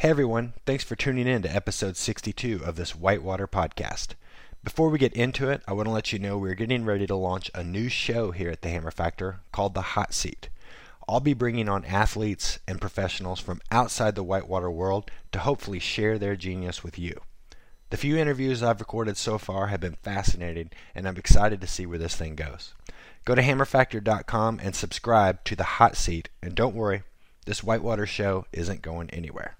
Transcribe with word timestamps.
Hey 0.00 0.08
everyone, 0.08 0.54
thanks 0.64 0.82
for 0.82 0.96
tuning 0.96 1.26
in 1.26 1.42
to 1.42 1.54
episode 1.54 1.94
62 1.94 2.62
of 2.64 2.76
this 2.76 2.96
Whitewater 2.96 3.46
podcast. 3.46 4.14
Before 4.64 4.88
we 4.88 4.98
get 4.98 5.12
into 5.12 5.50
it, 5.50 5.60
I 5.68 5.74
want 5.74 5.88
to 5.88 5.92
let 5.92 6.10
you 6.10 6.18
know 6.18 6.38
we're 6.38 6.54
getting 6.54 6.86
ready 6.86 7.06
to 7.06 7.14
launch 7.14 7.50
a 7.54 7.62
new 7.62 7.90
show 7.90 8.30
here 8.30 8.48
at 8.48 8.62
the 8.62 8.70
Hammer 8.70 8.92
Factor 8.92 9.40
called 9.52 9.74
The 9.74 9.82
Hot 9.82 10.14
Seat. 10.14 10.48
I'll 11.06 11.20
be 11.20 11.34
bringing 11.34 11.68
on 11.68 11.84
athletes 11.84 12.60
and 12.66 12.80
professionals 12.80 13.40
from 13.40 13.60
outside 13.70 14.14
the 14.14 14.22
whitewater 14.22 14.70
world 14.70 15.10
to 15.32 15.40
hopefully 15.40 15.78
share 15.78 16.16
their 16.16 16.34
genius 16.34 16.82
with 16.82 16.98
you. 16.98 17.20
The 17.90 17.98
few 17.98 18.16
interviews 18.16 18.62
I've 18.62 18.80
recorded 18.80 19.18
so 19.18 19.36
far 19.36 19.66
have 19.66 19.80
been 19.80 19.98
fascinating, 20.02 20.70
and 20.94 21.06
I'm 21.06 21.18
excited 21.18 21.60
to 21.60 21.66
see 21.66 21.84
where 21.84 21.98
this 21.98 22.16
thing 22.16 22.36
goes. 22.36 22.72
Go 23.26 23.34
to 23.34 23.42
hammerfactor.com 23.42 24.60
and 24.62 24.74
subscribe 24.74 25.44
to 25.44 25.54
The 25.54 25.64
Hot 25.64 25.94
Seat, 25.94 26.30
and 26.42 26.54
don't 26.54 26.74
worry, 26.74 27.02
this 27.44 27.62
Whitewater 27.62 28.06
show 28.06 28.46
isn't 28.50 28.80
going 28.80 29.10
anywhere. 29.10 29.58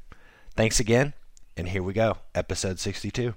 Thanks 0.56 0.80
again, 0.80 1.14
and 1.56 1.68
here 1.68 1.82
we 1.82 1.92
go, 1.92 2.18
episode 2.34 2.78
62. 2.78 3.34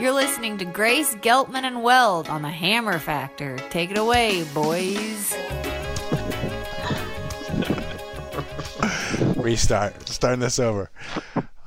You're 0.00 0.12
listening 0.12 0.58
to 0.58 0.64
Grace 0.64 1.16
Geltman 1.16 1.64
and 1.64 1.82
Weld 1.82 2.28
on 2.28 2.42
the 2.42 2.48
Hammer 2.48 3.00
Factor. 3.00 3.58
Take 3.70 3.90
it 3.90 3.98
away, 3.98 4.44
boys. 4.54 5.34
Restart. 9.36 10.08
Starting 10.08 10.38
this 10.38 10.60
over. 10.60 10.88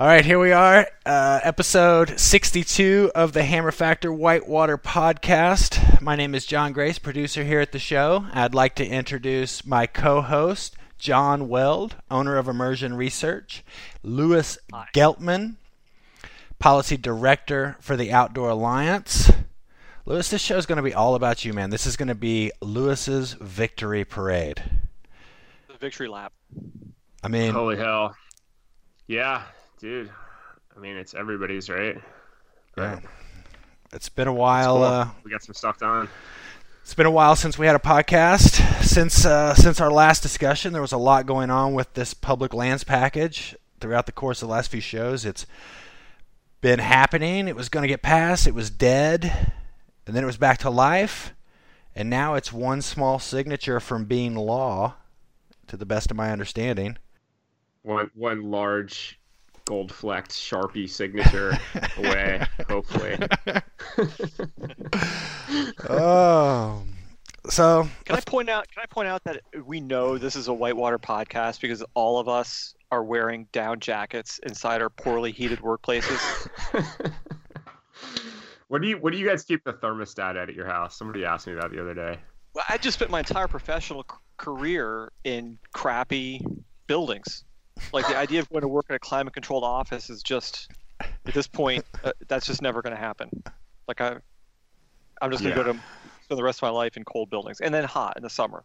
All 0.02 0.08
right, 0.08 0.26
here 0.26 0.40
we 0.40 0.52
are, 0.52 0.88
uh, 1.06 1.42
episode 1.44 2.20
62 2.20 3.12
of 3.14 3.34
the 3.34 3.44
Hammer 3.44 3.70
Factor 3.72 4.12
Whitewater 4.12 4.76
podcast. 4.76 6.02
My 6.02 6.16
name 6.16 6.34
is 6.34 6.48
John 6.48 6.74
Grace, 6.74 6.98
producer 6.98 7.44
here 7.44 7.60
at 7.60 7.72
the 7.72 7.78
show. 7.78 8.26
I'd 8.34 8.56
like 8.56 8.74
to 8.78 8.88
introduce 8.88 9.64
my 9.64 9.86
co 9.86 10.22
host, 10.22 10.76
John 10.98 11.48
Weld, 11.48 11.98
owner 12.10 12.38
of 12.38 12.48
Immersion 12.48 12.96
Research, 12.96 13.64
Lewis 14.02 14.58
Geltman, 14.92 15.58
policy 16.58 16.98
director 16.98 17.78
for 17.80 17.96
the 17.96 18.12
Outdoor 18.12 18.50
Alliance. 18.50 19.32
Lewis, 20.08 20.32
this 20.32 20.42
show 20.42 20.58
is 20.58 20.66
going 20.66 20.78
to 20.78 20.82
be 20.82 20.96
all 20.96 21.14
about 21.14 21.46
you, 21.46 21.54
man. 21.54 21.70
This 21.70 21.86
is 21.86 21.96
going 21.96 22.08
to 22.08 22.16
be 22.16 22.52
Lewis's 22.60 23.34
victory 23.34 24.04
parade. 24.04 24.64
The 25.68 25.78
victory 25.78 26.08
lap. 26.08 26.34
I 27.24 27.28
mean, 27.28 27.54
Holy 27.54 27.78
hell. 27.78 28.16
Yeah, 29.06 29.44
dude. 29.82 30.12
I 30.76 30.80
mean, 30.80 30.96
it's 30.96 31.16
everybody's, 31.16 31.68
right? 31.68 31.98
yeah. 32.78 33.00
it's 33.92 34.10
been 34.10 34.28
a 34.28 34.34
while. 34.34 34.76
Cool. 34.76 34.84
Uh, 34.84 35.10
we 35.24 35.32
got 35.32 35.44
some 35.44 35.56
stuff 35.56 35.80
done. 35.80 36.08
It's 36.84 36.94
been 36.94 37.08
a 37.08 37.12
while 37.12 37.36
since 37.36 37.58
we 37.58 37.66
had 37.66 37.76
a 37.76 37.80
podcast. 37.80 38.62
Since 38.84 39.26
uh, 39.26 39.56
since 39.56 39.82
our 39.82 39.92
last 39.92 40.22
discussion, 40.22 40.72
there 40.72 40.82
was 40.82 40.92
a 40.92 40.98
lot 40.98 41.26
going 41.26 41.50
on 41.50 41.74
with 41.74 41.94
this 41.94 42.14
public 42.14 42.54
lands 42.54 42.84
package 42.84 43.56
throughout 43.80 44.06
the 44.06 44.12
course 44.12 44.42
of 44.42 44.48
the 44.48 44.54
last 44.54 44.70
few 44.70 44.82
shows. 44.82 45.26
It's 45.26 45.48
been 46.62 46.80
happening. 46.80 47.48
It 47.48 47.56
was 47.56 47.70
going 47.70 47.84
to 47.84 47.88
get 47.88 48.04
passed. 48.04 48.46
It 48.46 48.54
was 48.54 48.70
dead, 48.70 49.52
and 50.06 50.16
then 50.16 50.24
it 50.24 50.28
was 50.28 50.38
back 50.38 50.60
to 50.60 50.70
life, 50.70 51.34
and 51.96 52.10
now 52.10 52.36
it's 52.36 52.54
one 52.54 52.84
small 52.84 53.18
signature 53.18 53.80
from 53.80 54.06
being 54.06 54.36
law, 54.36 54.96
to 55.68 55.78
the 55.78 55.86
best 55.88 56.12
of 56.12 56.18
my 56.18 56.32
understanding. 56.32 56.98
One 57.84 58.12
one 58.14 58.44
large 58.44 59.21
gold 59.72 59.90
flecked 59.90 60.32
Sharpie 60.32 60.90
signature 60.90 61.58
away, 61.98 62.46
hopefully. 62.68 63.18
Oh, 65.90 66.84
so 67.50 67.88
Can 68.06 68.16
I 68.16 68.22
point 68.22 68.50
out? 68.50 68.68
Can 68.70 68.84
I 68.84 68.86
point 68.86 69.08
out 69.08 69.24
that 69.24 69.42
we 69.66 69.80
know 69.80 70.18
this 70.18 70.36
is 70.36 70.48
a 70.48 70.54
whitewater 70.54 71.00
podcast 71.00 71.60
because 71.62 71.84
all 71.94 72.20
of 72.20 72.30
us 72.30 72.74
are 72.92 73.04
wearing 73.04 73.48
down 73.52 73.80
jackets 73.80 74.40
inside 74.44 74.82
our 74.82 74.90
poorly 74.90 75.32
heated 75.32 75.60
workplaces. 75.60 76.48
what 78.68 78.82
do 78.82 78.88
you 78.88 78.98
what 78.98 79.12
do 79.14 79.20
you 79.20 79.28
guys 79.28 79.44
keep 79.44 79.64
the 79.64 79.74
thermostat 79.74 80.42
at 80.42 80.50
at 80.50 80.56
your 80.56 80.68
house? 80.68 80.98
Somebody 80.98 81.26
asked 81.26 81.48
me 81.48 81.54
that 81.54 81.72
the 81.72 81.82
other 81.82 81.94
day. 81.94 82.20
Well, 82.54 82.66
I 82.70 82.78
just 82.78 82.98
spent 82.98 83.12
my 83.12 83.20
entire 83.20 83.48
professional 83.48 84.06
career 84.38 85.12
in 85.24 85.58
crappy 85.74 86.46
buildings. 86.88 87.46
Like 87.94 88.08
the 88.08 88.18
idea 88.18 88.40
of 88.40 88.50
going 88.50 88.62
to 88.62 88.68
work 88.68 88.86
in 88.90 88.96
a 88.96 89.00
climate 89.00 89.34
controlled 89.34 89.64
office 89.64 90.10
is 90.10 90.24
just 90.24 90.70
at 91.02 91.34
this 91.34 91.48
point 91.48 91.84
uh, 92.04 92.12
that's 92.28 92.46
just 92.46 92.62
never 92.62 92.82
going 92.82 92.96
to 92.96 93.00
happen. 93.02 93.30
Like 93.88 94.02
I, 94.02 94.18
I'm 95.22 95.32
just 95.32 95.44
going 95.44 95.56
to 95.56 95.62
Yeah. 95.62 95.66
go 95.68 95.74
to 95.74 95.80
spend 96.24 96.38
the 96.40 96.44
rest 96.44 96.60
of 96.60 96.64
my 96.64 96.70
life 96.70 96.98
in 96.98 97.04
cold 97.04 97.30
buildings 97.30 97.60
and 97.62 97.74
then 97.74 97.84
hot 97.84 98.16
in 98.18 98.24
the 98.24 98.30
summer. 98.30 98.64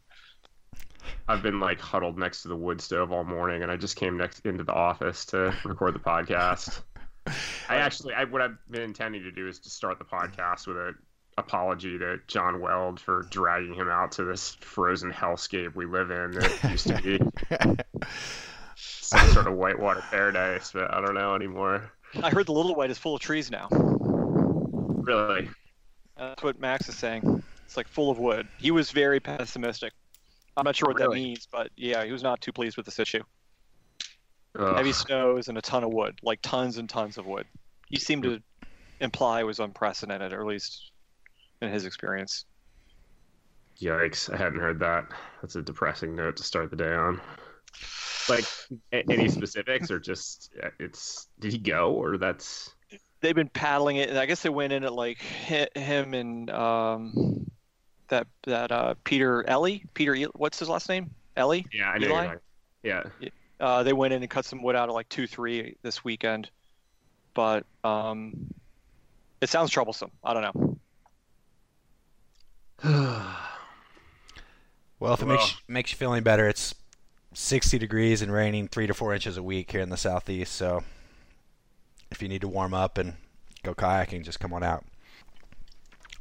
I've 1.29 1.43
been 1.43 1.59
like 1.59 1.81
huddled 1.81 2.19
next 2.19 2.43
to 2.43 2.49
the 2.49 2.57
wood 2.57 2.81
stove 2.81 3.11
all 3.11 3.25
morning, 3.25 3.63
and 3.63 3.73
I 3.73 3.77
just 3.77 3.97
came 3.97 4.17
next 4.17 4.47
into 4.47 4.63
the 4.63 4.73
office 4.73 5.25
to 5.27 5.53
record 5.65 5.95
the 5.95 5.99
podcast. 5.99 6.83
I 7.69 7.77
actually, 7.77 8.15
I, 8.15 8.25
what 8.25 8.41
I've 8.41 8.57
been 8.71 8.83
intending 8.83 9.23
to 9.25 9.33
do 9.33 9.49
is 9.49 9.59
to 9.61 9.71
start 9.71 9.99
the 9.99 10.05
podcast 10.05 10.69
with 10.69 10.77
an 10.77 10.95
apology 11.37 11.99
to 11.99 12.19
John 12.29 12.61
Weld 12.61 13.01
for 13.01 13.27
dragging 13.31 13.75
him 13.75 13.89
out 13.89 14.13
to 14.13 14.25
this 14.25 14.55
frozen 14.61 15.13
hellscape 15.13 15.75
we 15.75 15.85
live 15.87 16.13
in 16.13 16.31
that 16.33 16.71
used 16.71 16.87
to 16.87 17.03
be 17.03 17.21
some 19.07 19.29
sort 19.31 19.47
of 19.47 19.55
whitewater 19.55 20.03
paradise, 20.11 20.73
but 20.73 20.93
I 20.93 21.01
don't 21.01 21.15
know 21.15 21.35
anymore. 21.35 21.93
I 22.23 22.31
heard 22.31 22.47
the 22.47 22.53
Little 22.53 22.75
White 22.75 22.91
is 22.91 22.99
full 22.99 23.15
of 23.15 23.21
trees 23.21 23.51
now. 23.51 23.69
Really, 23.71 25.49
That's 26.17 26.43
what 26.43 26.59
Max 26.59 26.89
is 26.89 26.97
saying. 26.97 27.43
It's 27.65 27.77
like 27.77 27.89
full 27.89 28.11
of 28.11 28.19
wood. 28.19 28.49
He 28.59 28.71
was 28.71 28.91
very 28.91 29.21
pessimistic. 29.21 29.93
I'm 30.57 30.65
not 30.65 30.75
sure 30.75 30.89
what 30.89 30.99
that 30.99 31.11
means, 31.11 31.47
but 31.51 31.71
yeah, 31.77 32.05
he 32.05 32.13
was 32.13 32.23
not 32.23 32.41
too 32.41 32.53
pleased 32.53 32.77
with 32.77 32.87
this 32.87 32.99
issue. 32.99 33.23
Ugh. 34.59 34.77
Heavy 34.77 34.93
snows 34.93 35.49
and 35.49 35.59
a 35.59 35.61
ton 35.61 35.85
of 35.85 35.93
wood, 35.93 36.19
like 36.23 36.41
tons 36.43 36.79
and 36.79 36.89
tons 36.89 37.19
of 37.19 37.27
wood. 37.27 37.47
He 37.89 37.99
seemed 37.99 38.23
to 38.23 38.41
imply 39.01 39.41
it 39.41 39.45
was 39.45 39.61
unprecedented, 39.61 40.33
or 40.33 40.41
at 40.41 40.47
least 40.47 40.93
in 41.61 41.71
his 41.71 41.85
experience. 41.85 42.47
Yikes! 43.81 44.33
I 44.33 44.39
hadn't 44.39 44.61
heard 44.61 44.81
that. 44.81 45.05
That's 45.43 45.57
a 45.57 45.63
depressing 45.63 46.17
note 46.17 46.37
to 46.39 46.43
start 46.43 46.71
the 46.71 46.77
day 46.77 46.95
on. 46.95 47.21
Like, 48.29 48.45
any 48.93 49.29
specifics, 49.29 49.91
or 49.91 49.99
just 49.99 50.51
uh, 50.63 50.69
it's 50.81 51.29
did 51.39 51.53
he 51.53 51.59
go, 51.59 51.93
or 51.93 52.17
that's 52.19 52.71
They've 53.21 53.35
been 53.35 53.49
paddling 53.49 53.97
it, 53.97 54.11
and 54.11 54.19
I 54.19 54.27
guess 54.27 54.43
they 54.43 54.49
went 54.51 54.73
in 54.73 54.85
at 54.85 54.93
like 54.93 55.19
hi- 55.49 55.69
him 55.75 56.13
and 56.15 56.51
um, 56.51 57.51
that 58.09 58.27
that 58.45 58.71
uh, 58.73 58.95
Peter 59.05 59.49
Ellie. 59.49 59.85
Peter, 59.95 60.15
E- 60.15 60.27
what's 60.35 60.59
his 60.59 60.69
last 60.69 60.89
name? 60.89 61.11
Ellie. 61.37 61.67
yeah, 61.73 61.91
I 61.91 61.99
know. 61.99 62.09
Eli? 62.09 62.35
Yeah, 62.83 63.05
Uh, 63.59 63.83
they 63.83 63.93
went 63.93 64.13
in 64.13 64.23
and 64.23 64.31
cut 64.31 64.45
some 64.45 64.63
wood 64.63 64.77
out 64.77 64.89
at 64.89 64.93
like 64.93 65.09
two, 65.09 65.27
three 65.27 65.77
this 65.83 66.05
weekend, 66.05 66.51
but 67.35 67.65
um, 67.85 68.33
it 69.41 69.49
sounds 69.49 69.71
troublesome. 69.71 70.11
I 70.23 70.35
don't 70.35 70.79
know. 72.83 73.23
Well, 74.99 75.13
if 75.13 75.21
it 75.21 75.27
makes 75.27 75.55
makes 75.69 75.93
you 75.93 75.99
feel 75.99 76.13
any 76.15 76.23
better, 76.23 76.49
it's 76.49 76.75
60 77.37 77.79
degrees 77.79 78.23
and 78.23 78.33
raining 78.33 78.67
three 78.67 78.87
to 78.87 78.95
four 78.95 79.13
inches 79.13 79.37
a 79.37 79.43
week 79.43 79.71
here 79.71 79.83
in 79.83 79.91
the 79.91 79.97
southeast. 79.99 80.55
So, 80.55 80.83
if 82.11 82.23
you 82.23 82.29
need 82.29 82.41
to 82.41 82.49
warm 82.49 82.73
up 82.73 82.97
and 82.97 83.15
go 83.63 83.75
kayaking, 83.75 84.25
just 84.25 84.41
come 84.41 84.55
on 84.55 84.63
out. 84.63 84.87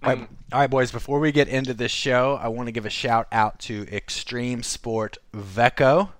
All 0.03 0.09
right, 0.09 0.17
um, 0.19 0.27
all 0.51 0.59
right, 0.59 0.69
boys. 0.69 0.91
Before 0.91 1.19
we 1.19 1.31
get 1.31 1.47
into 1.47 1.73
this 1.73 1.91
show, 1.91 2.37
I 2.41 2.49
want 2.49 2.67
to 2.67 2.73
give 2.73 2.85
a 2.85 2.89
shout 2.89 3.27
out 3.31 3.59
to 3.59 3.87
Extreme 3.89 4.63
Sport 4.63 5.17
Veco. 5.33 6.11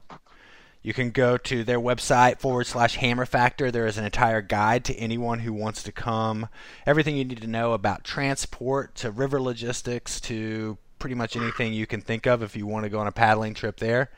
You 0.82 0.94
can 0.94 1.12
go 1.12 1.36
to 1.38 1.66
their 1.66 1.80
website 1.80 2.40
forward 2.40 2.66
slash 2.66 2.96
Hammer 2.96 3.26
Factor. 3.26 3.72
There 3.72 3.88
is 3.88 3.98
an 3.98 4.06
entire 4.06 4.42
guide 4.42 4.86
to 4.86 4.96
anyone 4.96 5.40
who 5.40 5.52
wants 5.52 5.84
to 5.84 5.92
come. 5.92 6.48
Everything 6.88 7.18
you 7.18 7.26
need 7.26 7.42
to 7.42 7.48
know 7.48 7.74
about 7.74 8.06
transport 8.06 8.96
to 8.96 9.12
river 9.12 9.42
logistics 9.42 10.22
to 10.22 10.78
pretty 11.00 11.16
much 11.16 11.36
anything 11.36 11.74
you 11.74 11.86
can 11.86 12.00
think 12.00 12.26
of 12.26 12.42
if 12.42 12.56
you 12.56 12.66
want 12.66 12.86
to 12.86 12.90
go 12.90 13.00
on 13.00 13.08
a 13.08 13.12
paddling 13.12 13.54
trip 13.54 13.78
there. 13.78 14.10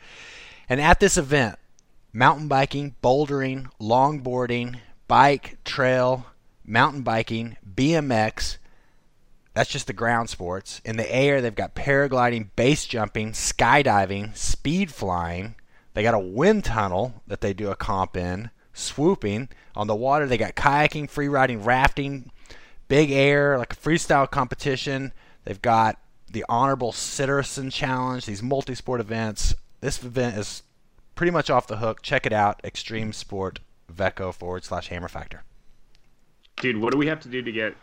And 0.69 0.81
at 0.81 0.99
this 0.99 1.17
event, 1.17 1.57
mountain 2.11 2.47
biking, 2.47 2.95
bouldering, 3.01 3.69
longboarding, 3.79 4.79
bike, 5.07 5.57
trail, 5.63 6.25
mountain 6.65 7.03
biking, 7.03 7.55
BMX, 7.75 8.57
that's 9.53 9.69
just 9.69 9.87
the 9.87 9.93
ground 9.93 10.29
sports. 10.29 10.81
In 10.83 10.97
the 10.97 11.15
air, 11.15 11.41
they've 11.41 11.55
got 11.55 11.73
paragliding, 11.73 12.49
base 12.55 12.85
jumping, 12.85 13.31
skydiving, 13.31 14.35
speed 14.35 14.91
flying. 14.91 15.55
They 15.93 16.03
got 16.03 16.13
a 16.13 16.19
wind 16.19 16.65
tunnel 16.65 17.23
that 17.25 17.41
they 17.41 17.53
do 17.53 17.71
a 17.71 17.75
comp 17.75 18.17
in, 18.17 18.51
swooping. 18.73 19.49
On 19.75 19.87
the 19.87 19.95
water, 19.95 20.27
they 20.27 20.37
got 20.37 20.55
kayaking, 20.55 21.09
free 21.09 21.27
riding, 21.27 21.63
rafting, 21.63 22.29
big 22.87 23.09
air, 23.09 23.57
like 23.57 23.73
a 23.73 23.77
freestyle 23.77 24.29
competition. 24.29 25.13
They've 25.45 25.61
got 25.61 25.99
the 26.31 26.45
Honorable 26.49 26.91
Citizen 26.91 27.69
Challenge, 27.69 28.25
these 28.25 28.43
multi 28.43 28.75
sport 28.75 28.99
events. 28.99 29.55
This 29.81 30.03
event 30.03 30.37
is 30.37 30.63
pretty 31.15 31.31
much 31.31 31.49
off 31.49 31.67
the 31.67 31.77
hook. 31.77 32.01
Check 32.01 32.25
it 32.25 32.33
out 32.33 32.61
Extreme 32.63 33.13
Sport 33.13 33.59
Veco 33.89 34.31
forward 34.31 34.63
slash 34.63 34.87
Hammer 34.87 35.07
Factor. 35.07 35.43
dude, 36.57 36.77
what 36.77 36.91
do 36.91 36.97
we 36.97 37.07
have 37.07 37.19
to 37.21 37.29
do 37.29 37.41
to 37.41 37.51
get 37.51 37.75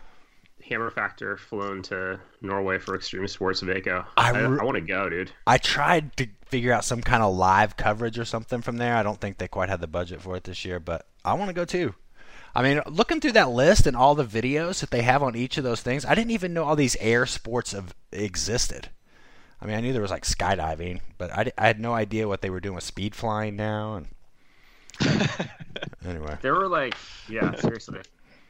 Hammer 0.68 0.90
Factor 0.90 1.36
flown 1.36 1.82
to 1.82 2.20
Norway 2.40 2.78
for 2.78 2.96
Ekstremsportveko. 2.96 4.06
I 4.16 4.30
I, 4.30 4.40
I 4.40 4.64
want 4.64 4.76
to 4.76 4.80
go, 4.80 5.08
dude. 5.08 5.30
I 5.46 5.58
tried 5.58 6.16
to 6.16 6.28
figure 6.46 6.72
out 6.72 6.84
some 6.84 7.02
kind 7.02 7.22
of 7.22 7.34
live 7.34 7.76
coverage 7.76 8.18
or 8.18 8.24
something 8.24 8.62
from 8.62 8.78
there. 8.78 8.96
I 8.96 9.02
don't 9.02 9.20
think 9.20 9.38
they 9.38 9.48
quite 9.48 9.68
had 9.68 9.80
the 9.80 9.86
budget 9.86 10.22
for 10.22 10.36
it 10.36 10.44
this 10.44 10.64
year, 10.64 10.80
but 10.80 11.06
I 11.24 11.34
want 11.34 11.48
to 11.48 11.54
go 11.54 11.64
too. 11.64 11.94
I 12.54 12.62
mean, 12.62 12.80
looking 12.86 13.20
through 13.20 13.32
that 13.32 13.50
list 13.50 13.86
and 13.86 13.96
all 13.96 14.14
the 14.14 14.24
videos 14.24 14.80
that 14.80 14.90
they 14.90 15.02
have 15.02 15.22
on 15.22 15.34
each 15.34 15.58
of 15.58 15.64
those 15.64 15.82
things, 15.82 16.04
I 16.04 16.14
didn't 16.14 16.30
even 16.30 16.54
know 16.54 16.64
all 16.64 16.76
these 16.76 16.96
air 17.00 17.26
sports 17.26 17.72
have 17.72 17.94
existed. 18.12 18.90
I 19.64 19.66
mean, 19.66 19.76
I 19.76 19.80
knew 19.80 19.94
there 19.94 20.02
was 20.02 20.10
like 20.10 20.26
skydiving, 20.26 21.00
but 21.16 21.32
I, 21.32 21.50
I 21.56 21.66
had 21.66 21.80
no 21.80 21.94
idea 21.94 22.28
what 22.28 22.42
they 22.42 22.50
were 22.50 22.60
doing 22.60 22.74
with 22.74 22.84
speed 22.84 23.14
flying 23.14 23.56
now. 23.56 23.94
And 23.96 24.08
anyway, 26.06 26.36
There 26.42 26.52
were 26.52 26.68
like, 26.68 26.94
yeah, 27.30 27.54
seriously. 27.54 28.00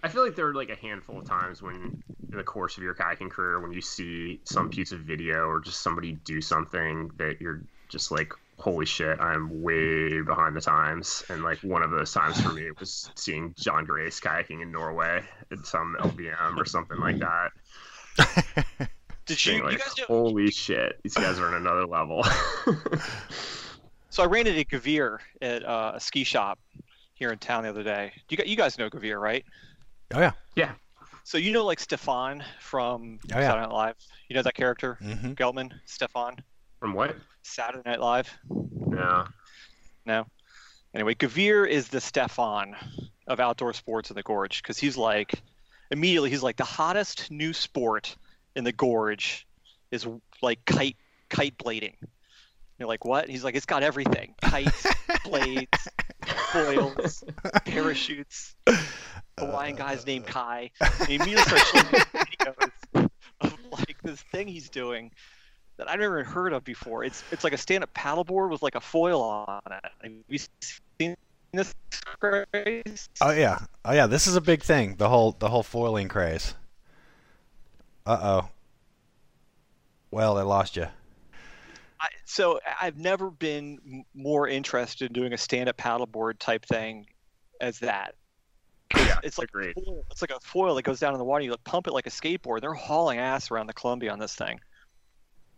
I 0.02 0.08
feel 0.08 0.24
like 0.24 0.34
there 0.34 0.46
were 0.46 0.54
like 0.54 0.70
a 0.70 0.74
handful 0.74 1.20
of 1.20 1.24
times 1.24 1.62
when, 1.62 2.02
in 2.32 2.36
the 2.36 2.42
course 2.42 2.76
of 2.76 2.82
your 2.82 2.96
kayaking 2.96 3.30
career, 3.30 3.60
when 3.60 3.72
you 3.72 3.80
see 3.80 4.40
some 4.42 4.68
piece 4.68 4.90
of 4.90 5.00
video 5.00 5.46
or 5.46 5.60
just 5.60 5.82
somebody 5.82 6.18
do 6.24 6.40
something 6.40 7.12
that 7.16 7.40
you're 7.40 7.62
just 7.88 8.10
like, 8.10 8.32
holy 8.58 8.84
shit, 8.84 9.20
I'm 9.20 9.62
way 9.62 10.20
behind 10.20 10.56
the 10.56 10.60
times. 10.60 11.22
And 11.28 11.44
like 11.44 11.58
one 11.58 11.84
of 11.84 11.92
those 11.92 12.12
times 12.12 12.40
for 12.40 12.52
me 12.52 12.72
was 12.80 13.08
seeing 13.14 13.54
John 13.56 13.84
Grace 13.84 14.18
kayaking 14.18 14.62
in 14.62 14.72
Norway 14.72 15.22
at 15.52 15.64
some 15.64 15.96
LBM 16.00 16.56
or 16.56 16.64
something 16.64 16.98
like 16.98 17.20
that. 17.20 18.88
Did 19.26 19.44
you, 19.44 19.52
Being 19.52 19.64
you 19.72 19.78
guys 19.78 19.94
know? 19.98 20.04
holy 20.06 20.50
shit, 20.50 21.00
these 21.02 21.14
guys 21.14 21.38
are 21.38 21.46
on 21.46 21.54
another 21.54 21.86
level. 21.86 22.24
So 24.10 24.22
I 24.22 24.26
ran 24.26 24.46
into 24.46 24.64
Gavir 24.64 25.18
at 25.42 25.64
uh, 25.64 25.90
a 25.96 25.98
ski 25.98 26.22
shop 26.22 26.60
here 27.14 27.32
in 27.32 27.38
town 27.38 27.64
the 27.64 27.68
other 27.70 27.82
day. 27.82 28.12
You 28.28 28.36
gu- 28.36 28.44
you 28.46 28.54
guys 28.54 28.78
know 28.78 28.88
Gavir, 28.88 29.20
right? 29.20 29.44
oh 30.14 30.20
yeah, 30.20 30.30
yeah, 30.54 30.74
So 31.24 31.36
you 31.36 31.50
know 31.50 31.64
like 31.64 31.80
Stefan 31.80 32.44
from 32.60 33.18
Oh, 33.34 33.40
yeah. 33.40 33.48
Saturday 33.48 33.66
Night 33.66 33.72
Live. 33.72 33.96
You 34.28 34.36
know 34.36 34.42
that 34.42 34.54
character, 34.54 34.98
hmm 35.02 35.32
Geltman, 35.32 35.72
Stefan, 35.86 36.36
from 36.78 36.94
what? 36.94 37.16
Saturday 37.42 37.82
Night 37.90 37.98
Live. 38.00 38.32
No. 38.48 39.24
No. 40.06 40.26
Anyway, 40.94 41.16
Gavir 41.16 41.68
is 41.68 41.88
the 41.88 42.00
Stefan 42.00 42.76
of 43.26 43.40
outdoor 43.40 43.72
sports 43.72 44.10
in 44.10 44.14
the 44.14 44.22
gorge 44.22 44.62
because 44.62 44.78
he's 44.78 44.96
like 44.96 45.42
immediately 45.90 46.30
he's 46.30 46.44
like 46.44 46.56
the 46.56 46.62
hottest 46.62 47.32
new 47.32 47.52
sport 47.52 48.14
in 48.56 48.64
the 48.64 48.72
gorge 48.72 49.46
is 49.90 50.06
like 50.42 50.64
kite 50.64 50.96
kite 51.28 51.56
blading. 51.58 51.94
You're 52.78 52.88
like 52.88 53.04
what? 53.04 53.28
He's 53.28 53.44
like 53.44 53.54
it's 53.54 53.66
got 53.66 53.82
everything: 53.82 54.34
kites, 54.42 54.86
blades, 55.24 55.88
foils, 56.52 57.24
parachutes. 57.64 58.54
Hawaiian 59.38 59.76
guy's 59.76 60.02
uh, 60.02 60.06
named 60.06 60.26
Kai. 60.26 60.70
And 60.80 61.08
he 61.08 61.14
immediately 61.16 61.42
starts 61.42 61.70
showing 61.70 61.86
videos 61.86 63.10
of 63.40 63.58
like 63.72 63.96
this 64.02 64.20
thing 64.22 64.46
he's 64.46 64.68
doing 64.68 65.10
that 65.76 65.90
I've 65.90 65.98
never 65.98 66.22
heard 66.22 66.52
of 66.52 66.64
before. 66.64 67.04
It's 67.04 67.22
it's 67.32 67.44
like 67.44 67.52
a 67.52 67.58
stand-up 67.58 67.92
paddleboard 67.94 68.50
with 68.50 68.62
like 68.62 68.74
a 68.74 68.80
foil 68.80 69.20
on 69.22 69.60
it. 69.66 69.84
Have 70.02 70.12
you 70.28 70.38
seen 71.00 71.16
this 71.52 71.74
craze? 72.20 73.08
Oh 73.20 73.32
yeah, 73.32 73.58
oh 73.84 73.92
yeah. 73.92 74.06
This 74.06 74.26
is 74.26 74.36
a 74.36 74.40
big 74.40 74.62
thing. 74.62 74.96
The 74.96 75.08
whole 75.08 75.32
the 75.32 75.48
whole 75.48 75.62
foiling 75.62 76.08
craze. 76.08 76.54
Uh 78.06 78.18
oh. 78.22 78.48
Well, 80.10 80.36
I 80.38 80.42
lost 80.42 80.76
you. 80.76 80.86
I, 82.00 82.08
so 82.24 82.60
I've 82.80 82.98
never 82.98 83.30
been 83.30 84.04
more 84.14 84.46
interested 84.46 85.06
in 85.06 85.12
doing 85.12 85.32
a 85.32 85.38
stand-up 85.38 85.76
paddleboard 85.76 86.38
type 86.38 86.64
thing 86.66 87.06
as 87.60 87.78
that. 87.80 88.14
Yeah, 88.96 89.18
It's 89.24 89.38
like 89.38 89.48
agreed. 89.48 89.74
foil- 89.74 90.04
it's 90.10 90.22
like 90.22 90.30
a 90.30 90.38
foil 90.40 90.74
that 90.76 90.82
goes 90.82 91.00
down 91.00 91.14
in 91.14 91.18
the 91.18 91.24
water. 91.24 91.42
You 91.44 91.50
like, 91.52 91.64
pump 91.64 91.86
it 91.86 91.92
like 91.92 92.06
a 92.06 92.10
skateboard. 92.10 92.60
They're 92.60 92.74
hauling 92.74 93.18
ass 93.18 93.50
around 93.50 93.66
the 93.66 93.72
Columbia 93.72 94.12
on 94.12 94.18
this 94.18 94.34
thing. 94.34 94.60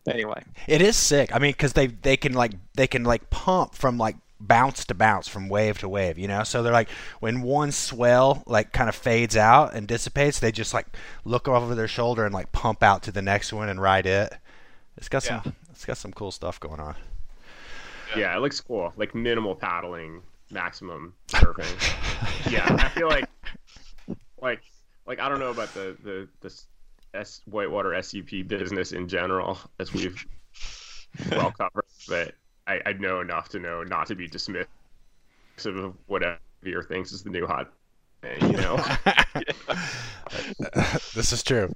Anyway, 0.08 0.40
It 0.68 0.80
is 0.82 0.96
sick. 0.96 1.34
I 1.34 1.40
mean, 1.40 1.50
because 1.50 1.72
they 1.72 1.88
they 1.88 2.16
can 2.16 2.32
like 2.32 2.52
they 2.76 2.86
can 2.86 3.02
like 3.02 3.28
pump 3.28 3.74
from 3.74 3.98
like 3.98 4.14
bounce 4.40 4.84
to 4.86 4.94
bounce 4.94 5.28
from 5.28 5.48
wave 5.48 5.78
to 5.78 5.88
wave. 5.88 6.18
You 6.18 6.28
know, 6.28 6.44
so 6.44 6.62
they're 6.62 6.72
like 6.72 6.90
when 7.20 7.42
one 7.42 7.72
swell 7.72 8.42
like 8.46 8.72
kind 8.72 8.88
of 8.88 8.94
fades 8.94 9.36
out 9.36 9.74
and 9.74 9.86
dissipates, 9.86 10.38
they 10.38 10.52
just 10.52 10.74
like 10.74 10.86
look 11.24 11.48
over 11.48 11.74
their 11.74 11.88
shoulder 11.88 12.24
and 12.24 12.34
like 12.34 12.52
pump 12.52 12.82
out 12.82 13.02
to 13.04 13.12
the 13.12 13.22
next 13.22 13.52
one 13.52 13.68
and 13.68 13.80
ride 13.80 14.06
it. 14.06 14.34
It's 14.96 15.08
got 15.08 15.22
some 15.22 15.54
it's 15.70 15.84
got 15.84 15.98
some 15.98 16.12
cool 16.12 16.30
stuff 16.30 16.58
going 16.60 16.80
on. 16.80 16.94
Yeah, 18.16 18.36
it 18.36 18.40
looks 18.40 18.60
cool. 18.60 18.92
Like 18.96 19.14
minimal 19.14 19.54
paddling, 19.54 20.22
maximum 20.50 21.14
surfing. 21.28 22.50
yeah, 22.50 22.64
I 22.68 22.88
feel 22.88 23.08
like 23.08 23.28
like 24.40 24.62
like 25.06 25.20
I 25.20 25.28
don't 25.28 25.40
know 25.40 25.50
about 25.50 25.72
the 25.74 25.96
the 26.02 26.28
the 26.40 26.62
S 27.14 27.40
whitewater 27.46 28.00
SUP 28.02 28.46
business 28.46 28.92
in 28.92 29.08
general 29.08 29.58
as 29.78 29.92
we've 29.92 30.24
well 31.30 31.50
covered, 31.52 31.84
but 32.08 32.34
I, 32.66 32.80
I 32.86 32.92
know 32.94 33.20
enough 33.20 33.48
to 33.50 33.58
know 33.58 33.82
not 33.82 34.06
to 34.08 34.14
be 34.14 34.28
dismissive 34.28 34.66
of 35.64 35.94
whatever 36.06 36.38
your 36.62 36.82
thinks 36.82 37.12
is 37.12 37.22
the 37.22 37.30
new 37.30 37.46
hot 37.46 37.72
thing, 38.22 38.50
you 38.50 38.56
know. 38.56 38.76
this 41.14 41.32
is 41.32 41.42
true. 41.42 41.72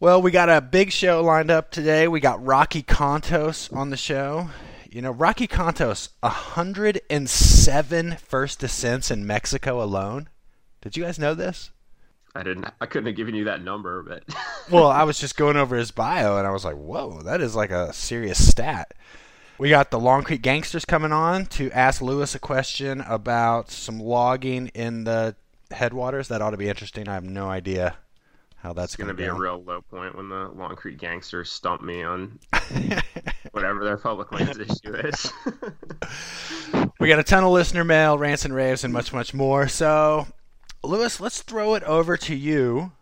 Well, 0.00 0.20
we 0.20 0.32
got 0.32 0.48
a 0.48 0.60
big 0.60 0.90
show 0.90 1.22
lined 1.22 1.50
up 1.50 1.70
today. 1.70 2.08
We 2.08 2.18
got 2.18 2.44
Rocky 2.44 2.82
Contos 2.82 3.72
on 3.72 3.90
the 3.90 3.96
show. 3.96 4.50
You 4.90 5.00
know, 5.00 5.12
Rocky 5.12 5.46
Contos, 5.46 6.08
107 6.20 8.16
first 8.16 8.58
descents 8.58 9.10
in 9.10 9.26
Mexico 9.26 9.82
alone. 9.82 10.28
Did 10.80 10.96
you 10.96 11.04
guys 11.04 11.18
know 11.20 11.34
this? 11.34 11.70
I 12.34 12.42
didn't 12.42 12.66
I 12.80 12.86
couldn't 12.86 13.06
have 13.06 13.16
given 13.16 13.34
you 13.34 13.44
that 13.44 13.62
number, 13.62 14.02
but 14.02 14.24
Well, 14.70 14.86
I 14.86 15.04
was 15.04 15.18
just 15.18 15.36
going 15.36 15.56
over 15.56 15.76
his 15.76 15.90
bio 15.90 16.38
and 16.38 16.46
I 16.46 16.50
was 16.50 16.64
like, 16.64 16.76
whoa, 16.76 17.22
that 17.22 17.40
is 17.40 17.54
like 17.54 17.70
a 17.70 17.92
serious 17.92 18.46
stat. 18.46 18.94
We 19.58 19.68
got 19.68 19.90
the 19.90 20.00
Long 20.00 20.22
Creek 20.22 20.42
Gangsters 20.42 20.84
coming 20.84 21.12
on 21.12 21.46
to 21.46 21.70
ask 21.72 22.00
Lewis 22.00 22.34
a 22.34 22.38
question 22.38 23.00
about 23.02 23.70
some 23.70 24.00
logging 24.00 24.68
in 24.68 25.04
the 25.04 25.36
headwaters. 25.70 26.28
That 26.28 26.42
ought 26.42 26.50
to 26.50 26.56
be 26.56 26.68
interesting. 26.68 27.06
I 27.06 27.14
have 27.14 27.24
no 27.24 27.48
idea 27.48 27.96
how 28.56 28.72
that's 28.72 28.96
gonna 28.96 29.12
be 29.12 29.24
to 29.24 29.32
a 29.32 29.38
real 29.38 29.62
low 29.62 29.82
point 29.82 30.16
when 30.16 30.28
the 30.28 30.48
Long 30.48 30.74
Creek 30.74 30.98
gangsters 30.98 31.50
stump 31.50 31.82
me 31.82 32.02
on 32.02 32.38
whatever 33.52 33.84
their 33.84 33.98
public 33.98 34.32
lands 34.32 34.58
issue 34.58 34.94
is. 34.94 35.32
We 37.02 37.08
got 37.08 37.18
a 37.18 37.24
ton 37.24 37.42
of 37.42 37.50
listener 37.50 37.82
mail, 37.82 38.16
rants 38.16 38.44
and 38.44 38.54
raves, 38.54 38.84
and 38.84 38.92
much, 38.92 39.12
much 39.12 39.34
more. 39.34 39.66
So, 39.66 40.24
Lewis, 40.84 41.20
let's 41.20 41.42
throw 41.42 41.74
it 41.74 41.82
over 41.84 42.16
to 42.16 42.34
you. 42.34 42.92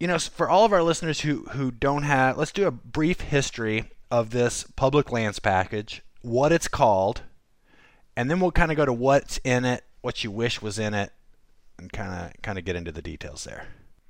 You 0.00 0.06
know, 0.06 0.18
for 0.18 0.48
all 0.48 0.64
of 0.64 0.72
our 0.72 0.82
listeners 0.82 1.20
who, 1.20 1.44
who 1.52 1.70
don't 1.70 2.04
have, 2.04 2.38
let's 2.38 2.52
do 2.52 2.66
a 2.66 2.70
brief 2.70 3.20
history 3.20 3.90
of 4.10 4.30
this 4.30 4.64
public 4.76 5.12
lands 5.12 5.38
package, 5.38 6.02
what 6.22 6.52
it's 6.52 6.68
called, 6.68 7.22
and 8.16 8.30
then 8.30 8.40
we'll 8.40 8.52
kind 8.52 8.70
of 8.70 8.76
go 8.76 8.84
to 8.84 8.92
what's 8.92 9.38
in 9.38 9.64
it, 9.64 9.84
what 10.00 10.24
you 10.24 10.30
wish 10.30 10.62
was 10.62 10.78
in 10.78 10.94
it, 10.94 11.12
and 11.78 11.92
kind 11.92 12.26
of 12.26 12.42
kind 12.42 12.58
of 12.58 12.64
get 12.64 12.76
into 12.76 12.92
the 12.92 13.02
details 13.02 13.44
there. 13.44 13.66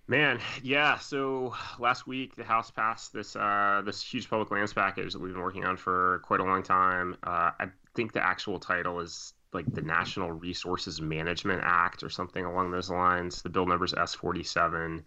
Man, 0.06 0.40
yeah. 0.62 0.98
So 0.98 1.54
last 1.78 2.06
week 2.06 2.34
the 2.34 2.44
House 2.44 2.70
passed 2.70 3.12
this 3.12 3.36
uh, 3.36 3.82
this 3.84 4.02
huge 4.02 4.30
public 4.30 4.50
lands 4.50 4.72
package 4.72 5.12
that 5.12 5.18
we've 5.20 5.32
been 5.32 5.42
working 5.42 5.64
on 5.64 5.76
for 5.76 6.22
quite 6.24 6.40
a 6.40 6.44
long 6.44 6.62
time. 6.62 7.16
Uh, 7.22 7.50
I 7.60 7.66
think 7.94 8.12
the 8.12 8.24
actual 8.24 8.58
title 8.58 9.00
is 9.00 9.34
like 9.52 9.72
the 9.74 9.82
Natural 9.82 10.30
Resources 10.30 11.00
Management 11.00 11.62
Act 11.64 12.02
or 12.02 12.10
something 12.10 12.44
along 12.44 12.70
those 12.70 12.90
lines. 12.90 13.42
The 13.42 13.48
bill 13.48 13.66
number 13.66 13.84
is 13.84 13.94
S 13.94 14.14
forty 14.14 14.42
seven. 14.42 15.04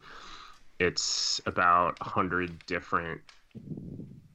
It's 0.79 1.39
about 1.45 2.01
hundred 2.01 2.65
different 2.65 3.21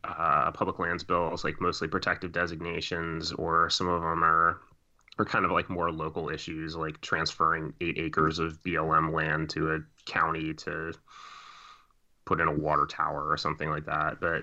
uh, 0.04 0.52
public 0.52 0.78
lands 0.78 1.02
bills, 1.02 1.44
like 1.44 1.60
mostly 1.60 1.88
protective 1.88 2.32
designations, 2.32 3.32
or 3.32 3.68
some 3.70 3.88
of 3.88 4.02
them 4.02 4.22
are 4.22 4.60
are 5.18 5.24
kind 5.24 5.44
of 5.44 5.50
like 5.50 5.70
more 5.70 5.90
local 5.90 6.28
issues, 6.28 6.76
like 6.76 7.00
transferring 7.00 7.72
eight 7.80 7.98
acres 7.98 8.38
of 8.38 8.62
BLM 8.62 9.12
land 9.12 9.48
to 9.50 9.72
a 9.72 9.78
county 10.04 10.52
to 10.52 10.92
put 12.26 12.40
in 12.40 12.48
a 12.48 12.52
water 12.52 12.86
tower 12.86 13.26
or 13.28 13.36
something 13.36 13.70
like 13.70 13.86
that. 13.86 14.20
But 14.20 14.42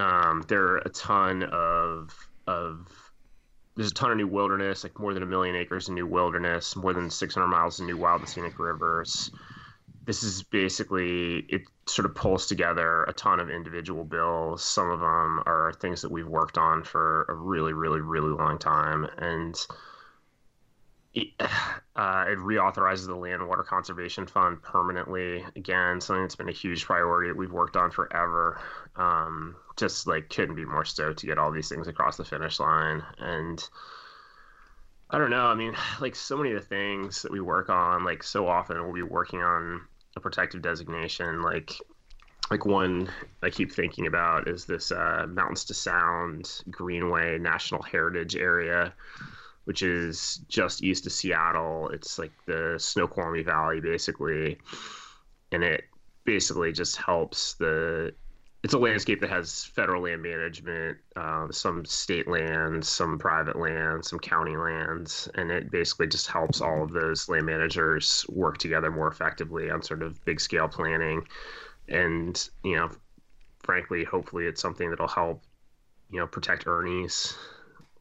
um, 0.00 0.42
there 0.48 0.64
are 0.64 0.78
a 0.78 0.88
ton 0.88 1.42
of 1.44 2.16
of 2.46 3.01
there's 3.76 3.90
a 3.90 3.94
ton 3.94 4.10
of 4.10 4.16
new 4.16 4.26
wilderness, 4.26 4.84
like 4.84 4.98
more 4.98 5.14
than 5.14 5.22
a 5.22 5.26
million 5.26 5.56
acres 5.56 5.88
of 5.88 5.94
new 5.94 6.06
wilderness, 6.06 6.76
more 6.76 6.92
than 6.92 7.10
600 7.10 7.46
miles 7.46 7.80
of 7.80 7.86
new 7.86 7.96
wild 7.96 8.20
and 8.20 8.28
scenic 8.28 8.58
rivers. 8.58 9.30
This 10.04 10.22
is 10.22 10.42
basically 10.42 11.38
it. 11.48 11.62
Sort 11.86 12.06
of 12.06 12.14
pulls 12.14 12.46
together 12.46 13.02
a 13.04 13.12
ton 13.12 13.40
of 13.40 13.50
individual 13.50 14.04
bills. 14.04 14.64
Some 14.64 14.88
of 14.88 15.00
them 15.00 15.42
are 15.46 15.72
things 15.80 16.00
that 16.02 16.12
we've 16.12 16.28
worked 16.28 16.56
on 16.56 16.84
for 16.84 17.24
a 17.28 17.34
really, 17.34 17.72
really, 17.72 18.00
really 18.00 18.30
long 18.30 18.56
time, 18.58 19.04
and 19.18 19.56
it, 21.14 21.28
uh, 21.40 22.24
it 22.28 22.38
reauthorizes 22.38 23.06
the 23.06 23.16
Land 23.16 23.40
and 23.40 23.48
Water 23.48 23.62
Conservation 23.62 24.26
Fund 24.26 24.62
permanently. 24.62 25.44
Again, 25.56 26.00
something 26.00 26.22
that's 26.22 26.36
been 26.36 26.48
a 26.48 26.52
huge 26.52 26.84
priority 26.84 27.30
that 27.30 27.36
we've 27.36 27.52
worked 27.52 27.76
on 27.76 27.90
forever. 27.90 28.60
Um, 28.96 29.56
just 29.76 30.06
like 30.06 30.28
couldn't 30.28 30.56
be 30.56 30.64
more 30.64 30.84
stoked 30.84 31.20
to 31.20 31.26
get 31.26 31.38
all 31.38 31.50
these 31.50 31.68
things 31.68 31.88
across 31.88 32.16
the 32.16 32.24
finish 32.24 32.60
line. 32.60 33.02
And 33.18 33.62
I 35.10 35.18
don't 35.18 35.30
know. 35.30 35.46
I 35.46 35.54
mean, 35.54 35.74
like 36.00 36.14
so 36.14 36.36
many 36.36 36.52
of 36.52 36.60
the 36.60 36.66
things 36.66 37.22
that 37.22 37.32
we 37.32 37.40
work 37.40 37.68
on, 37.68 38.04
like 38.04 38.22
so 38.22 38.48
often 38.48 38.82
we'll 38.82 38.92
be 38.92 39.02
working 39.02 39.42
on 39.42 39.82
a 40.16 40.20
protective 40.20 40.62
designation. 40.62 41.42
Like, 41.42 41.72
like 42.50 42.66
one 42.66 43.08
I 43.42 43.50
keep 43.50 43.72
thinking 43.72 44.06
about 44.06 44.48
is 44.48 44.64
this 44.64 44.92
uh, 44.92 45.26
Mountains 45.28 45.64
to 45.66 45.74
Sound 45.74 46.62
Greenway 46.70 47.38
National 47.38 47.82
Heritage 47.82 48.36
Area, 48.36 48.92
which 49.64 49.82
is 49.82 50.40
just 50.48 50.82
east 50.82 51.06
of 51.06 51.12
Seattle. 51.12 51.88
It's 51.90 52.18
like 52.18 52.32
the 52.46 52.76
Snoqualmie 52.78 53.42
Valley, 53.42 53.80
basically, 53.80 54.58
and 55.50 55.62
it 55.64 55.84
basically 56.24 56.72
just 56.72 56.96
helps 56.96 57.54
the 57.54 58.14
it's 58.62 58.74
a 58.74 58.78
landscape 58.78 59.20
that 59.20 59.30
has 59.30 59.64
federal 59.64 60.02
land 60.02 60.22
management, 60.22 60.96
uh, 61.16 61.50
some 61.50 61.84
state 61.84 62.28
lands, 62.28 62.88
some 62.88 63.18
private 63.18 63.58
lands, 63.58 64.08
some 64.08 64.20
county 64.20 64.56
lands, 64.56 65.28
and 65.34 65.50
it 65.50 65.70
basically 65.70 66.06
just 66.06 66.28
helps 66.28 66.60
all 66.60 66.84
of 66.84 66.92
those 66.92 67.28
land 67.28 67.44
managers 67.44 68.24
work 68.28 68.58
together 68.58 68.90
more 68.90 69.08
effectively 69.08 69.68
on 69.68 69.82
sort 69.82 70.02
of 70.02 70.24
big 70.24 70.40
scale 70.40 70.68
planning. 70.68 71.26
And 71.88 72.48
you 72.62 72.76
know, 72.76 72.90
frankly, 73.64 74.04
hopefully, 74.04 74.46
it's 74.46 74.62
something 74.62 74.90
that'll 74.90 75.08
help 75.08 75.42
you 76.10 76.20
know 76.20 76.28
protect 76.28 76.68
Ernie's, 76.68 77.36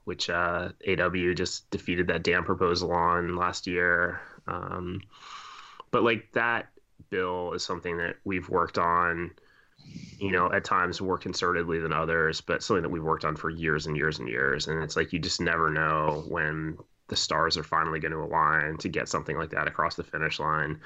which 0.03 0.30
uh, 0.30 0.70
AW 0.88 1.34
just 1.34 1.72
defeated 1.72 2.06
that 2.08 2.22
dam 2.22 2.44
proposal 2.44 2.91
on 2.91 3.36
last 3.36 3.65
year. 3.65 4.22
Um, 4.48 5.01
but 5.89 6.03
like 6.03 6.32
that 6.34 6.68
bill 7.10 7.53
is 7.53 7.63
something 7.63 7.98
that 7.98 8.18
we've 8.25 8.48
worked 8.48 8.77
on 8.77 9.32
you 10.19 10.31
know, 10.31 10.51
at 10.51 10.63
times 10.63 11.01
more 11.01 11.17
concertedly 11.17 11.81
than 11.81 11.91
others, 11.91 12.41
but 12.41 12.61
something 12.61 12.83
that 12.83 12.89
we've 12.89 13.03
worked 13.03 13.25
on 13.25 13.35
for 13.35 13.50
years 13.50 13.88
and 13.88 13.97
years 13.97 14.19
and 14.19 14.27
years. 14.27 14.67
And 14.67 14.83
it's 14.83 14.95
like 14.95 15.11
you 15.13 15.19
just 15.19 15.41
never 15.41 15.69
know 15.69 16.23
when 16.27 16.77
the 17.07 17.15
stars 17.15 17.57
are 17.57 17.63
finally 17.63 18.00
going 18.00 18.11
to 18.11 18.19
align 18.19 18.77
to 18.77 18.89
get 18.89 19.09
something 19.09 19.35
like 19.35 19.50
that 19.50 19.67
across 19.67 19.95
the 19.95 20.03
finish 20.03 20.39
line. 20.39 20.79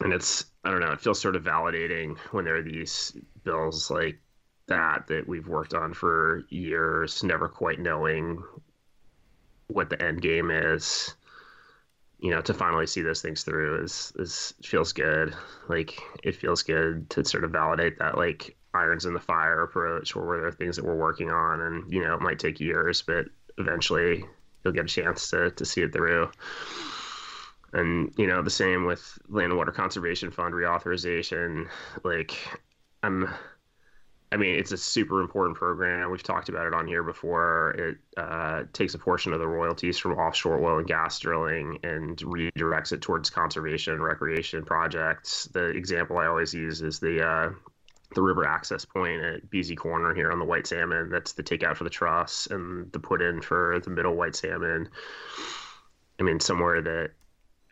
And 0.00 0.12
it's, 0.12 0.46
I 0.64 0.70
don't 0.70 0.80
know, 0.80 0.92
it 0.92 1.00
feels 1.00 1.20
sort 1.20 1.36
of 1.36 1.44
validating 1.44 2.16
when 2.30 2.44
there 2.44 2.56
are 2.56 2.62
these 2.62 3.14
bills 3.44 3.90
like 3.90 4.18
that 4.66 5.08
that 5.08 5.28
we've 5.28 5.48
worked 5.48 5.74
on 5.74 5.92
for 5.92 6.44
years, 6.48 7.22
never 7.22 7.48
quite 7.48 7.80
knowing 7.80 8.42
what 9.66 9.90
the 9.90 10.02
end 10.02 10.22
game 10.22 10.50
is 10.50 11.14
you 12.20 12.30
know 12.30 12.40
to 12.40 12.54
finally 12.54 12.86
see 12.86 13.02
those 13.02 13.22
things 13.22 13.42
through 13.42 13.82
is 13.82 14.12
is 14.18 14.54
feels 14.62 14.92
good. 14.92 15.34
Like 15.68 16.00
it 16.22 16.36
feels 16.36 16.62
good 16.62 17.08
to 17.10 17.24
sort 17.24 17.44
of 17.44 17.50
validate 17.50 17.98
that 17.98 18.16
like 18.16 18.56
irons 18.74 19.06
in 19.06 19.14
the 19.14 19.20
fire 19.20 19.62
approach 19.62 20.14
where 20.14 20.38
there 20.38 20.46
are 20.46 20.52
things 20.52 20.76
that 20.76 20.84
we're 20.84 20.94
working 20.94 21.30
on 21.30 21.60
and 21.60 21.92
you 21.92 22.02
know 22.02 22.14
it 22.14 22.20
might 22.20 22.38
take 22.38 22.60
years 22.60 23.02
but 23.02 23.26
eventually 23.56 24.24
you'll 24.62 24.74
get 24.74 24.84
a 24.84 24.88
chance 24.88 25.30
to 25.30 25.50
to 25.52 25.64
see 25.64 25.82
it 25.82 25.92
through. 25.92 26.30
And 27.72 28.12
you 28.16 28.26
know 28.26 28.42
the 28.42 28.50
same 28.50 28.84
with 28.84 29.18
land 29.28 29.52
and 29.52 29.56
water 29.58 29.72
conservation 29.72 30.30
fund 30.30 30.54
reauthorization. 30.54 31.68
Like 32.04 32.36
i'm 33.02 33.28
I 34.30 34.36
mean, 34.36 34.58
it's 34.58 34.72
a 34.72 34.76
super 34.76 35.22
important 35.22 35.56
program. 35.56 36.10
We've 36.10 36.22
talked 36.22 36.50
about 36.50 36.66
it 36.66 36.74
on 36.74 36.86
here 36.86 37.02
before. 37.02 37.70
It 37.70 37.98
uh, 38.18 38.64
takes 38.74 38.94
a 38.94 38.98
portion 38.98 39.32
of 39.32 39.38
the 39.38 39.46
royalties 39.46 39.96
from 39.96 40.12
offshore 40.12 40.62
oil 40.62 40.78
and 40.78 40.86
gas 40.86 41.18
drilling 41.18 41.78
and 41.82 42.16
redirects 42.18 42.92
it 42.92 43.00
towards 43.00 43.30
conservation 43.30 43.94
and 43.94 44.02
recreation 44.02 44.64
projects. 44.64 45.46
The 45.46 45.68
example 45.68 46.18
I 46.18 46.26
always 46.26 46.52
use 46.52 46.82
is 46.82 46.98
the 46.98 47.26
uh, 47.26 47.50
the 48.14 48.22
river 48.22 48.46
access 48.46 48.84
point 48.84 49.22
at 49.22 49.50
BZ 49.50 49.76
Corner 49.76 50.14
here 50.14 50.30
on 50.30 50.38
the 50.38 50.44
white 50.44 50.66
salmon. 50.66 51.08
That's 51.10 51.32
the 51.32 51.42
takeout 51.42 51.76
for 51.76 51.84
the 51.84 51.90
truss 51.90 52.48
and 52.50 52.90
the 52.92 53.00
put 53.00 53.22
in 53.22 53.40
for 53.40 53.80
the 53.82 53.90
middle 53.90 54.14
white 54.14 54.36
salmon. 54.36 54.90
I 56.20 56.22
mean, 56.22 56.40
somewhere 56.40 56.82
that 56.82 57.10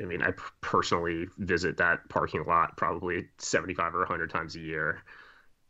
I 0.00 0.04
mean, 0.04 0.22
I 0.22 0.32
personally 0.60 1.26
visit 1.38 1.78
that 1.78 2.08
parking 2.08 2.44
lot 2.46 2.76
probably 2.76 3.28
75 3.38 3.94
or 3.94 4.00
100 4.00 4.30
times 4.30 4.56
a 4.56 4.60
year. 4.60 5.02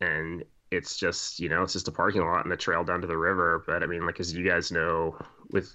And 0.00 0.44
it's 0.70 0.96
just 0.96 1.38
you 1.38 1.48
know 1.48 1.62
it's 1.62 1.72
just 1.72 1.88
a 1.88 1.92
parking 1.92 2.22
lot 2.22 2.44
and 2.44 2.52
a 2.52 2.56
trail 2.56 2.84
down 2.84 3.00
to 3.00 3.06
the 3.06 3.16
river. 3.16 3.62
But 3.66 3.82
i 3.82 3.86
mean 3.86 4.04
like 4.06 4.20
as 4.20 4.34
you 4.34 4.44
guys 4.44 4.72
know 4.72 5.16
with 5.50 5.72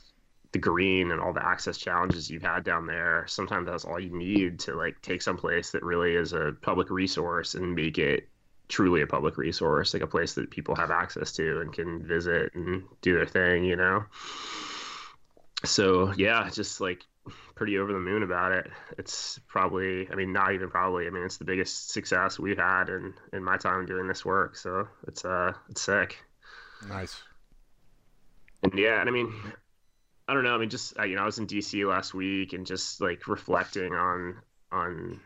the 0.52 0.60
green 0.60 1.12
and 1.12 1.22
all 1.22 1.34
the 1.34 1.46
access 1.46 1.78
challenges 1.78 2.30
you've 2.30 2.42
had 2.42 2.64
down 2.64 2.86
there 2.86 3.26
sometimes 3.28 3.68
that's 3.68 3.86
all 3.86 4.00
you 4.00 4.16
need 4.16 4.60
to 4.60 4.76
like 4.76 5.02
take 5.02 5.22
some 5.22 5.38
place 5.38 5.72
that 5.72 5.84
really 5.84 6.14
is 6.16 6.34
a 6.34 6.54
public 6.62 6.90
resource 6.90 7.56
and 7.56 7.74
make 7.74 7.98
it 7.98 8.28
truly 8.68 9.02
a 9.02 9.08
public 9.08 9.38
resource 9.38 9.94
like 9.94 10.04
a 10.04 10.08
place 10.08 10.34
that 10.34 10.50
people 10.50 10.76
have 10.76 10.92
access 10.92 11.32
to 11.32 11.62
and 11.62 11.74
can 11.74 12.06
visit 12.06 12.54
and 12.54 12.84
do 13.02 13.16
their 13.16 13.26
thing 13.26 13.64
you 13.64 13.76
know? 13.76 14.04
So 15.64 16.14
yeah 16.18 16.50
just 16.50 16.82
like 16.82 17.06
pretty 17.56 17.78
over 17.78 17.94
the 17.94 18.00
moon 18.00 18.24
about 18.24 18.52
it. 18.52 18.68
It's 18.98 19.40
probably, 19.48 20.10
I 20.10 20.16
mean, 20.16 20.34
not 20.34 20.54
even 20.54 20.70
probably. 20.70 21.08
I 21.08 21.10
mean, 21.10 21.24
it's 21.24 21.38
the 21.38 21.46
biggest 21.46 21.92
success 21.92 22.40
we've 22.40 22.58
had 22.58 22.90
in 22.90 23.14
in 23.34 23.44
my 23.44 23.58
time 23.58 23.86
doing 23.86 24.08
this 24.08 24.26
work. 24.26 24.56
So 24.56 24.88
it's 25.08 25.24
uh, 25.26 25.54
it's 25.70 25.82
sick. 25.82 26.18
Nice. 26.88 27.22
And 28.64 28.74
yeah, 28.76 29.00
and 29.00 29.10
I 29.10 29.12
mean, 29.12 29.34
I 30.28 30.34
don't 30.34 30.44
know. 30.44 30.56
I 30.56 30.58
mean, 30.58 30.70
just 30.70 30.98
you 30.98 31.16
know, 31.16 31.24
I 31.24 31.26
was 31.26 31.38
in 31.38 31.48
DC 31.48 31.88
last 31.88 32.14
week 32.14 32.54
and 32.54 32.66
just 32.66 33.02
like 33.02 33.28
reflecting 33.28 33.94
on 33.94 34.38
on 34.72 35.20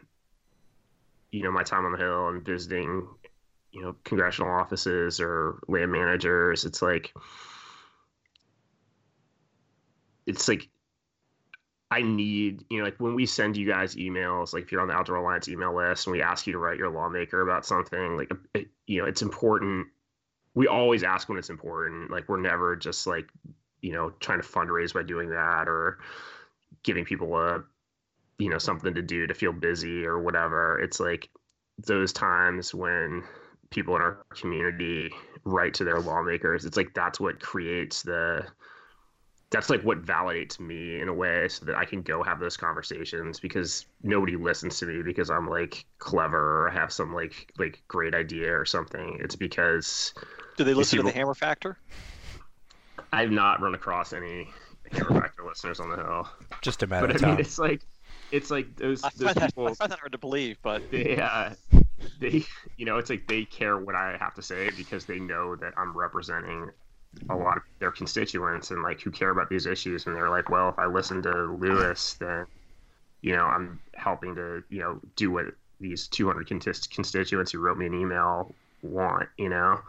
you 1.32 1.44
know 1.44 1.52
my 1.52 1.64
time 1.64 1.86
on 1.86 1.92
the 1.92 1.98
hill 1.98 2.30
and 2.30 2.44
visiting 2.44 3.08
you 3.72 3.82
know 3.82 3.96
congressional 4.04 4.52
offices 4.52 5.20
or 5.20 5.60
land 5.68 5.92
managers. 5.92 6.66
It's 6.66 6.82
like 6.82 7.14
it's 10.26 10.48
like 10.48 10.70
I 11.92 12.02
need, 12.02 12.66
you 12.70 12.80
know, 12.80 12.84
like 12.84 12.98
when 12.98 13.14
we 13.14 13.26
send 13.26 13.56
you 13.56 13.68
guys 13.68 13.96
emails, 13.96 14.54
like 14.54 14.64
if 14.64 14.72
you're 14.72 14.82
on 14.82 14.88
the 14.88 14.94
Outdoor 14.94 15.18
Alliance 15.18 15.48
email 15.48 15.76
list 15.76 16.08
and 16.08 16.12
we 16.12 16.22
ask 16.22 16.48
you 16.48 16.54
to 16.54 16.60
write 16.60 16.80
your 16.80 16.90
lawmaker 16.90 17.42
about 17.42 17.66
something, 17.66 18.18
like, 18.18 18.32
it, 18.54 18.68
you 18.88 19.02
know, 19.02 19.08
it's 19.08 19.22
important. 19.22 19.88
We 20.56 20.68
always 20.68 21.04
ask 21.04 21.30
when 21.30 21.38
it's 21.38 21.50
important. 21.50 22.10
Like, 22.10 22.28
we're 22.28 22.42
never 22.42 22.76
just 22.76 23.06
like, 23.06 23.30
you 23.82 23.94
know, 23.94 24.10
trying 24.20 24.42
to 24.42 24.48
fundraise 24.48 24.94
by 24.94 25.04
doing 25.04 25.30
that 25.30 25.68
or 25.68 26.00
giving 26.84 27.06
people 27.06 27.38
a, 27.38 27.64
you 28.40 28.50
know, 28.50 28.58
something 28.58 28.96
to 28.96 29.02
do 29.02 29.28
to 29.28 29.34
feel 29.34 29.54
busy 29.54 30.06
or 30.06 30.20
whatever. 30.20 30.80
It's 30.80 31.00
like 31.00 31.30
those 31.78 32.12
times 32.12 32.74
when 32.74 33.24
people 33.70 33.96
in 33.96 34.02
our 34.02 34.26
community 34.30 35.12
write 35.44 35.76
to 35.76 35.84
their 35.84 36.00
lawmakers, 36.00 36.66
it's 36.66 36.78
like 36.78 36.94
that's 36.96 37.20
what 37.20 37.40
creates 37.40 38.02
the, 38.02 38.44
that's 39.52 39.70
like 39.70 39.82
what 39.84 40.04
validates 40.04 40.60
me 40.60 41.00
in 41.00 41.08
a 41.08 41.14
way 41.14 41.48
so 41.48 41.66
that 41.66 41.76
I 41.76 41.86
can 41.86 42.02
go 42.02 42.24
have 42.24 42.40
those 42.40 42.58
conversations 42.58 43.40
because 43.40 43.86
nobody 44.04 44.36
listens 44.36 44.80
to 44.80 44.86
me 44.86 45.04
because 45.04 45.30
I'm 45.30 45.48
like 45.48 45.86
clever 46.00 46.64
or 46.64 46.70
I 46.70 46.74
have 46.74 46.92
some 46.92 47.14
like 47.14 47.52
like 47.58 47.82
great 47.88 48.16
idea 48.16 48.58
or 48.58 48.66
something. 48.66 49.18
It's 49.22 49.36
because 49.36 50.14
do 50.58 50.64
they 50.64 50.74
listen 50.74 50.98
people... 50.98 51.10
to 51.10 51.14
the 51.14 51.20
Hammer 51.20 51.36
Factor? 51.36 51.78
I've 53.14 53.32
not 53.32 53.62
run 53.62 53.76
across 53.76 54.14
any 54.14 54.50
Hammer 54.92 55.22
Factor 55.22 55.46
listeners 55.46 55.80
on 55.80 55.90
the 55.90 55.98
hill. 55.98 56.28
Just 56.62 56.84
a 56.84 56.88
matter 56.88 57.08
but, 57.08 57.16
of 57.16 57.22
time. 57.22 57.30
I 57.30 57.34
mean, 57.34 57.42
it's 57.42 57.60
like 57.60 57.82
it's 58.32 58.50
like 58.50 58.76
those, 58.76 59.04
I 59.04 59.10
those 59.16 59.34
find 59.34 59.48
people. 59.48 59.66
That, 59.66 59.72
I 59.72 59.76
find 59.76 59.92
that 59.92 60.00
hard 60.00 60.12
to 60.12 60.18
believe, 60.18 60.58
but 60.62 60.90
they, 60.92 61.18
uh, 61.18 61.52
they, 62.20 62.44
you 62.78 62.86
know, 62.86 62.98
it's 62.98 63.10
like 63.10 63.28
they 63.28 63.46
care 63.46 63.78
what 63.78 63.96
I 63.96 64.18
have 64.20 64.34
to 64.36 64.42
say 64.42 64.72
because 64.76 65.06
they 65.06 65.20
know 65.20 65.56
that 65.56 65.74
I'm 65.78 65.96
representing 65.96 66.72
a 67.30 67.36
lot 67.36 67.58
of 67.58 67.64
their 67.80 67.92
constituents 67.92 68.72
and 68.72 68.84
like 68.84 69.02
who 69.02 69.12
care 69.12 69.30
about 69.30 69.50
these 69.50 69.66
issues 69.66 70.06
and 70.06 70.16
they're 70.16 70.30
like 70.30 70.50
well 70.50 70.70
if 70.70 70.78
i 70.78 70.86
listen 70.86 71.22
to 71.22 71.58
lewis 71.60 72.14
then 72.20 72.46
you 73.22 73.36
know 73.36 73.46
i'm 73.46 73.80
helping 73.96 74.36
to 74.36 74.64
you 74.70 74.80
know 74.80 75.00
do 75.16 75.32
what 75.32 75.46
these 75.80 76.08
200 76.08 76.48
constituents 76.48 77.52
who 77.52 77.60
wrote 77.60 77.78
me 77.78 77.86
an 77.86 77.94
email 77.94 78.54
want 78.82 79.28
you 79.38 79.50
know? 79.50 79.82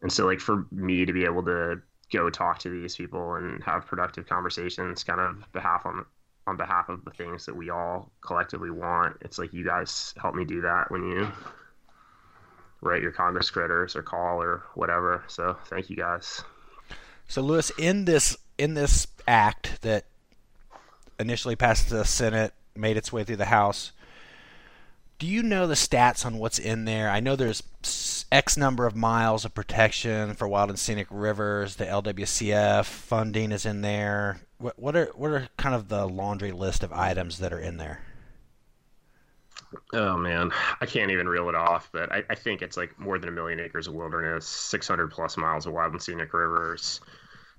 And 0.00 0.12
so 0.12 0.26
like 0.26 0.40
for 0.40 0.66
me 0.72 1.04
to 1.04 1.12
be 1.12 1.24
able 1.24 1.44
to 1.44 1.80
go 2.12 2.28
talk 2.28 2.58
to 2.60 2.68
these 2.68 2.96
people 2.96 3.36
and 3.36 3.62
have 3.62 3.86
productive 3.86 4.28
conversations 4.28 5.04
kind 5.04 5.20
of 5.20 5.50
behalf 5.52 5.86
on 5.86 6.04
on 6.48 6.56
behalf 6.56 6.88
of 6.88 7.04
the 7.04 7.10
things 7.12 7.46
that 7.46 7.54
we 7.54 7.70
all 7.70 8.10
collectively 8.20 8.70
want 8.70 9.16
it's 9.20 9.38
like 9.38 9.52
you 9.52 9.64
guys 9.64 10.12
help 10.20 10.34
me 10.34 10.44
do 10.44 10.60
that 10.60 10.90
when 10.90 11.04
you 11.04 11.28
write 12.80 13.00
your 13.00 13.12
congress 13.12 13.48
critters 13.48 13.94
or 13.94 14.02
call 14.02 14.42
or 14.42 14.64
whatever. 14.74 15.22
So 15.28 15.56
thank 15.66 15.88
you 15.88 15.96
guys 15.96 16.42
so 17.32 17.40
Lewis, 17.40 17.72
in 17.78 18.04
this 18.04 18.36
in 18.58 18.74
this 18.74 19.06
act 19.26 19.80
that 19.80 20.04
initially 21.18 21.56
passed 21.56 21.88
the 21.88 22.04
Senate, 22.04 22.52
made 22.76 22.98
its 22.98 23.10
way 23.10 23.24
through 23.24 23.36
the 23.36 23.46
House, 23.46 23.92
do 25.18 25.26
you 25.26 25.42
know 25.42 25.66
the 25.66 25.72
stats 25.72 26.26
on 26.26 26.36
what's 26.36 26.58
in 26.58 26.84
there? 26.84 27.08
I 27.08 27.20
know 27.20 27.34
there's 27.34 27.62
X 28.30 28.58
number 28.58 28.84
of 28.84 28.94
miles 28.94 29.46
of 29.46 29.54
protection 29.54 30.34
for 30.34 30.46
wild 30.46 30.68
and 30.68 30.78
scenic 30.78 31.06
rivers. 31.10 31.76
The 31.76 31.86
LWCF 31.86 32.84
funding 32.84 33.50
is 33.50 33.64
in 33.64 33.80
there. 33.80 34.42
What, 34.58 34.78
what 34.78 34.94
are 34.94 35.06
what 35.14 35.30
are 35.30 35.48
kind 35.56 35.74
of 35.74 35.88
the 35.88 36.06
laundry 36.06 36.52
list 36.52 36.82
of 36.82 36.92
items 36.92 37.38
that 37.38 37.50
are 37.50 37.60
in 37.60 37.78
there? 37.78 38.02
Oh 39.94 40.18
man, 40.18 40.50
I 40.82 40.84
can't 40.84 41.10
even 41.10 41.26
reel 41.26 41.48
it 41.48 41.54
off, 41.54 41.88
but 41.92 42.12
I, 42.12 42.24
I, 42.28 42.34
think 42.34 42.60
it's 42.60 42.76
like 42.76 42.98
more 42.98 43.18
than 43.18 43.30
a 43.30 43.32
million 43.32 43.58
acres 43.58 43.86
of 43.86 43.94
wilderness, 43.94 44.46
600 44.46 45.10
plus 45.10 45.38
miles 45.38 45.64
of 45.64 45.72
wild 45.72 45.92
and 45.92 46.02
scenic 46.02 46.34
rivers, 46.34 47.00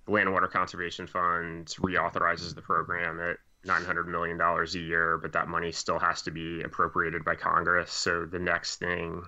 Land 0.08 0.28
and 0.28 0.34
Water 0.34 0.48
Conservation 0.48 1.08
Fund 1.08 1.68
reauthorizes 1.80 2.56
the 2.56 2.62
program 2.62 3.20
at 3.20 3.38
$900 3.66 4.06
million 4.08 4.40
a 4.40 4.66
year, 4.78 5.18
but 5.18 5.32
that 5.34 5.48
money 5.48 5.72
still 5.72 6.00
has 6.00 6.22
to 6.24 6.32
be 6.32 6.62
appropriated 6.62 7.24
by 7.24 7.36
Congress. 7.36 7.92
So 7.92 8.26
the 8.26 8.40
next 8.40 8.78
thing, 8.78 9.24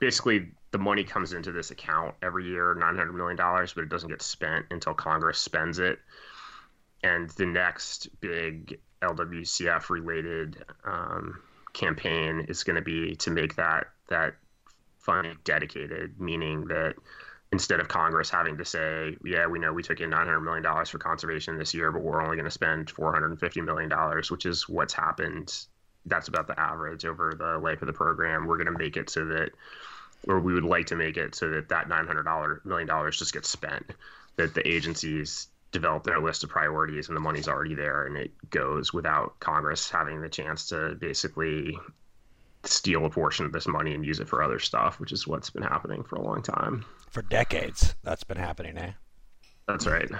basically, 0.00 0.52
the 0.70 0.78
money 0.78 1.04
comes 1.04 1.32
into 1.32 1.50
this 1.50 1.72
account 1.72 2.14
every 2.22 2.46
year, 2.46 2.76
$900 2.76 3.12
million, 3.14 3.36
but 3.36 3.84
it 3.84 3.88
doesn't 3.88 4.08
get 4.08 4.22
spent 4.22 4.66
until 4.70 4.94
Congress 4.94 5.38
spends 5.38 5.78
it. 5.80 5.98
And 7.02 7.28
the 7.30 7.46
next 7.46 8.08
big 8.20 8.78
LWCF 9.02 9.90
related 9.90 10.64
um, 10.84 11.42
campaign 11.72 12.46
is 12.48 12.64
going 12.64 12.76
to 12.76 12.82
be 12.82 13.16
to 13.16 13.30
make 13.30 13.56
that 13.56 13.88
that 14.08 14.34
fund 14.98 15.36
dedicated, 15.44 16.18
meaning 16.18 16.66
that 16.66 16.94
instead 17.52 17.80
of 17.80 17.88
Congress 17.88 18.30
having 18.30 18.56
to 18.58 18.64
say, 18.64 19.16
yeah, 19.24 19.46
we 19.46 19.58
know 19.58 19.72
we 19.72 19.82
took 19.82 20.00
in 20.00 20.10
$900 20.10 20.42
million 20.42 20.84
for 20.86 20.98
conservation 20.98 21.58
this 21.58 21.74
year, 21.74 21.92
but 21.92 22.02
we're 22.02 22.22
only 22.22 22.36
going 22.36 22.44
to 22.44 22.50
spend 22.50 22.92
$450 22.92 23.64
million, 23.64 23.90
which 24.28 24.46
is 24.46 24.68
what's 24.68 24.92
happened. 24.92 25.54
That's 26.06 26.28
about 26.28 26.46
the 26.46 26.58
average 26.58 27.04
over 27.04 27.34
the 27.38 27.58
life 27.58 27.80
of 27.80 27.86
the 27.86 27.92
program. 27.92 28.46
We're 28.46 28.56
going 28.56 28.72
to 28.72 28.78
make 28.78 28.96
it 28.96 29.08
so 29.08 29.24
that, 29.26 29.50
or 30.26 30.40
we 30.40 30.52
would 30.52 30.64
like 30.64 30.86
to 30.86 30.96
make 30.96 31.16
it 31.16 31.34
so 31.34 31.50
that 31.50 31.68
that 31.68 31.88
$900 31.88 32.64
million 32.64 32.88
just 33.12 33.32
gets 33.32 33.48
spent, 33.48 33.92
that 34.36 34.54
the 34.54 34.66
agencies 34.66 35.48
develop 35.74 36.04
their 36.04 36.20
list 36.20 36.44
of 36.44 36.50
priorities 36.50 37.08
and 37.08 37.16
the 37.16 37.20
money's 37.20 37.48
already 37.48 37.74
there 37.74 38.06
and 38.06 38.16
it 38.16 38.30
goes 38.50 38.92
without 38.92 39.38
Congress 39.40 39.90
having 39.90 40.20
the 40.20 40.28
chance 40.28 40.68
to 40.68 40.94
basically 41.00 41.76
steal 42.62 43.04
a 43.04 43.10
portion 43.10 43.44
of 43.44 43.52
this 43.52 43.66
money 43.66 43.92
and 43.92 44.06
use 44.06 44.20
it 44.20 44.28
for 44.28 44.42
other 44.42 44.60
stuff, 44.60 45.00
which 45.00 45.12
is 45.12 45.26
what's 45.26 45.50
been 45.50 45.64
happening 45.64 46.02
for 46.04 46.16
a 46.16 46.22
long 46.22 46.42
time. 46.42 46.84
For 47.14 47.22
decades, 47.22 47.94
that's 48.02 48.24
been 48.24 48.38
happening, 48.38 48.76
eh? 48.76 48.90
That's 49.68 49.86
right. 49.86 50.10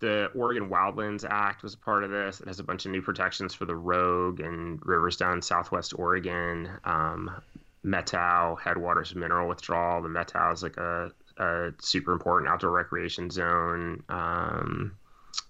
The 0.00 0.26
Oregon 0.34 0.68
Wildlands 0.68 1.24
Act 1.26 1.62
was 1.62 1.72
a 1.72 1.78
part 1.78 2.04
of 2.04 2.10
this. 2.10 2.40
It 2.40 2.46
has 2.46 2.60
a 2.60 2.62
bunch 2.62 2.84
of 2.84 2.92
new 2.92 3.00
protections 3.00 3.54
for 3.54 3.64
the 3.64 3.74
rogue 3.74 4.40
and 4.40 4.78
rivers 4.84 5.16
down 5.16 5.40
southwest 5.40 5.94
Oregon. 5.98 6.68
Um, 6.84 7.30
Methow 7.82 8.60
headwaters 8.60 9.14
mineral 9.14 9.48
withdrawal. 9.48 10.02
The 10.02 10.10
Methow 10.10 10.52
is 10.52 10.62
like 10.62 10.76
a, 10.76 11.10
a 11.38 11.72
super 11.80 12.12
important 12.12 12.50
outdoor 12.50 12.72
recreation 12.72 13.30
zone. 13.30 14.02
Um, 14.10 14.92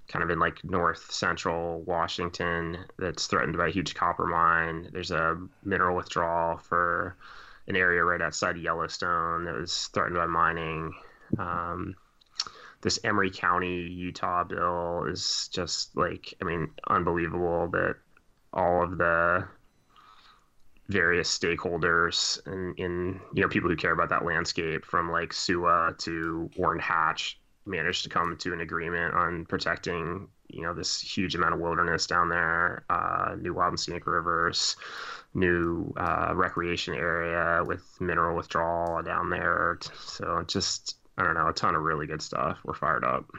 kind 0.06 0.22
of 0.22 0.30
in 0.30 0.38
like 0.38 0.62
north 0.62 1.10
central 1.10 1.80
Washington 1.80 2.78
that's 2.96 3.26
threatened 3.26 3.56
by 3.56 3.66
a 3.66 3.72
huge 3.72 3.96
copper 3.96 4.26
mine. 4.26 4.88
There's 4.92 5.10
a 5.10 5.36
mineral 5.64 5.96
withdrawal 5.96 6.58
for 6.58 7.16
an 7.68 7.76
area 7.76 8.02
right 8.04 8.22
outside 8.22 8.56
Yellowstone 8.56 9.44
that 9.44 9.54
was 9.54 9.88
threatened 9.88 10.16
by 10.16 10.26
mining. 10.26 10.94
Um, 11.38 11.96
this 12.82 12.98
Emery 13.02 13.30
County, 13.30 13.80
Utah 13.80 14.44
bill 14.44 15.04
is 15.08 15.48
just 15.52 15.96
like, 15.96 16.34
I 16.40 16.44
mean, 16.44 16.70
unbelievable 16.88 17.68
that 17.72 17.96
all 18.52 18.84
of 18.84 18.98
the 18.98 19.46
various 20.88 21.36
stakeholders 21.36 22.44
and 22.46 22.78
in 22.78 23.20
you 23.34 23.42
know 23.42 23.48
people 23.48 23.68
who 23.68 23.76
care 23.76 23.92
about 23.92 24.08
that 24.08 24.24
landscape 24.24 24.84
from 24.84 25.10
like 25.10 25.32
SUWA 25.32 25.98
to 25.98 26.48
Orrin 26.56 26.78
Hatch 26.78 27.40
managed 27.64 28.04
to 28.04 28.08
come 28.08 28.36
to 28.36 28.52
an 28.52 28.60
agreement 28.60 29.14
on 29.14 29.44
protecting 29.46 30.28
you 30.48 30.62
know 30.62 30.74
this 30.74 31.00
huge 31.00 31.34
amount 31.34 31.54
of 31.54 31.60
wilderness 31.60 32.06
down 32.06 32.28
there, 32.28 32.84
uh, 32.88 33.34
new 33.38 33.54
wild 33.54 33.70
and 33.72 33.80
scenic 33.80 34.06
rivers, 34.06 34.76
new 35.36 35.92
uh, 35.96 36.32
recreation 36.34 36.94
area 36.94 37.62
with 37.64 37.82
mineral 38.00 38.36
withdrawal 38.36 39.02
down 39.02 39.30
there. 39.30 39.78
So 40.04 40.42
just 40.46 40.96
I 41.18 41.22
don't 41.22 41.34
know, 41.34 41.48
a 41.48 41.52
ton 41.52 41.74
of 41.74 41.82
really 41.82 42.06
good 42.06 42.22
stuff. 42.22 42.58
We're 42.64 42.74
fired 42.74 43.04
up. 43.04 43.30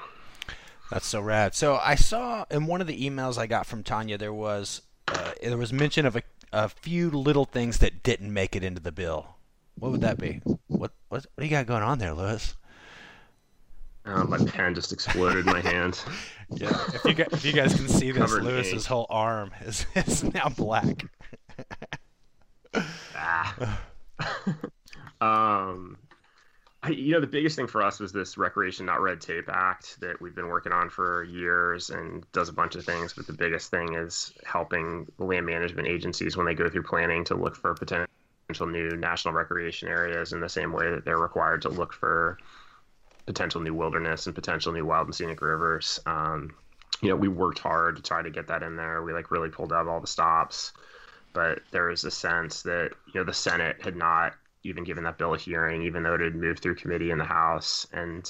That's 0.89 1.05
so 1.05 1.19
rad. 1.21 1.53
So 1.53 1.77
I 1.83 1.95
saw 1.95 2.45
in 2.49 2.65
one 2.65 2.79
of 2.79 2.87
the 2.87 3.09
emails 3.09 3.37
I 3.37 3.47
got 3.47 3.65
from 3.65 3.83
Tanya 3.83 4.17
there 4.17 4.33
was 4.33 4.81
uh, 5.07 5.31
there 5.41 5.57
was 5.57 5.73
mention 5.73 6.05
of 6.05 6.15
a, 6.15 6.23
a 6.53 6.69
few 6.69 7.09
little 7.09 7.45
things 7.45 7.79
that 7.79 8.03
didn't 8.03 8.31
make 8.31 8.55
it 8.55 8.63
into 8.63 8.81
the 8.81 8.91
bill. 8.91 9.35
What 9.77 9.91
would 9.91 10.01
that 10.01 10.17
be? 10.17 10.41
What 10.45 10.59
what, 10.67 10.91
what 11.09 11.29
do 11.37 11.43
you 11.43 11.49
got 11.49 11.65
going 11.65 11.83
on 11.83 11.99
there, 11.99 12.13
Lewis? 12.13 12.55
Uh, 14.05 14.23
my 14.23 14.37
pen 14.37 14.73
just 14.73 14.93
exploded 14.93 15.45
in 15.45 15.51
my 15.51 15.61
hand. 15.61 15.99
Yeah, 16.49 16.81
if 16.93 17.03
you 17.03 17.13
guys, 17.13 17.27
if 17.33 17.43
you 17.43 17.51
guys 17.51 17.75
can 17.75 17.89
see 17.89 18.09
this, 18.11 18.31
Lewis's 18.31 18.85
whole 18.85 19.05
arm 19.09 19.51
is, 19.65 19.85
is 19.95 20.23
now 20.23 20.47
black. 20.47 21.03
ah. 23.15 23.79
um, 25.21 25.97
I, 26.83 26.89
you 26.89 27.11
know, 27.11 27.19
the 27.19 27.27
biggest 27.27 27.55
thing 27.55 27.67
for 27.67 27.81
us 27.81 27.99
was 27.99 28.11
this 28.11 28.37
Recreation 28.37 28.85
Not 28.85 29.01
Red 29.01 29.19
Tape 29.19 29.49
Act 29.49 29.99
that 30.01 30.21
we've 30.21 30.35
been 30.35 30.47
working 30.47 30.71
on 30.71 30.89
for 30.89 31.23
years 31.23 31.89
and 31.89 32.29
does 32.31 32.49
a 32.49 32.53
bunch 32.53 32.75
of 32.75 32.85
things. 32.85 33.13
But 33.13 33.27
the 33.27 33.33
biggest 33.33 33.71
thing 33.71 33.95
is 33.95 34.31
helping 34.45 35.07
land 35.17 35.45
management 35.45 35.87
agencies 35.87 36.37
when 36.37 36.45
they 36.45 36.53
go 36.53 36.69
through 36.69 36.83
planning 36.83 37.23
to 37.25 37.35
look 37.35 37.55
for 37.55 37.73
potential 37.73 38.67
new 38.67 38.89
national 38.91 39.33
recreation 39.33 39.89
areas 39.89 40.33
in 40.33 40.39
the 40.39 40.49
same 40.49 40.71
way 40.71 40.89
that 40.91 41.03
they're 41.03 41.17
required 41.17 41.63
to 41.63 41.69
look 41.69 41.93
for 41.93 42.37
potential 43.25 43.59
new 43.59 43.73
wilderness 43.73 44.25
and 44.25 44.35
potential 44.35 44.71
new 44.71 44.85
wild 44.85 45.07
and 45.07 45.15
scenic 45.15 45.41
rivers. 45.41 45.99
Um, 46.05 46.55
you 47.01 47.09
know, 47.09 47.15
we 47.15 47.27
worked 47.27 47.59
hard 47.59 47.97
to 47.97 48.01
try 48.01 48.21
to 48.21 48.29
get 48.29 48.47
that 48.47 48.63
in 48.63 48.75
there. 48.75 49.03
We 49.03 49.13
like 49.13 49.31
really 49.31 49.49
pulled 49.49 49.73
out 49.73 49.87
all 49.87 49.99
the 49.99 50.07
stops, 50.07 50.73
but 51.37 51.59
there 51.69 51.91
is 51.91 52.03
a 52.03 52.09
sense 52.09 52.63
that 52.63 52.89
you 53.05 53.13
know 53.13 53.23
the 53.23 53.31
Senate 53.31 53.79
had 53.79 53.95
not 53.95 54.33
even 54.63 54.83
given 54.83 55.03
that 55.03 55.19
bill 55.19 55.35
a 55.35 55.37
hearing, 55.37 55.83
even 55.83 56.01
though 56.01 56.15
it 56.15 56.21
had 56.21 56.33
moved 56.33 56.63
through 56.63 56.73
committee 56.73 57.11
in 57.11 57.19
the 57.19 57.23
House, 57.23 57.85
and 57.93 58.27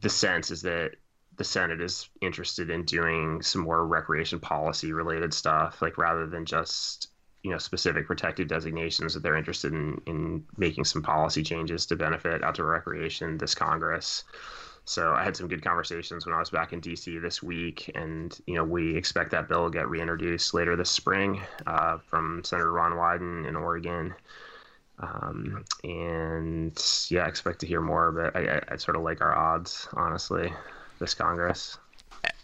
the 0.00 0.08
sense 0.08 0.50
is 0.50 0.60
that 0.62 0.96
the 1.36 1.44
Senate 1.44 1.80
is 1.80 2.08
interested 2.20 2.68
in 2.68 2.84
doing 2.84 3.40
some 3.42 3.62
more 3.62 3.86
recreation 3.86 4.40
policy 4.40 4.92
related 4.92 5.32
stuff, 5.32 5.80
like 5.80 5.98
rather 5.98 6.26
than 6.26 6.44
just 6.44 7.12
you 7.44 7.52
know 7.52 7.58
specific 7.58 8.08
protected 8.08 8.48
designations 8.48 9.14
that 9.14 9.22
they're 9.22 9.36
interested 9.36 9.72
in 9.72 10.00
in 10.08 10.44
making 10.56 10.84
some 10.84 11.02
policy 11.02 11.44
changes 11.44 11.86
to 11.86 11.94
benefit 11.94 12.42
outdoor 12.42 12.72
recreation 12.72 13.38
this 13.38 13.54
Congress. 13.54 14.24
So 14.90 15.12
I 15.12 15.22
had 15.22 15.36
some 15.36 15.46
good 15.46 15.62
conversations 15.62 16.26
when 16.26 16.34
I 16.34 16.40
was 16.40 16.50
back 16.50 16.72
in 16.72 16.80
DC 16.80 17.22
this 17.22 17.40
week, 17.40 17.92
and 17.94 18.36
you 18.46 18.56
know 18.56 18.64
we 18.64 18.96
expect 18.96 19.30
that 19.30 19.46
bill 19.46 19.66
to 19.66 19.70
get 19.70 19.88
reintroduced 19.88 20.52
later 20.52 20.74
this 20.74 20.90
spring 20.90 21.40
uh, 21.64 21.98
from 21.98 22.42
Senator 22.42 22.72
Ron 22.72 22.94
Wyden 22.94 23.46
in 23.48 23.54
Oregon. 23.54 24.12
Um, 24.98 25.64
and 25.84 27.06
yeah, 27.08 27.22
I 27.22 27.28
expect 27.28 27.60
to 27.60 27.68
hear 27.68 27.80
more, 27.80 28.10
but 28.10 28.34
I, 28.34 28.56
I, 28.56 28.62
I 28.72 28.76
sort 28.78 28.96
of 28.96 29.02
like 29.02 29.20
our 29.20 29.32
odds, 29.32 29.86
honestly, 29.92 30.52
this 30.98 31.14
Congress. 31.14 31.78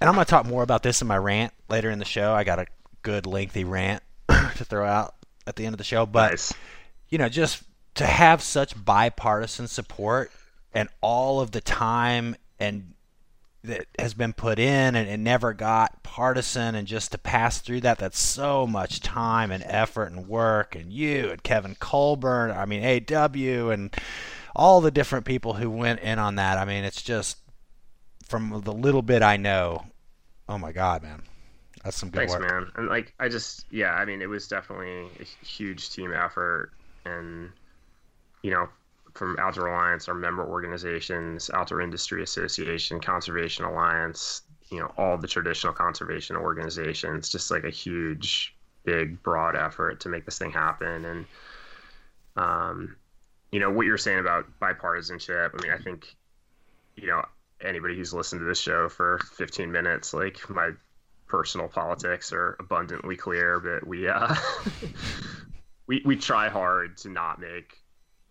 And 0.00 0.08
I'm 0.08 0.14
going 0.14 0.24
to 0.24 0.30
talk 0.30 0.46
more 0.46 0.62
about 0.62 0.84
this 0.84 1.02
in 1.02 1.08
my 1.08 1.18
rant 1.18 1.52
later 1.68 1.90
in 1.90 1.98
the 1.98 2.04
show. 2.04 2.32
I 2.32 2.44
got 2.44 2.60
a 2.60 2.66
good 3.02 3.26
lengthy 3.26 3.64
rant 3.64 4.04
to 4.28 4.64
throw 4.64 4.86
out 4.86 5.16
at 5.48 5.56
the 5.56 5.66
end 5.66 5.74
of 5.74 5.78
the 5.78 5.84
show. 5.84 6.06
But 6.06 6.30
nice. 6.30 6.54
you 7.08 7.18
know, 7.18 7.28
just 7.28 7.64
to 7.96 8.06
have 8.06 8.40
such 8.40 8.84
bipartisan 8.84 9.66
support 9.66 10.30
and 10.76 10.90
all 11.00 11.40
of 11.40 11.52
the 11.52 11.60
time 11.60 12.36
and 12.60 12.92
that 13.64 13.86
has 13.98 14.12
been 14.12 14.34
put 14.34 14.58
in 14.58 14.94
and 14.94 15.08
it 15.08 15.16
never 15.16 15.54
got 15.54 16.02
partisan 16.02 16.74
and 16.74 16.86
just 16.86 17.12
to 17.12 17.18
pass 17.18 17.60
through 17.60 17.80
that 17.80 17.98
that's 17.98 18.18
so 18.18 18.66
much 18.66 19.00
time 19.00 19.50
and 19.50 19.64
effort 19.66 20.04
and 20.04 20.28
work 20.28 20.76
and 20.76 20.92
you 20.92 21.30
and 21.30 21.42
Kevin 21.42 21.74
Colburn 21.80 22.50
I 22.50 22.66
mean 22.66 22.84
AW 22.84 23.70
and 23.70 23.92
all 24.54 24.80
the 24.82 24.90
different 24.90 25.24
people 25.24 25.54
who 25.54 25.70
went 25.70 26.00
in 26.00 26.18
on 26.18 26.36
that 26.36 26.58
I 26.58 26.66
mean 26.66 26.84
it's 26.84 27.02
just 27.02 27.38
from 28.26 28.60
the 28.64 28.72
little 28.72 29.02
bit 29.02 29.22
I 29.22 29.38
know 29.38 29.86
oh 30.48 30.58
my 30.58 30.72
god 30.72 31.02
man 31.02 31.22
that's 31.82 31.96
some 31.96 32.10
good 32.10 32.28
Thanks, 32.28 32.32
work. 32.32 32.42
man. 32.42 32.66
And 32.74 32.88
like, 32.88 33.14
I 33.20 33.28
just, 33.28 33.64
yeah, 33.70 33.92
I 33.92 34.04
mean, 34.04 34.20
it 34.20 34.28
was 34.28 34.48
definitely 34.48 35.08
a 35.20 35.46
huge 35.46 35.90
team 35.90 36.12
effort, 36.12 36.72
and 37.04 37.52
you 38.42 38.50
know, 38.50 38.68
from 39.16 39.36
Outdoor 39.38 39.68
Alliance, 39.68 40.08
our 40.08 40.14
member 40.14 40.46
organizations, 40.46 41.50
Outdoor 41.52 41.80
Industry 41.80 42.22
Association, 42.22 43.00
Conservation 43.00 43.64
Alliance, 43.64 44.42
you 44.70 44.80
know, 44.80 44.92
all 44.96 45.16
the 45.16 45.28
traditional 45.28 45.72
conservation 45.72 46.36
organizations, 46.36 47.28
just 47.28 47.50
like 47.50 47.64
a 47.64 47.70
huge, 47.70 48.54
big, 48.84 49.22
broad 49.22 49.56
effort 49.56 50.00
to 50.00 50.08
make 50.08 50.24
this 50.24 50.38
thing 50.38 50.50
happen. 50.50 51.04
And, 51.04 51.26
um, 52.36 52.96
you 53.52 53.60
know, 53.60 53.70
what 53.70 53.86
you're 53.86 53.98
saying 53.98 54.18
about 54.18 54.46
bipartisanship, 54.60 55.50
I 55.54 55.62
mean, 55.62 55.72
I 55.72 55.78
think, 55.78 56.14
you 56.96 57.06
know, 57.06 57.24
anybody 57.60 57.96
who's 57.96 58.12
listened 58.12 58.40
to 58.40 58.46
this 58.46 58.60
show 58.60 58.88
for 58.88 59.18
15 59.36 59.70
minutes, 59.70 60.12
like 60.12 60.48
my 60.50 60.70
personal 61.26 61.68
politics 61.68 62.32
are 62.32 62.56
abundantly 62.60 63.16
clear, 63.16 63.60
but 63.60 63.86
we 63.86 64.08
uh, 64.08 64.34
we 65.86 66.02
we 66.04 66.16
try 66.16 66.48
hard 66.48 66.96
to 66.98 67.08
not 67.08 67.40
make 67.40 67.78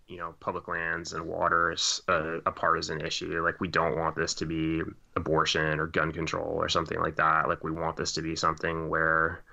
you 0.08 0.18
know 0.18 0.36
public 0.40 0.68
lands 0.68 1.14
and 1.14 1.26
waters 1.26 2.02
a, 2.08 2.40
a, 2.46 2.52
partisan 2.52 3.02
issue. 3.02 3.44
Like 3.44 3.60
we 3.60 3.68
don't 3.68 3.98
want 3.98 4.16
this 4.16 4.34
to 4.36 4.46
be 4.46 4.82
abortion 5.16 5.80
or 5.80 5.88
gun 5.88 6.12
control 6.12 6.56
or 6.56 6.70
something 6.70 7.00
like 7.00 7.16
that. 7.16 7.48
Like 7.48 7.64
we 7.64 7.72
want 7.72 7.98
this 7.98 8.12
to 8.14 8.22
be 8.22 8.36
something 8.36 8.90
where 8.90 9.44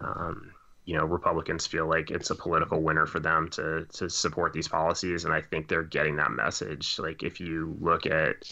um, 0.00 0.52
you 0.84 0.96
know 0.96 1.04
Republicans 1.04 1.66
feel 1.66 1.88
like 1.88 2.10
it's 2.10 2.30
a 2.30 2.34
political 2.34 2.80
winner 2.80 3.06
for 3.06 3.20
them 3.20 3.48
to 3.50 3.86
to 3.94 4.08
support 4.08 4.52
these 4.52 4.68
policies, 4.68 5.24
and 5.24 5.34
I 5.34 5.40
think 5.40 5.68
they're 5.68 5.82
getting 5.82 6.16
that 6.16 6.30
message. 6.30 6.98
Like 6.98 7.22
if 7.22 7.40
you 7.40 7.76
look 7.80 8.06
at 8.06 8.44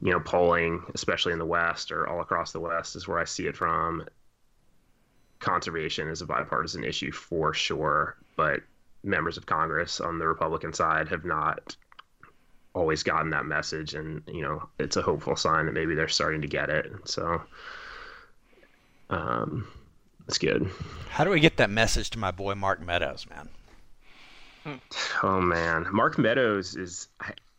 you 0.00 0.12
know, 0.12 0.20
polling, 0.20 0.84
especially 0.94 1.32
in 1.32 1.38
the 1.38 1.46
West 1.46 1.90
or 1.90 2.08
all 2.08 2.20
across 2.20 2.52
the 2.52 2.60
West, 2.60 2.96
is 2.96 3.08
where 3.08 3.18
I 3.18 3.24
see 3.24 3.46
it 3.46 3.56
from. 3.56 4.06
Conservation 5.40 6.08
is 6.08 6.22
a 6.22 6.26
bipartisan 6.26 6.84
issue 6.84 7.12
for 7.12 7.52
sure, 7.52 8.16
but 8.36 8.60
members 9.02 9.36
of 9.36 9.46
Congress 9.46 10.00
on 10.00 10.18
the 10.18 10.26
Republican 10.26 10.72
side 10.72 11.08
have 11.08 11.24
not 11.24 11.76
always 12.74 13.02
gotten 13.02 13.30
that 13.30 13.46
message, 13.46 13.94
and 13.94 14.22
you 14.26 14.42
know, 14.42 14.68
it's 14.78 14.96
a 14.96 15.02
hopeful 15.02 15.36
sign 15.36 15.66
that 15.66 15.72
maybe 15.72 15.94
they're 15.94 16.08
starting 16.08 16.42
to 16.42 16.48
get 16.48 16.70
it. 16.70 16.90
So, 17.04 17.42
um, 19.10 19.66
it's 20.26 20.38
good. 20.38 20.70
How 21.10 21.24
do 21.24 21.30
we 21.30 21.40
get 21.40 21.56
that 21.56 21.70
message 21.70 22.10
to 22.10 22.18
my 22.18 22.30
boy 22.30 22.54
Mark 22.54 22.80
Meadows, 22.84 23.26
man? 23.28 23.48
Oh 25.22 25.40
man, 25.40 25.86
Mark 25.90 26.18
Meadows 26.18 26.76
is 26.76 27.08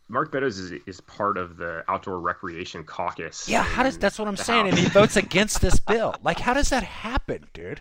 Mark 0.09 0.33
Meadows 0.33 0.57
is, 0.57 0.71
is 0.87 0.99
part 1.01 1.37
of 1.37 1.57
the 1.57 1.83
outdoor 1.87 2.19
recreation 2.19 2.83
caucus. 2.83 3.47
Yeah, 3.47 3.61
how 3.61 3.83
does 3.83 3.97
that's 3.97 4.17
what 4.17 4.27
I'm 4.27 4.35
saying, 4.35 4.67
and 4.67 4.77
he 4.77 4.87
votes 4.87 5.15
against 5.15 5.61
this 5.61 5.79
bill. 5.79 6.15
Like, 6.23 6.39
how 6.39 6.55
does 6.55 6.69
that 6.69 6.83
happen, 6.83 7.45
dude? 7.53 7.79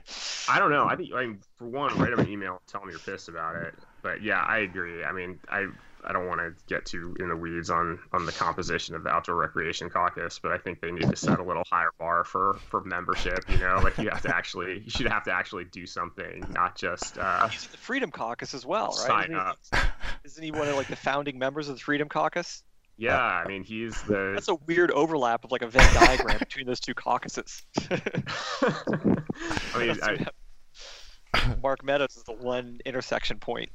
I 0.49 0.59
don't 0.59 0.71
know. 0.71 0.85
I 0.85 0.95
think 0.95 1.12
I 1.14 1.27
mean, 1.27 1.38
for 1.57 1.67
one, 1.67 1.97
write 1.99 2.12
him 2.12 2.21
an 2.21 2.29
email, 2.29 2.61
tell 2.67 2.83
him 2.83 2.91
you're 2.91 2.99
pissed 2.99 3.29
about 3.29 3.57
it. 3.57 3.75
But 4.03 4.23
yeah, 4.23 4.43
I 4.43 4.59
agree. 4.59 5.03
I 5.03 5.12
mean, 5.12 5.41
I 5.49 5.69
I 6.05 6.13
don't 6.13 6.27
want 6.27 6.41
to 6.41 6.53
get 6.67 6.87
too 6.87 7.17
in 7.19 7.29
the 7.29 7.37
weeds 7.37 7.71
on 7.71 7.99
on 8.13 8.27
the 8.27 8.33
composition 8.33 8.95
of 8.95 9.03
the 9.05 9.11
outdoor 9.11 9.35
recreation 9.37 9.91
caucus, 9.91 10.39
but 10.39 10.53
I 10.53 10.59
think 10.59 10.81
they 10.81 10.91
need 10.91 11.09
to 11.11 11.17
set 11.17 11.39
a 11.39 11.43
little 11.43 11.65
higher 11.71 11.91
bar 11.99 12.25
for 12.25 12.59
for 12.71 12.83
membership. 12.85 13.39
You 13.49 13.59
know, 13.59 13.81
like 13.83 13.99
you 13.99 14.09
have 14.11 14.23
to 14.23 14.35
actually 14.35 14.81
you 14.85 14.91
should 14.91 15.09
have 15.09 15.25
to 15.25 15.33
actually 15.33 15.65
do 15.65 15.87
something, 15.87 16.45
not 16.51 16.77
just 16.77 17.19
uh, 17.19 17.49
He's 17.49 17.65
in 17.67 17.73
the 17.73 17.77
Freedom 17.79 18.11
Caucus 18.11 18.55
as 18.55 18.65
well, 18.65 18.89
right? 18.89 18.95
sign 18.97 19.23
Isn't 19.25 19.35
he- 19.35 19.41
up. 19.41 19.59
Isn't 20.25 20.45
he 20.45 20.51
one 20.51 20.69
of 20.69 20.77
like 20.77 20.89
the 20.89 20.97
founding 20.97 21.39
members 21.39 21.69
of 21.69 21.77
the 21.77 21.81
Freedom 21.81 22.09
Caucus? 22.09 22.63
Yeah, 23.01 23.17
I 23.17 23.47
mean, 23.47 23.63
he's 23.63 24.03
the. 24.03 24.33
That's 24.35 24.49
a 24.49 24.57
weird 24.57 24.91
overlap 24.91 25.45
of 25.45 25.53
like 25.53 25.63
a 25.63 25.69
Venn 25.69 25.95
diagram 25.95 26.39
between 26.41 26.67
those 26.67 26.81
two 26.81 26.95
caucuses. 26.95 27.63
I 27.91 29.79
mean, 29.79 29.97
I, 30.03 30.27
Mark 31.63 31.85
Meadows 31.85 32.17
is 32.17 32.25
the 32.25 32.33
one 32.33 32.81
intersection 32.85 33.39
point. 33.39 33.71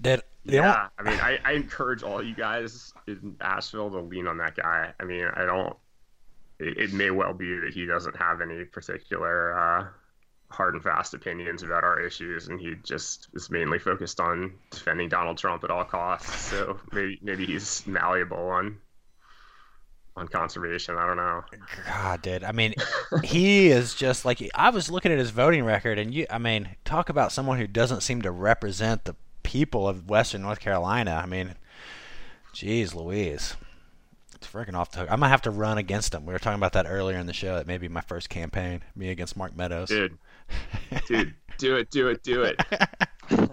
Did 0.00 0.22
know- 0.44 0.52
yeah, 0.58 0.88
I 0.98 1.02
mean, 1.02 1.18
I, 1.20 1.38
I 1.44 1.52
encourage 1.52 2.02
all 2.02 2.22
you 2.22 2.34
guys 2.34 2.92
in 3.06 3.36
Asheville 3.40 3.90
to 3.90 4.00
lean 4.00 4.26
on 4.26 4.38
that 4.38 4.56
guy. 4.56 4.92
I 5.00 5.04
mean, 5.04 5.26
I 5.34 5.44
don't. 5.44 5.76
It, 6.58 6.78
it 6.78 6.92
may 6.92 7.10
well 7.10 7.34
be 7.34 7.54
that 7.60 7.72
he 7.74 7.86
doesn't 7.86 8.16
have 8.16 8.40
any 8.40 8.64
particular 8.64 9.58
uh, 9.58 9.86
hard 10.50 10.74
and 10.74 10.82
fast 10.82 11.14
opinions 11.14 11.62
about 11.62 11.82
our 11.82 12.00
issues, 12.00 12.48
and 12.48 12.60
he 12.60 12.74
just 12.84 13.28
is 13.34 13.50
mainly 13.50 13.78
focused 13.78 14.20
on 14.20 14.52
defending 14.70 15.08
Donald 15.08 15.38
Trump 15.38 15.64
at 15.64 15.70
all 15.70 15.84
costs. 15.84 16.32
So 16.46 16.78
maybe 16.92 17.18
maybe 17.22 17.46
he's 17.46 17.84
malleable 17.86 18.36
on 18.50 18.78
on 20.16 20.28
conservation. 20.28 20.96
I 20.96 21.06
don't 21.06 21.16
know. 21.16 21.42
God, 21.88 22.22
dude. 22.22 22.44
I 22.44 22.52
mean, 22.52 22.74
he 23.24 23.68
is 23.68 23.94
just 23.94 24.24
like 24.24 24.48
I 24.54 24.70
was 24.70 24.90
looking 24.90 25.10
at 25.10 25.18
his 25.18 25.30
voting 25.30 25.64
record, 25.64 25.98
and 25.98 26.14
you. 26.14 26.26
I 26.30 26.38
mean, 26.38 26.68
talk 26.84 27.08
about 27.08 27.32
someone 27.32 27.58
who 27.58 27.66
doesn't 27.66 28.02
seem 28.02 28.22
to 28.22 28.30
represent 28.30 29.04
the 29.06 29.16
people 29.44 29.88
of 29.88 30.10
Western 30.10 30.42
North 30.42 30.58
Carolina. 30.58 31.20
I 31.22 31.26
mean, 31.26 31.54
jeez, 32.52 32.92
Louise, 32.94 33.54
it's 34.34 34.48
freaking 34.48 34.74
off 34.74 34.90
the 34.90 35.00
hook. 35.00 35.08
I'm 35.10 35.20
gonna 35.20 35.30
have 35.30 35.42
to 35.42 35.52
run 35.52 35.78
against 35.78 36.10
them. 36.10 36.26
We 36.26 36.32
were 36.32 36.40
talking 36.40 36.58
about 36.58 36.72
that 36.72 36.86
earlier 36.88 37.18
in 37.18 37.26
the 37.26 37.32
show. 37.32 37.54
That 37.54 37.68
may 37.68 37.78
be 37.78 37.88
my 37.88 38.00
first 38.00 38.28
campaign, 38.28 38.82
me 38.96 39.10
against 39.10 39.36
Mark 39.36 39.56
Meadows. 39.56 39.88
Dude, 39.88 40.18
dude, 41.06 41.34
do 41.58 41.76
it, 41.76 41.90
do 41.90 42.08
it, 42.08 42.22
do 42.24 42.42
it. 42.42 42.60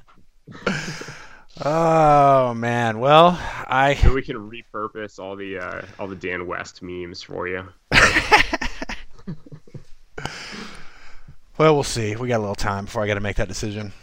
Oh 1.64 2.54
man. 2.54 3.00
Well, 3.00 3.38
I. 3.38 4.00
We 4.16 4.22
can 4.22 4.38
repurpose 4.50 5.20
all 5.20 5.36
the 5.36 5.60
uh, 5.60 5.82
all 6.00 6.08
the 6.08 6.16
Dan 6.16 6.48
West 6.48 6.82
memes 6.82 7.22
for 7.22 7.48
you. 7.48 7.68
Well, 11.62 11.76
we'll 11.76 11.84
see. 11.84 12.16
We 12.16 12.28
got 12.28 12.38
a 12.38 12.40
little 12.40 12.56
time 12.56 12.86
before 12.86 13.04
I 13.04 13.08
got 13.08 13.14
to 13.14 13.20
make 13.20 13.36
that 13.36 13.48
decision. 13.48 13.94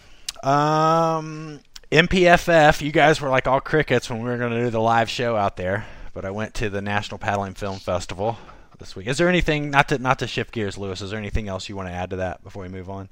Um, 0.45 1.59
NPFF, 1.91 2.83
you 2.83 2.93
guys 2.93 3.21
were 3.21 3.31
like 3.31 3.47
all 3.47 3.61
crickets 3.61 4.11
when 4.11 4.23
we 4.23 4.29
were 4.29 4.37
going 4.37 4.53
to 4.53 4.65
do 4.65 4.71
the 4.71 4.81
live 4.81 5.09
show 5.09 5.37
out 5.37 5.57
there, 5.57 5.87
but 6.13 6.25
I 6.25 6.31
went 6.31 6.55
to 6.55 6.69
the 6.69 6.83
National 6.83 7.19
Paddling 7.19 7.55
Film 7.55 7.79
Festival 7.79 8.37
this 8.79 8.95
week. 8.95 9.07
Is 9.07 9.17
there 9.17 9.29
anything 9.29 9.71
not 9.71 9.89
to 9.89 9.99
not 9.99 10.19
to 10.19 10.27
shift 10.27 10.53
gears, 10.53 10.77
Lewis? 10.77 11.01
Is 11.01 11.11
there 11.11 11.19
anything 11.19 11.49
else 11.49 11.69
you 11.69 11.77
want 11.77 11.89
to 11.89 11.95
add 11.95 12.11
to 12.11 12.17
that 12.17 12.45
before 12.45 12.63
we 12.63 12.69
move 12.69 12.91
on? 12.91 13.09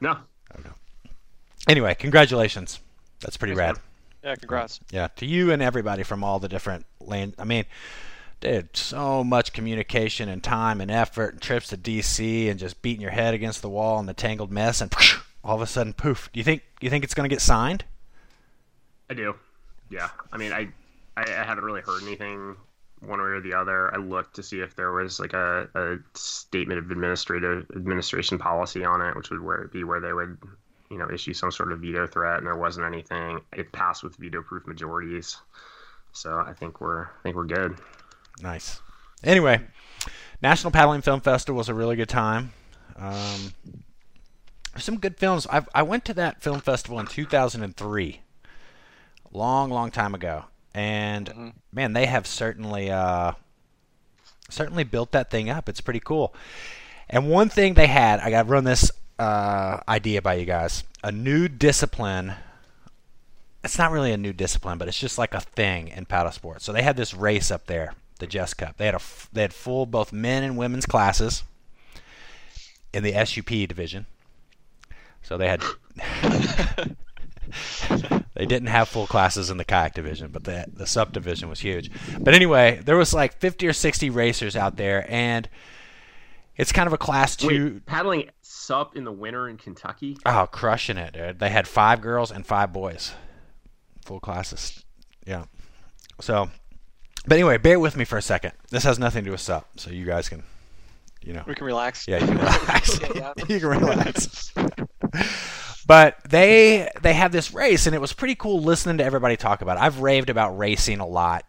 No, 0.00 0.18
Anyway, 1.68 1.94
congratulations. 1.94 2.78
That's 3.20 3.36
pretty 3.36 3.54
Thanks, 3.54 3.78
rad. 3.78 4.30
Yeah, 4.30 4.34
congrats. 4.36 4.80
Yeah, 4.90 5.08
to 5.16 5.26
you 5.26 5.50
and 5.50 5.62
everybody 5.62 6.02
from 6.02 6.22
all 6.22 6.38
the 6.38 6.48
different 6.48 6.84
land. 7.00 7.34
I 7.38 7.44
mean, 7.44 7.64
dude, 8.40 8.76
so 8.76 9.24
much 9.24 9.52
communication 9.52 10.28
and 10.28 10.42
time 10.42 10.80
and 10.80 10.90
effort 10.90 11.34
and 11.34 11.42
trips 11.42 11.68
to 11.68 11.76
DC 11.76 12.50
and 12.50 12.58
just 12.58 12.82
beating 12.82 13.00
your 13.00 13.10
head 13.10 13.34
against 13.34 13.62
the 13.62 13.68
wall 13.68 13.98
in 13.98 14.06
the 14.06 14.14
tangled 14.14 14.52
mess 14.52 14.80
and 14.80 14.90
all 15.44 15.56
of 15.56 15.62
a 15.62 15.66
sudden, 15.66 15.92
poof. 15.92 16.30
Do 16.32 16.40
you 16.40 16.44
think 16.44 16.62
you 16.80 16.90
think 16.90 17.04
it's 17.04 17.14
going 17.14 17.28
to 17.28 17.34
get 17.34 17.42
signed? 17.42 17.84
I 19.10 19.14
do. 19.14 19.34
Yeah, 19.90 20.08
I 20.32 20.38
mean, 20.38 20.52
I, 20.52 20.68
I 21.16 21.28
haven't 21.28 21.64
really 21.64 21.82
heard 21.82 22.02
anything 22.02 22.56
one 23.00 23.20
way 23.20 23.26
or 23.26 23.40
the 23.40 23.52
other. 23.52 23.94
I 23.94 23.98
looked 23.98 24.34
to 24.36 24.42
see 24.42 24.60
if 24.60 24.74
there 24.74 24.92
was 24.92 25.20
like 25.20 25.34
a, 25.34 25.68
a 25.74 25.96
statement 26.14 26.78
of 26.78 26.90
administrative 26.90 27.66
administration 27.76 28.38
policy 28.38 28.84
on 28.84 29.02
it, 29.02 29.14
which 29.14 29.30
would 29.30 29.42
where 29.42 29.68
be 29.68 29.84
where 29.84 30.00
they 30.00 30.12
would 30.12 30.38
you 30.90 30.98
know 30.98 31.10
issue 31.10 31.34
some 31.34 31.50
sort 31.50 31.72
of 31.72 31.80
veto 31.80 32.06
threat, 32.06 32.38
and 32.38 32.46
there 32.46 32.56
wasn't 32.56 32.86
anything. 32.86 33.40
It 33.52 33.72
passed 33.72 34.02
with 34.02 34.16
veto-proof 34.16 34.66
majorities, 34.66 35.36
so 36.12 36.42
I 36.46 36.54
think 36.54 36.80
we're 36.80 37.04
I 37.04 37.22
think 37.22 37.36
we're 37.36 37.44
good. 37.44 37.76
Nice. 38.40 38.80
Anyway, 39.22 39.60
National 40.42 40.70
Paddling 40.70 41.02
Film 41.02 41.20
Festival 41.20 41.56
was 41.58 41.68
a 41.68 41.74
really 41.74 41.96
good 41.96 42.08
time. 42.08 42.52
Um, 42.96 43.52
some 44.78 44.98
good 44.98 45.16
films. 45.18 45.46
I 45.50 45.64
I 45.74 45.82
went 45.82 46.04
to 46.06 46.14
that 46.14 46.42
film 46.42 46.60
festival 46.60 46.98
in 47.00 47.06
2003, 47.06 48.20
long, 49.32 49.70
long 49.70 49.90
time 49.90 50.14
ago, 50.14 50.44
and 50.74 51.28
Mhm. 51.28 51.52
man, 51.72 51.92
they 51.92 52.06
have 52.06 52.26
certainly 52.26 52.90
uh, 52.90 53.32
certainly 54.48 54.84
built 54.84 55.12
that 55.12 55.30
thing 55.30 55.48
up. 55.50 55.68
It's 55.68 55.80
pretty 55.80 56.00
cool. 56.00 56.34
And 57.08 57.28
one 57.28 57.48
thing 57.48 57.74
they 57.74 57.86
had, 57.86 58.20
I 58.20 58.30
got 58.30 58.44
to 58.44 58.48
run 58.48 58.64
this 58.64 58.90
uh, 59.18 59.80
idea 59.88 60.20
by 60.22 60.34
you 60.34 60.44
guys: 60.46 60.82
a 61.02 61.12
new 61.12 61.48
discipline 61.48 62.34
it's 63.62 63.78
not 63.78 63.90
really 63.90 64.12
a 64.12 64.16
new 64.18 64.34
discipline, 64.34 64.76
but 64.76 64.88
it's 64.88 64.98
just 65.00 65.16
like 65.16 65.32
a 65.32 65.40
thing 65.40 65.88
in 65.88 66.04
paddle 66.04 66.30
sports. 66.32 66.66
So 66.66 66.72
they 66.74 66.82
had 66.82 66.98
this 66.98 67.14
race 67.14 67.50
up 67.50 67.66
there, 67.66 67.94
the 68.18 68.26
Jess 68.26 68.52
Cup. 68.52 68.76
They 68.76 68.84
had 68.84 68.94
a 68.94 69.00
they 69.32 69.40
had 69.40 69.54
full 69.54 69.86
both 69.86 70.12
men 70.12 70.42
and 70.42 70.58
women's 70.58 70.84
classes 70.84 71.44
in 72.92 73.02
the 73.02 73.12
SUP 73.24 73.66
division. 73.66 74.04
So 75.24 75.36
they 75.36 75.48
had 75.48 75.62
they 78.34 78.46
didn't 78.46 78.68
have 78.68 78.88
full 78.88 79.06
classes 79.06 79.50
in 79.50 79.56
the 79.56 79.64
kayak 79.64 79.94
division, 79.94 80.30
but 80.30 80.44
the 80.44 80.66
the 80.72 80.86
SUP 80.86 81.12
division 81.12 81.48
was 81.48 81.60
huge. 81.60 81.90
But 82.20 82.34
anyway, 82.34 82.80
there 82.84 82.96
was 82.96 83.12
like 83.12 83.38
50 83.38 83.66
or 83.66 83.72
60 83.72 84.10
racers 84.10 84.56
out 84.56 84.76
there 84.76 85.10
and 85.10 85.48
it's 86.56 86.72
kind 86.72 86.86
of 86.86 86.92
a 86.92 86.98
class 86.98 87.34
2 87.36 87.46
Wait, 87.48 87.86
paddling 87.86 88.30
sup 88.42 88.96
in 88.96 89.04
the 89.04 89.12
winter 89.12 89.48
in 89.48 89.56
Kentucky? 89.56 90.16
Oh, 90.24 90.46
crushing 90.50 90.96
it, 90.96 91.14
dude. 91.14 91.38
They 91.38 91.50
had 91.50 91.66
five 91.66 92.00
girls 92.00 92.30
and 92.30 92.46
five 92.46 92.72
boys. 92.72 93.12
Full 94.04 94.20
classes. 94.20 94.84
Yeah. 95.26 95.46
So, 96.20 96.50
but 97.26 97.34
anyway, 97.34 97.58
bear 97.58 97.80
with 97.80 97.96
me 97.96 98.04
for 98.04 98.18
a 98.18 98.22
second. 98.22 98.52
This 98.70 98.84
has 98.84 98.98
nothing 98.98 99.24
to 99.24 99.28
do 99.28 99.32
with 99.32 99.40
sup, 99.40 99.66
so 99.76 99.90
you 99.90 100.04
guys 100.04 100.28
can, 100.28 100.44
you 101.24 101.32
know. 101.32 101.42
We 101.46 101.54
can 101.54 101.66
relax. 101.66 102.06
Yeah, 102.06 102.18
you 102.18 102.26
can 102.26 102.38
relax. 102.38 103.00
Yeah, 103.00 103.08
yeah. 103.14 103.32
you 103.48 103.60
can 103.60 103.68
relax. 103.68 104.52
but 105.86 106.16
they 106.28 106.90
they 107.02 107.14
had 107.14 107.32
this 107.32 107.52
race, 107.52 107.86
and 107.86 107.94
it 107.94 108.00
was 108.00 108.12
pretty 108.12 108.34
cool 108.34 108.62
listening 108.62 108.98
to 108.98 109.04
everybody 109.04 109.36
talk 109.36 109.62
about 109.62 109.76
it. 109.76 109.82
I've 109.82 110.00
raved 110.00 110.30
about 110.30 110.56
racing 110.56 111.00
a 111.00 111.06
lot, 111.06 111.44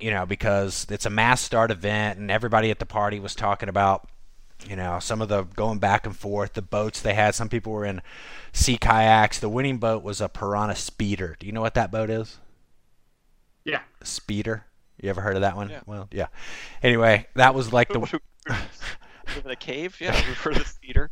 you 0.00 0.10
know, 0.10 0.26
because 0.26 0.86
it's 0.90 1.06
a 1.06 1.10
mass 1.10 1.40
start 1.40 1.70
event, 1.70 2.18
and 2.18 2.30
everybody 2.30 2.70
at 2.70 2.78
the 2.78 2.86
party 2.86 3.20
was 3.20 3.34
talking 3.34 3.68
about, 3.68 4.08
you 4.66 4.76
know, 4.76 4.98
some 4.98 5.20
of 5.20 5.28
the 5.28 5.42
going 5.42 5.78
back 5.78 6.06
and 6.06 6.16
forth, 6.16 6.54
the 6.54 6.62
boats 6.62 7.00
they 7.00 7.14
had. 7.14 7.34
Some 7.34 7.48
people 7.48 7.72
were 7.72 7.84
in 7.84 8.02
sea 8.52 8.78
kayaks. 8.78 9.38
The 9.38 9.48
winning 9.48 9.78
boat 9.78 10.02
was 10.02 10.20
a 10.20 10.28
Pyranha 10.28 10.76
Speeder. 10.76 11.36
Do 11.38 11.46
you 11.46 11.52
know 11.52 11.60
what 11.62 11.74
that 11.74 11.90
boat 11.90 12.10
is? 12.10 12.38
Yeah. 13.64 13.80
Speeder. 14.02 14.66
You 15.00 15.10
ever 15.10 15.20
heard 15.20 15.34
of 15.36 15.42
that 15.42 15.56
one? 15.56 15.70
Yeah. 15.70 15.80
Well, 15.86 16.08
yeah. 16.12 16.28
Anyway, 16.82 17.26
that 17.34 17.54
was 17.54 17.72
like 17.72 17.88
the 17.88 18.20
Live 18.48 19.44
in 19.46 19.50
a 19.50 19.56
cave? 19.56 19.96
Yeah, 20.00 20.12
we've 20.26 20.36
heard 20.38 20.56
of 20.56 20.62
the 20.64 20.64
theater. 20.86 21.10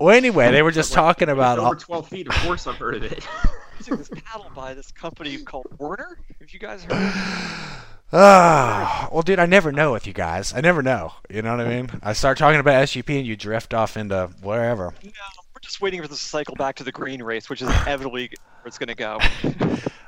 well. 0.00 0.10
Anyway, 0.10 0.50
they 0.50 0.62
were 0.62 0.70
just 0.70 0.92
talking 0.92 1.28
about 1.28 1.58
It's 1.58 1.62
all, 1.64 1.66
over 1.72 1.80
12 1.80 2.08
feet. 2.08 2.28
Of 2.28 2.34
course, 2.34 2.66
I've 2.66 2.76
heard 2.76 2.96
of 2.96 3.04
it. 3.04 3.26
Using 3.78 3.96
this 3.96 4.08
paddle 4.08 4.50
by 4.54 4.74
this 4.74 4.90
company 4.92 5.36
called 5.38 5.66
Werner. 5.78 6.18
Have 6.40 6.50
you 6.50 6.58
guys 6.58 6.84
heard? 6.84 6.92
of 6.92 7.02
it? 7.02 7.82
Ah, 8.12 9.08
well, 9.10 9.22
dude, 9.22 9.40
I 9.40 9.46
never 9.46 9.72
know 9.72 9.90
with 9.92 10.06
you 10.06 10.12
guys. 10.12 10.54
I 10.54 10.60
never 10.60 10.80
know. 10.80 11.12
You 11.28 11.42
know 11.42 11.56
what 11.56 11.66
I 11.66 11.68
mean? 11.68 11.90
I 12.04 12.12
start 12.12 12.38
talking 12.38 12.60
about 12.60 12.88
SUP 12.88 13.10
and 13.10 13.26
you 13.26 13.34
drift 13.34 13.74
off 13.74 13.96
into 13.96 14.30
wherever. 14.42 14.94
No, 15.02 15.10
we're 15.52 15.60
just 15.60 15.80
waiting 15.80 16.00
for 16.00 16.06
this 16.06 16.20
to 16.20 16.24
cycle 16.24 16.54
back 16.54 16.76
to 16.76 16.84
the 16.84 16.92
green 16.92 17.20
race, 17.20 17.50
which 17.50 17.62
is 17.62 17.68
inevitably 17.82 18.30
where 18.60 18.66
it's 18.66 18.78
going 18.78 18.88
to 18.88 18.94
go. 18.94 19.18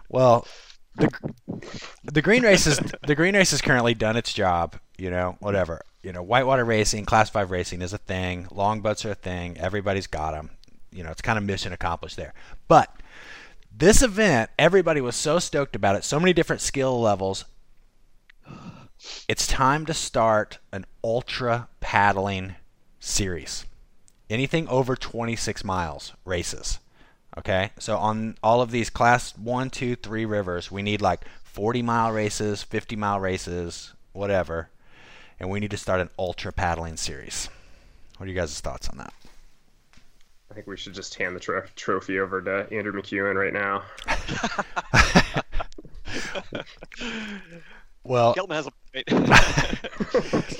Well, 0.08 0.46
the 0.94 1.10
the 2.04 2.22
green 2.22 2.44
race 2.44 2.68
is 2.68 2.78
the 3.04 3.16
green 3.16 3.34
race 3.34 3.50
has 3.50 3.60
currently 3.60 3.94
done 3.94 4.16
its 4.16 4.32
job. 4.32 4.76
You 4.98 5.10
know, 5.10 5.36
whatever. 5.40 5.80
You 6.02 6.12
know, 6.12 6.22
whitewater 6.22 6.64
racing, 6.64 7.06
class 7.06 7.30
five 7.30 7.50
racing 7.50 7.82
is 7.82 7.92
a 7.92 7.98
thing. 7.98 8.48
Long 8.50 8.78
Longboats 8.78 9.04
are 9.04 9.12
a 9.12 9.14
thing. 9.14 9.56
Everybody's 9.58 10.06
got 10.06 10.32
them. 10.32 10.50
You 10.90 11.04
know, 11.04 11.10
it's 11.10 11.22
kind 11.22 11.38
of 11.38 11.44
mission 11.44 11.72
accomplished 11.72 12.16
there. 12.16 12.34
But 12.66 12.94
this 13.74 14.02
event, 14.02 14.50
everybody 14.58 15.00
was 15.00 15.16
so 15.16 15.38
stoked 15.38 15.76
about 15.76 15.96
it. 15.96 16.04
So 16.04 16.18
many 16.18 16.32
different 16.32 16.62
skill 16.62 17.00
levels. 17.00 17.44
It's 19.28 19.46
time 19.46 19.86
to 19.86 19.94
start 19.94 20.58
an 20.72 20.84
ultra 21.04 21.68
paddling 21.80 22.56
series. 22.98 23.64
Anything 24.28 24.66
over 24.68 24.96
26 24.96 25.64
miles 25.64 26.12
races. 26.24 26.80
Okay, 27.36 27.70
so 27.78 27.98
on 27.98 28.36
all 28.42 28.60
of 28.60 28.72
these 28.72 28.90
class 28.90 29.36
one, 29.38 29.70
two, 29.70 29.94
three 29.94 30.24
rivers, 30.24 30.72
we 30.72 30.82
need 30.82 31.00
like 31.00 31.24
40 31.44 31.82
mile 31.82 32.10
races, 32.10 32.64
50 32.64 32.96
mile 32.96 33.20
races, 33.20 33.92
whatever, 34.12 34.70
and 35.40 35.50
we 35.50 35.60
need 35.60 35.70
to 35.70 35.76
start 35.76 36.00
an 36.00 36.10
ultra 36.18 36.52
paddling 36.52 36.96
series. 36.96 37.48
What 38.16 38.26
are 38.26 38.30
you 38.30 38.34
guys' 38.34 38.60
thoughts 38.60 38.88
on 38.88 38.98
that? 38.98 39.12
I 40.50 40.54
think 40.54 40.66
we 40.66 40.76
should 40.76 40.94
just 40.94 41.14
hand 41.14 41.36
the 41.36 41.40
tro- 41.40 41.64
trophy 41.76 42.18
over 42.18 42.40
to 42.42 42.66
Andrew 42.74 42.92
McEwen 42.92 43.34
right 43.34 43.52
now. 43.52 43.82
Well, 48.08 48.34
Geltman 48.34 48.54
has 48.54 48.66
a 48.66 48.72
point. 48.94 49.06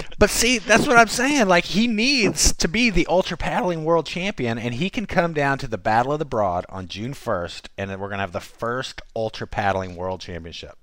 but 0.19 0.29
see, 0.29 0.59
that's 0.59 0.87
what 0.87 0.99
I'm 0.99 1.09
saying. 1.09 1.49
Like 1.49 1.65
he 1.65 1.87
needs 1.87 2.53
to 2.53 2.69
be 2.69 2.91
the 2.91 3.07
ultra 3.07 3.39
paddling 3.39 3.85
world 3.85 4.05
champion, 4.05 4.59
and 4.59 4.75
he 4.75 4.91
can 4.91 5.07
come 5.07 5.33
down 5.33 5.57
to 5.59 5.67
the 5.67 5.79
Battle 5.79 6.13
of 6.13 6.19
the 6.19 6.27
Broad 6.27 6.67
on 6.69 6.89
June 6.89 7.15
1st, 7.15 7.69
and 7.79 7.91
then 7.91 8.01
we're 8.01 8.11
gonna 8.11 8.21
have 8.21 8.33
the 8.33 8.41
first 8.41 9.01
ultra 9.17 9.47
paddling 9.47 9.97
world 9.97 10.21
championship. 10.21 10.77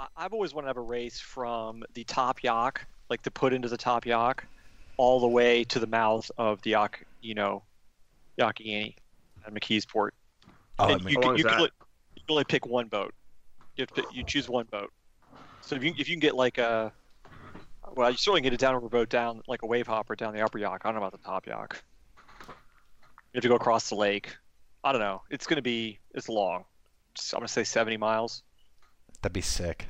I- 0.00 0.06
I've 0.16 0.32
always 0.32 0.54
wanted 0.54 0.66
to 0.66 0.70
have 0.70 0.76
a 0.78 0.80
race 0.80 1.20
from 1.20 1.84
the 1.92 2.04
top 2.04 2.42
Yough, 2.42 2.72
like 3.10 3.22
to 3.22 3.30
put 3.30 3.52
into 3.52 3.68
the 3.68 3.76
top 3.76 4.04
Yough, 4.06 4.34
all 4.96 5.20
the 5.20 5.28
way 5.28 5.64
to 5.64 5.78
the 5.78 5.86
mouth 5.86 6.30
of 6.38 6.60
the 6.62 6.70
Yough, 6.70 6.88
you 7.20 7.34
know, 7.34 7.62
Youghiogheny 8.38 8.94
at 9.46 9.54
McKeesport. 9.54 10.10
Oh, 10.78 10.88
And 10.88 11.00
you, 11.10 11.18
can, 11.18 11.36
you, 11.36 11.44
can 11.44 11.52
that? 11.52 11.54
only, 11.54 11.70
you 12.16 12.22
can 12.26 12.30
only 12.32 12.44
pick 12.44 12.66
one 12.66 12.88
boat. 12.88 13.14
You 13.76 13.82
have 13.82 13.92
to 13.94 14.04
you 14.14 14.24
choose 14.24 14.48
one 14.48 14.66
boat. 14.70 14.92
So 15.60 15.76
if 15.76 15.84
you 15.84 15.92
if 15.98 16.08
you 16.08 16.14
can 16.14 16.20
get 16.20 16.34
like 16.34 16.58
a, 16.58 16.92
well, 17.94 18.10
you 18.10 18.16
certainly 18.16 18.40
can 18.40 18.50
get 18.50 18.54
a 18.54 18.58
downriver 18.58 18.88
boat 18.88 19.08
down 19.08 19.42
like 19.46 19.62
a 19.62 19.66
wave 19.66 19.86
hopper 19.86 20.16
down 20.16 20.34
the 20.34 20.42
upper 20.42 20.58
Yough. 20.58 20.72
I 20.72 20.78
don't 20.78 20.94
know 20.94 21.06
about 21.06 21.12
the 21.12 21.26
top 21.26 21.46
Yough. 21.46 21.66
You 22.48 23.38
have 23.38 23.42
to 23.42 23.48
go 23.48 23.56
across 23.56 23.88
the 23.88 23.96
lake. 23.96 24.34
I 24.82 24.92
don't 24.92 25.00
know. 25.00 25.22
It's 25.30 25.46
going 25.46 25.56
to 25.56 25.62
be 25.62 25.98
it's 26.14 26.28
long. 26.28 26.64
Just, 27.14 27.34
I'm 27.34 27.40
going 27.40 27.48
to 27.48 27.52
say 27.52 27.64
70 27.64 27.96
miles. 27.96 28.42
That'd 29.20 29.32
be 29.32 29.40
sick. 29.40 29.88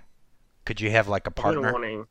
Could 0.64 0.81
you 0.81 0.90
have 0.90 1.09
like 1.09 1.26
a 1.26 1.31
I've 1.31 1.55
been 1.55 1.62
partner? 1.62 2.07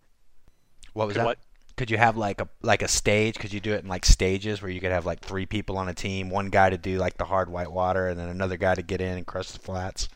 What 0.95 1.07
was 1.07 1.13
Could 1.13 1.19
that? 1.21 1.25
what? 1.25 1.39
Could 1.75 1.91
you 1.91 1.97
have 1.97 2.15
like 2.15 2.39
a 2.39 2.47
like 2.61 2.81
a 2.81 2.87
stage? 2.87 3.37
Could 3.37 3.51
you 3.51 3.59
do 3.59 3.73
it 3.73 3.83
in 3.83 3.89
like 3.89 4.05
stages 4.05 4.61
where 4.61 4.71
you 4.71 4.79
could 4.79 4.93
have 4.93 5.05
like 5.05 5.19
three 5.19 5.45
people 5.45 5.77
on 5.77 5.89
a 5.89 5.93
team, 5.93 6.29
one 6.29 6.49
guy 6.49 6.69
to 6.69 6.77
do 6.77 6.97
like 6.97 7.17
the 7.17 7.25
hard 7.25 7.49
white 7.49 7.69
water, 7.69 8.07
and 8.07 8.17
then 8.17 8.29
another 8.29 8.55
guy 8.55 8.75
to 8.75 8.81
get 8.81 9.01
in 9.01 9.17
and 9.17 9.27
crush 9.27 9.51
the 9.51 9.59
flats? 9.59 10.07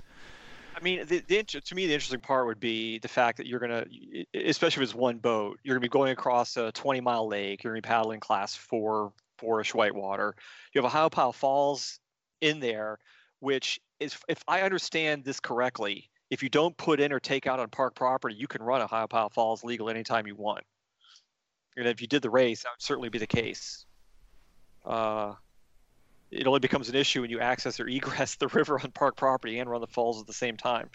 I 0.73 0.81
mean, 0.81 1.05
the, 1.05 1.19
the 1.27 1.43
to 1.43 1.75
me, 1.75 1.85
the 1.85 1.93
interesting 1.93 2.21
part 2.21 2.45
would 2.45 2.61
be 2.61 2.97
the 2.99 3.09
fact 3.09 3.37
that 3.37 3.45
you're 3.45 3.59
gonna, 3.59 3.85
especially 4.33 4.83
if 4.83 4.89
it's 4.89 4.95
one 4.95 5.17
boat, 5.17 5.59
you're 5.63 5.75
gonna 5.75 5.81
be 5.81 5.89
going 5.89 6.13
across 6.13 6.55
a 6.55 6.71
20 6.71 7.01
mile 7.01 7.27
lake. 7.27 7.61
You're 7.61 7.73
gonna 7.73 7.81
be 7.81 7.87
paddling 7.87 8.21
class 8.21 8.55
four, 8.55 9.11
fourish 9.37 9.73
whitewater. 9.73 10.33
You 10.73 10.81
have 10.81 10.93
a 10.93 10.95
Ohiopyle 10.95 11.35
Falls 11.35 11.99
in 12.39 12.61
there, 12.61 12.99
which 13.41 13.81
is, 13.99 14.17
if 14.29 14.41
I 14.47 14.61
understand 14.61 15.25
this 15.25 15.41
correctly, 15.41 16.09
if 16.29 16.43
you 16.43 16.49
don't 16.49 16.75
put 16.77 16.99
in 16.99 17.11
or 17.11 17.19
take 17.19 17.47
out 17.47 17.59
on 17.59 17.69
park 17.69 17.95
property, 17.95 18.35
you 18.35 18.47
can 18.47 18.61
run 18.61 18.87
Ohiopyle 18.87 19.31
Falls 19.31 19.63
legal 19.63 19.89
anytime 19.89 20.27
you 20.27 20.35
want. 20.35 20.63
And 21.75 21.87
if 21.87 22.01
you 22.01 22.07
did 22.07 22.21
the 22.21 22.29
race, 22.29 22.63
that 22.63 22.69
would 22.73 22.81
certainly 22.81 23.09
be 23.09 23.19
the 23.19 23.27
case. 23.27 23.85
Uh, 24.85 25.33
it 26.31 26.45
only 26.45 26.59
becomes 26.59 26.89
an 26.89 26.95
issue 26.95 27.21
when 27.21 27.29
you 27.29 27.39
access 27.39 27.79
or 27.79 27.87
egress 27.87 28.35
the 28.35 28.47
river 28.49 28.79
on 28.79 28.91
park 28.91 29.15
property 29.15 29.59
and 29.59 29.69
run 29.69 29.81
the 29.81 29.87
falls 29.87 30.19
at 30.19 30.27
the 30.27 30.33
same 30.33 30.57
time. 30.57 30.89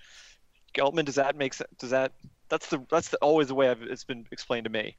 Geltman, 0.74 1.04
does 1.04 1.16
that 1.16 1.36
make 1.36 1.54
sense? 1.54 1.70
Does 1.78 1.90
that 1.90 2.12
that's 2.48 2.68
the 2.68 2.84
that's 2.90 3.08
the, 3.08 3.16
always 3.18 3.48
the 3.48 3.54
way 3.54 3.68
I've, 3.68 3.82
it's 3.82 4.04
been 4.04 4.26
explained 4.30 4.64
to 4.64 4.70
me. 4.70 4.96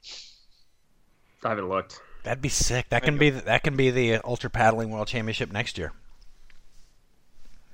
I 1.43 1.49
haven't 1.49 1.69
looked. 1.69 2.01
That'd 2.23 2.41
be 2.41 2.49
sick. 2.49 2.89
That 2.89 3.03
can 3.03 3.17
be 3.17 3.29
the, 3.29 3.41
that 3.41 3.63
can 3.63 3.75
be 3.75 3.91
the 3.91 4.17
ultra 4.23 4.49
paddling 4.49 4.89
world 4.89 5.07
championship 5.07 5.51
next 5.51 5.77
year. 5.77 5.91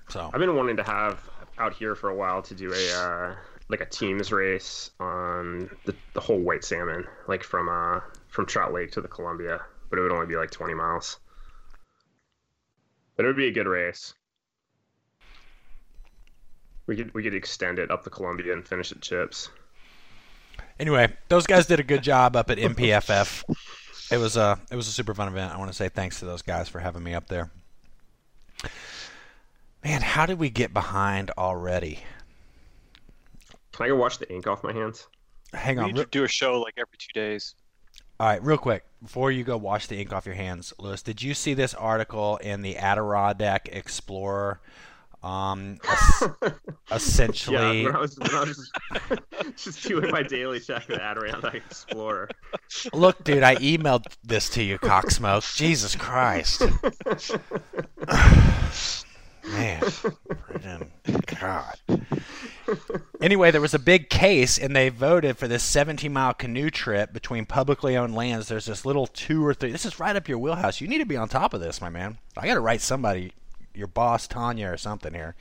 So 0.10 0.30
I've 0.34 0.40
been 0.40 0.56
wanting 0.56 0.78
to 0.78 0.84
have 0.84 1.30
out 1.62 1.74
here 1.74 1.96
for 1.96 2.10
a 2.10 2.16
while 2.16 2.42
to 2.42 2.56
do 2.56 2.74
a 2.74 2.94
uh, 2.94 3.36
like 3.70 3.82
a 3.82 3.86
teams 3.86 4.32
race 4.32 4.92
on 5.00 5.70
the, 5.86 5.96
the 6.14 6.20
whole 6.20 6.40
white 6.40 6.64
salmon, 6.64 7.06
like 7.28 7.44
from 7.44 7.70
uh 7.70 8.02
from 8.28 8.46
Trout 8.46 8.74
Lake 8.74 8.92
to 8.92 9.02
the 9.02 9.08
Columbia, 9.08 9.62
but 9.90 10.00
it 10.00 10.02
would 10.02 10.12
only 10.12 10.26
be 10.26 10.36
like 10.36 10.52
20 10.52 10.74
miles. 10.74 11.20
But 13.16 13.26
it 13.26 13.28
would 13.28 13.38
be 13.38 13.48
a 13.48 13.52
good 13.52 13.68
race. 13.68 14.14
We 16.88 16.96
could 16.96 17.14
we 17.14 17.24
could 17.24 17.36
extend 17.36 17.78
it 17.78 17.92
up 17.92 18.04
the 18.04 18.10
Columbia 18.10 18.54
and 18.54 18.68
finish 18.68 18.92
at 18.92 19.02
Chips. 19.02 19.50
anyway, 20.80 21.14
those 21.30 21.46
guys 21.46 21.68
did 21.68 21.80
a 21.80 21.84
good 21.84 22.02
job 22.02 22.36
up 22.36 22.50
at 22.50 22.58
NPFF. 22.58 23.44
It 24.12 24.18
was 24.18 24.36
a 24.36 24.60
it 24.72 24.76
was 24.76 24.88
a 24.88 24.92
super 24.92 25.14
fun 25.14 25.28
event. 25.28 25.54
I 25.54 25.58
want 25.58 25.70
to 25.70 25.78
say 25.78 25.88
thanks 25.90 26.20
to 26.20 26.26
those 26.26 26.42
guys 26.42 26.68
for 26.68 26.80
having 26.80 27.04
me 27.04 27.14
up 27.14 27.28
there. 27.28 27.52
Man, 29.84 30.02
how 30.02 30.26
did 30.26 30.38
we 30.40 30.50
get 30.50 30.74
behind 30.74 31.32
already? 31.38 32.00
Can 33.74 33.86
I 33.86 33.90
go 33.90 33.96
wash 33.96 34.18
the 34.18 34.32
ink 34.32 34.48
off 34.48 34.64
my 34.64 34.74
hands? 34.74 35.08
Hang 35.54 35.78
We 35.78 35.82
on. 35.82 35.88
need 35.88 35.98
re- 35.98 36.04
to 36.06 36.10
do 36.10 36.24
a 36.24 36.28
show 36.28 36.60
like 36.62 36.76
every 36.78 36.98
two 36.98 37.12
days. 37.14 37.56
All 38.20 38.28
right, 38.28 38.44
real 38.44 38.58
quick 38.58 38.86
before 39.02 39.32
you 39.32 39.44
go 39.44 39.58
wash 39.58 39.88
the 39.88 39.98
ink 40.00 40.14
off 40.14 40.26
your 40.28 40.36
hands, 40.36 40.74
Lewis. 40.78 41.02
Did 41.02 41.24
you 41.24 41.34
see 41.34 41.54
this 41.56 41.74
article 41.74 42.38
in 42.38 42.62
the 42.62 42.78
Adirondack 42.78 43.70
Explorer? 43.72 44.62
Um, 45.24 45.78
essentially, 46.92 47.82
Yeah, 47.82 47.86
when 47.88 47.96
I 47.96 48.00
was, 48.00 48.18
when 48.18 48.32
I 48.32 48.44
was 48.44 48.72
just 49.56 49.84
doing 49.88 50.10
my 50.12 50.24
daily 50.24 50.60
check 50.60 50.84
of 50.90 50.96
the 50.98 51.04
Adirondack 51.04 51.56
Explorer. 51.56 52.30
look, 52.94 53.24
dude, 53.24 53.44
I 53.44 53.56
emailed 53.58 54.06
this 54.24 54.50
to 54.50 54.64
you, 54.64 54.78
Cocksmoke. 54.80 55.56
Jesus 55.56 55.96
Christ, 55.96 56.62
man, 59.44 60.92
God. 61.40 61.76
Anyway, 63.22 63.52
there 63.52 63.62
was 63.62 63.74
a 63.74 63.80
big 63.80 64.10
case, 64.10 64.58
and 64.58 64.76
they 64.76 64.90
voted 64.90 65.38
for 65.38 65.48
this 65.48 65.64
17 65.64 66.12
mile 66.12 66.34
canoe 66.34 66.70
trip 66.70 67.14
between 67.14 67.46
publicly 67.46 67.98
owned 67.98 68.16
lands. 68.16 68.48
There's 68.48 68.66
this 68.66 68.86
little 68.86 69.08
two 69.08 69.46
or 69.46 69.54
three. 69.54 69.72
This 69.72 69.86
is 69.86 70.00
right 70.00 70.16
up 70.16 70.28
your 70.28 70.38
wheelhouse. 70.38 70.82
You 70.82 70.88
need 70.88 71.00
to 71.00 71.06
be 71.06 71.18
on 71.18 71.30
top 71.30 71.54
of 71.54 71.62
this, 71.62 71.82
my 71.82 71.90
man. 71.90 72.18
I 72.38 72.48
got 72.48 72.56
to 72.56 72.60
write 72.60 72.82
somebody, 72.82 73.34
your 73.74 73.88
boss, 73.88 74.28
Tanya, 74.28 74.72
or 74.72 74.78
something 74.78 75.14
here, 75.14 75.36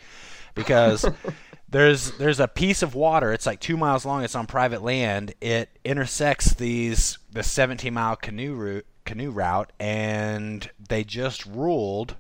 because 0.55 1.07
there's 1.69 2.13
there's 2.19 2.41
a 2.41 2.49
piece 2.49 2.83
of 2.83 2.95
water. 2.95 3.33
It's 3.33 3.47
like 3.47 3.61
two 3.61 3.77
miles 3.77 4.05
long. 4.05 4.25
It's 4.25 4.35
on 4.35 4.47
private 4.47 4.83
land. 4.83 5.35
It 5.41 5.71
intersects 5.85 6.55
these 6.55 7.19
the 7.33 7.43
17 7.43 7.93
mile 7.95 8.17
canoe 8.17 8.55
route 8.55 8.87
canoe 9.05 9.31
route, 9.31 9.73
and 9.81 10.71
they 10.89 11.05
just 11.05 11.47
ruled 11.47 12.17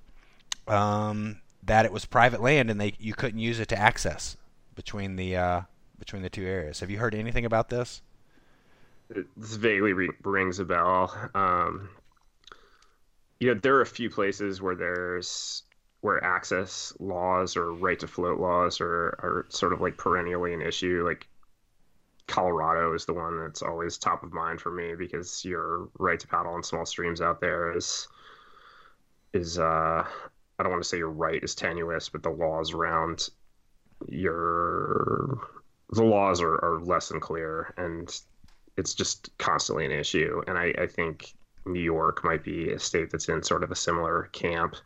um, 0.66 1.40
that 1.62 1.84
it 1.84 1.92
was 1.92 2.04
private 2.04 2.40
land, 2.40 2.70
and 2.70 2.80
they 2.80 2.94
you 2.98 3.14
couldn't 3.14 3.40
use 3.40 3.60
it 3.60 3.68
to 3.68 3.78
access 3.78 4.36
between 4.74 5.16
the 5.16 5.36
uh, 5.36 5.60
between 5.98 6.22
the 6.22 6.30
two 6.30 6.44
areas. 6.44 6.80
Have 6.80 6.90
you 6.90 6.98
heard 6.98 7.14
anything 7.14 7.44
about 7.44 7.70
this? 7.70 8.02
this 9.36 9.56
vaguely 9.56 9.92
re- 9.92 10.10
rings 10.22 10.58
a 10.58 10.64
bell. 10.64 11.12
Um, 11.34 11.90
you 13.40 13.48
know, 13.48 13.60
there 13.60 13.76
are 13.76 13.80
a 13.80 13.86
few 13.86 14.10
places 14.10 14.62
where 14.62 14.74
there's 14.74 15.62
where 16.02 16.22
access 16.24 16.94
laws 16.98 17.56
or 17.56 17.72
right 17.74 17.98
to 17.98 18.06
float 18.06 18.40
laws 18.40 18.80
are, 18.80 19.18
are 19.18 19.46
sort 19.50 19.72
of 19.72 19.80
like 19.80 19.96
perennially 19.96 20.54
an 20.54 20.62
issue. 20.62 21.02
Like 21.06 21.26
Colorado 22.26 22.94
is 22.94 23.04
the 23.04 23.12
one 23.12 23.38
that's 23.38 23.62
always 23.62 23.98
top 23.98 24.22
of 24.22 24.32
mind 24.32 24.60
for 24.60 24.70
me 24.70 24.94
because 24.94 25.44
your 25.44 25.88
right 25.98 26.18
to 26.20 26.26
paddle 26.26 26.56
in 26.56 26.62
small 26.62 26.86
streams 26.86 27.20
out 27.20 27.40
there 27.40 27.76
is 27.76 28.08
is 29.32 29.58
uh 29.58 30.04
I 30.60 30.62
don't 30.62 30.72
want 30.72 30.82
to 30.82 30.88
say 30.88 30.98
your 30.98 31.08
right 31.08 31.42
is 31.42 31.54
tenuous, 31.54 32.10
but 32.10 32.22
the 32.22 32.28
laws 32.30 32.74
around 32.74 33.30
your 34.08 35.38
the 35.90 36.04
laws 36.04 36.42
are, 36.42 36.54
are 36.62 36.80
less 36.84 37.08
than 37.08 37.18
clear 37.18 37.72
and 37.78 38.20
it's 38.76 38.94
just 38.94 39.36
constantly 39.38 39.86
an 39.86 39.90
issue. 39.90 40.42
And 40.46 40.56
I, 40.56 40.72
I 40.78 40.86
think 40.86 41.34
New 41.64 41.80
York 41.80 42.22
might 42.24 42.44
be 42.44 42.70
a 42.72 42.78
state 42.78 43.10
that's 43.10 43.28
in 43.28 43.42
sort 43.42 43.64
of 43.64 43.70
a 43.70 43.74
similar 43.74 44.28
camp. 44.32 44.76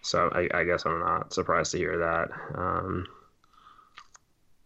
So 0.00 0.30
I, 0.34 0.48
I 0.52 0.64
guess 0.64 0.84
I'm 0.86 0.98
not 0.98 1.32
surprised 1.32 1.72
to 1.72 1.78
hear 1.78 1.98
that. 1.98 2.30
Um, 2.58 3.06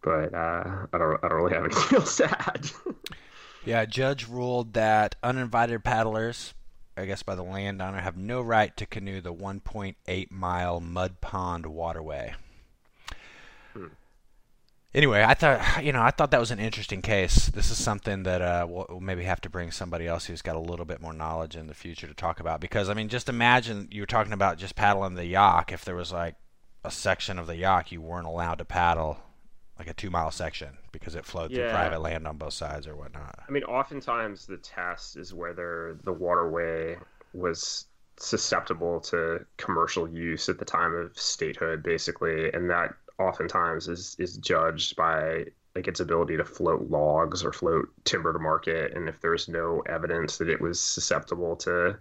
but 0.02 0.32
uh, 0.32 0.86
I 0.92 0.98
don't 0.98 1.24
I 1.24 1.28
don't 1.28 1.42
really 1.42 1.54
have 1.54 1.92
else 1.92 2.16
to 2.18 2.30
add. 2.30 2.70
Yeah, 3.64 3.84
judge 3.84 4.28
ruled 4.28 4.74
that 4.74 5.16
uninvited 5.24 5.82
paddlers, 5.82 6.54
I 6.96 7.04
guess 7.04 7.22
by 7.22 7.34
the 7.34 7.42
landowner, 7.42 8.00
have 8.00 8.16
no 8.16 8.40
right 8.40 8.76
to 8.76 8.86
canoe 8.86 9.20
the 9.20 9.34
1.8 9.34 10.30
mile 10.30 10.80
Mud 10.80 11.20
Pond 11.20 11.66
waterway. 11.66 12.34
Hmm. 13.74 13.88
anyway, 14.94 15.22
I 15.22 15.34
thought 15.34 15.84
you 15.84 15.92
know 15.92 16.00
I 16.00 16.10
thought 16.10 16.30
that 16.30 16.40
was 16.40 16.50
an 16.50 16.58
interesting 16.58 17.02
case. 17.02 17.46
This 17.46 17.70
is 17.70 17.82
something 17.82 18.22
that 18.22 18.40
uh, 18.40 18.66
we'll, 18.68 18.86
we'll 18.88 19.00
maybe 19.00 19.24
have 19.24 19.42
to 19.42 19.50
bring 19.50 19.70
somebody 19.70 20.06
else 20.06 20.24
who's 20.24 20.42
got 20.42 20.56
a 20.56 20.60
little 20.60 20.86
bit 20.86 21.02
more 21.02 21.12
knowledge 21.12 21.54
in 21.54 21.66
the 21.66 21.74
future 21.74 22.06
to 22.06 22.14
talk 22.14 22.40
about. 22.40 22.60
Because 22.60 22.88
I 22.88 22.94
mean, 22.94 23.08
just 23.08 23.28
imagine 23.28 23.88
you 23.90 24.00
were 24.02 24.06
talking 24.06 24.32
about 24.32 24.58
just 24.58 24.74
paddling 24.74 25.14
the 25.14 25.26
Yough. 25.26 25.64
If 25.68 25.84
there 25.84 25.96
was 25.96 26.12
like 26.12 26.36
a 26.82 26.90
section 26.90 27.38
of 27.38 27.46
the 27.46 27.56
Yough 27.56 27.84
you 27.88 28.00
weren't 28.00 28.26
allowed 28.26 28.58
to 28.58 28.64
paddle, 28.64 29.18
like 29.78 29.88
a 29.88 29.94
two 29.94 30.10
mile 30.10 30.30
section, 30.30 30.76
because 30.92 31.14
it 31.14 31.24
flowed 31.24 31.50
through 31.52 31.68
private 31.68 32.00
land 32.00 32.26
on 32.26 32.36
both 32.36 32.54
sides 32.54 32.86
or 32.86 32.96
whatnot. 32.96 33.38
I 33.46 33.50
mean, 33.50 33.64
oftentimes 33.64 34.46
the 34.46 34.56
test 34.56 35.16
is 35.16 35.34
whether 35.34 35.98
the 36.04 36.12
waterway 36.12 36.96
was 37.34 37.86
susceptible 38.18 39.00
to 39.00 39.44
commercial 39.58 40.08
use 40.08 40.48
at 40.48 40.58
the 40.58 40.64
time 40.64 40.94
of 40.94 41.18
statehood, 41.18 41.82
basically, 41.82 42.50
and 42.52 42.70
that 42.70 42.94
oftentimes 43.18 43.88
is 43.88 44.16
is 44.18 44.36
judged 44.38 44.96
by 44.96 45.44
like 45.74 45.88
its 45.88 46.00
ability 46.00 46.38
to 46.38 46.44
float 46.44 46.88
logs 46.90 47.44
or 47.44 47.52
float 47.52 47.86
timber 48.04 48.32
to 48.32 48.38
market, 48.38 48.94
and 48.94 49.08
if 49.08 49.20
there's 49.20 49.46
no 49.46 49.82
evidence 49.86 50.38
that 50.38 50.48
it 50.48 50.60
was 50.60 50.80
susceptible 50.80 51.54
to 51.54 51.98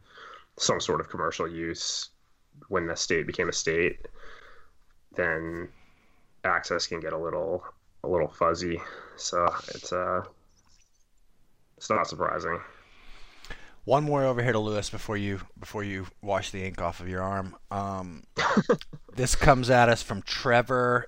some 0.58 0.80
sort 0.80 1.02
of 1.02 1.10
commercial 1.10 1.46
use 1.46 2.10
when 2.70 2.88
the 2.88 2.96
state 2.96 3.28
became 3.28 3.50
a 3.50 3.54
state, 3.54 4.08
then 5.16 5.68
access 6.46 6.88
can 6.88 7.00
get 7.00 7.14
a 7.14 7.18
little 7.18 7.64
a 8.04 8.08
little 8.08 8.28
fuzzy. 8.28 8.80
So 9.18 9.46
it's 9.70 9.92
uh 9.92 10.24
it's 11.78 11.90
not 11.90 12.08
surprising. 12.08 12.60
One 13.84 14.04
more 14.04 14.24
over 14.24 14.42
here 14.42 14.54
to 14.54 14.60
Lewis 14.60 14.90
before 14.90 15.18
you 15.18 15.42
before 15.60 15.84
you 15.84 16.08
wash 16.22 16.52
the 16.52 16.64
ink 16.64 16.82
off 16.82 17.00
of 17.00 17.08
your 17.08 17.22
arm. 17.22 17.56
Um, 17.70 18.24
this 19.16 19.36
comes 19.36 19.70
at 19.70 19.90
us 19.90 20.02
from 20.02 20.24
Trevor 20.24 21.08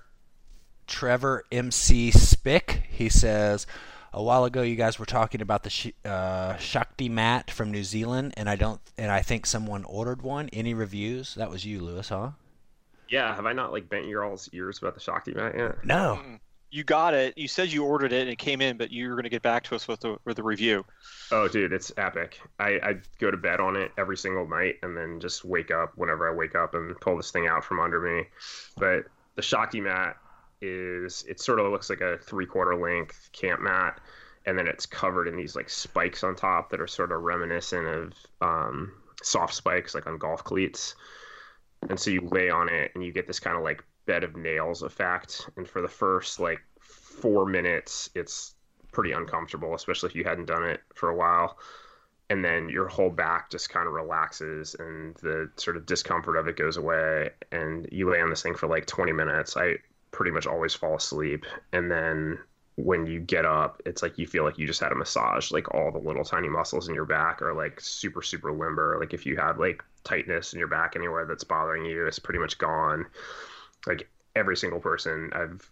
Trevor 0.86 1.44
MC 1.50 2.12
Spick. 2.12 2.84
He 2.88 3.08
says, 3.08 3.66
"A 4.12 4.22
while 4.22 4.44
ago, 4.44 4.62
you 4.62 4.76
guys 4.76 4.96
were 4.96 5.06
talking 5.06 5.40
about 5.40 5.64
the 5.64 5.70
sh- 5.70 5.90
uh, 6.04 6.56
Shakti 6.58 7.08
mat 7.08 7.50
from 7.50 7.72
New 7.72 7.82
Zealand, 7.82 8.34
and 8.36 8.48
I 8.48 8.54
don't 8.54 8.80
and 8.96 9.10
I 9.10 9.22
think 9.22 9.46
someone 9.46 9.82
ordered 9.82 10.22
one. 10.22 10.48
Any 10.52 10.72
reviews? 10.72 11.34
That 11.34 11.50
was 11.50 11.64
you, 11.64 11.80
Lewis, 11.80 12.10
huh? 12.10 12.30
Yeah, 13.08 13.34
have 13.34 13.46
I 13.46 13.52
not 13.52 13.72
like 13.72 13.88
bent 13.88 14.06
your 14.06 14.24
all's 14.24 14.48
ears 14.52 14.78
about 14.78 14.94
the 14.94 15.00
Shakti 15.00 15.32
mat 15.32 15.54
yet? 15.56 15.84
No. 15.84 16.20
You 16.70 16.84
got 16.84 17.14
it. 17.14 17.38
You 17.38 17.48
said 17.48 17.72
you 17.72 17.84
ordered 17.84 18.12
it 18.12 18.20
and 18.20 18.28
it 18.28 18.36
came 18.36 18.60
in, 18.60 18.76
but 18.76 18.90
you 18.90 19.08
were 19.08 19.14
going 19.14 19.24
to 19.24 19.30
get 19.30 19.40
back 19.40 19.64
to 19.64 19.74
us 19.74 19.88
with 19.88 20.00
the 20.00 20.18
with 20.26 20.36
the 20.36 20.42
review. 20.42 20.84
Oh, 21.32 21.48
dude, 21.48 21.72
it's 21.72 21.92
epic. 21.96 22.40
I, 22.58 22.78
I 22.82 22.94
go 23.18 23.30
to 23.30 23.38
bed 23.38 23.60
on 23.60 23.74
it 23.74 23.90
every 23.96 24.18
single 24.18 24.46
night 24.46 24.76
and 24.82 24.94
then 24.94 25.18
just 25.18 25.46
wake 25.46 25.70
up 25.70 25.92
whenever 25.96 26.30
I 26.30 26.34
wake 26.34 26.54
up 26.54 26.74
and 26.74 26.94
pull 27.00 27.16
this 27.16 27.30
thing 27.30 27.46
out 27.46 27.64
from 27.64 27.80
under 27.80 28.00
me. 28.00 28.26
But 28.76 29.04
the 29.36 29.42
Shakti 29.42 29.80
mat 29.80 30.18
is 30.60 31.24
it 31.28 31.40
sort 31.40 31.60
of 31.60 31.70
looks 31.70 31.88
like 31.88 32.00
a 32.00 32.18
three 32.18 32.46
quarter 32.46 32.76
length 32.76 33.30
camp 33.32 33.62
mat, 33.62 34.00
and 34.44 34.58
then 34.58 34.66
it's 34.66 34.84
covered 34.84 35.26
in 35.26 35.36
these 35.36 35.56
like 35.56 35.70
spikes 35.70 36.22
on 36.22 36.34
top 36.34 36.70
that 36.70 36.80
are 36.80 36.86
sort 36.86 37.12
of 37.12 37.22
reminiscent 37.22 37.86
of 37.86 38.12
um, 38.42 38.92
soft 39.22 39.54
spikes 39.54 39.94
like 39.94 40.06
on 40.06 40.18
golf 40.18 40.44
cleats. 40.44 40.94
And 41.88 41.98
so 41.98 42.10
you 42.10 42.28
lay 42.30 42.50
on 42.50 42.68
it 42.68 42.92
and 42.94 43.04
you 43.04 43.12
get 43.12 43.26
this 43.26 43.40
kind 43.40 43.56
of 43.56 43.62
like 43.62 43.82
bed 44.06 44.24
of 44.24 44.36
nails 44.36 44.82
effect. 44.82 45.48
And 45.56 45.68
for 45.68 45.80
the 45.80 45.88
first 45.88 46.40
like 46.40 46.60
four 46.80 47.46
minutes, 47.46 48.10
it's 48.14 48.54
pretty 48.92 49.12
uncomfortable, 49.12 49.74
especially 49.74 50.08
if 50.08 50.14
you 50.14 50.24
hadn't 50.24 50.46
done 50.46 50.64
it 50.64 50.80
for 50.94 51.10
a 51.10 51.16
while. 51.16 51.58
And 52.30 52.44
then 52.44 52.68
your 52.68 52.88
whole 52.88 53.10
back 53.10 53.50
just 53.50 53.70
kind 53.70 53.86
of 53.86 53.94
relaxes 53.94 54.76
and 54.78 55.14
the 55.16 55.50
sort 55.56 55.76
of 55.76 55.86
discomfort 55.86 56.36
of 56.36 56.46
it 56.46 56.56
goes 56.56 56.76
away. 56.76 57.30
And 57.52 57.88
you 57.90 58.10
lay 58.10 58.20
on 58.20 58.28
this 58.28 58.42
thing 58.42 58.54
for 58.54 58.66
like 58.66 58.86
20 58.86 59.12
minutes. 59.12 59.56
I 59.56 59.76
pretty 60.10 60.30
much 60.30 60.46
always 60.46 60.74
fall 60.74 60.96
asleep. 60.96 61.44
And 61.72 61.90
then 61.90 62.38
when 62.78 63.06
you 63.06 63.18
get 63.18 63.44
up, 63.44 63.82
it's 63.84 64.02
like 64.02 64.18
you 64.18 64.26
feel 64.26 64.44
like 64.44 64.56
you 64.56 64.64
just 64.66 64.80
had 64.80 64.92
a 64.92 64.94
massage. 64.94 65.50
Like 65.50 65.74
all 65.74 65.90
the 65.90 65.98
little 65.98 66.24
tiny 66.24 66.48
muscles 66.48 66.88
in 66.88 66.94
your 66.94 67.04
back 67.04 67.42
are 67.42 67.52
like 67.52 67.80
super, 67.80 68.22
super 68.22 68.52
limber. 68.52 68.96
Like 69.00 69.12
if 69.12 69.26
you 69.26 69.36
have 69.36 69.58
like 69.58 69.82
tightness 70.04 70.52
in 70.52 70.60
your 70.60 70.68
back 70.68 70.94
anywhere 70.94 71.26
that's 71.26 71.42
bothering 71.42 71.84
you, 71.84 72.06
it's 72.06 72.20
pretty 72.20 72.38
much 72.38 72.56
gone. 72.56 73.04
Like 73.86 74.08
every 74.36 74.56
single 74.56 74.78
person 74.78 75.30
I've 75.34 75.68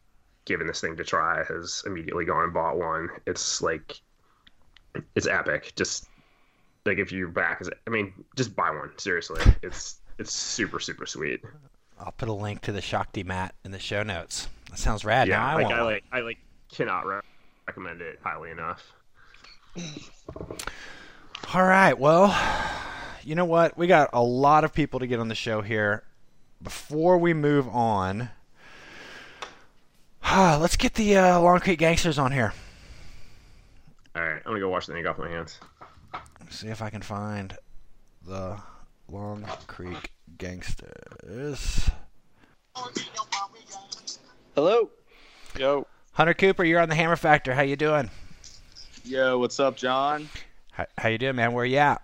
given 0.46 0.66
this 0.66 0.80
thing 0.80 0.96
to 0.96 1.04
try 1.04 1.44
has 1.44 1.84
immediately 1.86 2.24
gone 2.24 2.42
and 2.42 2.52
bought 2.52 2.76
one. 2.76 3.08
It's 3.24 3.62
like 3.62 4.00
it's 5.14 5.28
epic. 5.28 5.74
Just 5.76 6.08
like 6.86 6.98
if 6.98 7.12
your 7.12 7.28
back 7.28 7.60
is 7.60 7.70
I 7.86 7.90
mean, 7.90 8.12
just 8.34 8.56
buy 8.56 8.70
one. 8.70 8.90
Seriously. 8.98 9.42
It's 9.62 10.00
it's 10.18 10.32
super, 10.32 10.80
super 10.80 11.06
sweet. 11.06 11.40
I'll 12.00 12.12
put 12.12 12.28
a 12.28 12.32
link 12.32 12.62
to 12.62 12.72
the 12.72 12.82
Shakti 12.82 13.22
mat 13.22 13.54
in 13.64 13.70
the 13.70 13.78
show 13.78 14.02
notes. 14.02 14.48
That 14.70 14.78
sounds 14.78 15.04
rad. 15.04 15.28
yeah, 15.28 15.38
now 15.38 15.46
I 15.46 15.54
like 15.54 15.64
want 15.66 15.76
I 15.76 15.82
like 15.82 16.04
I 16.10 16.20
like 16.20 16.38
cannot 16.76 17.06
re- 17.06 17.20
recommend 17.66 18.02
it 18.02 18.18
highly 18.22 18.50
enough. 18.50 18.92
All 21.54 21.64
right. 21.64 21.98
Well, 21.98 22.36
you 23.22 23.34
know 23.34 23.44
what? 23.46 23.78
We 23.78 23.86
got 23.86 24.10
a 24.12 24.22
lot 24.22 24.64
of 24.64 24.74
people 24.74 25.00
to 25.00 25.06
get 25.06 25.18
on 25.18 25.28
the 25.28 25.34
show 25.34 25.62
here. 25.62 26.04
Before 26.62 27.16
we 27.18 27.32
move 27.32 27.68
on, 27.68 28.28
let's 30.32 30.76
get 30.76 30.94
the 30.94 31.16
uh, 31.16 31.40
Long 31.40 31.60
Creek 31.60 31.78
Gangsters 31.78 32.18
on 32.18 32.32
here. 32.32 32.52
All 34.14 34.22
right, 34.22 34.36
I'm 34.36 34.52
gonna 34.52 34.60
go 34.60 34.68
wash 34.70 34.86
the 34.86 34.96
ink 34.96 35.06
off 35.06 35.18
my 35.18 35.28
hands. 35.28 35.60
See 36.48 36.68
if 36.68 36.80
I 36.80 36.88
can 36.88 37.02
find 37.02 37.56
the 38.26 38.58
Long 39.08 39.44
Creek 39.66 40.10
Gangsters. 40.38 41.90
Hello. 44.54 44.90
Yo, 45.58 45.86
Hunter 46.16 46.32
Cooper, 46.32 46.64
you're 46.64 46.80
on 46.80 46.88
the 46.88 46.94
Hammer 46.94 47.14
Factor. 47.14 47.54
How 47.54 47.60
you 47.60 47.76
doing? 47.76 48.08
Yo, 49.04 49.38
what's 49.38 49.60
up, 49.60 49.76
John? 49.76 50.30
How, 50.72 50.86
how 50.96 51.10
you 51.10 51.18
doing, 51.18 51.36
man? 51.36 51.52
Where 51.52 51.66
you 51.66 51.76
at? 51.76 52.00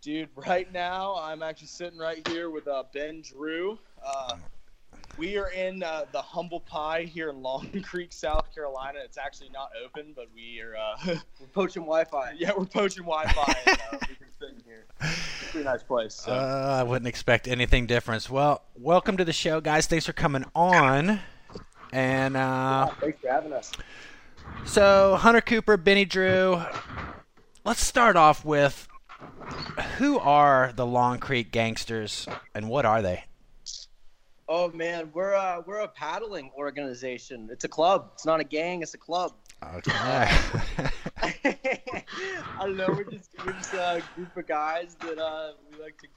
Dude, 0.00 0.30
right 0.34 0.72
now 0.72 1.16
I'm 1.20 1.42
actually 1.42 1.66
sitting 1.66 1.98
right 1.98 2.26
here 2.26 2.48
with 2.48 2.66
uh, 2.66 2.84
Ben 2.94 3.20
Drew. 3.20 3.78
Uh, 4.02 4.36
we 5.18 5.36
are 5.36 5.50
in 5.50 5.82
uh, 5.82 6.06
the 6.12 6.22
Humble 6.22 6.60
Pie 6.60 7.02
here 7.02 7.28
in 7.28 7.42
Long 7.42 7.82
Creek, 7.84 8.14
South 8.14 8.46
Carolina. 8.54 9.00
It's 9.04 9.18
actually 9.18 9.50
not 9.50 9.68
open, 9.84 10.14
but 10.16 10.28
we 10.34 10.62
are. 10.62 10.74
Uh, 10.74 11.16
We're 11.38 11.46
poaching 11.52 11.82
Wi-Fi. 11.82 12.32
yeah, 12.38 12.52
we're 12.56 12.64
poaching 12.64 13.04
Wi-Fi. 13.04 13.56
and, 13.66 13.78
uh, 13.92 13.98
we've 14.08 14.18
been 14.20 14.28
sitting 14.40 14.62
here. 14.64 14.86
It's 15.02 15.42
a 15.42 15.50
pretty 15.50 15.64
nice 15.66 15.82
place. 15.82 16.14
So. 16.14 16.32
Uh, 16.32 16.78
I 16.80 16.82
wouldn't 16.82 17.08
expect 17.08 17.46
anything 17.46 17.84
different. 17.84 18.30
Well, 18.30 18.62
welcome 18.74 19.18
to 19.18 19.24
the 19.26 19.34
show, 19.34 19.60
guys. 19.60 19.86
Thanks 19.86 20.06
for 20.06 20.14
coming 20.14 20.46
on. 20.54 21.20
And 21.92 22.36
uh, 22.36 22.88
Thanks 23.00 23.20
for 23.20 23.28
having 23.28 23.52
us. 23.52 23.70
So, 24.64 25.16
Hunter 25.16 25.40
Cooper, 25.40 25.76
Benny 25.76 26.04
Drew. 26.04 26.62
Let's 27.64 27.84
start 27.84 28.16
off 28.16 28.44
with 28.44 28.88
who 29.98 30.18
are 30.18 30.72
the 30.74 30.86
Long 30.86 31.18
Creek 31.18 31.52
Gangsters 31.52 32.26
and 32.54 32.68
what 32.68 32.84
are 32.84 33.02
they? 33.02 33.24
Oh 34.48 34.70
man, 34.72 35.10
we're 35.14 35.34
uh, 35.34 35.62
we're 35.64 35.80
a 35.80 35.88
paddling 35.88 36.50
organization. 36.56 37.48
It's 37.50 37.64
a 37.64 37.68
club. 37.68 38.10
It's 38.14 38.26
not 38.26 38.40
a 38.40 38.44
gang. 38.44 38.82
It's 38.82 38.94
a 38.94 38.98
club. 38.98 39.32
Okay. 39.76 39.92
I 41.16 42.04
don't 42.60 42.76
know. 42.76 42.88
We're 42.88 43.04
just 43.04 43.30
we're 43.46 43.52
just 43.52 43.72
a 43.72 44.02
group 44.16 44.36
of 44.36 44.46
guys 44.46 44.96
that 45.00 45.18
uh, 45.18 45.52
we 45.70 45.82
like 45.82 45.96
to 45.98 46.08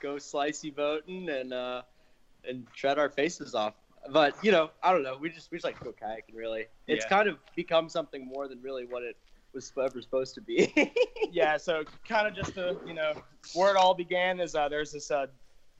go 0.00 0.14
slicey 0.14 0.74
boating 0.74 1.28
and 1.28 1.52
uh, 1.52 1.82
and 2.48 2.66
tread 2.74 2.98
our 2.98 3.10
faces 3.10 3.54
off. 3.54 3.74
But 4.12 4.42
you 4.44 4.52
know, 4.52 4.70
I 4.82 4.92
don't 4.92 5.02
know. 5.02 5.16
We 5.16 5.30
just 5.30 5.50
we 5.50 5.56
just 5.56 5.64
like 5.64 5.78
to 5.78 5.84
go 5.84 5.92
kayaking. 5.92 6.34
Really, 6.34 6.66
it's 6.86 7.04
Yeah. 7.04 7.08
kind 7.08 7.28
of 7.28 7.38
become 7.56 7.88
something 7.88 8.26
more 8.26 8.48
than 8.48 8.60
really 8.62 8.84
what 8.84 9.02
it 9.02 9.16
was 9.54 9.72
ever 9.82 10.00
supposed 10.02 10.34
to 10.34 10.40
be. 10.40 10.92
yeah, 11.32 11.56
so 11.56 11.84
kind 12.06 12.26
of 12.26 12.34
just 12.34 12.54
to, 12.54 12.78
you 12.84 12.94
know, 12.94 13.14
where 13.54 13.70
it 13.70 13.76
all 13.76 13.94
began 13.94 14.40
is 14.40 14.54
uh, 14.54 14.68
there's 14.68 14.92
this 14.92 15.10
uh, 15.10 15.26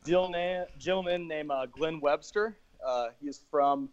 gentleman, 0.07 0.67
gentleman 0.79 1.29
named 1.29 1.51
uh, 1.51 1.67
Glenn 1.67 2.01
Webster. 2.01 2.57
Uh, 2.85 3.11
he's 3.21 3.45
from 3.51 3.91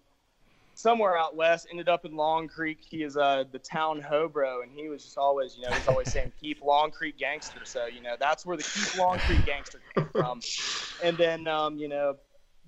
somewhere 0.75 1.17
out 1.17 1.35
west, 1.35 1.67
ended 1.69 1.89
up 1.89 2.05
in 2.05 2.15
Long 2.15 2.47
Creek. 2.47 2.79
He 2.87 3.03
is 3.03 3.17
uh, 3.17 3.43
the 3.51 3.59
town 3.59 4.01
hobro, 4.01 4.63
and 4.63 4.71
he 4.71 4.89
was 4.89 5.03
just 5.03 5.17
always, 5.17 5.55
you 5.55 5.61
know, 5.61 5.73
he's 5.73 5.87
always 5.87 6.09
saying, 6.09 6.33
keep 6.39 6.61
Long 6.61 6.91
Creek 6.91 7.17
gangster. 7.17 7.65
So, 7.65 7.87
you 7.87 8.01
know, 8.01 8.15
that's 8.19 8.45
where 8.45 8.57
the 8.57 8.63
keep 8.63 8.93
Long 8.93 9.19
Creek 9.19 9.45
gangster 9.45 9.81
came 9.95 10.09
from. 10.09 10.43
And 10.99 11.17
then, 11.17 11.47
um, 11.47 11.77
you 11.77 11.87
know, 11.87 12.17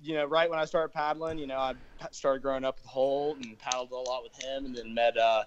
you 0.04 0.14
know, 0.14 0.26
right 0.26 0.50
when 0.50 0.58
I 0.58 0.66
started 0.66 0.92
paddling, 0.92 1.38
you 1.38 1.46
know, 1.46 1.56
I 1.56 1.74
started 2.10 2.42
growing 2.42 2.64
up 2.64 2.78
with 2.78 2.86
Holt 2.86 3.38
and 3.38 3.58
paddled 3.58 3.90
a 3.90 3.96
lot 3.96 4.22
with 4.22 4.34
him, 4.42 4.66
and 4.66 4.76
then 4.76 4.92
met 4.92 5.16
uh, 5.16 5.44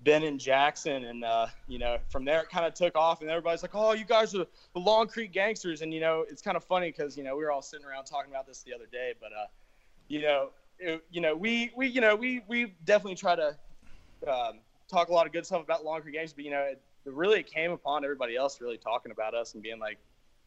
Ben 0.00 0.24
and 0.24 0.40
Jackson, 0.40 1.04
and 1.04 1.24
uh, 1.24 1.46
you 1.68 1.78
know, 1.78 1.98
from 2.08 2.24
there 2.24 2.40
it 2.40 2.48
kind 2.48 2.66
of 2.66 2.74
took 2.74 2.96
off, 2.96 3.20
and 3.20 3.30
everybody's 3.30 3.62
like, 3.62 3.74
"Oh, 3.74 3.92
you 3.92 4.04
guys 4.04 4.34
are 4.34 4.46
the 4.74 4.80
Long 4.80 5.06
Creek 5.06 5.32
Gangsters," 5.32 5.82
and 5.82 5.94
you 5.94 6.00
know, 6.00 6.24
it's 6.28 6.42
kind 6.42 6.56
of 6.56 6.64
funny 6.64 6.90
because 6.90 7.16
you 7.16 7.22
know 7.22 7.36
we 7.36 7.44
were 7.44 7.52
all 7.52 7.62
sitting 7.62 7.86
around 7.86 8.04
talking 8.04 8.32
about 8.32 8.46
this 8.46 8.62
the 8.62 8.74
other 8.74 8.86
day, 8.90 9.14
but 9.20 9.32
uh, 9.32 9.46
you 10.08 10.22
know, 10.22 10.50
it, 10.80 11.04
you 11.10 11.20
know, 11.20 11.36
we 11.36 11.70
we 11.76 11.86
you 11.86 12.00
know 12.00 12.16
we 12.16 12.42
we 12.48 12.74
definitely 12.84 13.16
try 13.16 13.36
to 13.36 13.56
um, 14.26 14.58
talk 14.88 15.08
a 15.08 15.12
lot 15.12 15.26
of 15.26 15.32
good 15.32 15.46
stuff 15.46 15.62
about 15.62 15.84
Long 15.84 16.02
Creek 16.02 16.14
Gangsters, 16.14 16.34
but 16.34 16.44
you 16.44 16.50
know, 16.50 16.62
it, 16.62 16.82
it 17.06 17.46
came 17.46 17.70
upon 17.70 18.02
everybody 18.04 18.36
else 18.36 18.60
really 18.60 18.78
talking 18.78 19.12
about 19.12 19.34
us 19.34 19.54
and 19.54 19.62
being 19.62 19.78
like, 19.78 19.98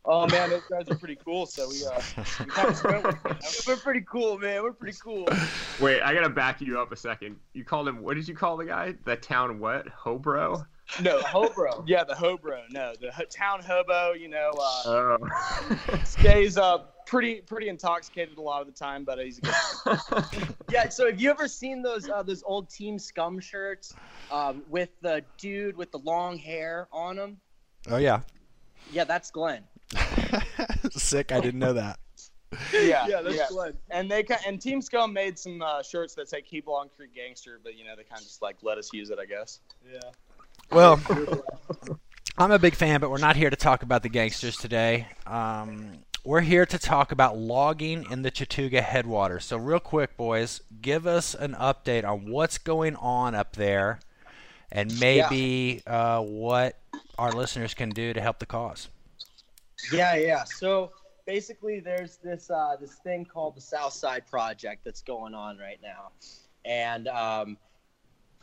Oh 0.06 0.28
man, 0.28 0.50
those 0.50 0.64
guys 0.70 0.90
are 0.90 0.96
pretty 0.96 1.18
cool. 1.24 1.46
So 1.46 1.70
we 1.70 1.86
uh, 1.86 2.02
we 2.40 2.46
kind 2.48 2.70
of 2.70 2.76
spent 2.78 3.04
with 3.06 3.24
them. 3.24 3.38
We're 3.68 3.78
pretty 3.78 4.02
cool, 4.02 4.38
man. 4.38 4.62
We're 4.64 4.74
pretty 4.74 4.98
cool. 5.02 5.28
Wait, 5.80 6.02
I 6.02 6.14
gotta 6.14 6.30
back 6.30 6.60
you 6.60 6.80
up 6.80 6.92
a 6.92 6.96
second. 6.98 7.38
You 7.54 7.64
called 7.64 7.88
him. 7.88 8.02
What 8.02 8.16
did 8.16 8.28
you 8.28 8.36
call 8.36 8.58
the 8.58 8.66
guy? 8.66 8.96
The 9.06 9.16
town 9.16 9.60
what? 9.60 9.88
Hobro. 9.88 10.66
No, 11.02 11.22
Hobro. 11.22 11.86
yeah, 11.88 12.04
the 12.04 12.14
hobro. 12.14 12.62
No, 12.70 12.92
the 13.00 13.10
ho- 13.14 13.24
town 13.30 13.62
hobo. 13.64 14.12
You 14.12 14.28
know, 14.28 14.52
uh, 14.60 14.84
Oh. 14.86 15.18
stays 16.04 16.58
uh 16.58 16.80
pretty 17.06 17.36
pretty 17.40 17.70
intoxicated 17.70 18.38
a 18.38 18.42
lot 18.42 18.60
of 18.60 18.68
the 18.68 18.74
time, 18.74 19.06
but 19.06 19.18
he's 19.20 19.40
a 19.40 19.42
good. 19.42 20.56
Yeah. 20.70 20.90
So 20.90 21.06
have 21.10 21.22
you 21.22 21.30
ever 21.30 21.48
seen 21.48 21.82
those 21.82 22.10
uh, 22.10 22.24
those 22.24 22.44
old 22.46 22.70
Team 22.70 23.00
Scum 23.00 23.40
shirts 23.40 23.96
um, 24.30 24.64
with 24.68 24.90
the 25.02 25.24
dude 25.38 25.78
with 25.78 25.92
the 25.92 26.00
long 26.00 26.38
hair 26.38 26.90
on 26.92 27.16
them? 27.16 27.38
Oh 27.90 27.98
yeah. 27.98 28.20
Yeah, 28.92 29.06
that's 29.06 29.32
Glenn. 29.32 29.64
Sick. 30.92 31.32
I 31.32 31.40
didn't 31.40 31.60
know 31.60 31.74
that. 31.74 32.00
Yeah, 32.72 33.08
Yeah, 33.08 33.22
that's 33.22 33.36
yeah. 33.36 33.48
Glenn. 33.50 33.74
And 33.90 34.10
they 34.10 34.26
and 34.46 34.62
Team 34.62 34.82
Scum 34.82 35.14
made 35.14 35.38
some 35.40 35.62
uh, 35.62 35.82
shirts 35.82 36.16
that 36.16 36.30
say 36.30 36.42
"Keep 36.42 36.68
Long 36.68 36.90
Creek 36.96 37.16
Gangster," 37.16 37.60
but 37.64 37.76
you 37.76 37.86
know 37.86 37.96
they 37.96 38.04
kind 38.04 38.20
of 38.20 38.28
just 38.28 38.42
like 38.42 38.58
let 38.62 38.78
us 38.78 38.92
use 38.94 39.10
it, 39.10 39.20
I 39.20 39.26
guess. 39.26 39.60
Yeah. 39.92 40.00
Well, 40.72 41.00
I'm 42.38 42.52
a 42.52 42.60
big 42.60 42.76
fan, 42.76 43.00
but 43.00 43.12
we're 43.12 43.18
not 43.18 43.36
here 43.36 43.50
to 43.50 43.56
talk 43.56 43.84
about 43.84 44.04
the 44.04 44.10
gangsters 44.10 44.58
today. 44.58 45.08
Um, 45.28 46.00
we're 46.24 46.42
here 46.42 46.66
to 46.66 46.80
talk 46.80 47.12
about 47.12 47.38
logging 47.38 48.10
in 48.10 48.22
the 48.22 48.32
Chattooga 48.32 48.82
headwaters. 48.82 49.46
So, 49.46 49.58
real 49.58 49.80
quick, 49.80 50.16
boys, 50.18 50.62
give 50.82 51.06
us 51.06 51.36
an 51.36 51.54
update 51.54 52.06
on 52.06 52.32
what's 52.32 52.58
going 52.58 52.96
on 52.96 53.36
up 53.36 53.56
there, 53.56 54.00
and 54.72 55.00
maybe 55.00 55.84
uh, 55.86 56.22
what 56.22 56.80
our 57.20 57.32
listeners 57.32 57.74
can 57.74 57.90
do 57.90 58.14
to 58.14 58.22
help 58.22 58.40
the 58.40 58.46
cause. 58.46 58.88
Yeah, 59.92 60.16
yeah. 60.16 60.44
So 60.44 60.92
basically, 61.26 61.80
there's 61.80 62.18
this 62.18 62.50
uh, 62.50 62.76
this 62.80 62.96
thing 63.04 63.26
called 63.26 63.56
the 63.56 63.62
South 63.62 63.94
Side 63.94 64.26
Project 64.28 64.84
that's 64.84 65.02
going 65.02 65.34
on 65.34 65.58
right 65.58 65.80
now, 65.82 66.12
and 66.66 67.08
um, 67.08 67.58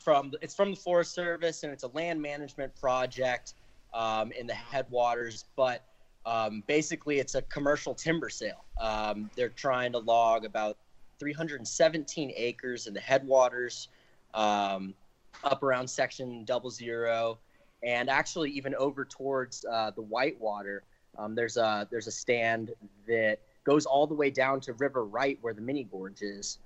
from 0.01 0.33
it's 0.41 0.55
from 0.55 0.71
the 0.71 0.77
Forest 0.77 1.15
Service 1.15 1.63
and 1.63 1.73
it's 1.73 1.85
a 1.85 1.89
land 1.89 2.21
management 2.21 2.75
project 2.75 3.55
um, 3.93 4.33
in 4.33 4.47
the 4.47 4.55
headwaters, 4.55 5.45
but 5.57 5.85
um, 6.27 6.63
basically 6.67 7.19
it's 7.19 7.35
a 7.35 7.43
commercial 7.43 7.95
timber 7.95 8.31
sale. 8.31 8.65
Um, 8.81 9.31
they're 9.37 9.49
trying 9.49 9.93
to 9.93 9.99
log 9.99 10.45
about 10.45 10.79
317 11.19 12.33
acres 12.35 12.87
in 12.87 12.95
the 12.95 13.01
headwaters, 13.01 13.89
um, 14.35 14.95
up 15.45 15.63
around 15.63 15.89
section 15.89 16.45
double 16.45 16.71
zero, 16.71 17.39
and 17.83 18.09
actually 18.09 18.51
even 18.51 18.75
over 18.77 19.05
towards 19.05 19.65
uh, 19.71 19.91
the 19.95 20.03
Whitewater. 20.03 20.83
Um, 21.19 21.35
there's 21.35 21.57
a 21.57 21.87
there's 21.91 22.07
a 22.07 22.13
stand 22.13 22.73
that 23.07 23.39
goes 23.65 23.87
all 23.87 24.07
the 24.07 24.15
way 24.15 24.31
down 24.31 24.61
to 24.61 24.73
River 24.75 25.05
Right 25.05 25.39
where 25.41 25.53
the 25.53 25.61
mini 25.61 25.85
gorge 25.85 26.23
is, 26.23 26.59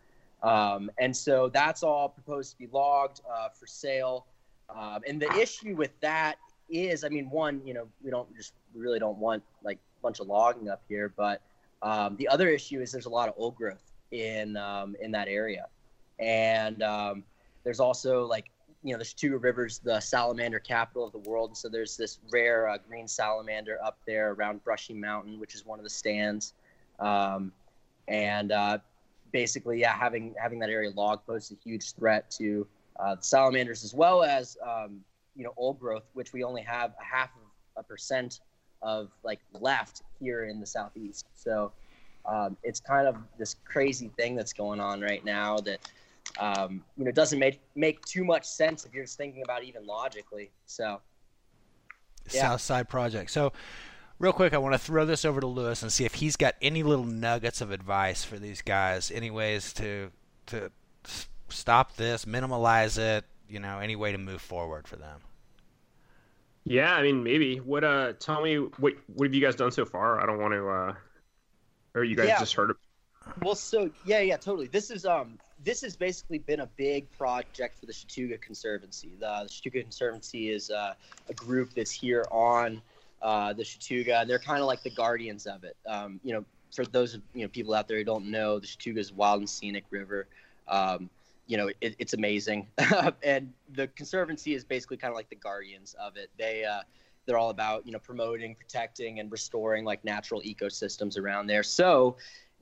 um, 0.43 0.91
and 0.99 1.17
so 1.17 1.49
that's 1.49 1.83
all 1.83 2.09
proposed 2.09 2.53
to 2.53 2.59
be 2.59 2.69
logged 2.73 3.21
uh, 3.31 3.49
for 3.49 3.67
sale. 3.67 4.27
Um, 4.71 5.01
and 5.07 5.21
the 5.21 5.31
issue 5.39 5.75
with 5.77 5.99
that 6.01 6.37
is, 6.69 7.05
I 7.05 7.09
mean, 7.09 7.29
one, 7.31 7.61
you 7.65 7.75
know, 7.75 7.87
we 8.03 8.11
don't 8.11 8.35
just 8.37 8.53
we 8.75 8.81
really 8.81 8.99
don't 8.99 9.19
want 9.19 9.43
like 9.63 9.77
a 9.77 10.03
bunch 10.03 10.21
of 10.21 10.27
logging 10.27 10.69
up 10.69 10.83
here, 10.89 11.13
but 11.17 11.41
um, 11.83 12.17
the 12.17 12.29
other 12.29 12.49
issue 12.49 12.81
is 12.81 12.93
there's 12.93 13.07
a 13.07 13.11
lot 13.11 13.29
of 13.29 13.35
old 13.37 13.57
growth 13.57 13.93
in 14.11 14.57
um, 14.57 14.97
in 15.01 15.11
that 15.13 15.29
area, 15.29 15.67
and 16.19 16.83
um, 16.83 17.25
there's 17.65 17.81
also 17.81 18.25
like 18.27 18.51
you 18.85 18.93
know, 18.93 18.99
there's 18.99 19.15
two 19.15 19.39
rivers, 19.39 19.79
the 19.79 19.99
salamander 19.99 20.61
capital 20.61 21.05
of 21.07 21.13
the 21.13 21.31
world. 21.31 21.51
And 21.51 21.57
so 21.57 21.71
there's 21.71 21.97
this 21.97 22.19
rare 22.31 22.69
uh, 22.69 22.77
green 22.87 23.09
salamander 23.09 23.79
up 23.83 23.99
there 24.07 24.33
around 24.33 24.63
Brushy 24.63 24.93
Mountain, 24.93 25.41
which 25.41 25.55
is 25.55 25.65
one 25.65 25.79
of 25.79 25.85
the 25.85 25.91
stands. 25.91 26.53
Um, 27.01 27.51
and 28.07 28.53
uh, 28.53 28.79
basically, 29.33 29.81
yeah, 29.81 29.95
having 29.97 30.35
having 30.39 30.59
that 30.59 30.69
area 30.69 30.91
logged 30.91 31.27
poses 31.27 31.53
a 31.53 31.69
huge 31.69 31.93
threat 31.93 32.31
to 32.33 32.67
uh, 33.01 33.15
the 33.15 33.23
salamanders 33.23 33.85
as 33.85 33.95
well 33.95 34.23
as 34.23 34.59
um, 34.63 35.01
you 35.35 35.45
know 35.45 35.55
old 35.57 35.81
growth, 35.81 36.05
which 36.13 36.35
we 36.35 36.45
only 36.45 36.63
have 36.63 36.93
a 37.01 37.05
half 37.05 37.31
of 37.37 37.83
a 37.83 37.83
percent 37.83 38.41
of 38.83 39.09
like 39.23 39.41
left 39.59 40.03
here 40.21 40.45
in 40.45 40.61
the 40.61 40.67
southeast. 40.67 41.27
So 41.35 41.73
um, 42.27 42.59
it's 42.63 42.81
kind 42.81 43.09
of 43.09 43.17
this 43.39 43.57
crazy 43.65 44.11
thing 44.19 44.37
that's 44.37 44.53
going 44.53 44.79
on 44.79 45.01
right 45.01 45.25
now 45.25 45.57
that 45.61 45.81
um, 46.41 46.85
you 46.97 47.05
know 47.05 47.09
it 47.09 47.15
doesn't 47.15 47.39
make 47.39 47.61
make 47.75 48.05
too 48.05 48.25
much 48.25 48.45
sense 48.45 48.85
if 48.85 48.93
you're 48.93 49.05
just 49.05 49.17
thinking 49.17 49.43
about 49.43 49.63
it 49.63 49.67
even 49.67 49.87
logically. 49.87 50.51
So 50.67 51.01
Yeah. 52.33 52.43
South 52.43 52.61
Side 52.61 52.89
Project. 52.89 53.31
So, 53.31 53.53
real 54.19 54.33
quick, 54.33 54.53
I 54.55 54.59
want 54.59 54.75
to 54.75 54.79
throw 54.79 55.05
this 55.05 55.25
over 55.25 55.41
to 55.41 55.47
Lewis 55.47 55.83
and 55.83 55.93
see 55.93 56.05
if 56.05 56.15
he's 56.15 56.37
got 56.37 56.55
any 56.63 56.83
little 56.83 57.05
nuggets 57.05 57.61
of 57.61 57.71
advice 57.71 58.25
for 58.25 58.39
these 58.39 58.63
guys, 58.63 59.11
any 59.11 59.31
ways 59.31 59.73
to 59.75 60.11
to 60.47 60.71
stop 61.49 61.97
this, 61.97 62.25
minimalize 62.25 62.99
it, 62.99 63.25
you 63.49 63.61
know, 63.61 63.79
any 63.79 63.95
way 63.95 64.11
to 64.13 64.19
move 64.19 64.41
forward 64.41 64.89
for 64.89 64.97
them. 64.97 65.21
Yeah, 66.65 66.95
I 66.95 67.03
mean, 67.03 67.23
maybe. 67.23 67.59
What? 67.59 67.85
Uh, 67.85 68.15
tell 68.15 68.41
me 68.43 68.57
what 68.57 68.95
what 69.15 69.27
have 69.27 69.35
you 69.35 69.41
guys 69.43 69.55
done 69.55 69.71
so 69.71 69.85
far? 69.85 70.21
I 70.21 70.27
don't 70.27 70.39
want 70.41 70.55
to. 70.55 70.69
Uh, 70.69 70.95
or 71.95 72.05
you 72.05 72.17
guys 72.17 72.29
Yeah. 72.29 72.39
just 72.39 72.55
heard 72.55 72.71
of? 72.71 72.77
Well, 73.43 73.55
so 73.55 73.91
yeah, 74.07 74.21
yeah, 74.21 74.37
totally. 74.39 74.67
This 74.69 74.91
is 74.91 75.05
um, 75.05 75.39
this 75.65 75.81
has 75.81 75.97
basically 75.97 76.39
been 76.39 76.61
a 76.61 76.69
big 76.77 77.11
project 77.13 77.79
for 77.79 77.87
the 77.87 77.93
Chattooga 77.93 78.41
Conservancy. 78.41 79.11
The, 79.19 79.45
the 79.45 79.49
Chattooga 79.49 79.83
Conservancy 79.83 80.51
is 80.51 80.71
uh, 80.71 80.95
a 81.29 81.35
group 81.35 81.73
that's 81.75 81.91
here 81.91 82.27
on 82.31 82.83
uh, 83.23 83.53
the 83.55 83.63
Chattooga, 83.63 84.21
and 84.21 84.29
they're 84.31 84.39
kind 84.39 84.61
of 84.61 84.67
like 84.67 84.83
the 84.83 84.91
guardians 84.91 85.47
of 85.47 85.65
it. 85.65 85.77
Um, 85.87 86.21
you 86.23 86.35
know, 86.35 86.45
for 86.75 86.85
those 86.85 87.19
you 87.35 87.43
know 87.43 87.49
people 87.49 87.75
out 87.75 87.89
there 87.89 87.97
who 87.97 88.05
don't 88.05 88.27
know, 88.27 88.59
the 88.59 88.67
Chattooga 88.67 88.99
is 88.99 89.11
a 89.11 89.15
wild 89.15 89.41
and 89.41 89.49
scenic 89.49 89.85
river. 89.91 90.27
Um, 90.69 91.09
you 91.47 91.57
know, 91.57 91.71
it, 91.81 91.95
it's 91.99 92.13
amazing, 92.15 92.67
and 93.23 93.53
the 93.73 93.89
Conservancy 93.89 94.55
is 94.55 94.65
basically 94.65 94.97
kind 94.99 95.11
of 95.11 95.17
like 95.17 95.31
the 95.31 95.37
guardians 95.37 95.95
of 95.99 96.17
it. 96.17 96.31
They 96.39 96.65
uh, 96.65 96.83
they're 97.27 97.39
all 97.39 97.51
about 97.51 97.87
you 97.87 97.93
know 97.93 97.99
promoting, 97.99 98.55
protecting, 98.55 99.21
and 99.21 99.33
restoring 99.33 99.85
like 99.85 100.05
natural 100.05 100.43
ecosystems 100.43 101.19
around 101.19 101.47
there. 101.47 101.63
So 101.63 102.17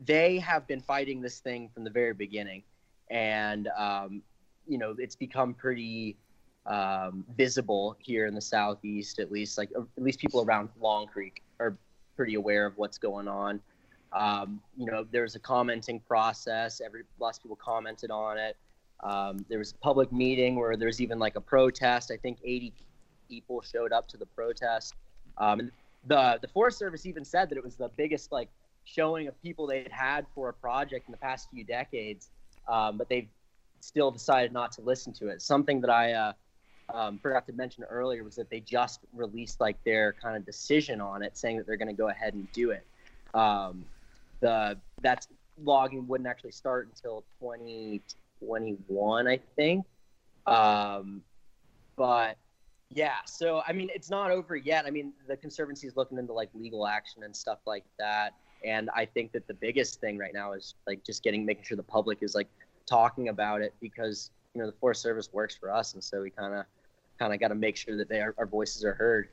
they 0.05 0.39
have 0.39 0.67
been 0.67 0.81
fighting 0.81 1.21
this 1.21 1.39
thing 1.39 1.69
from 1.73 1.85
the 1.85 1.91
very 1.91 2.13
beginning, 2.13 2.63
and 3.13 3.69
um, 3.79 4.23
you 4.67 4.79
know 4.79 4.97
it's 4.99 5.15
become 5.15 5.55
pretty 5.55 6.17
um, 6.67 7.25
visible 7.37 7.97
here 8.01 8.27
in 8.27 8.35
the 8.35 8.41
southeast, 8.41 9.21
at 9.21 9.31
least. 9.31 9.59
Like 9.59 9.71
at 9.77 10.03
least 10.03 10.19
people 10.19 10.43
around 10.43 10.71
Long 10.81 11.07
Creek 11.07 11.43
are 11.61 11.77
pretty 12.17 12.35
aware 12.35 12.67
of 12.67 12.77
what's 12.77 12.99
going 12.99 13.29
on. 13.29 13.61
Um, 14.13 14.61
you 14.77 14.87
know, 14.87 15.07
there's 15.11 15.35
a 15.37 15.39
commenting 15.39 16.01
process. 16.01 16.81
Every 16.85 17.03
lots 17.21 17.39
of 17.39 17.43
people 17.43 17.57
commented 17.57 18.11
on 18.11 18.39
it. 18.39 18.57
Um, 19.01 19.45
there 19.49 19.59
was 19.59 19.73
a 19.73 19.77
public 19.77 20.13
meeting 20.13 20.57
where 20.57 20.77
there's 20.77 21.01
even 21.01 21.19
like 21.19 21.37
a 21.37 21.41
protest. 21.41 22.11
I 22.11 22.17
think 22.17 22.39
80 22.45 22.73
people 23.29 23.63
showed 23.63 23.93
up 23.93 24.09
to 24.09 24.17
the 24.17 24.27
protest. 24.27 24.95
Um, 25.39 25.71
the 26.07 26.39
the 26.41 26.49
Forest 26.49 26.79
Service 26.79 27.07
even 27.07 27.25
said 27.25 27.49
that 27.51 27.57
it 27.57 27.65
was 27.65 27.77
the 27.77 27.89
biggest 27.97 28.33
like 28.33 28.49
showing 28.85 29.29
of 29.29 29.41
people 29.43 29.67
they 29.67 29.83
had 29.83 29.93
had 29.93 30.27
for 30.35 30.49
a 30.49 30.53
project 30.53 31.09
in 31.09 31.13
the 31.13 31.19
past 31.19 31.49
few 31.51 31.65
decades, 31.65 32.31
um, 32.69 32.99
but 32.99 33.09
they've 33.09 33.29
still 33.81 34.11
decided 34.11 34.53
not 34.53 34.73
to 34.73 34.83
listen 34.83 35.13
to 35.15 35.29
it. 35.29 35.43
Something 35.43 35.81
that 35.81 35.91
I 35.91 36.13
uh, 36.13 36.33
um, 36.93 37.19
forgot 37.19 37.47
to 37.47 37.53
mention 37.53 37.85
earlier 37.85 38.25
was 38.25 38.37
that 38.37 38.51
they 38.51 38.61
just 38.61 39.01
released 39.13 39.61
like 39.61 39.83
their 39.85 40.13
kind 40.13 40.37
of 40.37 40.45
decision 40.45 41.01
on 41.01 41.23
it, 41.23 41.37
saying 41.37 41.57
that 41.59 41.67
they're 41.67 41.77
going 41.77 41.89
to 41.89 41.95
go 41.95 42.09
ahead 42.09 42.35
and 42.35 42.51
do 42.53 42.71
it. 42.71 42.87
Um, 43.35 43.85
the 44.41 44.79
that's 45.01 45.29
logging 45.63 46.07
wouldn't 46.07 46.29
actually 46.29 46.53
start 46.53 46.89
until 46.89 47.25
2021, 47.41 49.29
I 49.29 49.39
think. 49.57 49.87
Um, 50.47 51.23
but 51.97 52.37
yeah, 52.91 53.17
so 53.27 53.63
I 53.67 53.73
mean, 53.73 53.89
it's 53.95 54.11
not 54.11 54.31
over 54.31 54.57
yet. 54.57 54.87
I 54.87 54.91
mean, 54.91 55.13
the 55.27 55.37
conservancy 55.37 55.87
is 55.87 55.97
looking 55.97 56.19
into 56.19 56.33
like 56.33 56.51
legal 56.55 56.87
action 56.87 57.23
and 57.23 57.35
stuff 57.35 57.59
like 57.67 57.85
that. 57.99 58.35
And 58.65 58.91
I 58.95 59.05
think 59.05 59.33
that 59.33 59.47
the 59.47 59.55
biggest 59.55 60.01
thing 60.01 60.19
right 60.19 60.35
now 60.35 60.53
is 60.53 60.75
like 60.87 61.05
just 61.05 61.23
getting 61.23 61.45
making 61.45 61.65
sure 61.65 61.77
the 61.77 61.83
public 61.83 62.19
is 62.23 62.35
like 62.35 62.49
talking 62.87 63.29
about 63.29 63.63
it 63.63 63.75
because 63.81 64.31
you 64.55 64.61
know 64.61 64.67
the 64.67 64.77
Forest 64.77 65.03
Service 65.03 65.33
works 65.33 65.57
for 65.57 65.71
us, 65.71 65.95
and 65.95 66.03
so 66.03 66.23
we 66.23 66.31
kind 66.31 66.55
of 66.55 66.65
kind 67.19 67.33
of 67.33 67.41
got 67.41 67.49
to 67.49 67.55
make 67.55 67.77
sure 67.77 67.97
that 67.97 68.09
they 68.09 68.21
are, 68.21 68.35
our 68.39 68.47
voices 68.47 68.85
are 68.85 68.95
heard. 68.95 69.29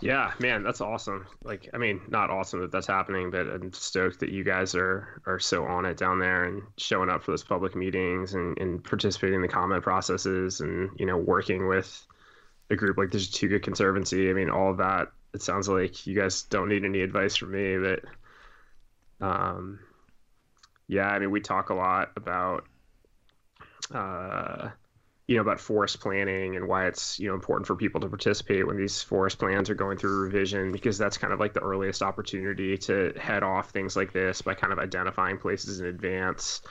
Yeah, 0.00 0.32
man, 0.38 0.62
that's 0.62 0.80
awesome. 0.80 1.26
Like, 1.42 1.68
I 1.74 1.78
mean, 1.78 2.00
not 2.08 2.30
awesome 2.30 2.60
that 2.60 2.70
that's 2.70 2.86
happening, 2.86 3.30
but 3.32 3.48
I'm 3.48 3.72
stoked 3.72 4.20
that 4.20 4.28
you 4.28 4.44
guys 4.44 4.76
are 4.76 5.20
are 5.26 5.40
so 5.40 5.64
on 5.64 5.84
it 5.86 5.96
down 5.96 6.20
there 6.20 6.44
and 6.44 6.62
showing 6.76 7.10
up 7.10 7.24
for 7.24 7.32
those 7.32 7.42
public 7.42 7.74
meetings 7.74 8.34
and, 8.34 8.56
and 8.58 8.82
participating 8.82 9.36
in 9.36 9.42
the 9.42 9.48
comment 9.48 9.82
processes 9.82 10.60
and 10.60 10.90
you 10.98 11.06
know 11.06 11.16
working 11.16 11.66
with 11.66 12.06
a 12.70 12.76
group 12.76 12.96
like 12.96 13.10
the 13.10 13.18
Chattooga 13.18 13.60
Conservancy. 13.60 14.30
I 14.30 14.34
mean, 14.34 14.50
all 14.50 14.70
of 14.70 14.76
that. 14.76 15.08
It 15.38 15.42
sounds 15.42 15.68
like 15.68 16.06
you 16.06 16.14
guys 16.14 16.42
don't 16.44 16.68
need 16.68 16.84
any 16.84 17.00
advice 17.02 17.36
from 17.36 17.52
me, 17.52 17.78
but 17.78 18.04
um, 19.20 19.80
yeah, 20.86 21.06
I 21.08 21.18
mean, 21.18 21.30
we 21.30 21.40
talk 21.40 21.70
a 21.70 21.74
lot 21.74 22.12
about 22.16 22.64
uh, 23.92 24.70
you 25.28 25.36
know 25.36 25.42
about 25.42 25.60
forest 25.60 26.00
planning 26.00 26.56
and 26.56 26.68
why 26.68 26.86
it's 26.88 27.18
you 27.20 27.28
know 27.28 27.34
important 27.34 27.66
for 27.66 27.76
people 27.76 28.00
to 28.02 28.08
participate 28.08 28.66
when 28.66 28.76
these 28.76 29.02
forest 29.02 29.38
plans 29.38 29.70
are 29.70 29.74
going 29.74 29.98
through 29.98 30.24
revision 30.24 30.72
because 30.72 30.98
that's 30.98 31.18
kind 31.18 31.32
of 31.32 31.40
like 31.40 31.54
the 31.54 31.60
earliest 31.60 32.02
opportunity 32.02 32.78
to 32.78 33.12
head 33.18 33.42
off 33.42 33.70
things 33.70 33.96
like 33.96 34.12
this 34.12 34.42
by 34.42 34.54
kind 34.54 34.72
of 34.72 34.80
identifying 34.80 35.38
places 35.38 35.80
in 35.80 35.86
advance 35.86 36.62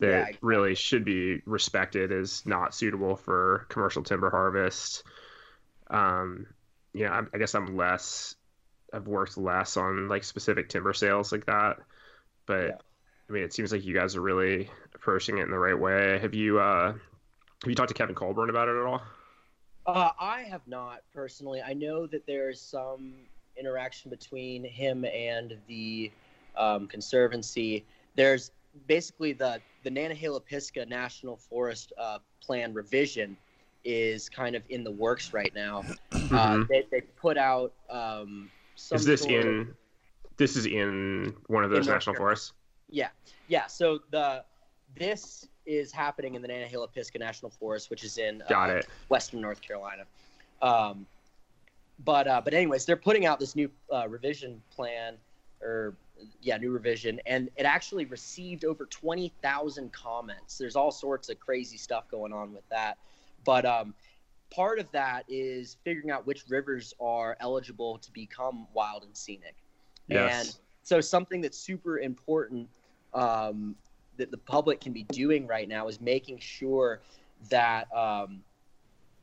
that 0.00 0.26
Yeah, 0.26 0.26
exactly. 0.28 0.40
really 0.42 0.74
should 0.74 1.04
be 1.04 1.42
respected 1.46 2.12
as 2.12 2.44
not 2.46 2.74
suitable 2.74 3.16
for 3.16 3.66
commercial 3.70 4.02
timber 4.02 4.30
harvest. 4.30 5.04
Um, 5.90 6.46
yeah, 6.96 7.12
I, 7.12 7.22
I 7.34 7.38
guess 7.38 7.54
I'm 7.54 7.76
less. 7.76 8.34
I've 8.92 9.06
worked 9.06 9.36
less 9.36 9.76
on 9.76 10.08
like 10.08 10.24
specific 10.24 10.68
timber 10.68 10.92
sales 10.92 11.30
like 11.32 11.46
that, 11.46 11.78
but 12.46 12.66
Yeah. 12.68 12.76
I 13.28 13.32
mean, 13.32 13.42
it 13.42 13.52
seems 13.52 13.72
like 13.72 13.84
you 13.84 13.92
guys 13.92 14.14
are 14.16 14.20
really 14.20 14.70
approaching 14.94 15.38
it 15.38 15.42
in 15.42 15.50
the 15.50 15.58
right 15.58 15.78
way. 15.78 16.18
Have 16.20 16.32
you 16.34 16.60
uh, 16.60 16.92
have 16.92 17.68
you 17.68 17.74
talked 17.74 17.88
to 17.88 17.94
Kevin 17.94 18.14
Colburn 18.14 18.50
about 18.50 18.68
it 18.68 18.76
at 18.76 18.86
all? 18.86 19.02
Uh, 19.86 20.10
I 20.18 20.42
have 20.42 20.66
not 20.66 21.02
personally. 21.12 21.60
I 21.62 21.72
know 21.72 22.06
that 22.06 22.26
there's 22.26 22.60
some 22.60 23.14
interaction 23.58 24.10
between 24.10 24.64
him 24.64 25.04
and 25.04 25.56
the 25.66 26.10
um, 26.56 26.86
conservancy. 26.86 27.84
There's 28.14 28.52
basically 28.86 29.32
the 29.32 29.60
the 29.82 29.90
Nantahala-Pisgah 29.90 30.86
National 30.86 31.36
Forest 31.36 31.92
uh, 31.98 32.18
Plan 32.40 32.72
revision 32.72 33.36
is 33.86 34.28
kind 34.28 34.56
of 34.56 34.64
in 34.68 34.82
the 34.82 34.90
works 34.90 35.32
right 35.32 35.54
now. 35.54 35.84
Uh, 36.10 36.18
Mhm. 36.18 36.68
they, 36.68 36.84
they 36.90 37.00
put 37.00 37.38
out 37.38 37.72
um, 37.88 38.50
some 38.74 38.96
Is 38.96 39.04
this 39.04 39.22
sort 39.22 39.34
of- 39.34 39.46
in? 39.46 39.74
This 40.36 40.56
is 40.56 40.66
in 40.66 41.34
one 41.46 41.64
of 41.64 41.70
In 41.70 41.76
those 41.78 41.86
national 41.88 42.14
forests. 42.16 42.52
Yeah, 42.90 43.08
yeah. 43.48 43.66
So 43.68 44.00
the 44.10 44.44
this 44.96 45.48
is 45.64 45.92
happening 45.92 46.34
in 46.34 46.42
the 46.42 46.48
Nantahala-Pisgah 46.48 47.18
National 47.18 47.50
Forest, 47.50 47.88
which 47.90 48.04
is 48.04 48.18
in 48.18 48.42
Got 48.48 48.70
uh, 48.70 48.74
it. 48.74 48.86
Western 49.08 49.40
North 49.40 49.60
Carolina. 49.62 50.04
Um, 50.60 51.06
but 52.04 52.28
uh, 52.28 52.42
but 52.44 52.52
anyways, 52.54 52.84
they're 52.84 52.96
putting 52.96 53.24
out 53.24 53.40
this 53.40 53.56
new 53.56 53.70
uh, 53.90 54.06
revision 54.08 54.60
plan, 54.70 55.16
or 55.62 55.94
yeah, 56.42 56.58
new 56.58 56.70
revision, 56.70 57.18
and 57.24 57.48
it 57.56 57.64
actually 57.64 58.04
received 58.04 58.64
over 58.66 58.84
twenty 58.86 59.32
thousand 59.42 59.92
comments. 59.94 60.58
There's 60.58 60.76
all 60.76 60.90
sorts 60.90 61.30
of 61.30 61.40
crazy 61.40 61.78
stuff 61.78 62.08
going 62.10 62.32
on 62.34 62.52
with 62.52 62.68
that, 62.68 62.98
but 63.46 63.64
um, 63.64 63.94
part 64.50 64.78
of 64.78 64.90
that 64.90 65.24
is 65.28 65.76
figuring 65.84 66.10
out 66.10 66.26
which 66.26 66.44
rivers 66.48 66.92
are 67.00 67.36
eligible 67.40 67.98
to 67.98 68.10
become 68.12 68.66
wild 68.74 69.04
and 69.04 69.16
scenic. 69.16 69.54
Yes. 70.08 70.48
And 70.48 70.56
so 70.82 71.00
something 71.00 71.40
that's 71.40 71.58
super 71.58 72.00
important 72.00 72.68
um, 73.14 73.76
that 74.18 74.30
the 74.30 74.36
public 74.36 74.80
can 74.80 74.92
be 74.92 75.04
doing 75.04 75.46
right 75.46 75.68
now 75.68 75.88
is 75.88 76.00
making 76.00 76.38
sure 76.38 77.00
that 77.48 77.86
um, 77.94 78.40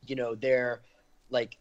you 0.07 0.15
know 0.15 0.35
they're 0.35 0.81
like 1.29 1.57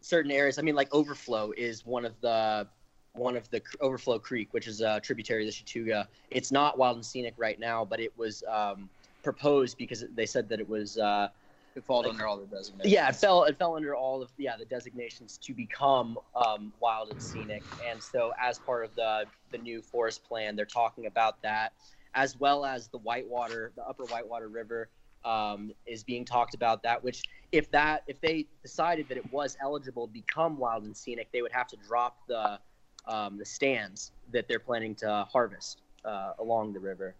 certain 0.00 0.30
areas. 0.30 0.58
I 0.58 0.62
mean, 0.62 0.74
like 0.74 0.92
Overflow 0.92 1.52
is 1.56 1.84
one 1.86 2.04
of 2.04 2.20
the 2.20 2.68
one 3.14 3.36
of 3.36 3.48
the 3.50 3.62
Overflow 3.80 4.18
Creek, 4.18 4.48
which 4.52 4.66
is 4.66 4.80
a 4.80 5.00
tributary 5.00 5.46
of 5.46 5.54
the 5.54 5.62
Chattooga. 5.62 6.06
It's 6.30 6.50
not 6.50 6.78
wild 6.78 6.96
and 6.96 7.04
scenic 7.04 7.34
right 7.36 7.58
now, 7.58 7.84
but 7.84 8.00
it 8.00 8.16
was 8.16 8.42
um, 8.48 8.88
proposed 9.22 9.76
because 9.76 10.04
they 10.14 10.26
said 10.26 10.48
that 10.50 10.60
it 10.60 10.68
was. 10.68 10.98
Uh, 10.98 11.28
It 11.74 11.84
falls 11.84 12.06
under 12.06 12.26
all 12.26 12.36
the 12.36 12.46
designations. 12.46 12.92
yeah, 12.92 13.08
it 13.08 13.16
fell. 13.16 13.44
It 13.44 13.58
fell 13.58 13.76
under 13.76 13.94
all 13.94 14.22
of 14.22 14.30
yeah 14.36 14.56
the 14.56 14.64
designations 14.64 15.38
to 15.38 15.54
become 15.54 16.18
um, 16.36 16.72
wild 16.80 17.10
and 17.10 17.20
scenic, 17.20 17.62
and 17.88 18.02
so 18.02 18.32
as 18.40 18.58
part 18.58 18.84
of 18.84 18.94
the 18.94 19.24
the 19.50 19.58
new 19.58 19.80
forest 19.80 20.22
plan, 20.24 20.54
they're 20.54 20.66
talking 20.66 21.06
about 21.06 21.40
that, 21.42 21.72
as 22.14 22.38
well 22.38 22.64
as 22.64 22.88
the 22.88 22.98
Whitewater, 22.98 23.72
the 23.76 23.82
Upper 23.82 24.04
Whitewater 24.04 24.48
River, 24.48 24.90
um, 25.24 25.72
is 25.86 26.04
being 26.04 26.24
talked 26.24 26.54
about. 26.54 26.82
That 26.82 27.02
which, 27.02 27.22
if 27.52 27.70
that 27.70 28.02
if 28.06 28.20
they 28.20 28.46
decided 28.62 29.08
that 29.08 29.16
it 29.16 29.32
was 29.32 29.56
eligible 29.60 30.06
to 30.06 30.12
become 30.12 30.58
wild 30.58 30.84
and 30.84 30.96
scenic, 30.96 31.30
they 31.32 31.40
would 31.40 31.52
have 31.52 31.68
to 31.68 31.76
drop 31.88 32.18
the 32.28 32.58
um, 33.06 33.38
the 33.38 33.46
stands 33.46 34.12
that 34.30 34.46
they're 34.46 34.58
planning 34.58 34.94
to 34.96 35.26
harvest 35.30 35.82
uh, 36.04 36.32
along 36.38 36.72
the 36.72 36.80
river. 36.80 37.14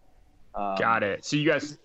Um, 0.55 0.77
Got 0.79 1.03
it. 1.03 1.25
So 1.25 1.37
you 1.37 1.49
guys, 1.51 1.79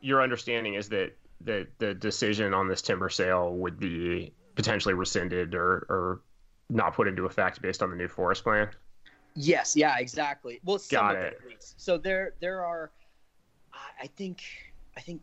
your 0.00 0.22
understanding 0.22 0.74
is 0.74 0.88
that 0.90 1.16
the 1.44 1.66
the 1.78 1.94
decision 1.94 2.54
on 2.54 2.68
this 2.68 2.82
timber 2.82 3.08
sale 3.08 3.52
would 3.54 3.78
be 3.78 4.32
potentially 4.54 4.94
rescinded 4.94 5.54
or 5.54 5.86
or 5.88 6.20
not 6.68 6.94
put 6.94 7.08
into 7.08 7.26
effect 7.26 7.60
based 7.60 7.82
on 7.82 7.90
the 7.90 7.96
new 7.96 8.08
forest 8.08 8.42
plan. 8.44 8.68
Yes, 9.34 9.74
yeah, 9.76 9.98
exactly. 9.98 10.60
Well, 10.64 10.78
some 10.78 11.00
Got 11.08 11.16
of 11.16 11.22
it. 11.22 11.40
least. 11.46 11.80
So 11.80 11.96
there, 11.96 12.34
there 12.40 12.64
are, 12.64 12.90
I- 13.72 14.02
I 14.04 14.06
think, 14.06 14.42
I 14.96 15.00
think, 15.00 15.22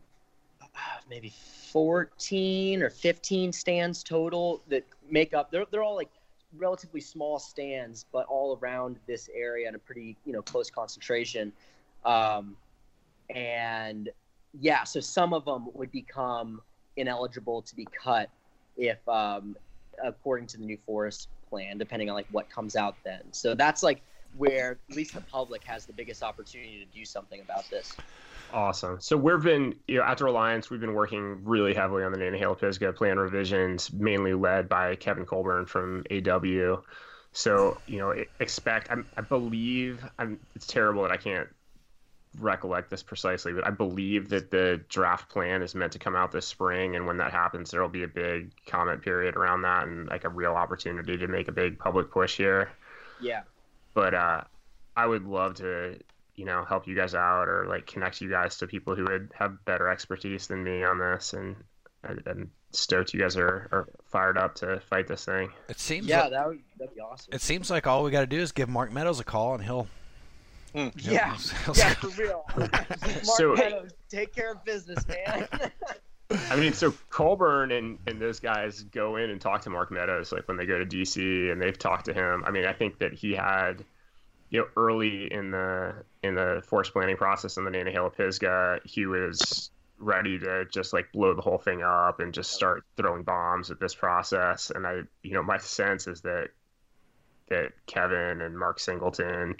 uh, 0.62 0.66
maybe 1.08 1.32
fourteen 1.72 2.82
or 2.82 2.90
fifteen 2.90 3.52
stands 3.52 4.02
total 4.02 4.62
that 4.68 4.84
make 5.10 5.34
up. 5.34 5.50
They're 5.50 5.66
they're 5.70 5.82
all 5.82 5.96
like 5.96 6.10
relatively 6.56 7.00
small 7.00 7.38
stands, 7.38 8.04
but 8.12 8.26
all 8.26 8.58
around 8.60 8.98
this 9.06 9.28
area 9.34 9.68
in 9.68 9.74
a 9.74 9.78
pretty 9.78 10.16
you 10.24 10.32
know 10.32 10.42
close 10.42 10.70
concentration. 10.70 11.52
Um, 12.04 12.56
and 13.28 14.08
yeah, 14.58 14.84
so 14.84 15.00
some 15.00 15.32
of 15.32 15.44
them 15.44 15.68
would 15.74 15.92
become 15.92 16.60
ineligible 16.96 17.62
to 17.62 17.76
be 17.76 17.86
cut 17.86 18.30
if, 18.76 19.06
um, 19.08 19.56
according 20.02 20.46
to 20.48 20.58
the 20.58 20.64
new 20.64 20.78
forest 20.86 21.28
plan, 21.48 21.78
depending 21.78 22.08
on 22.08 22.16
like 22.16 22.26
what 22.30 22.48
comes 22.50 22.76
out 22.76 22.96
then. 23.04 23.22
So 23.32 23.54
that's 23.54 23.82
like 23.82 24.02
where 24.36 24.78
at 24.88 24.96
least 24.96 25.14
the 25.14 25.20
public 25.20 25.64
has 25.64 25.86
the 25.86 25.92
biggest 25.92 26.22
opportunity 26.22 26.84
to 26.84 26.98
do 26.98 27.04
something 27.04 27.40
about 27.40 27.68
this. 27.70 27.94
Awesome. 28.52 29.00
So 29.00 29.16
we've 29.16 29.42
been, 29.42 29.74
you 29.86 29.98
know, 29.98 30.04
at 30.04 30.18
the 30.18 30.24
Reliance, 30.24 30.70
we've 30.70 30.80
been 30.80 30.94
working 30.94 31.44
really 31.44 31.74
heavily 31.74 32.02
on 32.02 32.12
the 32.12 32.18
Nantahala 32.18 32.58
Pisgah 32.58 32.92
plan 32.92 33.18
revisions, 33.18 33.92
mainly 33.92 34.34
led 34.34 34.68
by 34.68 34.96
Kevin 34.96 35.24
Colburn 35.24 35.66
from 35.66 36.04
AW. 36.10 36.78
So, 37.32 37.78
you 37.86 37.98
know, 37.98 38.14
expect, 38.40 38.90
I'm, 38.90 39.06
I 39.16 39.20
believe, 39.20 40.04
I'm, 40.18 40.40
it's 40.56 40.66
terrible 40.66 41.02
that 41.02 41.12
I 41.12 41.16
can't 41.16 41.48
recollect 42.38 42.90
this 42.90 43.02
precisely, 43.02 43.52
but 43.52 43.66
I 43.66 43.70
believe 43.70 44.28
that 44.28 44.50
the 44.50 44.80
draft 44.88 45.28
plan 45.28 45.62
is 45.62 45.74
meant 45.74 45.92
to 45.92 45.98
come 45.98 46.14
out 46.14 46.30
this 46.30 46.46
spring. 46.46 46.94
And 46.96 47.06
when 47.06 47.16
that 47.16 47.32
happens, 47.32 47.70
there'll 47.70 47.88
be 47.88 48.04
a 48.04 48.08
big 48.08 48.52
comment 48.66 49.02
period 49.02 49.36
around 49.36 49.62
that 49.62 49.88
and 49.88 50.06
like 50.08 50.24
a 50.24 50.28
real 50.28 50.52
opportunity 50.52 51.16
to 51.18 51.26
make 51.26 51.48
a 51.48 51.52
big 51.52 51.78
public 51.78 52.10
push 52.10 52.36
here 52.36 52.70
Yeah. 53.20 53.42
but 53.94 54.14
uh, 54.14 54.42
I 54.96 55.06
would 55.06 55.24
love 55.26 55.54
to, 55.56 55.98
you 56.36 56.44
know, 56.44 56.64
help 56.64 56.86
you 56.86 56.94
guys 56.94 57.14
out 57.16 57.48
or 57.48 57.66
like 57.66 57.86
connect 57.86 58.20
you 58.20 58.30
guys 58.30 58.58
to 58.58 58.66
people 58.68 58.94
who 58.94 59.04
would 59.04 59.32
have 59.34 59.64
better 59.64 59.88
expertise 59.88 60.46
than 60.46 60.62
me 60.62 60.84
on 60.84 60.98
this. 60.98 61.32
And 61.32 61.56
I- 62.04 62.14
I'm 62.30 62.50
stoked 62.72 63.12
you 63.12 63.18
guys 63.20 63.36
are, 63.36 63.68
are 63.72 63.88
fired 64.06 64.38
up 64.38 64.54
to 64.56 64.78
fight 64.88 65.08
this 65.08 65.24
thing. 65.24 65.50
It 65.68 65.80
seems 65.80 66.06
Yeah, 66.06 66.22
like, 66.22 66.30
that 66.30 66.46
would 66.46 66.60
that'd 66.78 66.94
be 66.94 67.00
awesome. 67.00 67.34
it 67.34 67.40
seems 67.40 67.68
like 67.72 67.88
all 67.88 68.04
we 68.04 68.12
got 68.12 68.20
to 68.20 68.26
do 68.28 68.38
is 68.38 68.52
give 68.52 68.68
Mark 68.68 68.92
Meadows 68.92 69.18
a 69.18 69.24
call 69.24 69.54
and 69.54 69.64
he'll. 69.64 69.88
He'll- 70.72 70.92
Yeah. 70.96 71.36
yeah, 71.74 71.94
for 71.94 72.08
real. 72.20 72.44
Mark 72.56 73.24
So- 73.24 73.54
Meadows, 73.54 73.92
take 74.08 74.34
care 74.34 74.52
of 74.52 74.64
business, 74.64 75.06
man. 75.08 75.48
I 76.48 76.54
mean, 76.56 76.72
so 76.72 76.94
Colburn 77.10 77.72
and, 77.72 77.98
and 78.06 78.20
those 78.20 78.38
guys 78.38 78.82
go 78.84 79.16
in 79.16 79.30
and 79.30 79.40
talk 79.40 79.62
to 79.62 79.70
Mark 79.70 79.90
Meadows 79.90 80.30
like 80.30 80.46
when 80.46 80.56
they 80.56 80.64
go 80.66 80.78
to 80.78 80.86
DC 80.86 81.50
and 81.50 81.60
they've 81.60 81.76
talked 81.78 82.04
to 82.06 82.12
him. 82.14 82.44
I 82.46 82.52
mean, 82.52 82.66
I 82.66 82.72
think 82.72 82.98
that 83.00 83.12
he 83.12 83.32
had, 83.32 83.84
you 84.50 84.60
know, 84.60 84.66
early 84.76 85.32
in 85.32 85.50
the 85.50 85.92
in 86.22 86.36
the 86.36 86.62
forest 86.64 86.92
planning 86.92 87.16
process 87.16 87.56
in 87.56 87.64
the 87.64 87.70
Nantahala 87.70 88.14
Pisgah, 88.16 88.78
he 88.84 89.06
was 89.06 89.70
ready 89.98 90.38
to 90.38 90.64
just 90.66 90.92
like 90.92 91.10
blow 91.12 91.34
the 91.34 91.42
whole 91.42 91.58
thing 91.58 91.82
up 91.82 92.20
and 92.20 92.32
just 92.32 92.52
start 92.52 92.84
throwing 92.96 93.24
bombs 93.24 93.72
at 93.72 93.80
this 93.80 93.94
process. 93.94 94.70
And 94.72 94.86
I, 94.86 95.00
you 95.24 95.32
know, 95.34 95.42
my 95.42 95.58
sense 95.58 96.06
is 96.06 96.20
that 96.20 96.50
that 97.48 97.72
Kevin 97.86 98.40
and 98.40 98.56
Mark 98.56 98.78
Singleton, 98.78 99.56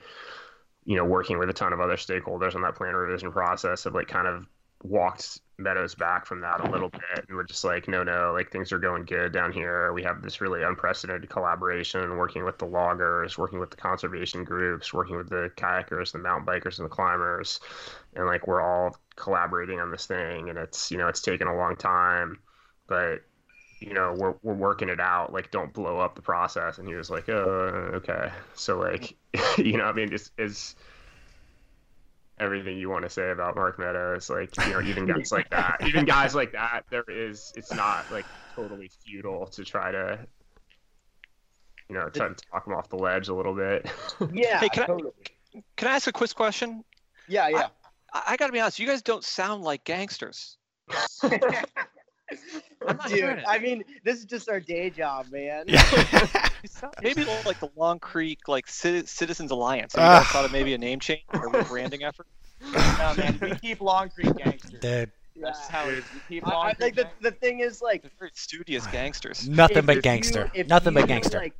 you 0.85 0.97
know, 0.97 1.05
working 1.05 1.39
with 1.39 1.51
a 1.51 1.53
ton 1.53 1.72
of 1.72 1.81
other 1.81 1.97
stakeholders 1.97 2.55
on 2.55 2.62
that 2.62 2.74
plan 2.74 2.95
revision 2.95 3.31
process 3.31 3.85
have 3.85 3.95
like 3.95 4.09
kind 4.09 4.26
of 4.26 4.47
walked 4.83 5.41
Meadows 5.59 5.95
back 5.95 6.24
from 6.24 6.41
that 6.41 6.66
a 6.66 6.70
little 6.70 6.89
bit 6.89 7.26
and 7.28 7.37
we're 7.37 7.45
just 7.45 7.64
like, 7.64 7.87
no, 7.87 8.03
no, 8.03 8.33
like 8.33 8.51
things 8.51 8.72
are 8.72 8.78
going 8.78 9.05
good 9.05 9.31
down 9.31 9.53
here. 9.53 9.93
We 9.93 10.03
have 10.05 10.22
this 10.22 10.41
really 10.41 10.62
unprecedented 10.62 11.28
collaboration 11.28 12.16
working 12.16 12.45
with 12.47 12.57
the 12.57 12.64
loggers, 12.64 13.37
working 13.37 13.61
with 13.61 13.70
the 13.70 13.76
conservation 13.76 14.43
groups, 14.43 14.95
working 14.95 15.18
with 15.18 15.28
the 15.28 15.51
kayakers, 15.57 16.12
the 16.12 16.18
mountain 16.18 16.47
bikers, 16.47 16.78
and 16.78 16.87
the 16.87 16.95
climbers. 16.95 17.61
And 18.14 18.26
like 18.26 18.47
we're 18.47 18.62
all 18.62 18.97
collaborating 19.16 19.81
on 19.81 19.91
this 19.91 20.07
thing 20.07 20.49
and 20.49 20.59
it's, 20.59 20.91
you 20.91 20.97
know, 20.97 21.09
it's 21.09 21.20
taken 21.20 21.47
a 21.47 21.55
long 21.55 21.76
time, 21.76 22.39
but 22.87 23.20
you 23.81 23.95
know, 23.95 24.14
we're, 24.16 24.35
we're 24.43 24.55
working 24.55 24.89
it 24.89 25.01
out. 25.01 25.33
Like, 25.33 25.51
don't 25.51 25.72
blow 25.72 25.99
up 25.99 26.14
the 26.14 26.22
process. 26.22 26.78
And 26.78 26.87
he 26.87 26.95
was 26.95 27.09
like, 27.11 27.28
oh, 27.28 27.91
okay. 27.95 28.31
So 28.55 28.78
like, 28.78 29.16
you 29.59 29.76
know, 29.78 29.85
I 29.85 29.93
mean, 29.93 30.12
it's, 30.12 30.31
it's, 30.39 30.76
everything 32.39 32.78
you 32.78 32.89
want 32.89 33.05
to 33.05 33.11
say 33.11 33.31
about 33.31 33.55
Mark 33.55 33.78
Meadows. 33.78 34.31
Like, 34.31 34.55
you 34.66 34.72
know, 34.72 34.81
even 34.83 35.07
guys 35.07 35.31
like 35.33 35.51
that, 35.51 35.78
even 35.87 36.05
guys 36.05 36.35
like 36.35 36.53
that, 36.53 36.83
there 36.91 37.05
is, 37.09 37.53
it's 37.57 37.72
not 37.72 38.05
like 38.12 38.24
totally 38.55 38.91
futile 39.05 39.47
to 39.49 39.64
try 39.64 39.91
to, 39.93 40.18
you 41.89 41.95
know, 41.97 42.09
try 42.09 42.28
to 42.28 42.35
talk 42.51 42.66
him 42.66 42.74
off 42.74 42.89
the 42.89 42.97
ledge 42.97 43.28
a 43.28 43.35
little 43.35 43.55
bit. 43.55 43.91
yeah, 44.33 44.59
Hey, 44.61 44.68
can 44.68 44.85
I- 44.85 45.61
Can 45.76 45.89
I 45.89 45.97
ask 45.97 46.07
a 46.07 46.12
quick 46.12 46.35
question? 46.35 46.85
Yeah, 47.28 47.49
yeah. 47.49 47.68
I, 48.12 48.22
I 48.28 48.37
got 48.37 48.47
to 48.47 48.53
be 48.53 48.61
honest. 48.61 48.78
You 48.78 48.87
guys 48.87 49.03
don't 49.03 49.24
sound 49.24 49.62
like 49.62 49.85
gangsters. 49.85 50.57
I'm 52.87 52.97
not 52.97 53.09
Dude. 53.09 53.43
I 53.47 53.59
mean, 53.59 53.85
this 54.05 54.18
is 54.18 54.24
just 54.24 54.49
our 54.49 54.61
day 54.61 54.91
job, 54.91 55.26
man. 55.31 55.64
Yeah. 55.66 56.28
Maybe 57.03 57.24
like 57.47 57.61
the 57.61 57.70
Long 57.76 57.99
Creek 57.99 58.49
like 58.49 58.66
Citi- 58.66 59.09
Citizens 59.09 59.51
Alliance. 59.51 59.95
Have 59.95 60.03
you 60.03 60.09
guys 60.09 60.26
ah. 60.26 60.31
thought 60.33 60.45
of 60.45 60.53
maybe 60.53 60.74
a 60.74 60.78
name 60.78 61.01
change 61.01 61.22
or 61.33 61.47
a 61.47 61.51
rebranding 61.51 62.03
effort? 62.03 62.26
No, 62.72 63.14
man, 63.16 63.39
we 63.41 63.55
keep 63.57 63.81
Long 63.81 64.11
Creek 64.11 64.35
gangsters. 64.37 64.81
Dude, 64.81 65.11
That's 65.41 65.59
just 65.59 65.70
how 65.70 65.89
it 65.89 65.99
is. 65.99 66.05
We 66.12 66.20
keep 66.37 66.47
Long 66.47 66.66
I 66.66 66.74
Creek 66.74 66.95
think 66.95 67.09
the, 67.20 67.31
the 67.31 67.35
thing 67.37 67.61
is 67.61 67.81
like 67.81 68.03
They're 68.03 68.11
very 68.18 68.31
studious 68.35 68.87
gangsters. 68.89 69.49
nothing 69.49 69.78
if- 69.78 69.87
but 69.87 69.97
if 69.99 70.03
gangster. 70.03 70.51
you- 70.55 70.61
if 70.61 70.68
nothing 70.68 70.95
but 70.95 71.09
gangster. 71.09 71.39
Like, 71.39 71.55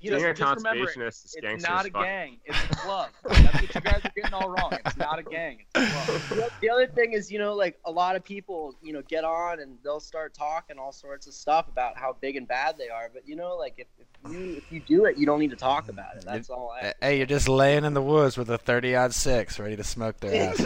you 0.00 0.10
Just- 0.10 0.22
know, 0.22 0.30
a 0.30 0.34
just 0.34 0.56
remember, 0.64 0.86
conservationist 0.86 1.24
is 1.24 1.36
It's 1.42 1.62
not 1.66 1.86
a 1.86 1.90
fuck. 1.90 2.02
gang. 2.04 2.38
It's 2.44 2.58
a 2.64 2.68
club. 2.76 3.08
That's 3.24 3.54
what 3.54 3.74
you 3.74 3.80
guys 3.80 4.00
are 4.04 4.12
getting 4.14 4.34
all 4.34 4.50
wrong. 4.50 4.72
It's 4.84 4.96
not 4.96 5.18
a 5.18 5.22
gang. 5.22 5.64
It's 5.74 5.88
a 5.88 5.90
club. 6.04 6.20
the- 6.30 6.50
the 6.60 6.70
other 6.70 6.86
thing 6.86 7.12
is, 7.12 7.30
you 7.30 7.38
know, 7.38 7.54
like 7.54 7.78
a 7.84 7.90
lot 7.90 8.16
of 8.16 8.24
people, 8.24 8.74
you 8.82 8.92
know, 8.92 9.02
get 9.08 9.24
on 9.24 9.60
and 9.60 9.78
they'll 9.84 10.00
start 10.00 10.34
talking 10.34 10.78
all 10.78 10.92
sorts 10.92 11.26
of 11.26 11.34
stuff 11.34 11.68
about 11.68 11.96
how 11.96 12.16
big 12.20 12.36
and 12.36 12.46
bad 12.48 12.76
they 12.78 12.88
are. 12.88 13.10
But 13.12 13.28
you 13.28 13.36
know, 13.36 13.56
like 13.56 13.74
if, 13.78 13.86
if 13.98 14.32
you 14.32 14.54
if 14.56 14.72
you 14.72 14.80
do 14.80 15.04
it, 15.06 15.16
you 15.18 15.26
don't 15.26 15.38
need 15.40 15.50
to 15.50 15.56
talk 15.56 15.88
about 15.88 16.16
it. 16.16 16.24
That's 16.24 16.50
all 16.50 16.70
I. 16.70 16.94
Hey, 17.00 17.18
you're 17.18 17.26
just 17.26 17.48
laying 17.48 17.84
in 17.84 17.94
the 17.94 18.02
woods 18.02 18.36
with 18.36 18.50
a 18.50 18.58
30 18.58 18.96
odd 18.96 19.14
six, 19.14 19.58
ready 19.58 19.76
to 19.76 19.84
smoke 19.84 20.18
their 20.20 20.50
ass. 20.50 20.62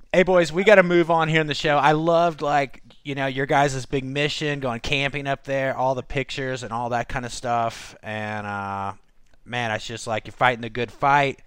hey, 0.12 0.22
boys, 0.22 0.52
we 0.52 0.64
got 0.64 0.76
to 0.76 0.82
move 0.82 1.10
on 1.10 1.28
here 1.28 1.40
in 1.40 1.46
the 1.46 1.54
show. 1.54 1.76
I 1.76 1.92
loved 1.92 2.42
like 2.42 2.82
you 3.10 3.16
know 3.16 3.26
your 3.26 3.44
guys' 3.46 3.84
big 3.86 4.04
mission, 4.04 4.60
going 4.60 4.78
camping 4.78 5.26
up 5.26 5.42
there, 5.42 5.76
all 5.76 5.96
the 5.96 6.02
pictures 6.04 6.62
and 6.62 6.72
all 6.72 6.90
that 6.90 7.08
kind 7.08 7.26
of 7.26 7.32
stuff. 7.32 7.96
And 8.04 8.46
uh, 8.46 8.92
man, 9.44 9.72
it's 9.72 9.84
just 9.84 10.06
like 10.06 10.26
you're 10.28 10.32
fighting 10.32 10.62
the 10.62 10.70
good 10.70 10.92
fight. 10.92 11.40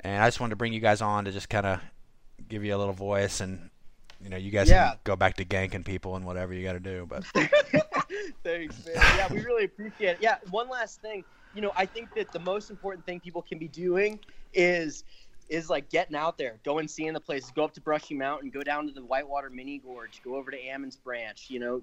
And 0.00 0.20
I 0.20 0.26
just 0.26 0.40
wanted 0.40 0.50
to 0.50 0.56
bring 0.56 0.72
you 0.72 0.80
guys 0.80 1.00
on 1.00 1.24
to 1.26 1.30
just 1.30 1.48
kind 1.48 1.66
of 1.66 1.80
give 2.48 2.64
you 2.64 2.74
a 2.74 2.78
little 2.78 2.92
voice 2.94 3.40
and. 3.40 3.70
You 4.24 4.28
know, 4.30 4.36
you 4.36 4.52
guys 4.52 4.70
Yeah. 4.70 4.90
can 4.90 4.98
go 5.02 5.16
back 5.16 5.34
to 5.38 5.44
ganking 5.44 5.84
people 5.84 6.14
and 6.14 6.24
whatever 6.24 6.54
you 6.54 6.62
got 6.62 6.74
to 6.74 6.78
do, 6.78 7.08
but 7.10 7.24
Thanks, 8.44 8.86
man. 8.86 8.94
Yeah, 8.94 9.32
we 9.32 9.40
really 9.40 9.64
appreciate 9.64 10.10
it. 10.10 10.18
Yeah, 10.20 10.36
one 10.52 10.68
last 10.68 11.00
thing. 11.00 11.24
You 11.56 11.60
know, 11.60 11.72
I 11.76 11.86
think 11.86 12.14
that 12.14 12.30
the 12.30 12.38
most 12.38 12.70
important 12.70 13.04
thing 13.04 13.18
people 13.18 13.42
can 13.42 13.58
be 13.58 13.66
doing 13.66 14.20
is 14.54 15.02
is 15.52 15.68
like 15.68 15.90
getting 15.90 16.16
out 16.16 16.38
there, 16.38 16.58
go 16.64 16.78
and 16.78 16.90
seeing 16.90 17.12
the 17.12 17.20
places. 17.20 17.52
Go 17.54 17.64
up 17.64 17.74
to 17.74 17.80
Brushy 17.80 18.14
Mountain, 18.14 18.50
go 18.50 18.62
down 18.62 18.86
to 18.86 18.92
the 18.92 19.04
Whitewater 19.04 19.50
Mini 19.50 19.78
Gorge, 19.78 20.22
go 20.24 20.36
over 20.36 20.50
to 20.50 20.56
Ammons 20.58 20.96
Branch. 21.02 21.44
You 21.48 21.60
know, 21.60 21.82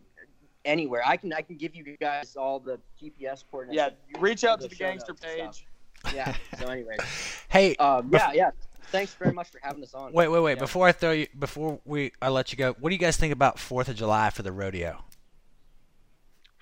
anywhere. 0.66 1.04
I 1.06 1.16
can 1.18 1.32
I 1.32 1.42
can 1.42 1.56
give 1.56 1.76
you 1.76 1.96
guys 2.02 2.36
all 2.36 2.60
the 2.60 2.80
GPS 3.02 3.44
coordinates. 3.50 3.78
Yeah, 3.78 4.20
reach 4.20 4.44
out 4.44 4.60
to 4.62 4.68
the 4.68 4.76
show 4.76 4.86
gangster 4.86 5.14
notes 5.14 5.24
and 5.24 5.32
stuff. 5.32 5.46
page. 5.54 5.66
Yeah. 6.16 6.34
So, 6.58 6.68
anyway. 6.68 6.96
hey, 7.50 7.76
um, 7.76 8.10
yeah, 8.14 8.32
yeah. 8.32 8.52
Thanks 8.84 9.14
very 9.16 9.34
much 9.34 9.50
for 9.50 9.60
having 9.62 9.84
us 9.84 9.94
on. 9.94 10.14
Wait, 10.14 10.30
wait, 10.30 10.40
wait! 10.40 10.54
Yeah. 10.54 10.60
Before 10.60 10.88
I 10.88 10.94
throw 10.94 11.12
you, 11.12 11.28
before 11.38 11.82
we, 11.84 12.14
I 12.22 12.30
let 12.30 12.54
you 12.54 12.58
go. 12.58 12.74
What 12.80 12.90
do 12.90 12.96
you 12.96 13.00
guys 13.00 13.18
think 13.18 13.34
about 13.34 13.60
Fourth 13.60 13.90
of 13.90 13.98
July 13.98 14.30
for 14.30 14.42
the 14.42 14.52
rodeo? 14.54 15.04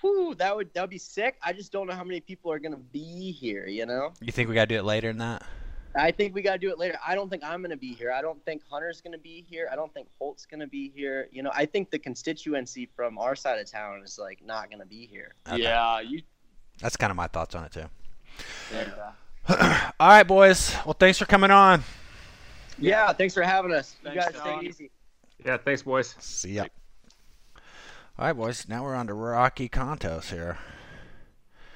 Whew, 0.00 0.34
that 0.38 0.56
would 0.56 0.74
that 0.74 0.80
would 0.80 0.90
be 0.90 0.98
sick. 0.98 1.36
I 1.40 1.52
just 1.52 1.70
don't 1.70 1.86
know 1.86 1.94
how 1.94 2.02
many 2.02 2.18
people 2.18 2.50
are 2.50 2.58
gonna 2.58 2.76
be 2.76 3.30
here. 3.30 3.68
You 3.68 3.86
know. 3.86 4.12
You 4.20 4.32
think 4.32 4.48
we 4.48 4.56
got 4.56 4.68
to 4.68 4.74
do 4.74 4.78
it 4.80 4.84
later 4.84 5.06
than 5.06 5.18
that? 5.18 5.44
I 5.98 6.10
think 6.10 6.34
we 6.34 6.42
got 6.42 6.52
to 6.52 6.58
do 6.58 6.70
it 6.70 6.78
later. 6.78 6.98
I 7.06 7.14
don't 7.14 7.28
think 7.28 7.42
I'm 7.44 7.60
going 7.60 7.70
to 7.70 7.76
be 7.76 7.92
here. 7.92 8.12
I 8.12 8.22
don't 8.22 8.42
think 8.44 8.62
Hunter's 8.70 9.00
going 9.00 9.12
to 9.12 9.18
be 9.18 9.44
here. 9.48 9.68
I 9.70 9.76
don't 9.76 9.92
think 9.92 10.08
Holt's 10.18 10.46
going 10.46 10.60
to 10.60 10.66
be 10.66 10.92
here. 10.94 11.28
You 11.32 11.42
know, 11.42 11.50
I 11.54 11.66
think 11.66 11.90
the 11.90 11.98
constituency 11.98 12.88
from 12.94 13.18
our 13.18 13.34
side 13.34 13.58
of 13.58 13.70
town 13.70 14.02
is 14.04 14.18
like 14.18 14.44
not 14.44 14.70
going 14.70 14.80
to 14.80 14.86
be 14.86 15.06
here. 15.06 15.34
Okay. 15.48 15.62
Yeah, 15.62 16.00
you. 16.00 16.22
That's 16.80 16.96
kind 16.96 17.10
of 17.10 17.16
my 17.16 17.26
thoughts 17.26 17.54
on 17.54 17.64
it 17.64 17.72
too. 17.72 17.84
Yeah. 18.72 19.90
All 20.00 20.08
right, 20.08 20.24
boys. 20.24 20.74
Well, 20.84 20.96
thanks 20.98 21.18
for 21.18 21.24
coming 21.24 21.50
on. 21.50 21.82
Yeah, 22.78 23.12
thanks 23.12 23.34
for 23.34 23.42
having 23.42 23.72
us. 23.72 23.96
You 24.04 24.10
Thanks, 24.10 24.24
guys 24.26 24.34
John. 24.34 24.58
stay 24.60 24.68
easy. 24.68 24.90
Yeah, 25.44 25.56
thanks, 25.56 25.82
boys. 25.82 26.14
See 26.18 26.52
ya. 26.52 26.66
All 28.18 28.26
right, 28.26 28.32
boys. 28.32 28.66
Now 28.68 28.84
we're 28.84 28.94
on 28.94 29.06
to 29.06 29.14
Rocky 29.14 29.68
Contos 29.68 30.30
here. 30.30 30.58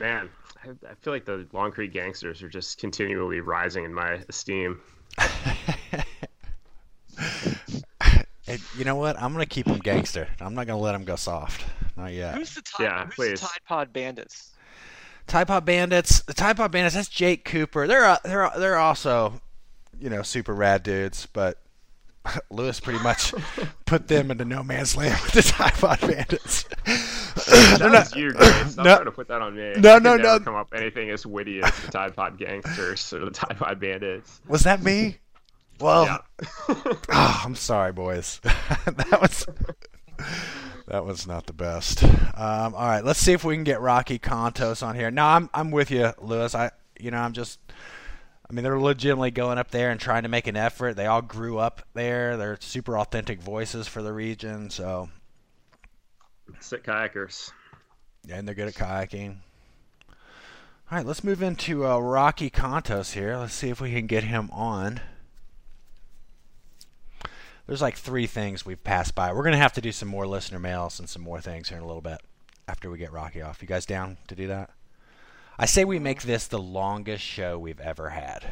Man, 0.00 0.30
I, 0.64 0.70
I 0.90 0.94
feel 1.00 1.12
like 1.12 1.24
the 1.24 1.46
Long 1.52 1.72
Creek 1.72 1.92
gangsters 1.92 2.42
are 2.42 2.48
just 2.48 2.78
continually 2.78 3.40
rising 3.40 3.84
in 3.84 3.92
my 3.94 4.20
esteem. 4.28 4.80
And 8.48 8.60
you 8.76 8.84
know 8.84 8.96
what? 8.96 9.16
I'm 9.22 9.32
gonna 9.32 9.46
keep 9.46 9.66
them 9.66 9.78
gangster. 9.78 10.28
I'm 10.40 10.54
not 10.54 10.66
gonna 10.66 10.80
let 10.80 10.92
them 10.92 11.04
go 11.04 11.16
soft. 11.16 11.64
Not 11.96 12.12
yet. 12.12 12.34
Who's 12.34 12.54
the 12.54 12.62
Tide, 12.62 12.82
Yeah, 12.84 13.04
who's 13.06 13.14
please. 13.14 13.40
the 13.40 13.46
Tide 13.46 13.60
Pod 13.66 13.92
Bandits? 13.92 14.50
Tide 15.28 15.46
Pod 15.46 15.64
Bandits. 15.64 16.20
The 16.22 16.34
Tide 16.34 16.56
Pod 16.56 16.72
Bandits. 16.72 16.94
That's 16.96 17.08
Jake 17.08 17.44
Cooper. 17.44 17.86
They're 17.86 18.04
uh, 18.04 18.18
they're 18.24 18.50
they're 18.58 18.78
also, 18.78 19.40
you 20.00 20.10
know, 20.10 20.22
super 20.22 20.52
rad 20.54 20.82
dudes. 20.82 21.26
But 21.32 21.58
Lewis 22.50 22.80
pretty 22.80 23.00
much 23.02 23.34
put 23.86 24.08
them 24.08 24.30
into 24.30 24.44
no 24.44 24.62
man's 24.62 24.96
land 24.96 25.20
with 25.22 25.32
the 25.32 25.42
Tide 25.42 26.00
Bandits. 26.00 26.64
That 26.84 27.80
was 27.80 28.10
not- 28.12 28.16
you, 28.16 28.32
Grace. 28.32 28.72
Stop 28.72 28.84
no. 28.84 28.94
trying 28.94 29.04
to 29.06 29.10
put 29.12 29.28
that 29.28 29.42
on 29.42 29.56
me. 29.56 29.72
No, 29.78 29.98
no, 29.98 30.16
no. 30.16 30.38
Come 30.40 30.54
up 30.54 30.72
anything 30.74 31.10
as 31.10 31.26
witty 31.26 31.60
as 31.62 31.76
the 31.80 31.90
Tide 31.90 32.14
Pod 32.14 32.38
gangsters 32.38 33.12
or 33.12 33.24
the 33.24 33.30
Tide 33.30 33.56
Pod 33.58 33.80
bandits. 33.80 34.40
Was 34.46 34.62
that 34.62 34.82
me? 34.82 35.18
Well, 35.80 36.04
Yeah. 36.04 36.18
oh, 36.68 37.42
I'm 37.44 37.54
sorry, 37.56 37.92
boys. 37.92 38.40
that 38.44 39.18
was 39.20 39.46
that 40.86 41.04
was 41.04 41.26
not 41.26 41.46
the 41.46 41.52
best. 41.52 42.04
Um, 42.04 42.74
all 42.74 42.86
right, 42.86 43.04
let's 43.04 43.18
see 43.18 43.32
if 43.32 43.42
we 43.42 43.54
can 43.56 43.64
get 43.64 43.80
Rocky 43.80 44.18
Contos 44.18 44.86
on 44.86 44.94
here. 44.94 45.10
No, 45.10 45.24
I'm 45.24 45.50
I'm 45.52 45.70
with 45.72 45.90
you, 45.90 46.12
Lewis. 46.20 46.54
I 46.54 46.70
you 47.00 47.10
know 47.10 47.18
I'm 47.18 47.32
just. 47.32 47.58
I 48.52 48.54
mean, 48.54 48.64
they're 48.64 48.78
legitimately 48.78 49.30
going 49.30 49.56
up 49.56 49.70
there 49.70 49.90
and 49.90 49.98
trying 49.98 50.24
to 50.24 50.28
make 50.28 50.46
an 50.46 50.58
effort. 50.58 50.94
They 50.94 51.06
all 51.06 51.22
grew 51.22 51.58
up 51.58 51.80
there. 51.94 52.36
They're 52.36 52.58
super 52.60 52.98
authentic 52.98 53.40
voices 53.40 53.88
for 53.88 54.02
the 54.02 54.12
region. 54.12 54.68
So, 54.68 55.08
Sick 56.60 56.84
kayakers. 56.84 57.50
yeah, 58.26 58.36
and 58.36 58.46
they're 58.46 58.54
good 58.54 58.68
at 58.68 58.74
kayaking. 58.74 59.36
All 60.90 60.98
right, 60.98 61.06
let's 61.06 61.24
move 61.24 61.42
into 61.42 61.86
uh, 61.86 61.98
Rocky 61.98 62.50
Contos 62.50 63.14
here. 63.14 63.38
Let's 63.38 63.54
see 63.54 63.70
if 63.70 63.80
we 63.80 63.90
can 63.90 64.06
get 64.06 64.24
him 64.24 64.50
on. 64.52 65.00
There's 67.66 67.80
like 67.80 67.96
three 67.96 68.26
things 68.26 68.66
we've 68.66 68.84
passed 68.84 69.14
by. 69.14 69.32
We're 69.32 69.44
gonna 69.44 69.56
have 69.56 69.72
to 69.74 69.80
do 69.80 69.92
some 69.92 70.08
more 70.08 70.26
listener 70.26 70.58
mails 70.58 71.00
and 71.00 71.08
some 71.08 71.22
more 71.22 71.40
things 71.40 71.70
here 71.70 71.78
in 71.78 71.84
a 71.84 71.86
little 71.86 72.02
bit 72.02 72.20
after 72.68 72.90
we 72.90 72.98
get 72.98 73.12
Rocky 73.12 73.40
off. 73.40 73.62
You 73.62 73.68
guys 73.68 73.86
down 73.86 74.18
to 74.28 74.34
do 74.34 74.48
that? 74.48 74.68
I 75.62 75.66
say 75.66 75.84
we 75.84 76.00
make 76.00 76.22
this 76.22 76.48
the 76.48 76.58
longest 76.58 77.22
show 77.22 77.56
we've 77.56 77.78
ever 77.78 78.10
had. 78.10 78.44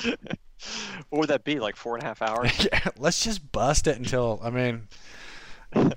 what 0.00 0.16
would 1.10 1.28
that 1.28 1.44
be? 1.44 1.60
Like 1.60 1.76
four 1.76 1.94
and 1.94 2.02
a 2.02 2.06
half 2.06 2.22
hours? 2.22 2.66
yeah, 2.72 2.88
let's 2.96 3.22
just 3.22 3.52
bust 3.52 3.86
it 3.86 3.98
until 3.98 4.40
I 4.42 4.48
mean 4.48 4.88
I 5.74 5.92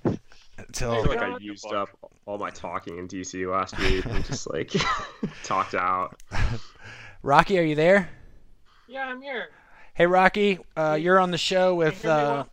until 0.57 1.03
feel 1.03 1.05
like 1.05 1.21
I 1.21 1.37
used 1.37 1.71
up 1.71 1.87
all 2.25 2.37
my 2.37 2.49
talking 2.49 2.97
in 2.97 3.07
DC 3.07 3.49
last 3.49 3.79
week 3.79 4.03
and 4.03 4.25
just 4.25 4.51
like 4.51 4.73
talked 5.45 5.73
out. 5.73 6.21
Rocky, 7.21 7.57
are 7.57 7.63
you 7.63 7.75
there? 7.75 8.09
Yeah, 8.89 9.05
I'm 9.05 9.21
here. 9.21 9.51
Hey 9.93 10.05
Rocky, 10.05 10.59
uh, 10.75 10.97
you're 10.99 11.17
on 11.21 11.31
the 11.31 11.37
show 11.37 11.75
with. 11.75 12.01
Can 12.01 12.09
you 12.09 12.17
hear 12.17 12.33
me 12.33 12.39
Uh. 12.41 12.43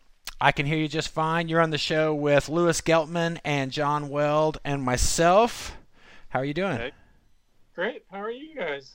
I 0.42 0.52
can 0.52 0.64
hear 0.64 0.78
you 0.78 0.88
just 0.88 1.08
fine. 1.08 1.48
You're 1.48 1.60
on 1.60 1.68
the 1.68 1.76
show 1.76 2.14
with 2.14 2.48
Lewis 2.48 2.80
Geltman 2.80 3.40
and 3.44 3.70
John 3.70 4.08
Weld 4.08 4.56
and 4.64 4.82
myself. 4.82 5.76
How 6.30 6.38
are 6.40 6.44
you 6.44 6.54
doing? 6.54 6.72
Okay. 6.74 6.92
Great. 7.74 8.04
How 8.10 8.22
are 8.22 8.30
you 8.30 8.54
guys? 8.54 8.92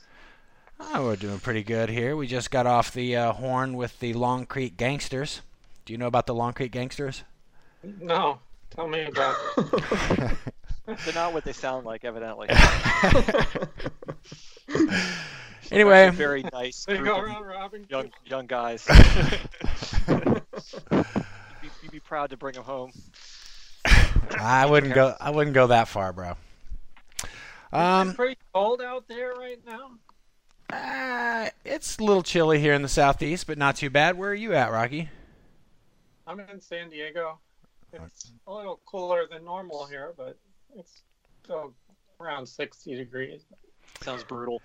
Oh, 0.80 1.06
we're 1.06 1.16
doing 1.18 1.40
pretty 1.40 1.64
good 1.64 1.90
here. 1.90 2.16
We 2.16 2.28
just 2.28 2.50
got 2.50 2.66
off 2.66 2.94
the 2.94 3.16
uh, 3.16 3.34
horn 3.34 3.76
with 3.76 4.00
the 4.00 4.14
Long 4.14 4.46
Creek 4.46 4.78
Gangsters. 4.78 5.42
Do 5.86 5.94
you 5.94 5.98
know 5.98 6.08
about 6.08 6.28
the 6.28 6.34
Long 6.34 6.54
Creek 6.54 6.72
Gangsters? 6.72 7.24
No. 8.02 8.40
Tell 8.70 8.88
me 8.88 9.06
about 9.06 9.36
it. 9.58 10.38
They're 10.86 11.14
not 11.14 11.34
what 11.34 11.44
they 11.44 11.54
sound 11.54 11.86
like, 11.86 12.06
evidently. 12.06 12.48
anyway, 15.72 16.10
very 16.12 16.44
nice 16.54 16.86
They 16.86 16.98
go 16.98 17.20
around 17.20 17.44
robbing. 17.44 17.86
young 17.90 18.12
young 18.26 18.46
guys. 18.46 18.86
you'd, 20.08 20.42
be, 21.62 21.70
you'd 21.84 21.92
be 21.92 22.00
proud 22.00 22.30
to 22.30 22.38
bring 22.38 22.54
them 22.54 22.64
home. 22.64 22.92
I 24.40 24.66
wouldn't 24.66 24.94
go. 24.94 25.16
I 25.20 25.32
wouldn't 25.32 25.54
go 25.54 25.68
that 25.68 25.88
far, 25.88 26.14
bro. 26.14 26.36
It's 27.76 27.82
Um, 28.10 28.14
pretty 28.14 28.38
cold 28.54 28.82
out 28.82 29.06
there 29.10 29.34
right 29.34 29.60
now. 29.66 29.92
uh, 30.72 31.50
it's 31.66 31.98
a 31.98 32.04
little 32.04 32.24
chilly 32.24 32.58
here 32.62 32.74
in 32.74 32.82
the 32.82 32.88
southeast, 32.88 33.48
but 33.48 33.58
not 33.58 33.76
too 33.76 33.90
bad. 33.90 34.18
Where 34.18 34.30
are 34.32 34.34
you 34.34 34.54
at, 34.54 34.72
Rocky? 34.72 35.10
I'm 36.26 36.40
in 36.40 36.62
San 36.62 36.90
Diego. 36.90 37.38
It's 37.92 38.32
a 38.48 38.54
little 38.54 38.80
cooler 38.86 39.28
than 39.30 39.44
normal 39.44 39.86
here, 39.88 40.14
but 40.16 40.38
it's 40.78 41.02
still 41.44 41.74
around 42.22 42.46
60 42.48 42.96
degrees. 42.96 43.42
Sounds 44.02 44.24
brutal. 44.24 44.62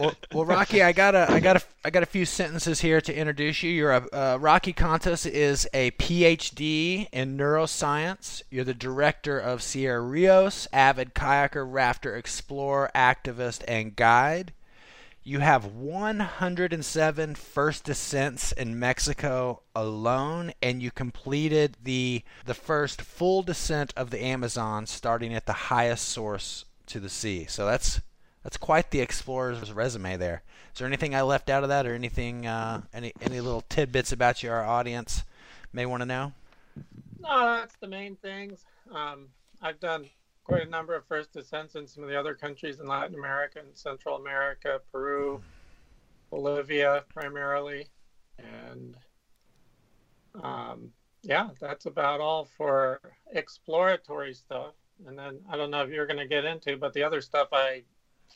Well, 0.00 0.14
well, 0.32 0.44
Rocky, 0.44 0.82
I 0.82 0.92
got 0.92 1.14
a, 1.14 1.30
I 1.30 1.40
got 1.40 1.56
a, 1.56 1.62
I 1.84 1.90
got 1.90 2.02
a 2.02 2.06
few 2.06 2.24
sentences 2.24 2.80
here 2.80 3.00
to 3.00 3.14
introduce 3.14 3.62
you. 3.62 3.70
You're 3.70 3.92
a 3.92 4.06
uh, 4.12 4.38
Rocky 4.40 4.72
Contos 4.72 5.28
is 5.28 5.68
a 5.72 5.90
PhD 5.92 7.08
in 7.12 7.36
neuroscience. 7.36 8.42
You're 8.50 8.64
the 8.64 8.74
director 8.74 9.38
of 9.38 9.62
Sierra 9.62 10.00
Rios, 10.00 10.68
avid 10.72 11.14
kayaker, 11.14 11.64
rafter, 11.70 12.16
explorer, 12.16 12.90
activist, 12.94 13.62
and 13.68 13.94
guide. 13.96 14.52
you 15.22 15.40
have 15.40 15.66
107 15.66 17.34
first 17.34 17.84
descents 17.84 18.52
in 18.52 18.78
Mexico 18.78 19.62
alone, 19.74 20.52
and 20.62 20.80
you 20.82 20.90
completed 20.90 21.76
the 21.82 22.22
the 22.44 22.54
first 22.54 23.02
full 23.02 23.42
descent 23.42 23.92
of 23.96 24.10
the 24.10 24.22
Amazon, 24.22 24.86
starting 24.86 25.34
at 25.34 25.46
the 25.46 25.52
highest 25.52 26.08
source 26.08 26.64
to 26.86 27.00
the 27.00 27.08
sea. 27.08 27.44
So 27.46 27.66
that's 27.66 28.00
that's 28.46 28.56
quite 28.56 28.92
the 28.92 29.00
explorer's 29.00 29.72
resume 29.72 30.16
there. 30.16 30.44
Is 30.72 30.78
there 30.78 30.86
anything 30.86 31.16
I 31.16 31.22
left 31.22 31.50
out 31.50 31.64
of 31.64 31.68
that, 31.68 31.84
or 31.84 31.96
anything, 31.96 32.46
uh, 32.46 32.80
any 32.94 33.12
any 33.20 33.40
little 33.40 33.62
tidbits 33.62 34.12
about 34.12 34.40
you 34.40 34.52
our 34.52 34.64
audience 34.64 35.24
may 35.72 35.84
want 35.84 36.02
to 36.02 36.06
know? 36.06 36.32
No, 37.18 37.56
that's 37.56 37.74
the 37.80 37.88
main 37.88 38.14
things. 38.14 38.64
Um, 38.94 39.30
I've 39.60 39.80
done 39.80 40.08
quite 40.44 40.64
a 40.64 40.70
number 40.70 40.94
of 40.94 41.04
first 41.06 41.32
descents 41.32 41.74
in 41.74 41.88
some 41.88 42.04
of 42.04 42.08
the 42.08 42.16
other 42.16 42.36
countries 42.36 42.78
in 42.78 42.86
Latin 42.86 43.16
America 43.16 43.58
and 43.58 43.76
Central 43.76 44.14
America, 44.14 44.80
Peru, 44.92 45.42
Bolivia 46.30 47.02
primarily, 47.12 47.88
and 48.38 48.94
um, 50.40 50.92
yeah, 51.24 51.48
that's 51.60 51.86
about 51.86 52.20
all 52.20 52.44
for 52.56 53.00
exploratory 53.32 54.34
stuff. 54.34 54.74
And 55.04 55.18
then 55.18 55.40
I 55.50 55.56
don't 55.56 55.72
know 55.72 55.82
if 55.82 55.90
you're 55.90 56.06
going 56.06 56.20
to 56.20 56.28
get 56.28 56.44
into, 56.44 56.76
but 56.76 56.92
the 56.92 57.02
other 57.02 57.20
stuff 57.20 57.48
I 57.52 57.82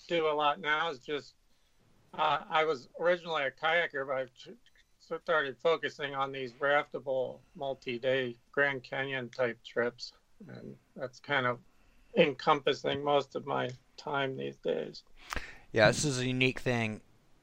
do 0.09 0.26
a 0.26 0.34
lot 0.34 0.61
now 0.61 0.91
is 0.91 0.99
just 0.99 1.34
uh, 2.18 2.38
I 2.51 2.64
was 2.64 2.88
originally 2.99 3.45
a 3.45 3.51
kayaker, 3.51 4.07
but 4.07 4.16
I've 4.16 4.30
started 5.22 5.57
focusing 5.62 6.14
on 6.14 6.32
these 6.32 6.53
raftable 6.55 7.38
multi-day 7.57 8.36
Grand 8.53 8.82
Canyon 8.82 9.28
type 9.28 9.59
trips, 9.64 10.12
and 10.49 10.74
that's 10.97 11.20
kind 11.20 11.47
of 11.47 11.59
encompassing 12.16 13.03
most 13.03 13.36
of 13.36 13.47
my 13.47 13.70
time 13.97 14.36
these 14.36 14.57
days. 14.57 15.03
Yeah, 15.72 15.88
this 15.88 16.05
is 16.05 16.18
a 16.18 16.26
unique 16.26 16.61
thing. 16.61 17.01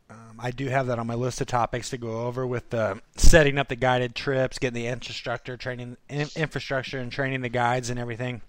Um, 0.09 0.37
I 0.39 0.51
do 0.51 0.67
have 0.67 0.87
that 0.87 0.99
on 0.99 1.07
my 1.07 1.15
list 1.15 1.41
of 1.41 1.47
topics 1.47 1.89
to 1.89 1.97
go 1.97 2.21
over 2.21 2.47
with 2.47 2.69
the 2.69 3.01
setting 3.17 3.57
up 3.57 3.67
the 3.67 3.75
guided 3.75 4.15
trips, 4.15 4.57
getting 4.57 4.81
the 4.81 4.87
infrastructure, 4.87 5.57
training 5.57 5.97
in, 6.07 6.27
infrastructure, 6.35 6.99
and 6.99 7.11
training 7.11 7.41
the 7.41 7.49
guides 7.49 7.89
and 7.89 7.99
everything. 7.99 8.41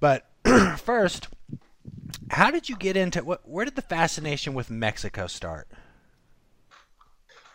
But 0.00 0.26
first, 0.78 1.28
how 2.30 2.50
did 2.50 2.68
you 2.68 2.76
get 2.76 2.96
into 2.96 3.24
what? 3.24 3.48
Where 3.48 3.64
did 3.64 3.76
the 3.76 3.82
fascination 3.82 4.54
with 4.54 4.70
Mexico 4.70 5.26
start? 5.26 5.68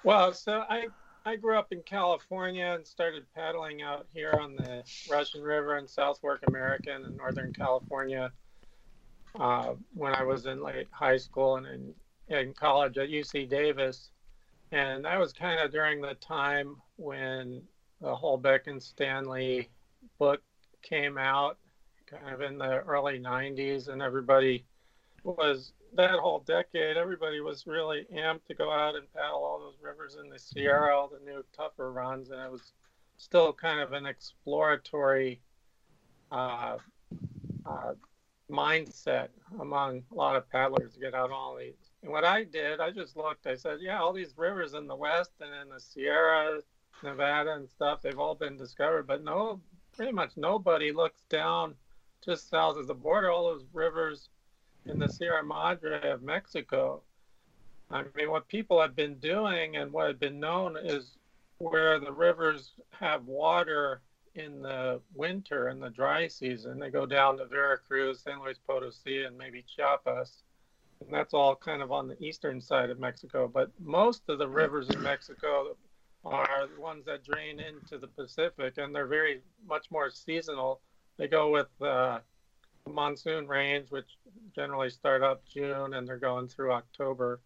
Well, 0.04 0.34
so 0.34 0.64
I 0.70 0.88
I 1.26 1.38
grew 1.38 1.58
up 1.58 1.72
in 1.72 1.82
California 1.84 2.74
and 2.76 2.86
started 2.86 3.26
paddling 3.34 3.82
out 3.82 4.08
here 4.14 4.38
on 4.40 4.56
the 4.56 4.84
Russian 5.10 5.42
River 5.42 5.78
in 5.78 5.88
South 5.88 6.20
Fork 6.20 6.44
American 6.48 7.06
in 7.06 7.16
Northern 7.16 7.54
California 7.54 8.32
uh, 9.40 9.74
when 9.94 10.14
I 10.14 10.24
was 10.24 10.46
in 10.46 10.62
late 10.62 10.88
high 10.92 11.18
school 11.18 11.56
and 11.56 11.66
in, 11.66 11.94
in 12.36 12.54
college 12.54 12.98
at 12.98 13.10
UC 13.10 13.50
Davis. 13.50 14.10
And 14.72 15.06
that 15.06 15.20
was 15.20 15.32
kind 15.32 15.60
of 15.60 15.72
during 15.72 16.02
the 16.02 16.16
time 16.16 16.76
when 16.98 17.62
the 18.02 18.14
Holbek 18.14 18.68
and 18.68 18.82
Stanley 18.82 19.70
book 20.20 20.42
came 20.82 21.18
out, 21.18 21.58
kind 22.22 22.34
of 22.34 22.42
in 22.42 22.58
the 22.58 22.80
early 22.80 23.20
90s, 23.20 23.88
and 23.88 24.02
everybody 24.02 24.66
was 25.24 25.74
that 25.96 26.12
whole 26.12 26.40
decade, 26.40 26.98
everybody 26.98 27.40
was 27.40 27.68
really 27.68 28.06
amped 28.14 28.46
to 28.48 28.54
go 28.54 28.72
out 28.72 28.96
and 28.96 29.12
paddle 29.14 29.44
all 29.44 29.60
those 29.60 29.78
rivers 29.82 30.18
in 30.22 30.30
the 30.30 30.40
Sierra, 30.40 30.96
all 30.96 31.08
the 31.08 31.24
new 31.26 31.44
tougher 31.56 31.92
runs, 31.92 32.30
and 32.30 32.42
it 32.42 32.52
was 32.52 32.74
still 33.18 33.54
kind 33.54 33.80
of 33.80 33.94
an 33.94 34.06
exploratory 34.06 35.40
uh, 36.32 36.78
uh, 37.66 37.94
mindset 38.50 39.30
among 39.60 40.04
a 40.12 40.16
lot 40.16 40.36
of 40.36 40.50
paddlers 40.50 40.94
to 40.94 41.00
get 41.00 41.14
out 41.14 41.30
on 41.30 41.32
all 41.32 41.58
these. 41.58 41.92
And 42.02 42.12
what 42.12 42.26
I 42.26 42.44
did, 42.44 42.80
I 42.80 42.92
just 42.92 43.16
looked. 43.16 43.48
I 43.48 43.56
said, 43.56 43.78
yeah, 43.82 44.02
all 44.02 44.14
these 44.14 44.34
rivers 44.36 44.74
in 44.74 44.88
the 44.88 44.96
west 44.96 45.32
and 45.40 45.52
in 45.62 45.70
the 45.70 45.80
Sierra, 45.80 46.60
Nevada, 47.04 47.54
and 47.54 47.70
stuff, 47.70 48.02
they've 48.02 48.20
all 48.20 48.36
been 48.36 48.58
discovered, 48.58 49.08
but 49.08 49.24
no, 49.24 49.62
pretty 49.96 50.12
much 50.12 50.32
nobody 50.36 50.92
looks 50.92 51.22
down 51.30 51.76
just 52.26 52.50
south 52.50 52.78
of 52.78 52.88
the 52.88 52.94
border. 52.94 53.32
All 53.32 53.48
those 53.48 53.66
rivers 53.74 54.30
in 54.86 55.00
the 55.00 55.08
Sierra 55.08 55.44
Madre 55.44 56.10
of 56.10 56.22
Mexico. 56.22 57.02
I 57.92 58.04
mean, 58.16 58.32
what 58.32 58.48
people 58.48 58.82
have 58.82 58.96
been 58.96 59.16
doing 59.16 59.76
and 59.76 59.92
what 59.92 60.08
had 60.08 60.20
been 60.20 60.40
known 60.40 60.78
is 60.78 61.18
where 61.60 62.00
the 62.00 62.12
rivers 62.12 62.72
have 62.92 63.26
water 63.26 64.02
in 64.36 64.62
the 64.62 65.00
winter 65.14 65.70
in 65.70 65.80
the 65.80 65.90
dry 65.90 66.28
season. 66.28 66.80
They 66.80 66.90
go 66.90 67.06
down 67.06 67.38
to 67.38 67.46
Veracruz, 67.46 68.22
San 68.22 68.42
Luis 68.42 68.58
Potosi, 68.68 69.24
and 69.24 69.38
maybe 69.38 69.64
Chiapas. 69.76 70.44
And 71.02 71.14
that's 71.14 71.34
all 71.34 71.56
kind 71.56 71.82
of 71.82 71.92
on 71.92 72.08
the 72.08 72.22
eastern 72.24 72.60
side 72.60 72.90
of 72.90 73.00
Mexico. 73.00 73.48
But 73.48 73.70
most 73.80 74.24
of 74.30 74.40
the 74.40 74.48
rivers 74.48 74.90
in 74.90 75.02
Mexico 75.02 75.76
are 76.26 76.68
the 76.74 76.82
ones 76.82 77.06
that 77.06 77.24
drain 77.24 77.60
into 77.60 77.98
the 77.98 78.08
Pacific, 78.08 78.78
and 78.78 78.96
they're 78.96 79.08
very 79.08 79.42
much 79.68 79.92
more 79.92 80.10
seasonal. 80.10 80.82
They 81.18 81.28
go 81.28 81.52
with 81.52 81.68
uh, 81.82 82.20
monsoon 82.90 83.48
rains, 83.48 83.92
which 83.92 84.18
generally 84.56 84.90
start 84.90 85.24
up 85.24 85.44
June 85.48 85.94
and 85.94 86.08
they're 86.08 86.18
going 86.18 86.48
through 86.48 86.72
October. 86.72 87.40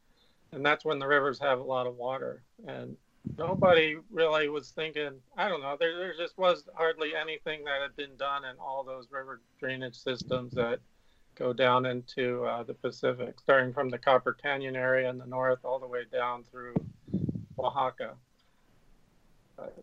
And 0.51 0.65
that's 0.65 0.85
when 0.85 0.99
the 0.99 1.07
rivers 1.07 1.39
have 1.39 1.59
a 1.59 1.63
lot 1.63 1.87
of 1.87 1.95
water. 1.95 2.43
And 2.65 2.95
nobody 3.37 3.97
really 4.11 4.49
was 4.49 4.69
thinking, 4.69 5.11
I 5.35 5.49
don't 5.49 5.61
know, 5.61 5.75
there, 5.79 5.97
there 5.97 6.13
just 6.17 6.37
was 6.37 6.67
hardly 6.75 7.15
anything 7.15 7.63
that 7.65 7.81
had 7.81 7.95
been 7.95 8.15
done 8.17 8.45
in 8.45 8.55
all 8.59 8.83
those 8.83 9.07
river 9.11 9.41
drainage 9.59 9.95
systems 9.95 10.53
that 10.53 10.79
go 11.35 11.53
down 11.53 11.85
into 11.85 12.45
uh, 12.45 12.63
the 12.63 12.73
Pacific, 12.73 13.39
starting 13.39 13.73
from 13.73 13.89
the 13.89 13.97
Copper 13.97 14.33
Canyon 14.33 14.75
area 14.75 15.09
in 15.09 15.17
the 15.17 15.25
north 15.25 15.59
all 15.63 15.79
the 15.79 15.87
way 15.87 16.03
down 16.11 16.43
through 16.43 16.73
Oaxaca. 17.59 18.15
But 19.55 19.75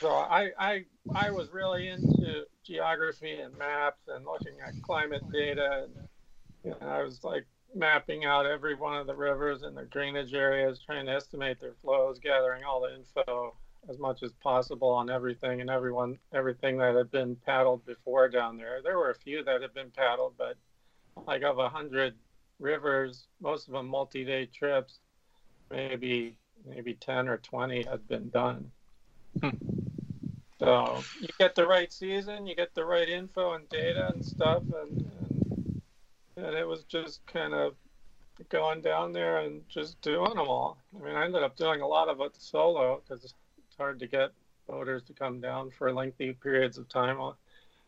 so 0.00 0.10
I, 0.10 0.50
I 0.58 0.84
I 1.14 1.30
was 1.30 1.50
really 1.52 1.88
into 1.88 2.44
geography 2.64 3.40
and 3.40 3.56
maps 3.56 4.02
and 4.08 4.24
looking 4.24 4.54
at 4.66 4.80
climate 4.82 5.22
data 5.32 5.86
and 6.64 6.74
I 6.82 7.02
was 7.02 7.24
like 7.24 7.46
mapping 7.74 8.24
out 8.24 8.46
every 8.46 8.74
one 8.74 8.96
of 8.96 9.06
the 9.06 9.14
rivers 9.14 9.62
and 9.62 9.76
their 9.76 9.84
drainage 9.86 10.34
areas, 10.34 10.80
trying 10.84 11.06
to 11.06 11.12
estimate 11.12 11.60
their 11.60 11.74
flows, 11.82 12.18
gathering 12.18 12.64
all 12.64 12.80
the 12.80 12.94
info 12.94 13.54
as 13.88 13.98
much 13.98 14.22
as 14.22 14.32
possible 14.32 14.88
on 14.88 15.08
everything 15.08 15.60
and 15.60 15.70
everyone 15.70 16.18
everything 16.32 16.76
that 16.78 16.94
had 16.94 17.10
been 17.10 17.36
paddled 17.36 17.84
before 17.86 18.28
down 18.28 18.56
there. 18.56 18.80
There 18.82 18.98
were 18.98 19.10
a 19.10 19.14
few 19.14 19.44
that 19.44 19.62
had 19.62 19.72
been 19.72 19.90
paddled, 19.90 20.34
but 20.36 20.56
like 21.26 21.42
of 21.42 21.58
a 21.58 21.68
hundred 21.68 22.14
rivers, 22.58 23.28
most 23.40 23.68
of 23.68 23.74
them 23.74 23.88
multi-day 23.88 24.46
trips, 24.46 24.98
maybe 25.70 26.36
maybe 26.66 26.94
ten 26.94 27.28
or 27.28 27.38
twenty 27.38 27.84
had 27.84 28.06
been 28.08 28.28
done. 28.30 28.70
Hmm. 29.42 29.50
So 30.58 31.02
you 31.20 31.28
get 31.38 31.54
the 31.54 31.66
right 31.66 31.92
season, 31.92 32.46
you 32.46 32.56
get 32.56 32.74
the 32.74 32.84
right 32.84 33.08
info 33.08 33.54
and 33.54 33.68
data 33.68 34.10
and 34.12 34.24
stuff, 34.24 34.62
and, 34.82 35.04
and, 35.20 35.82
and 36.36 36.56
it 36.56 36.66
was 36.66 36.82
just 36.84 37.24
kind 37.26 37.54
of 37.54 37.74
going 38.48 38.80
down 38.80 39.12
there 39.12 39.38
and 39.38 39.62
just 39.68 40.00
doing 40.00 40.34
them 40.34 40.48
all. 40.48 40.78
I 40.96 41.04
mean, 41.04 41.14
I 41.14 41.24
ended 41.24 41.42
up 41.42 41.56
doing 41.56 41.80
a 41.80 41.86
lot 41.86 42.08
of 42.08 42.20
it 42.20 42.34
solo 42.36 43.02
because 43.06 43.24
it's 43.24 43.34
hard 43.76 44.00
to 44.00 44.06
get 44.06 44.32
boaters 44.66 45.02
to 45.04 45.12
come 45.12 45.40
down 45.40 45.70
for 45.70 45.92
lengthy 45.92 46.32
periods 46.32 46.78
of 46.78 46.88
time 46.88 47.18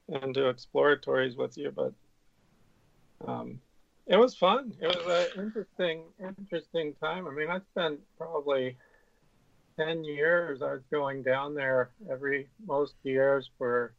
and 0.08 0.34
do 0.34 0.48
exploratories 0.48 1.36
with 1.36 1.56
you, 1.56 1.70
but 1.70 1.92
um, 3.26 3.60
it 4.06 4.16
was 4.16 4.34
fun. 4.34 4.72
It 4.80 4.86
was 4.86 5.30
an 5.36 5.44
interesting, 5.44 6.02
interesting 6.18 6.94
time. 6.94 7.26
I 7.26 7.30
mean, 7.30 7.48
I 7.48 7.60
spent 7.72 8.00
probably 8.16 8.76
10 9.80 10.04
years, 10.04 10.60
I 10.62 10.72
was 10.72 10.82
going 10.90 11.22
down 11.22 11.54
there 11.54 11.90
every 12.10 12.48
most 12.66 12.94
years 13.02 13.48
for 13.56 13.94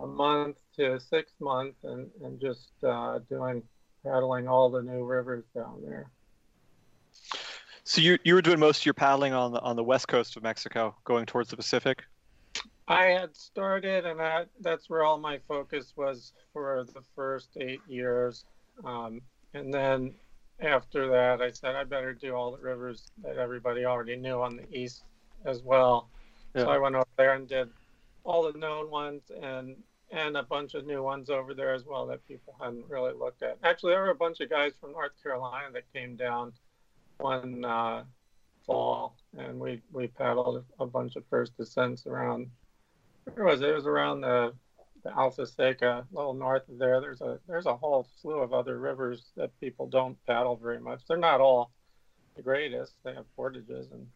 a 0.00 0.06
month 0.06 0.56
to 0.76 1.00
six 1.00 1.32
months 1.40 1.78
and, 1.82 2.08
and 2.22 2.40
just 2.40 2.70
uh, 2.84 3.18
doing 3.28 3.62
paddling 4.04 4.46
all 4.46 4.70
the 4.70 4.82
new 4.82 5.04
rivers 5.04 5.44
down 5.54 5.82
there. 5.84 6.10
So 7.82 8.00
you 8.00 8.18
you 8.22 8.34
were 8.34 8.42
doing 8.42 8.60
most 8.60 8.82
of 8.82 8.86
your 8.86 8.94
paddling 8.94 9.32
on 9.32 9.50
the 9.50 9.60
on 9.60 9.74
the 9.74 9.82
west 9.82 10.08
coast 10.08 10.36
of 10.36 10.42
Mexico, 10.42 10.94
going 11.04 11.24
towards 11.24 11.48
the 11.48 11.56
Pacific. 11.56 12.04
I 12.86 13.06
had 13.06 13.34
started, 13.34 14.04
and 14.04 14.20
that 14.20 14.48
that's 14.60 14.90
where 14.90 15.04
all 15.04 15.18
my 15.18 15.38
focus 15.48 15.94
was 15.96 16.34
for 16.52 16.84
the 16.94 17.02
first 17.16 17.56
eight 17.58 17.80
years, 17.88 18.44
um, 18.84 19.22
and 19.54 19.72
then 19.72 20.12
after 20.60 21.08
that, 21.08 21.40
I 21.40 21.50
said 21.50 21.76
I 21.76 21.84
better 21.84 22.12
do 22.12 22.34
all 22.34 22.50
the 22.52 22.58
rivers 22.58 23.10
that 23.22 23.36
everybody 23.36 23.84
already 23.84 24.16
knew 24.16 24.40
on 24.40 24.56
the 24.56 24.76
east 24.76 25.04
as 25.44 25.62
well. 25.62 26.08
Yeah. 26.54 26.62
So 26.62 26.70
I 26.70 26.78
went 26.78 26.94
over 26.94 27.06
there 27.16 27.34
and 27.34 27.48
did 27.48 27.68
all 28.24 28.50
the 28.50 28.58
known 28.58 28.90
ones 28.90 29.22
and 29.42 29.76
and 30.10 30.36
a 30.38 30.42
bunch 30.42 30.74
of 30.74 30.86
new 30.86 31.02
ones 31.02 31.28
over 31.28 31.52
there 31.52 31.74
as 31.74 31.84
well 31.84 32.06
that 32.06 32.26
people 32.26 32.54
hadn't 32.58 32.88
really 32.88 33.12
looked 33.12 33.42
at. 33.42 33.58
Actually, 33.62 33.92
there 33.92 34.02
were 34.02 34.10
a 34.10 34.14
bunch 34.14 34.40
of 34.40 34.48
guys 34.48 34.72
from 34.80 34.92
North 34.92 35.12
Carolina 35.22 35.66
that 35.72 35.92
came 35.92 36.16
down 36.16 36.52
one 37.18 37.64
uh, 37.64 38.04
fall, 38.64 39.16
and 39.36 39.60
we 39.60 39.82
we 39.92 40.06
paddled 40.06 40.64
a 40.80 40.86
bunch 40.86 41.16
of 41.16 41.24
first 41.28 41.56
descents 41.56 42.06
around. 42.06 42.48
Where 43.34 43.46
was 43.46 43.60
it? 43.60 43.68
It 43.68 43.74
was 43.74 43.86
around 43.86 44.22
the 44.22 44.54
the 45.08 45.14
Alseseca, 45.14 45.82
a 46.00 46.06
little 46.12 46.34
north 46.34 46.68
of 46.68 46.78
there. 46.78 47.00
There's 47.00 47.20
a 47.20 47.38
there's 47.46 47.66
a 47.66 47.76
whole 47.76 48.06
slew 48.20 48.40
of 48.40 48.52
other 48.52 48.78
rivers 48.78 49.24
that 49.36 49.58
people 49.60 49.86
don't 49.86 50.16
paddle 50.26 50.56
very 50.56 50.80
much. 50.80 51.00
They're 51.08 51.16
not 51.16 51.40
all 51.40 51.70
the 52.36 52.42
greatest. 52.42 52.92
They 53.04 53.14
have 53.14 53.24
portages 53.36 53.90
and 53.92 54.06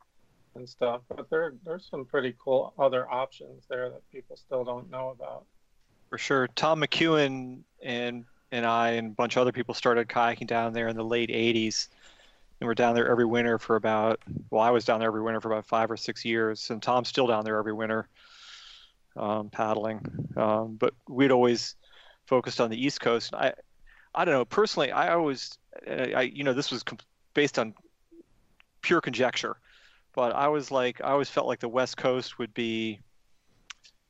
and 0.54 0.68
stuff, 0.68 1.00
but 1.08 1.30
there 1.30 1.54
there's 1.64 1.88
some 1.90 2.04
pretty 2.04 2.34
cool 2.38 2.74
other 2.78 3.10
options 3.10 3.64
there 3.68 3.88
that 3.88 4.02
people 4.10 4.36
still 4.36 4.64
don't 4.64 4.90
know 4.90 5.10
about. 5.10 5.44
For 6.10 6.18
sure, 6.18 6.48
Tom 6.48 6.82
McEwen 6.82 7.62
and 7.82 8.24
and 8.50 8.66
I 8.66 8.90
and 8.90 9.12
a 9.12 9.14
bunch 9.14 9.36
of 9.36 9.40
other 9.40 9.52
people 9.52 9.74
started 9.74 10.08
kayaking 10.08 10.46
down 10.46 10.74
there 10.74 10.88
in 10.88 10.96
the 10.96 11.04
late 11.04 11.30
'80s, 11.30 11.88
and 12.60 12.68
we're 12.68 12.74
down 12.74 12.94
there 12.94 13.10
every 13.10 13.24
winter 13.24 13.58
for 13.58 13.76
about. 13.76 14.20
Well, 14.50 14.60
I 14.60 14.70
was 14.70 14.84
down 14.84 15.00
there 15.00 15.08
every 15.08 15.22
winter 15.22 15.40
for 15.40 15.50
about 15.50 15.64
five 15.64 15.90
or 15.90 15.96
six 15.96 16.22
years, 16.22 16.68
and 16.68 16.82
Tom's 16.82 17.08
still 17.08 17.26
down 17.26 17.46
there 17.46 17.56
every 17.56 17.72
winter, 17.72 18.08
um, 19.16 19.50
paddling. 19.50 20.00
Um, 20.36 20.76
but 20.76 20.94
we'd 21.08 21.30
always 21.30 21.76
focused 22.26 22.60
on 22.60 22.70
the 22.70 22.82
East 22.82 23.00
Coast. 23.00 23.34
I, 23.34 23.52
I 24.14 24.24
don't 24.24 24.34
know 24.34 24.44
personally. 24.44 24.92
I 24.92 25.12
always, 25.14 25.58
I 25.86 26.22
you 26.22 26.44
know, 26.44 26.52
this 26.52 26.70
was 26.70 26.84
based 27.34 27.58
on 27.58 27.74
pure 28.82 29.00
conjecture, 29.00 29.56
but 30.14 30.34
I 30.34 30.48
was 30.48 30.70
like, 30.70 31.00
I 31.02 31.10
always 31.10 31.30
felt 31.30 31.46
like 31.46 31.60
the 31.60 31.68
West 31.68 31.96
Coast 31.96 32.38
would 32.38 32.52
be 32.54 33.00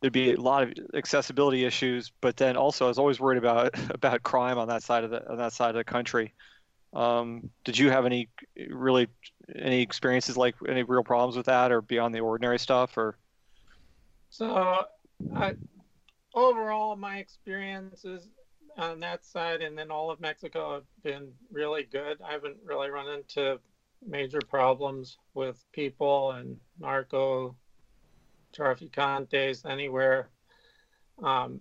there'd 0.00 0.12
be 0.12 0.32
a 0.32 0.40
lot 0.40 0.64
of 0.64 0.72
accessibility 0.94 1.64
issues, 1.64 2.12
but 2.20 2.36
then 2.36 2.56
also 2.56 2.86
I 2.86 2.88
was 2.88 2.98
always 2.98 3.20
worried 3.20 3.38
about 3.38 3.70
about 3.90 4.22
crime 4.22 4.58
on 4.58 4.68
that 4.68 4.82
side 4.82 5.04
of 5.04 5.10
the 5.10 5.28
on 5.30 5.38
that 5.38 5.52
side 5.52 5.70
of 5.70 5.76
the 5.76 5.84
country. 5.84 6.34
Um, 6.92 7.48
did 7.64 7.78
you 7.78 7.90
have 7.90 8.04
any 8.04 8.28
really 8.68 9.08
any 9.54 9.80
experiences 9.80 10.36
like 10.36 10.56
any 10.68 10.82
real 10.82 11.04
problems 11.04 11.36
with 11.36 11.46
that, 11.46 11.72
or 11.72 11.80
beyond 11.80 12.14
the 12.14 12.20
ordinary 12.20 12.58
stuff, 12.58 12.98
or? 12.98 13.16
So, 14.32 14.86
overall, 16.34 16.96
my 16.96 17.18
experiences 17.18 18.30
on 18.78 18.98
that 19.00 19.26
side 19.26 19.60
and 19.60 19.76
then 19.76 19.90
all 19.90 20.10
of 20.10 20.20
Mexico 20.20 20.72
have 20.72 20.84
been 21.02 21.32
really 21.50 21.82
good. 21.82 22.18
I 22.26 22.32
haven't 22.32 22.56
really 22.64 22.88
run 22.88 23.10
into 23.10 23.60
major 24.02 24.40
problems 24.48 25.18
with 25.34 25.62
people 25.72 26.32
and 26.32 26.56
narco 26.80 27.54
traficantes 28.56 29.66
anywhere. 29.66 30.30
Um, 31.22 31.60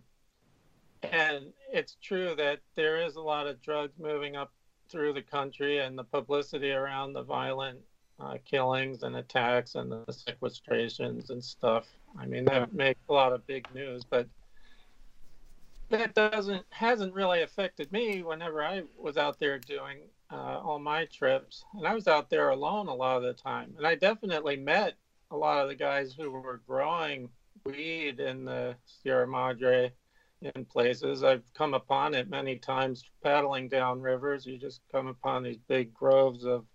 and 1.03 1.51
it's 1.73 1.97
true 2.01 2.35
that 2.37 2.61
there 2.75 3.05
is 3.05 3.17
a 3.17 3.21
lot 3.21 3.47
of 3.47 3.61
drugs 3.61 3.99
moving 3.99 4.37
up 4.37 4.53
through 4.89 5.11
the 5.11 5.21
country, 5.21 5.79
and 5.79 5.97
the 5.97 6.05
publicity 6.05 6.71
around 6.71 7.11
the 7.11 7.23
violent 7.23 7.79
uh, 8.21 8.37
killings 8.45 9.03
and 9.03 9.15
attacks 9.15 9.75
and 9.75 9.91
the 9.91 10.05
sequestrations 10.09 11.29
and 11.29 11.43
stuff. 11.43 11.87
I 12.17 12.25
mean, 12.25 12.45
that 12.45 12.73
makes 12.73 12.99
a 13.09 13.13
lot 13.13 13.33
of 13.33 13.45
big 13.47 13.67
news, 13.73 14.03
but 14.03 14.27
that 15.89 16.13
doesn't 16.13 16.65
hasn't 16.69 17.13
really 17.13 17.41
affected 17.41 17.91
me 17.91 18.23
whenever 18.23 18.63
I 18.63 18.83
was 18.97 19.17
out 19.17 19.39
there 19.39 19.59
doing 19.59 19.99
uh, 20.31 20.59
all 20.63 20.79
my 20.79 21.05
trips, 21.05 21.65
and 21.73 21.85
I 21.85 21.93
was 21.93 22.07
out 22.07 22.29
there 22.29 22.49
alone 22.49 22.87
a 22.87 22.93
lot 22.93 23.17
of 23.17 23.23
the 23.23 23.33
time, 23.33 23.73
and 23.77 23.85
I 23.85 23.95
definitely 23.95 24.57
met 24.57 24.95
a 25.31 25.37
lot 25.37 25.61
of 25.61 25.69
the 25.69 25.75
guys 25.75 26.13
who 26.17 26.31
were 26.31 26.61
growing 26.67 27.29
weed 27.65 28.19
in 28.19 28.45
the 28.45 28.75
Sierra 28.85 29.27
Madre 29.27 29.91
in 30.41 30.65
places. 30.65 31.23
I've 31.23 31.43
come 31.53 31.73
upon 31.73 32.15
it 32.15 32.29
many 32.29 32.57
times 32.57 33.03
paddling 33.23 33.69
down 33.69 34.01
rivers. 34.01 34.45
You 34.45 34.57
just 34.57 34.81
come 34.91 35.07
upon 35.07 35.43
these 35.43 35.59
big 35.67 35.93
groves 35.93 36.45
of 36.45 36.65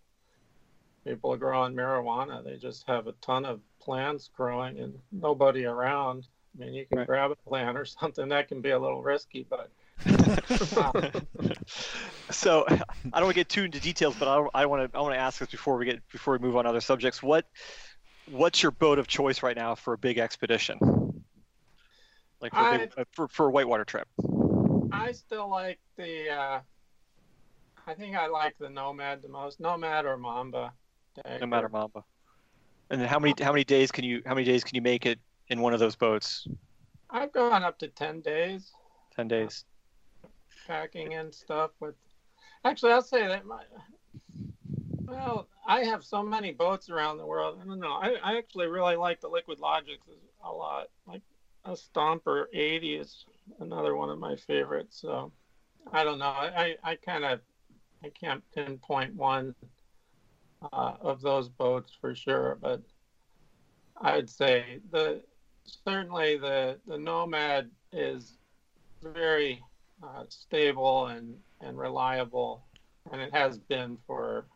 people 1.06 1.32
are 1.32 1.36
growing 1.36 1.74
marijuana. 1.74 2.44
They 2.44 2.56
just 2.56 2.84
have 2.86 3.06
a 3.06 3.12
ton 3.22 3.44
of 3.44 3.60
plants 3.80 4.30
growing 4.36 4.78
and 4.80 4.98
nobody 5.12 5.64
around. 5.64 6.26
I 6.56 6.64
mean, 6.64 6.74
you 6.74 6.86
can 6.86 6.98
right. 6.98 7.06
grab 7.06 7.30
a 7.30 7.36
plant 7.36 7.78
or 7.78 7.84
something. 8.00 8.28
That 8.28 8.48
can 8.48 8.60
be 8.60 8.70
a 8.70 8.78
little 8.78 9.02
risky, 9.02 9.46
but. 9.48 9.70
so 12.30 12.66
I 12.68 12.76
don't 12.76 13.12
want 13.12 13.28
to 13.28 13.34
get 13.34 13.48
too 13.48 13.64
into 13.64 13.80
details, 13.80 14.14
but 14.18 14.28
I, 14.28 14.46
I 14.62 14.66
want 14.66 14.92
to 14.92 14.98
I 14.98 15.00
want 15.00 15.14
to 15.14 15.18
ask 15.18 15.38
this 15.38 15.48
before 15.48 15.78
we 15.78 15.86
get 15.86 16.06
before 16.10 16.36
we 16.36 16.38
move 16.38 16.54
on 16.54 16.64
to 16.64 16.70
other 16.70 16.82
subjects. 16.82 17.22
What 17.22 17.46
what's 18.30 18.62
your 18.62 18.72
boat 18.72 18.98
of 18.98 19.06
choice 19.06 19.42
right 19.42 19.56
now 19.56 19.74
for 19.74 19.94
a 19.94 19.98
big 19.98 20.18
expedition? 20.18 20.78
Like 22.40 22.52
for, 22.52 22.58
I, 22.58 22.76
big, 22.76 22.92
uh, 22.98 23.04
for, 23.12 23.28
for 23.28 23.46
a 23.46 23.50
whitewater 23.50 23.86
trip? 23.86 24.06
I 24.92 25.12
still 25.12 25.48
like 25.48 25.78
the. 25.96 26.30
Uh, 26.30 26.60
I 27.86 27.94
think 27.94 28.16
I 28.16 28.26
like 28.26 28.58
the 28.58 28.68
Nomad 28.68 29.22
the 29.22 29.28
most. 29.28 29.60
Nomad 29.60 30.04
or 30.04 30.16
Mamba. 30.16 30.72
Nomad 31.24 31.48
matter 31.48 31.68
Mamba. 31.68 32.04
And 32.90 33.00
then 33.00 33.08
how 33.08 33.18
many 33.18 33.34
how 33.40 33.52
many 33.52 33.64
days 33.64 33.90
can 33.90 34.04
you 34.04 34.22
how 34.26 34.34
many 34.34 34.44
days 34.44 34.62
can 34.62 34.74
you 34.74 34.82
make 34.82 35.06
it 35.06 35.18
in 35.48 35.60
one 35.60 35.72
of 35.72 35.80
those 35.80 35.96
boats? 35.96 36.46
I've 37.10 37.32
gone 37.32 37.62
up 37.62 37.78
to 37.80 37.88
ten 37.88 38.20
days. 38.20 38.72
Ten 39.14 39.28
days. 39.28 39.64
Packing 40.66 41.14
and 41.14 41.34
stuff 41.34 41.70
with. 41.80 41.94
Actually, 42.64 42.92
I'll 42.92 43.02
say 43.02 43.26
that 43.26 43.46
my 43.46 43.62
well, 45.06 45.46
I 45.66 45.84
have 45.84 46.04
so 46.04 46.22
many 46.22 46.52
boats 46.52 46.90
around 46.90 47.18
the 47.18 47.26
world. 47.26 47.58
I 47.62 47.66
don't 47.66 47.78
know. 47.78 47.92
I, 47.92 48.16
I 48.22 48.36
actually 48.38 48.66
really 48.66 48.96
like 48.96 49.20
the 49.20 49.28
Liquid 49.28 49.60
Logics 49.60 50.06
a 50.44 50.52
lot. 50.52 50.88
Like 51.06 51.22
a 51.64 51.72
Stomper 51.72 52.46
80 52.52 52.94
is 52.96 53.24
another 53.60 53.94
one 53.94 54.10
of 54.10 54.18
my 54.18 54.34
favorites. 54.34 55.00
So 55.00 55.32
I 55.92 56.02
don't 56.04 56.18
know. 56.18 56.26
I, 56.26 56.76
I 56.82 56.96
kind 56.96 57.24
of 57.24 57.40
I 58.04 58.10
can't 58.10 58.42
pinpoint 58.54 59.14
one 59.14 59.54
uh, 60.72 60.94
of 61.00 61.20
those 61.20 61.48
boats 61.48 61.92
for 62.00 62.14
sure, 62.14 62.58
but 62.60 62.82
I'd 64.00 64.30
say 64.30 64.80
the 64.90 65.22
certainly 65.64 66.36
the 66.38 66.78
the 66.86 66.98
Nomad 66.98 67.70
is 67.92 68.38
very 69.02 69.62
uh, 70.02 70.24
stable 70.28 71.06
and 71.06 71.34
and 71.60 71.78
reliable, 71.78 72.64
and 73.12 73.20
it 73.20 73.34
has 73.34 73.58
been 73.58 73.96
for 74.06 74.46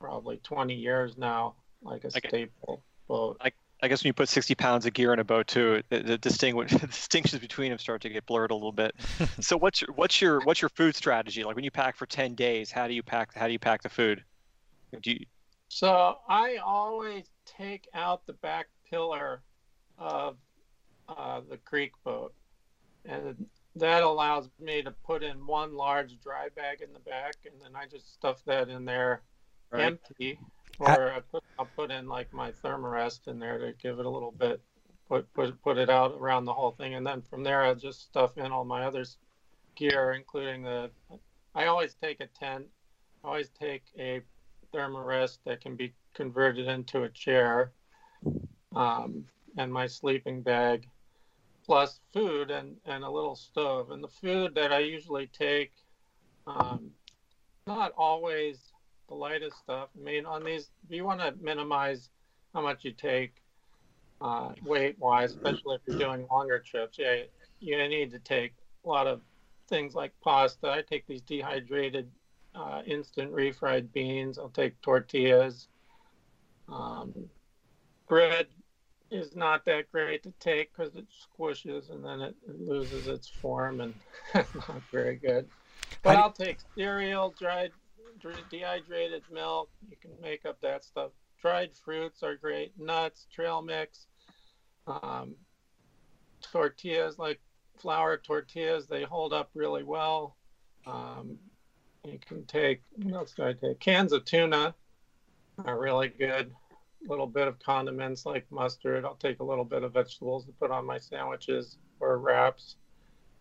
probably 0.00 0.38
20 0.38 0.74
years 0.74 1.16
now, 1.16 1.54
like 1.82 2.04
a 2.04 2.08
okay. 2.08 2.28
staple 2.28 2.82
boat. 3.08 3.36
I, 3.40 3.52
I 3.82 3.88
guess 3.88 4.02
when 4.02 4.08
you 4.08 4.14
put 4.14 4.28
60 4.28 4.54
pounds 4.54 4.86
of 4.86 4.92
gear 4.92 5.12
in 5.12 5.18
a 5.18 5.24
boat 5.24 5.46
too, 5.46 5.82
the, 5.88 6.00
the, 6.00 6.18
distingu- 6.18 6.68
the 6.80 6.86
distinctions 6.86 7.40
between 7.40 7.70
them 7.70 7.78
start 7.78 8.02
to 8.02 8.08
get 8.08 8.26
blurred 8.26 8.50
a 8.50 8.54
little 8.54 8.72
bit. 8.72 8.94
so 9.40 9.56
what's 9.56 9.80
your 9.80 9.92
what's 9.94 10.20
your 10.20 10.40
what's 10.40 10.62
your 10.62 10.70
food 10.70 10.96
strategy? 10.96 11.44
Like 11.44 11.56
when 11.56 11.64
you 11.64 11.70
pack 11.70 11.96
for 11.96 12.06
10 12.06 12.34
days, 12.34 12.70
how 12.70 12.88
do 12.88 12.94
you 12.94 13.02
pack 13.02 13.34
how 13.34 13.46
do 13.46 13.52
you 13.52 13.58
pack 13.58 13.82
the 13.82 13.88
food? 13.88 14.24
Do 15.02 15.12
you... 15.12 15.26
So 15.68 16.18
I 16.28 16.56
always 16.64 17.24
take 17.44 17.88
out 17.94 18.26
the 18.26 18.34
back 18.34 18.68
pillar 18.88 19.42
of 19.98 20.36
uh, 21.08 21.40
the 21.48 21.56
creek 21.56 21.92
boat, 22.04 22.32
and 23.04 23.46
that 23.76 24.02
allows 24.02 24.50
me 24.60 24.82
to 24.82 24.90
put 24.90 25.22
in 25.22 25.46
one 25.46 25.74
large 25.74 26.20
dry 26.20 26.48
bag 26.54 26.80
in 26.80 26.92
the 26.92 27.00
back, 27.00 27.34
and 27.44 27.54
then 27.62 27.72
I 27.74 27.86
just 27.86 28.14
stuff 28.14 28.44
that 28.46 28.68
in 28.68 28.84
there 28.84 29.22
right. 29.70 29.84
empty, 29.84 30.38
or 30.78 31.12
I 31.12 31.20
put, 31.20 31.42
I'll 31.58 31.68
put 31.76 31.90
in 31.90 32.08
like 32.08 32.32
my 32.32 32.52
thermarest 32.52 33.26
in 33.26 33.38
there 33.38 33.58
to 33.58 33.72
give 33.82 33.98
it 33.98 34.06
a 34.06 34.10
little 34.10 34.32
bit, 34.32 34.60
put 35.08 35.32
put 35.34 35.60
put 35.62 35.78
it 35.78 35.90
out 35.90 36.16
around 36.20 36.44
the 36.44 36.54
whole 36.54 36.72
thing, 36.72 36.94
and 36.94 37.06
then 37.06 37.20
from 37.22 37.42
there 37.42 37.64
I'll 37.64 37.74
just 37.74 38.02
stuff 38.02 38.38
in 38.38 38.52
all 38.52 38.64
my 38.64 38.84
other 38.84 39.04
gear, 39.74 40.12
including 40.12 40.62
the. 40.62 40.90
I 41.54 41.66
always 41.66 41.94
take 41.94 42.20
a 42.20 42.26
tent. 42.26 42.66
I 43.22 43.28
always 43.28 43.50
take 43.50 43.82
a 43.98 44.20
thermarest 44.74 45.38
that 45.44 45.60
can 45.60 45.76
be 45.76 45.94
converted 46.14 46.68
into 46.68 47.02
a 47.02 47.08
chair, 47.08 47.72
um, 48.74 49.24
and 49.56 49.72
my 49.72 49.86
sleeping 49.86 50.42
bag, 50.42 50.88
plus 51.64 52.00
food 52.12 52.50
and 52.50 52.76
and 52.86 53.04
a 53.04 53.10
little 53.10 53.36
stove. 53.36 53.90
And 53.90 54.02
the 54.02 54.08
food 54.08 54.54
that 54.54 54.72
I 54.72 54.80
usually 54.80 55.26
take, 55.28 55.72
um, 56.46 56.90
not 57.66 57.92
always 57.96 58.58
the 59.08 59.14
lightest 59.14 59.56
stuff. 59.58 59.88
I 59.98 60.02
mean, 60.02 60.26
on 60.26 60.44
these, 60.44 60.70
you 60.88 61.04
want 61.04 61.20
to 61.20 61.34
minimize 61.40 62.10
how 62.54 62.62
much 62.62 62.84
you 62.84 62.92
take 62.92 63.34
uh, 64.20 64.52
weight 64.64 64.98
wise, 64.98 65.32
especially 65.32 65.76
if 65.76 65.80
you're 65.86 65.98
doing 65.98 66.26
longer 66.30 66.58
trips, 66.58 66.98
yeah, 66.98 67.22
you 67.60 67.76
need 67.88 68.10
to 68.10 68.18
take 68.18 68.52
a 68.84 68.88
lot 68.88 69.06
of 69.06 69.20
things 69.68 69.94
like 69.94 70.12
pasta. 70.22 70.70
I 70.70 70.82
take 70.82 71.06
these 71.06 71.22
dehydrated, 71.22 72.10
uh, 72.54 72.82
instant 72.86 73.32
refried 73.32 73.92
beans. 73.92 74.38
I'll 74.38 74.48
take 74.48 74.80
tortillas. 74.80 75.68
Um, 76.68 77.28
bread 78.08 78.46
is 79.10 79.36
not 79.36 79.64
that 79.64 79.90
great 79.92 80.22
to 80.22 80.32
take 80.40 80.74
because 80.74 80.96
it 80.96 81.06
squishes 81.10 81.90
and 81.90 82.04
then 82.04 82.20
it, 82.20 82.34
loses 82.46 83.06
its 83.06 83.28
form 83.28 83.80
and 83.80 83.94
not 84.34 84.82
very 84.90 85.16
good. 85.16 85.48
But 86.02 86.16
I'll 86.16 86.32
take 86.32 86.58
cereal, 86.74 87.34
dried 87.38 87.72
dehydrated 88.50 89.22
milk. 89.30 89.70
You 89.88 89.96
can 90.00 90.10
make 90.22 90.46
up 90.46 90.60
that 90.62 90.84
stuff. 90.84 91.10
Dried 91.40 91.70
fruits 91.84 92.22
are 92.22 92.36
great. 92.36 92.72
Nuts, 92.78 93.26
trail 93.32 93.60
mix, 93.60 94.06
um, 94.86 95.34
tortillas 96.40 97.18
like 97.18 97.40
flour 97.78 98.16
tortillas. 98.16 98.86
They 98.86 99.02
hold 99.02 99.32
up 99.32 99.50
really 99.54 99.84
well. 99.84 100.36
Um, 100.86 101.38
you 102.04 102.18
can 102.26 102.44
take 102.46 102.82
what 102.96 103.14
else 103.14 103.34
do 103.34 103.44
I 103.44 103.52
take? 103.52 103.80
Cans 103.80 104.12
of 104.12 104.24
tuna 104.24 104.74
are 105.64 105.78
really 105.78 106.08
good. 106.08 106.52
A 107.06 107.10
little 107.10 107.26
bit 107.26 107.48
of 107.48 107.58
condiments 107.58 108.24
like 108.24 108.50
mustard. 108.50 109.04
I'll 109.04 109.14
take 109.14 109.40
a 109.40 109.44
little 109.44 109.64
bit 109.64 109.82
of 109.82 109.92
vegetables 109.92 110.46
to 110.46 110.52
put 110.52 110.70
on 110.70 110.86
my 110.86 110.98
sandwiches 110.98 111.76
or 112.00 112.18
wraps. 112.18 112.76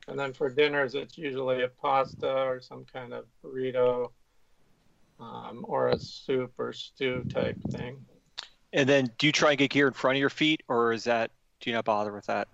And 0.07 0.19
then 0.19 0.33
for 0.33 0.49
dinners, 0.49 0.95
it's 0.95 1.17
usually 1.17 1.63
a 1.63 1.69
pasta 1.69 2.29
or 2.29 2.59
some 2.59 2.85
kind 2.91 3.13
of 3.13 3.25
burrito 3.43 4.11
um, 5.19 5.63
or 5.67 5.89
a 5.89 5.99
soup 5.99 6.53
or 6.57 6.73
stew 6.73 7.23
type 7.29 7.57
thing. 7.71 8.05
And 8.73 8.89
then, 8.89 9.11
do 9.17 9.27
you 9.27 9.31
try 9.31 9.51
and 9.51 9.57
get 9.57 9.69
gear 9.69 9.87
in 9.87 9.93
front 9.93 10.17
of 10.17 10.19
your 10.19 10.29
feet, 10.29 10.63
or 10.67 10.93
is 10.93 11.03
that 11.03 11.31
do 11.59 11.69
you 11.69 11.75
not 11.75 11.85
bother 11.85 12.11
with 12.11 12.25
that? 12.25 12.47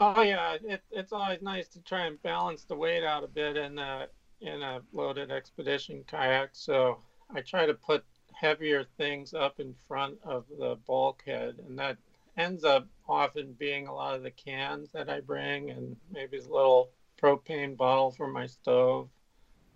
Oh 0.00 0.22
yeah, 0.22 0.56
it, 0.64 0.82
it's 0.90 1.12
always 1.12 1.40
nice 1.42 1.68
to 1.68 1.80
try 1.82 2.06
and 2.06 2.20
balance 2.22 2.64
the 2.64 2.74
weight 2.74 3.04
out 3.04 3.22
a 3.22 3.28
bit 3.28 3.56
and 3.56 3.78
a 3.78 4.08
in 4.40 4.62
a 4.62 4.80
loaded 4.92 5.30
expedition 5.30 6.04
kayak. 6.06 6.50
So 6.52 6.98
I 7.34 7.40
try 7.40 7.66
to 7.66 7.74
put 7.74 8.04
heavier 8.32 8.84
things 8.96 9.34
up 9.34 9.60
in 9.60 9.74
front 9.88 10.18
of 10.24 10.44
the 10.58 10.76
bulkhead, 10.86 11.58
and 11.66 11.78
that 11.78 11.96
ends 12.36 12.64
up 12.64 12.86
often 13.08 13.54
being 13.54 13.86
a 13.86 13.94
lot 13.94 14.14
of 14.14 14.22
the 14.22 14.30
cans 14.30 14.90
that 14.92 15.08
I 15.08 15.20
bring, 15.20 15.70
and 15.70 15.96
maybe 16.10 16.38
a 16.38 16.42
little 16.42 16.90
propane 17.20 17.76
bottle 17.76 18.10
for 18.10 18.26
my 18.26 18.46
stove. 18.46 19.08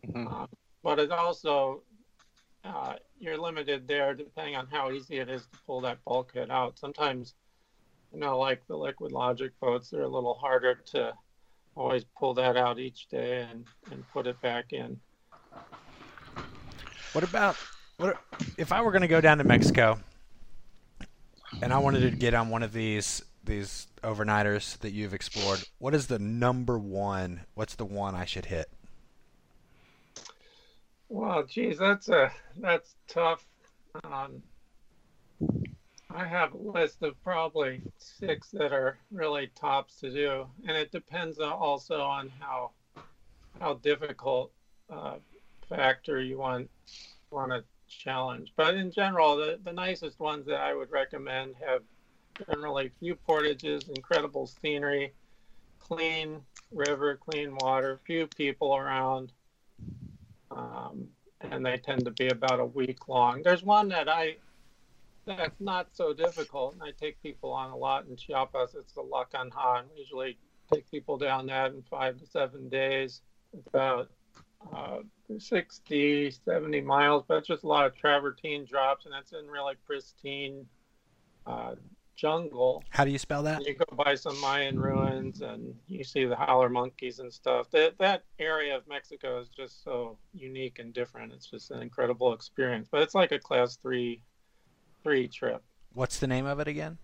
Mhm. 0.06 0.30
Uh, 0.30 0.46
but 0.82 0.98
it 0.98 1.10
also 1.10 1.82
uh, 2.64 2.96
you're 3.18 3.38
limited 3.38 3.88
there 3.88 4.14
depending 4.14 4.56
on 4.56 4.66
how 4.66 4.90
easy 4.90 5.18
it 5.18 5.28
is 5.28 5.46
to 5.46 5.58
pull 5.66 5.80
that 5.80 6.04
bulkhead 6.04 6.50
out. 6.50 6.78
Sometimes, 6.78 7.34
you 8.12 8.20
know, 8.20 8.38
like 8.38 8.66
the 8.66 8.76
Liquid 8.76 9.12
Logic 9.12 9.52
boats, 9.60 9.90
they're 9.90 10.02
a 10.02 10.08
little 10.08 10.34
harder 10.34 10.74
to 10.74 11.14
always 11.74 12.04
pull 12.18 12.34
that 12.34 12.56
out 12.56 12.78
each 12.78 13.08
day 13.08 13.46
and, 13.50 13.64
and 13.90 14.04
put 14.12 14.26
it 14.26 14.40
back 14.40 14.72
in. 14.72 15.00
What 17.12 17.24
about 17.24 17.56
what 17.96 18.18
if 18.56 18.72
I 18.72 18.82
were 18.82 18.92
going 18.92 19.02
to 19.02 19.08
go 19.08 19.20
down 19.20 19.38
to 19.38 19.44
Mexico 19.44 19.98
and 21.60 21.72
I 21.72 21.78
wanted 21.78 22.00
to 22.00 22.16
get 22.16 22.34
on 22.34 22.48
one 22.48 22.62
of 22.62 22.72
these 22.72 23.22
these 23.44 23.88
overnighters 24.02 24.78
that 24.78 24.92
you've 24.92 25.14
explored? 25.14 25.62
What 25.78 25.94
is 25.94 26.06
the 26.06 26.18
number 26.18 26.78
one? 26.78 27.42
What's 27.54 27.74
the 27.74 27.84
one 27.84 28.14
I 28.14 28.24
should 28.24 28.46
hit? 28.46 28.70
Well, 31.08 31.42
geez, 31.42 31.78
that's 31.78 32.08
a 32.08 32.30
that's 32.56 32.94
tough. 33.08 33.44
Um, 34.04 34.42
I 36.14 36.26
have 36.26 36.54
a 36.54 36.56
list 36.56 37.02
of 37.02 37.22
probably 37.22 37.82
six 37.98 38.50
that 38.50 38.72
are 38.72 38.98
really 39.10 39.50
tops 39.54 39.96
to 40.00 40.10
do, 40.10 40.46
and 40.66 40.76
it 40.76 40.90
depends 40.90 41.38
also 41.38 42.00
on 42.00 42.32
how 42.38 42.72
how 43.60 43.74
difficult 43.74 44.52
uh, 44.90 45.16
factor 45.68 46.20
you 46.20 46.38
want 46.38 46.68
want 47.30 47.52
to 47.52 47.64
challenge. 47.88 48.52
But 48.56 48.74
in 48.74 48.90
general, 48.90 49.36
the 49.36 49.58
the 49.62 49.72
nicest 49.72 50.18
ones 50.18 50.46
that 50.46 50.60
I 50.60 50.74
would 50.74 50.90
recommend 50.90 51.54
have 51.64 51.82
generally 52.46 52.90
few 52.98 53.14
portages, 53.14 53.88
incredible 53.88 54.46
scenery, 54.46 55.12
clean 55.78 56.40
river, 56.72 57.16
clean 57.16 57.54
water, 57.56 58.00
few 58.04 58.26
people 58.26 58.76
around 58.76 59.32
um, 60.50 61.08
and 61.40 61.64
they 61.64 61.78
tend 61.78 62.04
to 62.04 62.10
be 62.12 62.28
about 62.28 62.60
a 62.60 62.64
week 62.64 63.08
long. 63.08 63.42
There's 63.42 63.62
one 63.62 63.88
that 63.88 64.08
I 64.08 64.36
that's 65.26 65.60
not 65.60 65.88
so 65.92 66.12
difficult, 66.12 66.74
and 66.74 66.82
I 66.82 66.92
take 66.92 67.22
people 67.22 67.52
on 67.52 67.70
a 67.70 67.76
lot 67.76 68.06
in 68.06 68.16
Chiapas. 68.16 68.74
It's 68.74 68.92
the 68.92 69.02
La 69.02 69.24
Canja, 69.24 69.80
and 69.80 69.88
we 69.92 70.00
usually 70.00 70.38
take 70.72 70.90
people 70.90 71.18
down 71.18 71.46
that 71.46 71.72
in 71.72 71.82
five 71.82 72.18
to 72.18 72.26
seven 72.26 72.68
days. 72.68 73.22
It's 73.52 73.66
about 73.66 74.10
uh, 74.74 74.98
60, 75.38 76.30
70 76.30 76.80
miles, 76.82 77.24
but 77.26 77.38
it's 77.38 77.48
just 77.48 77.64
a 77.64 77.68
lot 77.68 77.86
of 77.86 77.94
travertine 77.94 78.66
drops, 78.66 79.06
and 79.06 79.14
it's 79.18 79.32
in 79.32 79.46
really 79.46 79.74
pristine 79.86 80.66
uh, 81.46 81.74
jungle. 82.20 82.84
How 82.90 83.04
do 83.04 83.10
you 83.10 83.18
spell 83.18 83.42
that? 83.44 83.66
You 83.66 83.74
go 83.74 83.96
by 83.96 84.14
some 84.14 84.38
Mayan 84.40 84.78
ruins 84.78 85.40
and 85.40 85.74
you 85.86 86.04
see 86.04 86.26
the 86.26 86.36
howler 86.36 86.68
monkeys 86.68 87.18
and 87.18 87.32
stuff. 87.32 87.70
That 87.70 87.96
that 87.98 88.24
area 88.38 88.76
of 88.76 88.86
Mexico 88.86 89.40
is 89.40 89.48
just 89.48 89.82
so 89.82 90.18
unique 90.34 90.78
and 90.78 90.92
different. 90.92 91.32
It's 91.32 91.46
just 91.46 91.70
an 91.70 91.80
incredible 91.80 92.34
experience. 92.34 92.88
But 92.90 93.02
it's 93.02 93.14
like 93.14 93.32
a 93.32 93.38
class 93.38 93.76
three 93.76 94.20
three 95.02 95.28
trip. 95.28 95.62
What's 95.94 96.18
the 96.18 96.26
name 96.26 96.46
of 96.46 96.60
it 96.60 96.68
again? 96.68 96.98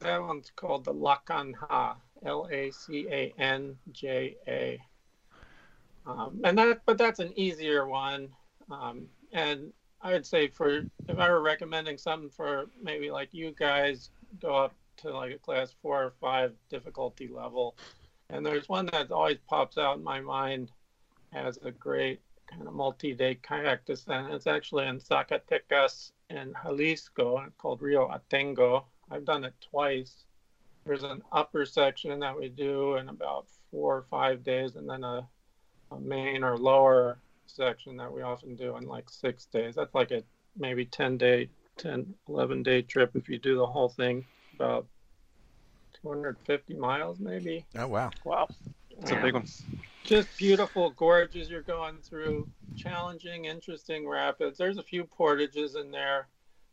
That 0.00 0.20
one's 0.20 0.50
called 0.54 0.84
the 0.84 0.92
La 0.92 1.18
Canja, 1.26 1.96
L 2.24 2.48
A 2.50 2.70
C 2.70 3.06
A 3.10 3.32
N 3.38 3.76
J 3.92 4.36
A. 4.48 4.80
Um, 6.06 6.40
and 6.44 6.58
that, 6.58 6.82
but 6.86 6.98
that's 6.98 7.20
an 7.20 7.32
easier 7.36 7.86
one. 7.86 8.28
Um, 8.70 9.06
and 9.32 9.72
I 10.00 10.12
would 10.12 10.26
say 10.26 10.48
for 10.48 10.84
if 11.08 11.18
I 11.18 11.30
were 11.30 11.42
recommending 11.42 11.98
something 11.98 12.30
for 12.30 12.66
maybe 12.82 13.10
like 13.10 13.28
you 13.32 13.54
guys, 13.56 14.10
go 14.40 14.56
up 14.56 14.74
to 14.98 15.10
like 15.10 15.34
a 15.34 15.38
class 15.38 15.74
four 15.82 16.02
or 16.02 16.12
five 16.20 16.52
difficulty 16.68 17.28
level. 17.28 17.76
And 18.30 18.44
there's 18.44 18.68
one 18.68 18.86
that 18.86 19.12
always 19.12 19.38
pops 19.48 19.78
out 19.78 19.98
in 19.98 20.04
my 20.04 20.20
mind 20.20 20.70
as 21.32 21.58
a 21.64 21.70
great 21.70 22.20
kind 22.46 22.66
of 22.66 22.74
multi-day 22.74 23.36
kayak 23.42 23.84
descent. 23.84 24.32
It's 24.32 24.46
actually 24.46 24.86
in 24.86 24.98
Zacatecas 24.98 26.12
in 26.32 26.54
Jalisco 26.62 27.44
called 27.58 27.82
Rio 27.82 28.08
Atengo. 28.08 28.84
I've 29.10 29.24
done 29.24 29.44
it 29.44 29.54
twice. 29.70 30.24
There's 30.84 31.04
an 31.04 31.22
upper 31.30 31.64
section 31.64 32.18
that 32.20 32.36
we 32.36 32.48
do 32.48 32.96
in 32.96 33.08
about 33.08 33.46
four 33.70 33.98
or 33.98 34.06
five 34.10 34.42
days, 34.42 34.74
and 34.76 34.88
then 34.88 35.04
a, 35.04 35.28
a 35.90 36.00
main 36.00 36.42
or 36.42 36.56
lower 36.56 37.18
section 37.46 37.96
that 37.98 38.12
we 38.12 38.22
often 38.22 38.56
do 38.56 38.76
in 38.76 38.84
like 38.84 39.08
six 39.10 39.46
days. 39.46 39.74
That's 39.74 39.94
like 39.94 40.10
a 40.10 40.24
maybe 40.56 40.84
10 40.84 41.18
day, 41.18 41.50
10, 41.78 42.14
11 42.28 42.62
day 42.62 42.82
trip 42.82 43.14
if 43.14 43.28
you 43.28 43.38
do 43.38 43.56
the 43.56 43.66
whole 43.66 43.88
thing, 43.88 44.24
about 44.54 44.86
250 46.02 46.74
miles 46.74 47.20
maybe. 47.20 47.64
Oh 47.76 47.86
wow. 47.86 48.10
Wow, 48.24 48.48
it's 49.00 49.10
a 49.10 49.16
big 49.16 49.34
one. 49.34 49.46
Just 50.04 50.28
beautiful 50.36 50.90
gorges 50.90 51.48
you're 51.48 51.62
going 51.62 51.98
through, 51.98 52.48
challenging, 52.76 53.44
interesting 53.44 54.06
rapids. 54.08 54.58
There's 54.58 54.78
a 54.78 54.82
few 54.82 55.04
portages 55.04 55.76
in 55.76 55.90
there. 55.90 56.28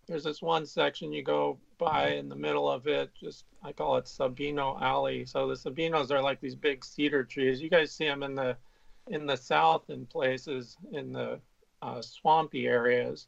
There's 0.07 0.23
this 0.23 0.41
one 0.41 0.65
section 0.65 1.13
you 1.13 1.23
go 1.23 1.59
by 1.77 2.13
in 2.13 2.29
the 2.29 2.35
middle 2.35 2.69
of 2.69 2.87
it, 2.87 3.11
just 3.19 3.45
I 3.63 3.71
call 3.71 3.97
it 3.97 4.05
Sabino 4.05 4.81
Alley. 4.81 5.25
So 5.25 5.47
the 5.47 5.53
Sabinos 5.53 6.09
are 6.09 6.21
like 6.21 6.41
these 6.41 6.55
big 6.55 6.83
cedar 6.83 7.23
trees. 7.23 7.61
You 7.61 7.69
guys 7.69 7.91
see 7.91 8.05
them 8.05 8.23
in 8.23 8.33
the 8.33 8.57
in 9.07 9.25
the 9.25 9.37
south 9.37 9.89
in 9.89 10.05
places 10.07 10.77
in 10.91 11.13
the 11.13 11.39
uh, 11.81 12.01
swampy 12.01 12.67
areas, 12.67 13.27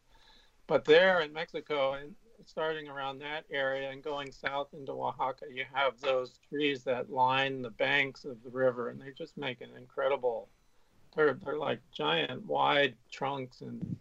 but 0.67 0.83
there 0.83 1.21
in 1.21 1.31
Mexico 1.31 1.93
and 1.93 2.15
starting 2.45 2.87
around 2.87 3.19
that 3.19 3.45
area 3.51 3.89
and 3.89 4.03
going 4.03 4.31
south 4.31 4.69
into 4.73 4.91
Oaxaca, 4.91 5.45
you 5.53 5.65
have 5.73 5.99
those 6.01 6.39
trees 6.49 6.83
that 6.83 7.11
line 7.11 7.61
the 7.61 7.69
banks 7.69 8.25
of 8.25 8.41
the 8.43 8.49
river, 8.49 8.89
and 8.89 8.99
they 8.99 9.11
just 9.17 9.37
make 9.37 9.61
an 9.61 9.69
incredible. 9.77 10.49
They're 11.15 11.33
they're 11.33 11.57
like 11.57 11.79
giant, 11.91 12.45
wide 12.45 12.95
trunks 13.11 13.61
and 13.61 13.97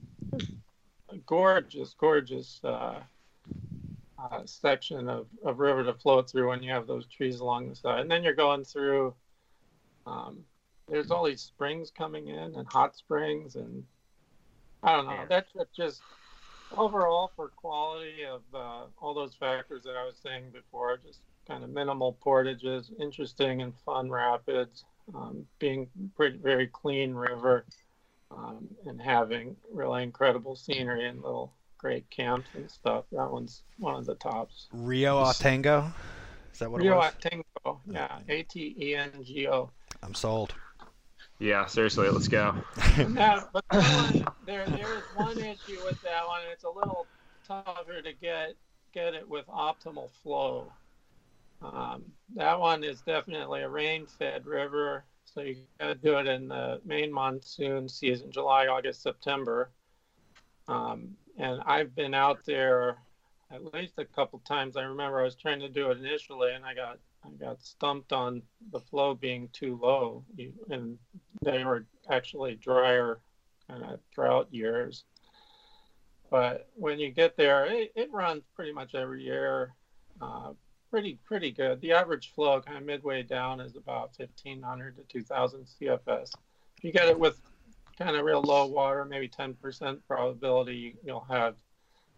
gorgeous, 1.26 1.94
gorgeous 1.98 2.60
uh, 2.64 3.00
uh, 4.18 4.42
section 4.44 5.08
of, 5.08 5.26
of 5.44 5.58
river 5.58 5.84
to 5.84 5.94
float 5.94 6.30
through 6.30 6.48
when 6.48 6.62
you 6.62 6.70
have 6.70 6.86
those 6.86 7.06
trees 7.06 7.40
along 7.40 7.68
the 7.68 7.74
side. 7.74 8.00
And 8.00 8.10
then 8.10 8.22
you're 8.22 8.34
going 8.34 8.64
through. 8.64 9.14
Um, 10.06 10.44
there's 10.88 11.10
all 11.10 11.24
these 11.24 11.40
springs 11.40 11.90
coming 11.90 12.28
in 12.28 12.54
and 12.56 12.66
hot 12.66 12.96
springs 12.96 13.54
and 13.54 13.84
I 14.82 14.96
don't 14.96 15.06
know. 15.06 15.24
That 15.28 15.50
trip 15.52 15.68
just 15.76 16.00
overall 16.76 17.32
for 17.36 17.48
quality 17.48 18.24
of 18.24 18.42
uh, 18.54 18.84
all 19.00 19.14
those 19.14 19.34
factors 19.34 19.82
that 19.84 19.96
I 19.96 20.04
was 20.04 20.16
saying 20.22 20.50
before, 20.52 20.98
just 21.04 21.20
kind 21.46 21.64
of 21.64 21.70
minimal 21.70 22.12
portages, 22.20 22.90
interesting 23.00 23.62
and 23.62 23.72
fun 23.84 24.10
rapids, 24.10 24.84
um, 25.14 25.46
being 25.58 25.88
pretty 26.16 26.38
very 26.38 26.66
clean 26.66 27.14
river, 27.14 27.64
um, 28.30 28.68
and 28.86 29.00
having 29.00 29.56
really 29.72 30.02
incredible 30.02 30.54
scenery 30.54 31.06
and 31.06 31.22
little 31.22 31.52
great 31.78 32.08
camps 32.10 32.48
and 32.54 32.70
stuff. 32.70 33.04
That 33.12 33.30
one's 33.30 33.62
one 33.78 33.96
of 33.96 34.06
the 34.06 34.14
tops. 34.14 34.68
Rio 34.72 35.24
Atengo. 35.24 35.92
Is 36.52 36.58
that 36.60 36.70
what 36.70 36.82
it 36.82 36.84
was? 36.84 36.90
Rio 36.90 36.96
was? 36.96 37.12
Atengo, 37.14 37.78
yeah, 37.86 38.18
A 38.28 38.42
T 38.44 38.76
E 38.78 38.94
N 38.94 39.10
G 39.24 39.48
O. 39.48 39.70
I'm 40.02 40.14
sold. 40.14 40.54
Yeah, 41.40 41.64
seriously, 41.66 42.08
let's 42.10 42.28
go. 42.28 42.54
Yeah, 42.98 43.44
but 43.52 43.64
one, 43.70 44.26
there 44.46 44.66
there 44.66 44.94
is 44.98 45.02
one 45.16 45.38
issue 45.38 45.78
with 45.84 46.00
that 46.02 46.26
one. 46.26 46.42
and 46.42 46.50
It's 46.52 46.64
a 46.64 46.70
little 46.70 47.06
tougher 47.46 48.02
to 48.02 48.12
get 48.12 48.56
get 48.92 49.14
it 49.14 49.26
with 49.28 49.46
optimal 49.46 50.10
flow. 50.22 50.70
Um, 51.62 52.04
that 52.34 52.58
one 52.60 52.84
is 52.84 53.00
definitely 53.02 53.62
a 53.62 53.68
rain-fed 53.68 54.46
river, 54.46 55.04
so 55.24 55.40
you 55.40 55.56
got 55.78 55.88
to 55.88 55.94
do 55.94 56.18
it 56.18 56.26
in 56.26 56.48
the 56.48 56.80
main 56.84 57.12
monsoon 57.12 57.88
season, 57.88 58.30
July, 58.30 58.66
August, 58.66 59.02
September. 59.02 59.70
Um, 60.68 61.16
and 61.38 61.60
I've 61.64 61.94
been 61.94 62.14
out 62.14 62.44
there 62.44 62.98
at 63.50 63.72
least 63.74 63.94
a 63.98 64.04
couple 64.04 64.40
times. 64.40 64.76
I 64.76 64.82
remember 64.82 65.20
I 65.20 65.24
was 65.24 65.36
trying 65.36 65.60
to 65.60 65.68
do 65.68 65.90
it 65.90 65.98
initially, 65.98 66.52
and 66.52 66.64
I 66.64 66.74
got 66.74 66.98
I 67.24 67.30
got 67.38 67.62
stumped 67.62 68.12
on 68.12 68.42
the 68.72 68.80
flow 68.80 69.14
being 69.14 69.48
too 69.52 69.78
low, 69.82 70.24
and 70.70 70.98
they 71.42 71.64
were 71.64 71.86
actually 72.08 72.54
drier 72.56 73.20
kind 73.68 73.84
of 73.84 74.00
drought 74.14 74.48
years. 74.50 75.04
But 76.30 76.68
when 76.74 76.98
you 76.98 77.10
get 77.10 77.36
there, 77.36 77.66
it, 77.66 77.92
it 77.94 78.12
runs 78.12 78.44
pretty 78.54 78.72
much 78.72 78.94
every 78.94 79.22
year. 79.22 79.74
Uh, 80.20 80.52
pretty 80.90 81.18
pretty 81.24 81.50
good. 81.50 81.80
The 81.80 81.92
average 81.92 82.32
flow 82.34 82.60
kind 82.60 82.78
of 82.78 82.84
midway 82.84 83.22
down 83.22 83.60
is 83.60 83.76
about 83.76 84.12
1500 84.16 84.96
to 84.96 85.02
2000 85.04 85.66
CFS. 85.66 86.30
If 86.76 86.84
you 86.84 86.92
get 86.92 87.08
it 87.08 87.18
with 87.18 87.40
kind 87.98 88.16
of 88.16 88.24
real 88.24 88.42
low 88.42 88.66
water, 88.66 89.04
maybe 89.04 89.28
10% 89.28 89.98
probability, 90.06 90.96
you'll 91.04 91.26
have 91.28 91.56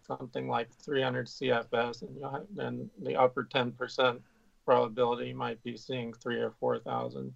something 0.07 0.47
like 0.47 0.73
300 0.73 1.27
CFS, 1.27 2.01
and 2.01 2.45
then 2.55 2.89
the 3.01 3.15
upper 3.15 3.43
10% 3.43 4.19
probability 4.65 5.29
you 5.29 5.35
might 5.35 5.61
be 5.63 5.77
seeing 5.77 6.13
three 6.13 6.39
or 6.39 6.51
4,000. 6.59 7.33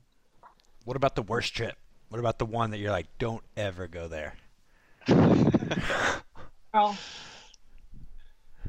What 0.86 0.98
about 0.98 1.16
the 1.16 1.22
worst 1.22 1.56
trip? 1.56 1.76
What 2.10 2.20
about 2.20 2.40
the 2.40 2.46
one 2.46 2.72
that 2.72 2.78
you're 2.78 2.92
like, 2.92 3.08
don't 3.20 3.44
ever 3.56 3.88
go 3.88 4.08
there? 4.08 4.36
Well, 6.74 6.96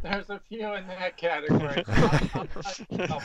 there's 0.02 0.30
a 0.30 0.40
few 0.48 0.72
in 0.72 0.86
that 0.86 1.16
category. 1.18 1.84
okay, 2.92 3.18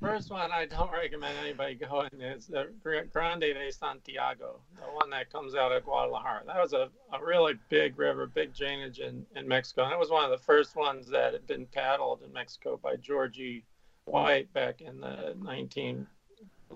first 0.00 0.30
one 0.30 0.50
I 0.50 0.64
don't 0.64 0.90
recommend 0.90 1.36
anybody 1.38 1.74
going 1.74 2.08
is 2.18 2.46
the 2.46 2.70
Grande 3.12 3.40
de 3.40 3.70
Santiago, 3.72 4.60
the 4.76 4.86
one 4.92 5.10
that 5.10 5.30
comes 5.30 5.54
out 5.54 5.72
of 5.72 5.84
Guadalajara. 5.84 6.44
That 6.46 6.60
was 6.62 6.72
a, 6.72 6.88
a 7.12 7.22
really 7.22 7.54
big 7.68 7.98
river, 7.98 8.26
big 8.26 8.54
drainage 8.54 9.00
in, 9.00 9.26
in 9.36 9.46
Mexico. 9.46 9.84
And 9.84 9.92
it 9.92 9.98
was 9.98 10.10
one 10.10 10.24
of 10.24 10.30
the 10.30 10.44
first 10.44 10.76
ones 10.76 11.06
that 11.08 11.34
had 11.34 11.46
been 11.46 11.66
paddled 11.66 12.22
in 12.24 12.32
Mexico 12.32 12.80
by 12.82 12.96
Georgie 12.96 13.64
White 14.06 14.52
back 14.52 14.80
in 14.80 15.00
the 15.00 15.34
19 15.42 16.06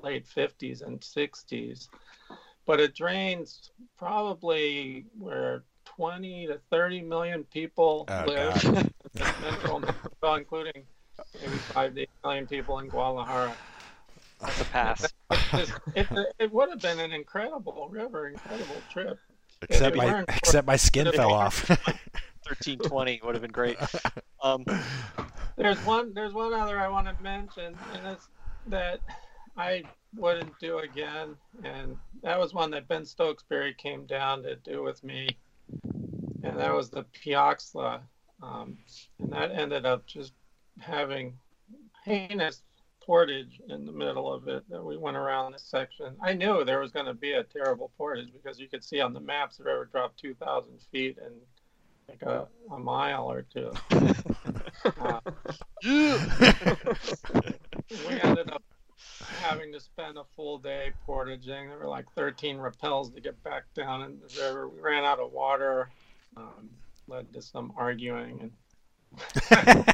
late 0.03 0.26
50s 0.26 0.83
and 0.87 1.01
60s. 1.01 1.89
But 2.66 2.81
it 2.81 2.95
drains 2.95 3.70
probably 3.97 5.07
where 5.18 5.62
20 5.85 6.47
to 6.49 6.61
30 6.70 7.03
million 7.03 7.45
people 7.45 8.05
Oh, 8.09 8.24
live, 8.26 8.62
God. 8.62 8.91
Central 9.43 9.81
Mexico, 9.81 10.35
including 10.35 10.85
maybe 11.41 11.57
five 11.57 11.95
to 11.95 12.03
eight 12.03 12.11
million 12.22 12.47
people 12.47 12.79
in 12.79 12.89
Guadalajara. 12.89 13.55
That's 14.41 14.61
a 14.61 14.64
pass. 14.66 15.12
It's, 15.55 15.72
it's 15.95 16.11
it 16.39 16.53
would 16.53 16.68
have 16.68 16.81
been 16.81 17.01
an 17.01 17.12
incredible 17.12 17.89
river, 17.91 18.29
incredible 18.29 18.76
trip. 18.93 19.18
Except 19.62 19.97
my 19.97 20.05
learned- 20.07 20.29
except 20.29 20.66
my 20.66 20.76
skin 20.76 21.11
fell 21.12 21.33
off. 21.33 21.68
1320 22.49 23.20
would 23.24 23.35
have 23.35 23.43
been 23.43 23.51
great. 23.51 23.76
Um, 24.43 24.64
There's 25.59 25.85
one. 25.85 26.15
There's 26.15 26.35
one 26.35 26.55
other 26.55 26.79
I 26.79 26.89
want 26.89 27.09
to 27.09 27.23
mention, 27.23 27.77
and 27.93 28.07
it's 28.07 28.29
that 28.69 29.01
I 29.57 29.83
wouldn't 30.17 30.57
do 30.61 30.79
again, 30.79 31.35
and 31.65 31.97
that 32.23 32.39
was 32.39 32.55
one 32.55 32.71
that 32.71 32.87
Ben 32.87 33.03
Stookesberry 33.03 33.77
came 33.77 34.07
down 34.07 34.45
to 34.45 34.55
do 34.55 34.85
with 34.85 35.03
me, 35.03 35.37
and 36.45 36.57
that 36.57 36.73
was 36.73 36.91
the 36.91 37.05
Piaxtla, 37.05 38.01
um, 38.41 38.79
and 39.19 39.33
that 39.33 39.51
ended 39.51 39.85
up 39.85 40.07
just 40.07 40.33
having 40.79 41.37
heinous 42.05 42.63
portage 43.05 43.61
in 43.69 43.85
the 43.85 43.93
middle 43.93 44.33
of 44.33 44.47
it. 44.47 44.63
That 44.71 44.85
we 44.85 44.97
went 44.97 45.17
around 45.17 45.53
this 45.53 45.65
section. 45.65 46.15
I 46.23 46.35
knew 46.35 46.65
there 46.65 46.79
was 46.79 46.93
going 46.93 47.07
to 47.07 47.15
be 47.15 47.33
a 47.33 47.43
terrible 47.43 47.91
portage 47.99 48.33
because 48.33 48.61
you 48.61 48.69
could 48.69 48.85
see 48.85 49.01
on 49.01 49.13
the 49.13 49.21
maps 49.21 49.57
the 49.57 49.65
river 49.65 49.89
dropped 49.91 50.21
2,000 50.21 50.79
feet 50.93 51.19
in 51.19 51.33
like 52.09 52.23
a, 52.23 52.49
a 52.73 52.79
mile 52.79 53.31
or 53.31 53.43
two. 53.43 53.73
Uh, 55.01 55.19
we 55.83 55.91
ended 58.23 58.49
up 58.51 58.63
having 59.41 59.73
to 59.73 59.81
spend 59.81 60.17
a 60.17 60.23
full 60.37 60.59
day 60.59 60.93
portaging. 61.05 61.69
There 61.69 61.79
were 61.79 61.89
like 61.89 62.07
13 62.17 62.59
rappels 62.59 63.13
to 63.15 63.21
get 63.21 63.43
back 63.43 63.65
down 63.75 64.03
in 64.03 64.21
the 64.21 64.29
river. 64.41 64.69
We 64.69 64.81
ran 64.81 65.05
out 65.05 65.19
of 65.19 65.33
water, 65.33 65.91
um, 66.37 66.71
led 67.09 67.33
to 67.35 67.43
some 67.43 67.73
arguing, 67.77 68.39
and 68.41 68.53
I 69.51 69.85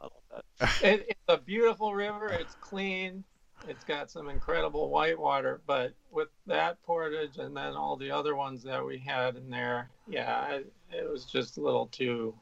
love 0.00 0.12
that. 0.30 0.44
it, 0.82 1.06
it's 1.08 1.20
a 1.28 1.38
beautiful 1.38 1.94
river. 1.94 2.28
It's 2.28 2.54
clean. 2.60 3.24
It's 3.68 3.84
got 3.84 4.10
some 4.10 4.28
incredible 4.28 4.90
whitewater, 4.90 5.60
but 5.66 5.92
with 6.10 6.28
that 6.46 6.82
portage 6.82 7.36
and 7.38 7.56
then 7.56 7.74
all 7.74 7.96
the 7.96 8.10
other 8.10 8.34
ones 8.34 8.62
that 8.64 8.84
we 8.84 8.98
had 8.98 9.36
in 9.36 9.50
there, 9.50 9.90
yeah, 10.08 10.52
it, 10.52 10.72
it 10.90 11.10
was 11.10 11.24
just 11.24 11.58
a 11.58 11.60
little 11.60 11.86
too, 11.86 12.34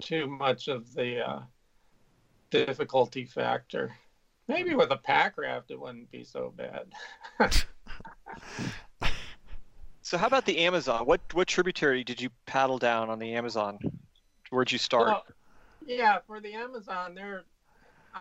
too 0.00 0.26
much 0.26 0.68
of 0.68 0.94
the 0.94 1.20
uh, 1.20 1.40
difficulty 2.50 3.24
factor. 3.24 3.92
Maybe 4.48 4.74
with 4.74 4.92
a 4.92 4.96
pack 4.96 5.36
raft, 5.36 5.72
it 5.72 5.80
wouldn't 5.80 6.10
be 6.10 6.22
so 6.22 6.54
bad. 6.56 6.86
So 10.06 10.16
how 10.16 10.28
about 10.28 10.46
the 10.46 10.58
Amazon? 10.58 11.04
What 11.04 11.20
what 11.32 11.48
tributary 11.48 12.04
did 12.04 12.20
you 12.20 12.30
paddle 12.46 12.78
down 12.78 13.10
on 13.10 13.18
the 13.18 13.34
Amazon? 13.34 13.80
Where'd 14.50 14.70
you 14.70 14.78
start? 14.78 15.08
Well, 15.08 15.24
yeah, 15.84 16.18
for 16.28 16.40
the 16.40 16.54
Amazon, 16.54 17.16
there, 17.16 17.42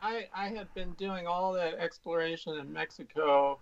I 0.02 0.28
I 0.34 0.50
had 0.50 0.74
been 0.74 0.94
doing 0.94 1.28
all 1.28 1.54
that 1.54 1.76
exploration 1.76 2.58
in 2.58 2.72
Mexico, 2.72 3.60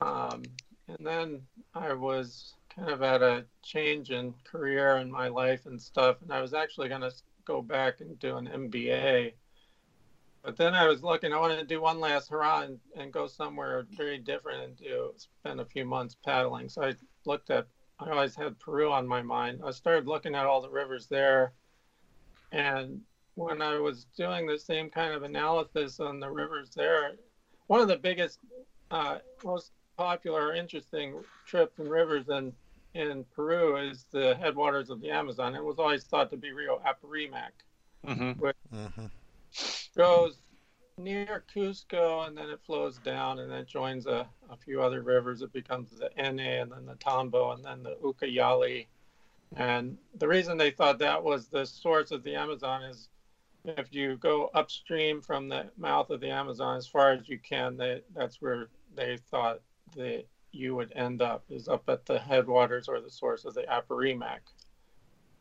um, 0.00 0.42
and 0.88 1.06
then 1.06 1.42
I 1.74 1.92
was 1.92 2.54
kind 2.74 2.90
of 2.90 3.02
at 3.02 3.22
a 3.22 3.44
change 3.62 4.10
in 4.10 4.34
career 4.44 4.96
in 4.98 5.10
my 5.10 5.28
life 5.28 5.66
and 5.66 5.80
stuff, 5.80 6.22
and 6.22 6.32
I 6.32 6.40
was 6.40 6.54
actually 6.54 6.88
going 6.88 7.02
to 7.02 7.12
go 7.44 7.62
back 7.62 8.00
and 8.00 8.18
do 8.18 8.36
an 8.36 8.46
MBA. 8.46 9.32
But 10.42 10.56
then 10.56 10.74
I 10.74 10.88
was 10.88 11.02
looking, 11.02 11.32
I 11.32 11.38
wanted 11.38 11.58
to 11.58 11.64
do 11.64 11.80
one 11.80 12.00
last 12.00 12.28
hurrah 12.28 12.62
and, 12.62 12.80
and 12.96 13.12
go 13.12 13.28
somewhere 13.28 13.86
very 13.90 14.18
different 14.18 14.64
and 14.64 14.76
do 14.76 15.12
spend 15.16 15.60
a 15.60 15.64
few 15.64 15.84
months 15.84 16.16
paddling. 16.24 16.68
So 16.68 16.82
I 16.82 16.94
looked 17.26 17.50
at, 17.50 17.68
I 18.00 18.10
always 18.10 18.34
had 18.34 18.58
Peru 18.58 18.90
on 18.90 19.06
my 19.06 19.22
mind. 19.22 19.60
I 19.64 19.70
started 19.70 20.08
looking 20.08 20.34
at 20.34 20.46
all 20.46 20.60
the 20.60 20.70
rivers 20.70 21.06
there. 21.06 21.52
And 22.50 23.02
when 23.34 23.62
I 23.62 23.78
was 23.78 24.06
doing 24.16 24.46
the 24.46 24.58
same 24.58 24.90
kind 24.90 25.12
of 25.14 25.22
analysis 25.22 26.00
on 26.00 26.20
the 26.20 26.30
rivers 26.30 26.70
there, 26.70 27.12
one 27.66 27.80
of 27.80 27.88
the 27.88 27.96
biggest, 27.96 28.40
uh, 28.90 29.18
most 29.44 29.72
popular, 29.96 30.48
or 30.48 30.54
interesting 30.54 31.22
trips 31.46 31.78
and 31.78 31.90
rivers 31.90 32.28
in, 32.28 32.52
in 32.94 33.24
Peru 33.34 33.76
is 33.76 34.06
the 34.10 34.34
headwaters 34.36 34.90
of 34.90 35.00
the 35.00 35.10
Amazon. 35.10 35.54
It 35.54 35.64
was 35.64 35.78
always 35.78 36.04
thought 36.04 36.30
to 36.30 36.36
be 36.36 36.52
Rio 36.52 36.80
Apurimac 36.86 37.52
Mm-hmm. 38.06 38.42
Mhm. 38.76 39.10
goes 39.96 40.42
near 40.98 41.44
Cusco 41.54 42.26
and 42.26 42.36
then 42.36 42.50
it 42.50 42.60
flows 42.66 42.98
down 42.98 43.38
and 43.38 43.50
then 43.50 43.64
joins 43.64 44.06
a, 44.06 44.28
a 44.50 44.56
few 44.56 44.82
other 44.82 45.02
rivers. 45.02 45.40
It 45.40 45.52
becomes 45.52 45.90
the 45.90 46.10
Ene 46.18 46.40
and 46.40 46.72
then 46.72 46.84
the 46.84 46.96
Tambo 46.96 47.52
and 47.52 47.64
then 47.64 47.82
the 47.82 47.96
Ucayali. 48.02 48.86
And 49.56 49.98
the 50.18 50.26
reason 50.26 50.56
they 50.56 50.70
thought 50.70 50.98
that 50.98 51.22
was 51.22 51.46
the 51.46 51.64
source 51.64 52.10
of 52.10 52.22
the 52.24 52.34
Amazon 52.34 52.82
is 52.82 53.08
if 53.64 53.92
you 53.92 54.16
go 54.16 54.50
upstream 54.54 55.20
from 55.20 55.48
the 55.48 55.70
mouth 55.76 56.10
of 56.10 56.20
the 56.20 56.30
Amazon 56.30 56.76
as 56.76 56.86
far 56.86 57.12
as 57.12 57.28
you 57.28 57.38
can, 57.38 57.76
they, 57.76 58.02
that's 58.14 58.40
where 58.40 58.68
they 58.94 59.18
thought 59.30 59.60
that 59.96 60.24
you 60.50 60.74
would 60.74 60.92
end 60.94 61.22
up, 61.22 61.44
is 61.48 61.68
up 61.68 61.88
at 61.88 62.04
the 62.04 62.18
headwaters 62.18 62.88
or 62.88 63.00
the 63.00 63.10
source 63.10 63.44
of 63.44 63.54
the 63.54 63.62
Apurimac. 63.62 64.40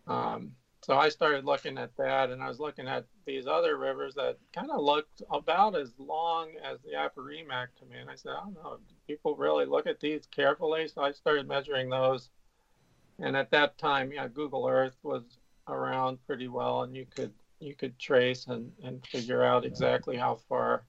Um, 0.08 0.54
so 0.84 0.96
I 0.98 1.10
started 1.10 1.46
looking 1.46 1.78
at 1.78 1.96
that, 1.98 2.32
and 2.32 2.42
I 2.42 2.48
was 2.48 2.60
looking 2.60 2.88
at 2.88 3.06
these 3.26 3.46
other 3.46 3.78
rivers 3.78 4.16
that 4.16 4.38
kind 4.54 4.72
of 4.72 4.82
looked 4.82 5.22
about 5.30 5.76
as 5.76 5.94
long 6.00 6.54
as 6.64 6.80
the 6.82 6.92
Apurimac 6.98 7.68
to 7.80 7.86
me. 7.86 7.98
And 8.00 8.10
I 8.10 8.16
said, 8.16 8.32
I 8.32 8.42
don't 8.42 8.56
know, 8.56 8.78
do 8.88 8.96
people 9.06 9.36
really 9.36 9.66
look 9.66 9.86
at 9.86 10.00
these 10.00 10.28
carefully? 10.32 10.88
So 10.88 11.02
I 11.02 11.12
started 11.12 11.48
measuring 11.48 11.90
those. 11.90 12.30
And 13.20 13.36
at 13.36 13.52
that 13.52 13.78
time, 13.78 14.12
yeah, 14.12 14.28
Google 14.28 14.68
Earth 14.68 14.98
was 15.04 15.24
around 15.68 16.18
pretty 16.26 16.48
well, 16.48 16.82
and 16.82 16.96
you 16.96 17.06
could 17.06 17.34
you 17.62 17.76
could 17.76 17.98
trace 18.00 18.48
and, 18.48 18.72
and 18.84 19.06
figure 19.06 19.44
out 19.44 19.66
exactly 19.66 20.18
how 20.18 20.40
far 20.50 20.84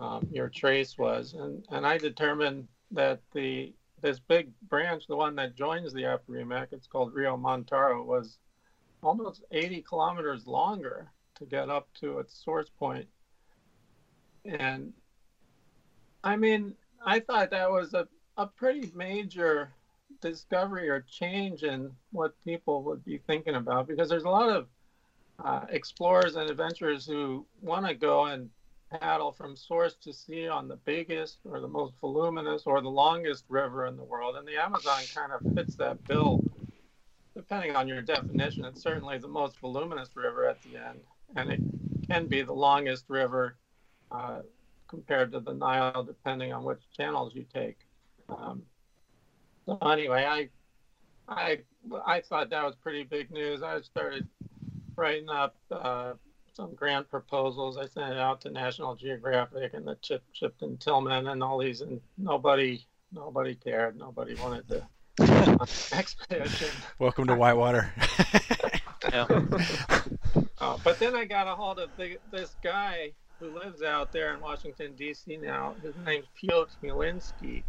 um, 0.00 0.26
your 0.30 0.48
trace 0.48 0.98
was. 0.98 1.34
And 1.34 1.64
and 1.70 1.86
I 1.86 1.98
determined 1.98 2.68
that 2.90 3.20
the 3.32 3.72
this 4.00 4.20
big 4.20 4.50
branch, 4.68 5.06
the 5.06 5.16
one 5.16 5.34
that 5.36 5.56
joins 5.56 5.92
the 5.92 6.02
Apurimac, 6.02 6.68
it's 6.72 6.86
called 6.86 7.14
Rio 7.14 7.36
Mantaro, 7.36 8.04
was 8.04 8.38
almost 9.02 9.44
80 9.50 9.82
kilometers 9.82 10.46
longer 10.46 11.10
to 11.36 11.46
get 11.46 11.70
up 11.70 11.88
to 12.00 12.18
its 12.18 12.42
source 12.44 12.68
point. 12.68 13.06
And 14.44 14.92
I 16.22 16.36
mean, 16.36 16.74
I 17.04 17.20
thought 17.20 17.50
that 17.50 17.70
was 17.70 17.94
a, 17.94 18.06
a 18.36 18.46
pretty 18.46 18.90
major 18.94 19.72
discovery 20.20 20.88
or 20.88 21.00
change 21.00 21.62
in 21.62 21.90
what 22.12 22.34
people 22.44 22.82
would 22.82 23.04
be 23.04 23.18
thinking 23.26 23.54
about 23.54 23.88
because 23.88 24.08
there's 24.08 24.24
a 24.24 24.30
lot 24.30 24.50
of 24.50 24.66
uh, 25.42 25.66
explorers 25.70 26.36
and 26.36 26.50
adventurers 26.50 27.06
who 27.06 27.46
want 27.60 27.86
to 27.86 27.94
go 27.94 28.26
and 28.26 28.50
paddle 29.00 29.32
from 29.32 29.56
source 29.56 29.94
to 29.94 30.12
sea 30.12 30.46
on 30.46 30.68
the 30.68 30.76
biggest 30.76 31.38
or 31.44 31.60
the 31.60 31.68
most 31.68 31.94
voluminous 32.00 32.62
or 32.66 32.80
the 32.80 32.88
longest 32.88 33.44
river 33.48 33.86
in 33.86 33.96
the 33.96 34.04
world. 34.04 34.36
And 34.36 34.46
the 34.46 34.62
Amazon 34.62 35.00
kind 35.14 35.32
of 35.32 35.54
fits 35.54 35.74
that 35.76 36.06
bill 36.06 36.44
depending 37.34 37.74
on 37.74 37.88
your 37.88 38.00
definition, 38.00 38.64
it's 38.64 38.82
certainly 38.82 39.18
the 39.18 39.28
most 39.28 39.58
voluminous 39.58 40.10
river 40.14 40.46
at 40.46 40.62
the 40.62 40.76
end, 40.76 41.00
and 41.36 41.50
it 41.50 41.60
can 42.08 42.26
be 42.26 42.42
the 42.42 42.52
longest 42.52 43.04
river 43.08 43.56
uh, 44.12 44.40
compared 44.88 45.32
to 45.32 45.40
the 45.40 45.52
Nile, 45.52 46.04
depending 46.04 46.52
on 46.52 46.62
which 46.62 46.80
channels 46.96 47.34
you 47.34 47.44
take. 47.52 47.78
Um, 48.28 48.62
so 49.66 49.76
anyway, 49.78 50.24
I, 50.24 50.48
I, 51.28 51.58
I 52.06 52.20
thought 52.20 52.50
that 52.50 52.64
was 52.64 52.76
pretty 52.76 53.02
big 53.02 53.30
news. 53.30 53.62
I 53.62 53.80
started 53.80 54.28
writing 54.96 55.28
up 55.28 55.56
uh, 55.70 56.12
some 56.52 56.74
grant 56.74 57.08
proposals. 57.10 57.76
I 57.76 57.86
sent 57.86 58.12
it 58.12 58.18
out 58.18 58.40
to 58.42 58.50
National 58.50 58.94
Geographic 58.94 59.74
and 59.74 59.86
the 59.86 59.96
Chip 60.02 60.22
Shipton 60.32 60.76
Tilman 60.78 61.26
and 61.28 61.42
all 61.42 61.58
these, 61.58 61.80
and 61.80 62.00
nobody 62.18 62.84
nobody 63.12 63.54
cared. 63.54 63.96
Nobody 63.98 64.34
wanted 64.36 64.68
to 64.68 64.86
expedition. 65.92 66.68
Welcome 66.98 67.26
to 67.28 67.34
Whitewater. 67.34 67.92
Yeah. 69.12 69.26
Uh, 70.58 70.78
but 70.82 70.98
then 70.98 71.14
I 71.14 71.24
got 71.24 71.46
a 71.46 71.54
hold 71.54 71.78
of 71.78 71.90
the, 71.96 72.16
this 72.32 72.56
guy 72.62 73.12
who 73.38 73.56
lives 73.58 73.82
out 73.82 74.12
there 74.12 74.34
in 74.34 74.40
Washington 74.40 74.94
D.C. 74.96 75.36
now. 75.36 75.74
His 75.82 75.94
name's 76.06 76.26
Piotr 76.40 76.70
Chmielinski. 76.82 77.62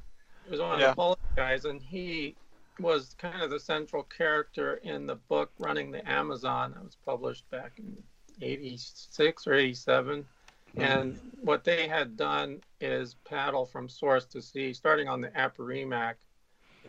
He 0.46 0.52
was 0.52 0.60
one 0.60 0.74
of 0.76 0.80
Yeah. 0.80 0.90
the 0.92 0.96
Polish 0.96 1.20
guys, 1.36 1.66
and 1.66 1.82
he 1.82 2.36
was 2.80 3.16
kind 3.18 3.42
of 3.42 3.50
the 3.50 3.60
central 3.60 4.04
character 4.04 4.76
in 4.84 5.08
the 5.08 5.16
book 5.16 5.52
Running 5.60 5.92
the 5.92 6.08
Amazon 6.10 6.74
that 6.74 6.84
was 6.84 6.98
published 7.06 7.50
back 7.50 7.74
in 7.78 8.04
86 8.42 9.48
or 9.48 9.54
87. 9.54 10.26
Hmm. 10.74 10.82
And 10.82 11.20
what 11.42 11.64
they 11.64 11.88
had 11.88 12.18
done 12.18 12.62
is 12.82 13.16
paddle 13.26 13.66
from 13.66 13.88
source 13.88 14.26
to 14.28 14.42
sea, 14.42 14.74
starting 14.74 15.08
on 15.08 15.22
the 15.22 15.30
Apurimac. 15.30 16.16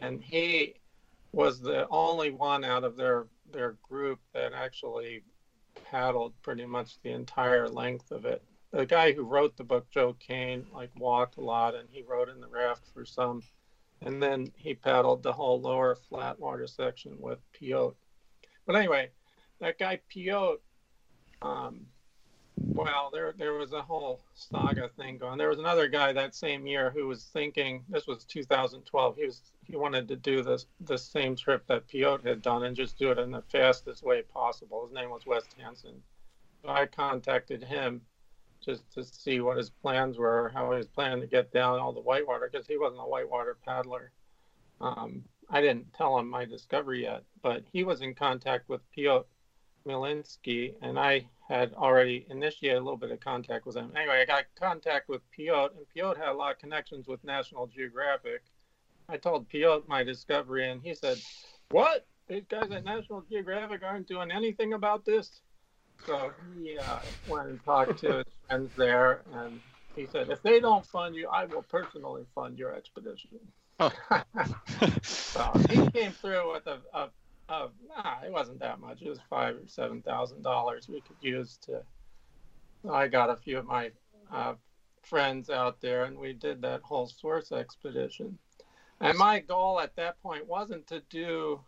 And 0.00 0.22
he 0.22 0.74
was 1.32 1.60
the 1.60 1.86
only 1.88 2.30
one 2.30 2.64
out 2.64 2.84
of 2.84 2.96
their, 2.96 3.26
their 3.52 3.76
group 3.88 4.20
that 4.32 4.52
actually 4.52 5.22
paddled 5.90 6.32
pretty 6.42 6.66
much 6.66 7.00
the 7.02 7.10
entire 7.10 7.68
length 7.68 8.10
of 8.10 8.24
it. 8.24 8.42
The 8.72 8.86
guy 8.86 9.12
who 9.12 9.22
wrote 9.22 9.56
the 9.56 9.64
book, 9.64 9.88
Joe 9.90 10.16
Kane, 10.18 10.66
like 10.74 10.90
walked 10.98 11.36
a 11.36 11.40
lot 11.40 11.74
and 11.74 11.88
he 11.90 12.02
rode 12.02 12.28
in 12.28 12.40
the 12.40 12.48
raft 12.48 12.82
for 12.92 13.04
some. 13.04 13.42
And 14.02 14.22
then 14.22 14.52
he 14.56 14.74
paddled 14.74 15.22
the 15.22 15.32
whole 15.32 15.60
lower 15.60 15.94
flat 15.94 16.38
water 16.38 16.66
section 16.66 17.16
with 17.18 17.38
Piot. 17.52 17.94
But 18.66 18.76
anyway, 18.76 19.10
that 19.60 19.78
guy 19.78 20.00
Piot, 20.12 20.58
um, 21.42 21.86
well, 22.58 23.10
there 23.12 23.34
there 23.36 23.52
was 23.54 23.72
a 23.72 23.82
whole 23.82 24.20
saga 24.34 24.88
thing 24.88 25.18
going. 25.18 25.38
There 25.38 25.48
was 25.48 25.58
another 25.58 25.88
guy 25.88 26.12
that 26.12 26.34
same 26.34 26.66
year 26.66 26.90
who 26.90 27.06
was 27.06 27.24
thinking 27.24 27.84
this 27.88 28.06
was 28.06 28.24
2012. 28.24 29.16
He 29.16 29.24
was 29.26 29.42
he 29.64 29.76
wanted 29.76 30.08
to 30.08 30.16
do 30.16 30.42
this 30.42 30.66
the 30.80 30.96
same 30.96 31.36
trip 31.36 31.66
that 31.66 31.88
Piot 31.88 32.26
had 32.26 32.42
done 32.42 32.64
and 32.64 32.76
just 32.76 32.98
do 32.98 33.10
it 33.10 33.18
in 33.18 33.30
the 33.30 33.42
fastest 33.42 34.02
way 34.02 34.22
possible. 34.22 34.86
His 34.86 34.94
name 34.94 35.10
was 35.10 35.26
West 35.26 35.54
Hansen. 35.58 36.02
So 36.62 36.70
I 36.70 36.86
contacted 36.86 37.62
him 37.62 38.00
just 38.64 38.92
to 38.94 39.04
see 39.04 39.40
what 39.40 39.56
his 39.56 39.70
plans 39.70 40.18
were, 40.18 40.50
how 40.54 40.70
he 40.72 40.78
was 40.78 40.86
planning 40.86 41.20
to 41.20 41.26
get 41.26 41.52
down 41.52 41.78
all 41.78 41.92
the 41.92 42.00
whitewater 42.00 42.48
because 42.50 42.66
he 42.66 42.78
wasn't 42.78 43.00
a 43.00 43.04
whitewater 43.04 43.56
paddler. 43.64 44.12
Um, 44.80 45.24
I 45.48 45.60
didn't 45.60 45.92
tell 45.94 46.18
him 46.18 46.28
my 46.28 46.44
discovery 46.44 47.02
yet, 47.02 47.22
but 47.42 47.64
he 47.72 47.84
was 47.84 48.00
in 48.00 48.14
contact 48.14 48.68
with 48.68 48.80
Piotr 48.90 49.26
Chmielinski, 49.84 50.74
and 50.82 50.98
I 50.98 51.28
had 51.48 51.72
already 51.74 52.26
initiated 52.28 52.78
a 52.78 52.82
little 52.82 52.96
bit 52.96 53.12
of 53.12 53.20
contact 53.20 53.66
with 53.66 53.76
him. 53.76 53.92
Anyway, 53.96 54.20
I 54.20 54.24
got 54.24 54.44
contact 54.58 55.08
with 55.08 55.22
Piotr, 55.30 55.76
and 55.76 55.88
Piotr 55.94 56.18
had 56.18 56.30
a 56.30 56.34
lot 56.34 56.52
of 56.52 56.58
connections 56.58 57.06
with 57.06 57.22
National 57.22 57.68
Geographic. 57.68 58.42
I 59.08 59.16
told 59.16 59.48
Piotr 59.48 59.86
my 59.86 60.02
discovery, 60.02 60.68
and 60.68 60.82
he 60.82 60.94
said, 60.94 61.18
"What? 61.70 62.06
These 62.26 62.46
guys 62.48 62.72
at 62.72 62.84
National 62.84 63.22
Geographic 63.22 63.84
aren't 63.84 64.08
doing 64.08 64.32
anything 64.32 64.72
about 64.72 65.04
this?" 65.04 65.42
So 66.04 66.32
he 66.62 66.78
uh, 66.78 66.98
went 67.28 67.48
and 67.48 67.64
talked 67.64 67.98
to 68.00 68.18
his 68.18 68.24
friends 68.48 68.70
there, 68.76 69.22
and 69.34 69.60
he 69.94 70.06
said, 70.06 70.30
"If 70.30 70.42
they 70.42 70.60
don't 70.60 70.86
fund 70.86 71.14
you, 71.14 71.28
I 71.28 71.46
will 71.46 71.62
personally 71.62 72.24
fund 72.34 72.58
your 72.58 72.74
expedition." 72.74 73.38
Oh. 73.80 73.92
so 75.02 75.52
he 75.68 75.90
came 75.94 76.12
through 76.12 76.52
with 76.52 76.66
a, 76.66 76.78
a, 76.92 77.08
a 77.48 77.68
nah, 77.88 78.20
it 78.24 78.32
wasn't 78.32 78.60
that 78.60 78.80
much. 78.80 79.02
It 79.02 79.08
was 79.08 79.18
five 79.28 79.56
or 79.56 79.66
seven 79.66 80.02
thousand 80.02 80.42
dollars 80.42 80.88
we 80.88 81.00
could 81.00 81.16
use 81.20 81.58
to. 81.62 81.82
I 82.90 83.08
got 83.08 83.30
a 83.30 83.36
few 83.36 83.58
of 83.58 83.66
my 83.66 83.90
uh, 84.32 84.54
friends 85.02 85.50
out 85.50 85.80
there, 85.80 86.04
and 86.04 86.18
we 86.18 86.32
did 86.32 86.62
that 86.62 86.82
whole 86.82 87.06
source 87.06 87.52
expedition. 87.52 88.38
And 89.00 89.18
my 89.18 89.40
goal 89.40 89.80
at 89.80 89.96
that 89.96 90.20
point 90.22 90.46
wasn't 90.46 90.86
to 90.88 91.00
do 91.10 91.60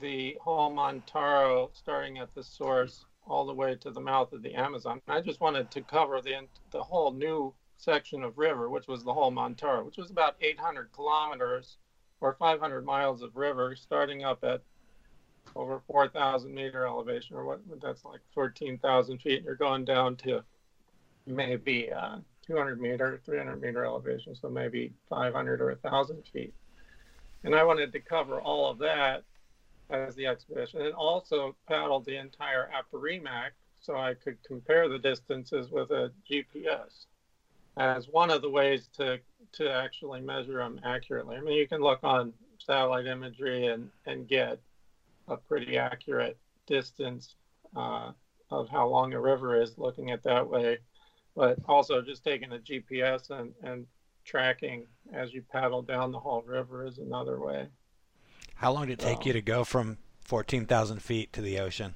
the 0.00 0.36
whole 0.42 0.70
Mantaro 0.70 1.70
starting 1.72 2.18
at 2.18 2.34
the 2.34 2.42
source 2.42 3.04
all 3.26 3.46
the 3.46 3.54
way 3.54 3.74
to 3.76 3.90
the 3.90 4.00
mouth 4.00 4.32
of 4.32 4.42
the 4.42 4.54
Amazon. 4.54 5.00
I 5.08 5.20
just 5.20 5.40
wanted 5.40 5.70
to 5.72 5.82
cover 5.82 6.20
the 6.20 6.46
the 6.70 6.82
whole 6.82 7.12
new 7.12 7.54
section 7.76 8.22
of 8.22 8.38
river, 8.38 8.68
which 8.68 8.86
was 8.86 9.04
the 9.04 9.12
whole 9.12 9.32
Mantaro, 9.32 9.84
which 9.84 9.96
was 9.96 10.10
about 10.10 10.36
800 10.40 10.92
kilometers 10.92 11.76
or 12.20 12.34
500 12.38 12.84
miles 12.84 13.22
of 13.22 13.36
river, 13.36 13.76
starting 13.76 14.24
up 14.24 14.44
at 14.44 14.62
over 15.56 15.82
4,000 15.86 16.54
meter 16.54 16.86
elevation, 16.86 17.36
or 17.36 17.44
what 17.44 17.60
that's 17.80 18.04
like 18.04 18.20
14,000 18.34 19.18
feet. 19.18 19.38
And 19.38 19.44
you're 19.44 19.56
going 19.56 19.84
down 19.84 20.16
to 20.16 20.42
maybe 21.26 21.92
uh, 21.92 22.16
200 22.46 22.80
meter, 22.80 23.20
300 23.24 23.60
meter 23.60 23.84
elevation, 23.84 24.34
so 24.34 24.48
maybe 24.48 24.92
500 25.10 25.60
or 25.60 25.66
1,000 25.82 26.22
feet. 26.32 26.54
And 27.44 27.54
I 27.54 27.62
wanted 27.64 27.92
to 27.92 28.00
cover 28.00 28.40
all 28.40 28.70
of 28.70 28.78
that 28.78 29.24
as 29.90 30.14
the 30.14 30.26
expedition, 30.26 30.82
and 30.82 30.94
also 30.94 31.56
paddled 31.68 32.04
the 32.04 32.16
entire 32.16 32.70
Apurimac 32.72 33.50
so 33.80 33.96
I 33.96 34.14
could 34.14 34.42
compare 34.42 34.88
the 34.88 34.98
distances 34.98 35.70
with 35.70 35.90
a 35.90 36.10
GPS 36.30 37.06
as 37.76 38.08
one 38.08 38.30
of 38.30 38.42
the 38.42 38.50
ways 38.50 38.88
to 38.96 39.20
to 39.52 39.70
actually 39.70 40.20
measure 40.20 40.58
them 40.58 40.80
accurately. 40.84 41.36
I 41.36 41.40
mean, 41.40 41.56
you 41.56 41.68
can 41.68 41.80
look 41.80 42.00
on 42.02 42.32
satellite 42.58 43.06
imagery 43.06 43.66
and 43.66 43.90
and 44.06 44.28
get 44.28 44.60
a 45.28 45.36
pretty 45.36 45.76
accurate 45.76 46.38
distance 46.66 47.36
uh, 47.76 48.12
of 48.50 48.68
how 48.68 48.86
long 48.88 49.12
a 49.12 49.20
river 49.20 49.60
is 49.60 49.78
looking 49.78 50.10
at 50.10 50.22
that 50.22 50.48
way, 50.48 50.78
but 51.34 51.58
also 51.68 52.00
just 52.00 52.24
taking 52.24 52.52
a 52.52 52.58
GPS 52.58 53.30
and 53.30 53.52
and 53.62 53.86
tracking 54.24 54.86
as 55.12 55.34
you 55.34 55.42
paddle 55.42 55.82
down 55.82 56.10
the 56.10 56.18
whole 56.18 56.42
river 56.42 56.86
is 56.86 56.98
another 56.98 57.38
way. 57.38 57.68
How 58.56 58.72
long 58.72 58.86
did 58.86 59.00
it 59.00 59.04
take 59.04 59.18
So- 59.18 59.24
you 59.26 59.32
to 59.34 59.42
go 59.42 59.64
from 59.64 59.98
14,000 60.24 61.00
feet 61.00 61.32
to 61.32 61.42
the 61.42 61.58
ocean? 61.58 61.94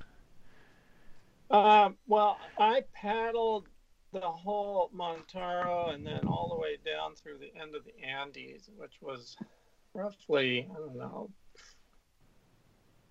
Um, 1.51 1.97
well, 2.07 2.39
I 2.59 2.83
paddled 2.93 3.69
the 4.13 4.21
whole 4.21 4.91
Mantaro 4.95 5.93
and 5.95 6.07
then 6.07 6.27
all 6.27 6.49
the 6.49 6.61
way 6.61 6.77
down 6.85 7.15
through 7.15 7.39
the 7.39 7.55
end 7.55 7.75
of 7.75 7.85
the 7.85 7.99
Andes, 8.05 8.69
which 8.77 9.01
was 9.01 9.37
roughly, 9.95 10.69
I 10.71 10.75
don't 10.75 10.97
know, 10.97 11.31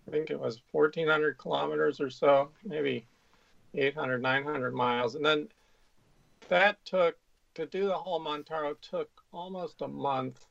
I 0.07 0.11
think 0.11 0.29
it 0.29 0.39
was 0.39 0.61
1,400 0.71 1.37
kilometers 1.37 1.99
or 1.99 2.09
so, 2.09 2.51
maybe 2.63 3.07
800, 3.73 4.21
900 4.21 4.71
miles. 4.73 5.15
And 5.15 5.25
then 5.25 5.49
that 6.47 6.83
took, 6.85 7.17
to 7.55 7.65
do 7.65 7.87
the 7.87 7.97
whole 7.97 8.19
Mantaro 8.23 8.79
took 8.81 9.09
almost 9.33 9.81
a 9.81 9.87
month. 9.87 10.45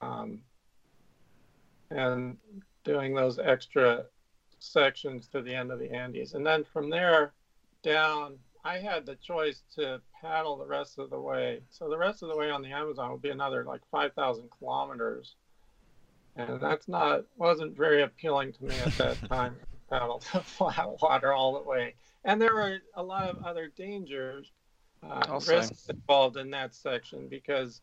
Um, 0.00 0.42
and 1.90 2.36
doing 2.84 3.14
those 3.14 3.38
extra 3.38 4.04
sections 4.58 5.28
to 5.28 5.42
the 5.42 5.54
end 5.54 5.70
of 5.70 5.78
the 5.78 5.92
Andes. 5.92 6.34
And 6.34 6.46
then 6.46 6.64
from 6.72 6.90
there 6.90 7.32
down, 7.82 8.38
I 8.64 8.78
had 8.78 9.06
the 9.06 9.16
choice 9.16 9.62
to 9.76 10.00
paddle 10.20 10.56
the 10.56 10.66
rest 10.66 10.98
of 10.98 11.10
the 11.10 11.20
way. 11.20 11.60
So 11.70 11.88
the 11.88 11.98
rest 11.98 12.22
of 12.22 12.28
the 12.28 12.36
way 12.36 12.50
on 12.50 12.62
the 12.62 12.72
Amazon 12.72 13.12
would 13.12 13.22
be 13.22 13.30
another 13.30 13.64
like 13.64 13.82
5,000 13.90 14.48
kilometers. 14.58 15.36
And 16.34 16.60
that's 16.60 16.88
not, 16.88 17.24
wasn't 17.36 17.76
very 17.76 18.02
appealing 18.02 18.52
to 18.54 18.64
me 18.64 18.74
at 18.84 18.92
that 18.98 19.16
time. 19.28 19.56
paddle 19.88 20.22
the 20.32 20.40
flat 20.44 21.00
water 21.00 21.32
all 21.32 21.54
the 21.54 21.68
way. 21.68 21.94
And 22.24 22.42
there 22.42 22.54
were 22.54 22.78
a 22.94 23.02
lot 23.02 23.30
of 23.30 23.42
other 23.44 23.68
dangers, 23.76 24.50
uh, 25.02 25.40
risks 25.46 25.88
involved 25.88 26.36
in 26.36 26.50
that 26.50 26.74
section 26.74 27.28
because 27.28 27.82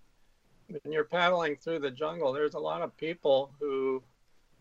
when 0.81 0.93
you're 0.93 1.03
paddling 1.03 1.55
through 1.55 1.79
the 1.79 1.91
jungle, 1.91 2.33
there's 2.33 2.55
a 2.55 2.59
lot 2.59 2.81
of 2.81 2.95
people 2.97 3.51
who 3.59 4.01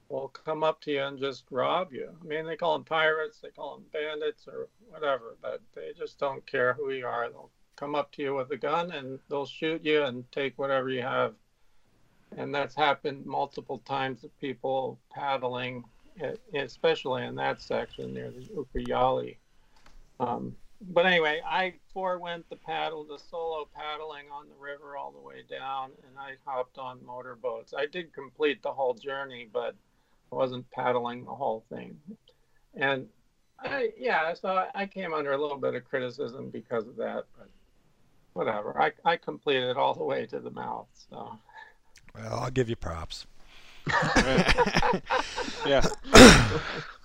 will 0.08 0.28
come 0.28 0.62
up 0.62 0.80
to 0.82 0.92
you 0.92 1.02
and 1.02 1.18
just 1.18 1.44
rob 1.50 1.92
you. 1.92 2.10
I 2.20 2.26
mean, 2.26 2.46
they 2.46 2.56
call 2.56 2.74
them 2.74 2.84
pirates, 2.84 3.38
they 3.40 3.48
call 3.48 3.76
them 3.76 3.86
bandits 3.92 4.46
or 4.46 4.68
whatever, 4.90 5.36
but 5.40 5.60
they 5.74 5.92
just 5.96 6.18
don't 6.18 6.46
care 6.46 6.74
who 6.74 6.90
you 6.90 7.06
are. 7.06 7.28
They'll 7.30 7.50
come 7.76 7.94
up 7.94 8.12
to 8.12 8.22
you 8.22 8.34
with 8.34 8.50
a 8.50 8.56
gun 8.56 8.92
and 8.92 9.18
they'll 9.30 9.46
shoot 9.46 9.84
you 9.84 10.04
and 10.04 10.30
take 10.30 10.58
whatever 10.58 10.90
you 10.90 11.02
have. 11.02 11.34
And 12.36 12.54
that's 12.54 12.74
happened 12.74 13.24
multiple 13.26 13.78
times 13.86 14.20
to 14.22 14.28
people 14.40 14.98
paddling, 15.10 15.84
especially 16.54 17.24
in 17.24 17.34
that 17.36 17.60
section 17.60 18.12
near 18.12 18.30
the 18.30 18.46
Ucayali. 18.54 19.36
Um, 20.20 20.54
but 20.90 21.06
anyway, 21.06 21.40
I 21.46 21.74
forewent 21.92 22.48
the 22.50 22.56
paddle, 22.56 23.04
the 23.04 23.18
solo 23.30 23.68
paddling 23.74 24.26
on 24.32 24.48
the 24.48 24.54
river 24.56 24.96
all 24.96 25.12
the 25.12 25.20
way 25.20 25.42
down, 25.48 25.90
and 26.06 26.18
I 26.18 26.32
hopped 26.44 26.78
on 26.78 27.04
motorboats. 27.04 27.72
I 27.76 27.86
did 27.86 28.12
complete 28.12 28.62
the 28.62 28.72
whole 28.72 28.94
journey, 28.94 29.48
but 29.52 29.74
I 30.32 30.34
wasn't 30.34 30.70
paddling 30.70 31.24
the 31.24 31.34
whole 31.34 31.64
thing. 31.68 31.98
And 32.74 33.06
I, 33.58 33.90
yeah, 33.96 34.34
so 34.34 34.48
I- 34.50 34.70
I 34.74 34.86
came 34.86 35.12
under 35.14 35.32
a 35.32 35.38
little 35.40 35.58
bit 35.58 35.74
of 35.74 35.84
criticism 35.84 36.50
because 36.50 36.86
of 36.88 36.96
that, 36.96 37.24
but 37.36 37.48
whatever. 38.32 38.80
I, 38.80 38.92
I 39.04 39.16
completed 39.16 39.76
all 39.76 39.94
the 39.94 40.04
way 40.04 40.26
to 40.26 40.40
the 40.40 40.50
mouth. 40.50 40.88
So 41.10 41.38
Well, 42.14 42.40
I'll 42.40 42.50
give 42.50 42.68
you 42.68 42.76
props. 42.76 43.26
Yeah. 45.64 45.82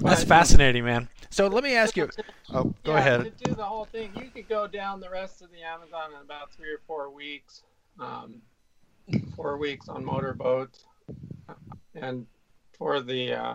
That's 0.00 0.24
fascinating, 0.24 0.84
man. 0.84 1.08
So 1.30 1.46
let 1.48 1.64
me 1.64 1.74
ask 1.74 1.96
you. 1.96 2.08
Oh, 2.52 2.74
go 2.84 2.92
yeah, 2.92 2.98
ahead. 2.98 3.24
To 3.24 3.44
do 3.44 3.54
the 3.54 3.64
whole 3.64 3.84
thing, 3.84 4.10
you 4.16 4.30
could 4.30 4.48
go 4.48 4.66
down 4.66 5.00
the 5.00 5.10
rest 5.10 5.42
of 5.42 5.50
the 5.50 5.62
Amazon 5.62 6.12
in 6.14 6.22
about 6.22 6.52
three 6.52 6.70
or 6.70 6.80
four 6.86 7.10
weeks. 7.10 7.62
Um, 8.00 8.40
four 9.34 9.56
weeks 9.56 9.88
on 9.88 10.04
motorboats, 10.04 10.84
and 11.94 12.26
for 12.76 13.00
the 13.00 13.32
uh, 13.32 13.54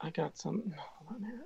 I 0.00 0.10
got 0.10 0.36
some. 0.36 0.74
Hold 0.76 1.14
on 1.14 1.22
here. 1.22 1.44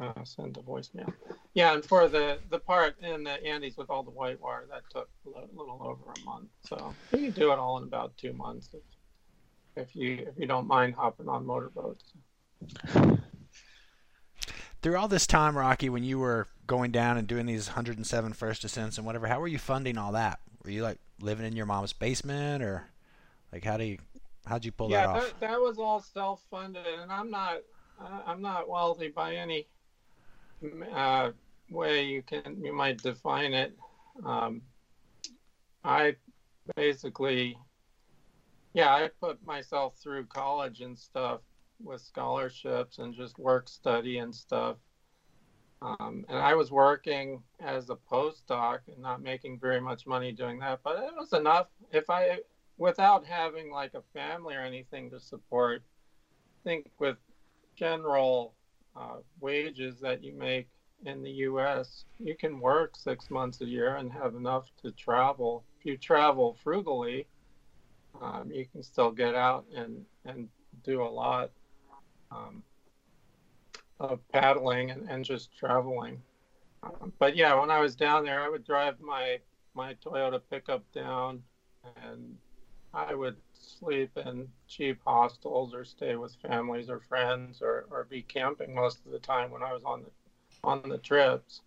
Uh, 0.00 0.24
send 0.24 0.56
a 0.56 0.60
voicemail. 0.60 1.12
Yeah, 1.52 1.74
and 1.74 1.84
for 1.84 2.08
the 2.08 2.38
the 2.48 2.58
part 2.58 2.98
in 3.02 3.22
the 3.22 3.44
Andes 3.44 3.76
with 3.76 3.90
all 3.90 4.02
the 4.02 4.10
whitewater, 4.10 4.66
that 4.70 4.82
took 4.88 5.10
a 5.26 5.28
li- 5.28 5.46
little 5.52 5.78
over 5.82 6.14
a 6.16 6.24
month. 6.24 6.48
So 6.66 6.94
you 7.12 7.18
can 7.18 7.32
do 7.32 7.52
it 7.52 7.58
all 7.58 7.76
in 7.76 7.84
about 7.84 8.16
two 8.16 8.32
months 8.32 8.70
if, 8.72 8.80
if 9.76 9.94
you 9.94 10.26
if 10.26 10.38
you 10.38 10.46
don't 10.46 10.66
mind 10.66 10.94
hopping 10.94 11.28
on 11.28 11.44
motorboats. 11.44 12.14
Through 14.82 14.96
all 14.96 15.08
this 15.08 15.26
time, 15.26 15.58
Rocky, 15.58 15.90
when 15.90 16.02
you 16.02 16.18
were 16.18 16.46
going 16.66 16.92
down 16.92 17.18
and 17.18 17.28
doing 17.28 17.44
these 17.44 17.66
107 17.68 18.32
first 18.32 18.64
ascents 18.64 18.96
and 18.96 19.06
whatever, 19.06 19.26
how 19.26 19.38
were 19.38 19.48
you 19.48 19.58
funding 19.58 19.98
all 19.98 20.12
that? 20.12 20.40
Were 20.64 20.70
you 20.70 20.82
like 20.82 20.98
living 21.20 21.44
in 21.44 21.54
your 21.54 21.66
mom's 21.66 21.92
basement, 21.92 22.62
or 22.62 22.88
like 23.52 23.64
how 23.64 23.76
do 23.76 23.84
you 23.84 23.98
how'd 24.46 24.64
you 24.64 24.72
pull 24.72 24.90
yeah, 24.90 25.06
that 25.06 25.08
off? 25.08 25.22
that, 25.24 25.40
that 25.40 25.60
was 25.60 25.76
all 25.78 26.00
self-funded, 26.00 26.86
and 26.86 27.12
I'm 27.12 27.30
not 27.30 27.58
I'm 28.26 28.40
not 28.40 28.66
wealthy 28.66 29.08
by 29.08 29.34
any 29.34 29.66
uh, 30.94 31.30
way 31.70 32.04
you 32.04 32.22
can 32.22 32.58
you 32.62 32.72
might 32.72 33.02
define 33.02 33.54
it. 33.54 33.76
Um, 34.24 34.62
I 35.84 36.16
basically, 36.76 37.56
yeah, 38.74 38.94
I 38.94 39.08
put 39.20 39.44
myself 39.44 39.96
through 40.02 40.26
college 40.26 40.80
and 40.80 40.98
stuff 40.98 41.40
with 41.82 42.00
scholarships 42.02 42.98
and 42.98 43.14
just 43.14 43.38
work 43.38 43.68
study 43.68 44.18
and 44.18 44.34
stuff. 44.34 44.76
Um, 45.82 46.26
and 46.28 46.38
I 46.38 46.54
was 46.54 46.70
working 46.70 47.42
as 47.58 47.88
a 47.88 47.96
postdoc 47.96 48.80
and 48.88 48.98
not 48.98 49.22
making 49.22 49.58
very 49.58 49.80
much 49.80 50.06
money 50.06 50.30
doing 50.30 50.58
that, 50.58 50.80
but 50.84 50.96
it 50.98 51.14
was 51.16 51.32
enough. 51.32 51.68
If 51.90 52.10
I, 52.10 52.40
without 52.76 53.24
having 53.24 53.70
like 53.70 53.94
a 53.94 54.02
family 54.12 54.54
or 54.54 54.60
anything 54.60 55.10
to 55.10 55.18
support, 55.18 55.82
I 55.82 56.68
think 56.68 56.90
with 56.98 57.16
general 57.76 58.54
uh, 58.96 59.16
wages 59.40 60.00
that 60.00 60.22
you 60.22 60.32
make 60.32 60.68
in 61.04 61.22
the 61.22 61.30
U.S., 61.30 62.04
you 62.18 62.34
can 62.36 62.60
work 62.60 62.96
six 62.96 63.30
months 63.30 63.60
a 63.60 63.64
year 63.64 63.96
and 63.96 64.12
have 64.12 64.34
enough 64.34 64.70
to 64.82 64.90
travel. 64.92 65.64
If 65.78 65.86
you 65.86 65.96
travel 65.96 66.56
frugally, 66.62 67.26
um, 68.20 68.50
you 68.52 68.66
can 68.66 68.82
still 68.82 69.10
get 69.10 69.34
out 69.34 69.64
and, 69.74 70.04
and 70.24 70.48
do 70.84 71.02
a 71.02 71.08
lot 71.08 71.50
um, 72.30 72.62
of 73.98 74.20
paddling 74.28 74.90
and, 74.90 75.08
and 75.08 75.24
just 75.24 75.56
traveling. 75.56 76.20
Um, 76.82 77.12
but 77.18 77.36
yeah, 77.36 77.58
when 77.58 77.70
I 77.70 77.80
was 77.80 77.94
down 77.94 78.24
there, 78.24 78.40
I 78.40 78.48
would 78.48 78.64
drive 78.64 79.00
my 79.00 79.38
my 79.74 79.94
Toyota 80.04 80.40
pickup 80.50 80.82
down, 80.92 81.42
and 82.04 82.36
I 82.92 83.14
would 83.14 83.36
sleep 83.78 84.10
in 84.16 84.48
cheap 84.68 85.00
hostels 85.06 85.74
or 85.74 85.84
stay 85.84 86.16
with 86.16 86.34
families 86.36 86.90
or 86.90 87.00
friends 87.00 87.60
or, 87.62 87.86
or 87.90 88.04
be 88.04 88.22
camping 88.22 88.74
most 88.74 88.98
of 89.06 89.12
the 89.12 89.18
time 89.18 89.50
when 89.50 89.62
I 89.62 89.72
was 89.72 89.84
on 89.84 90.02
the 90.02 90.10
on 90.62 90.88
the 90.88 90.98
trips. 90.98 91.60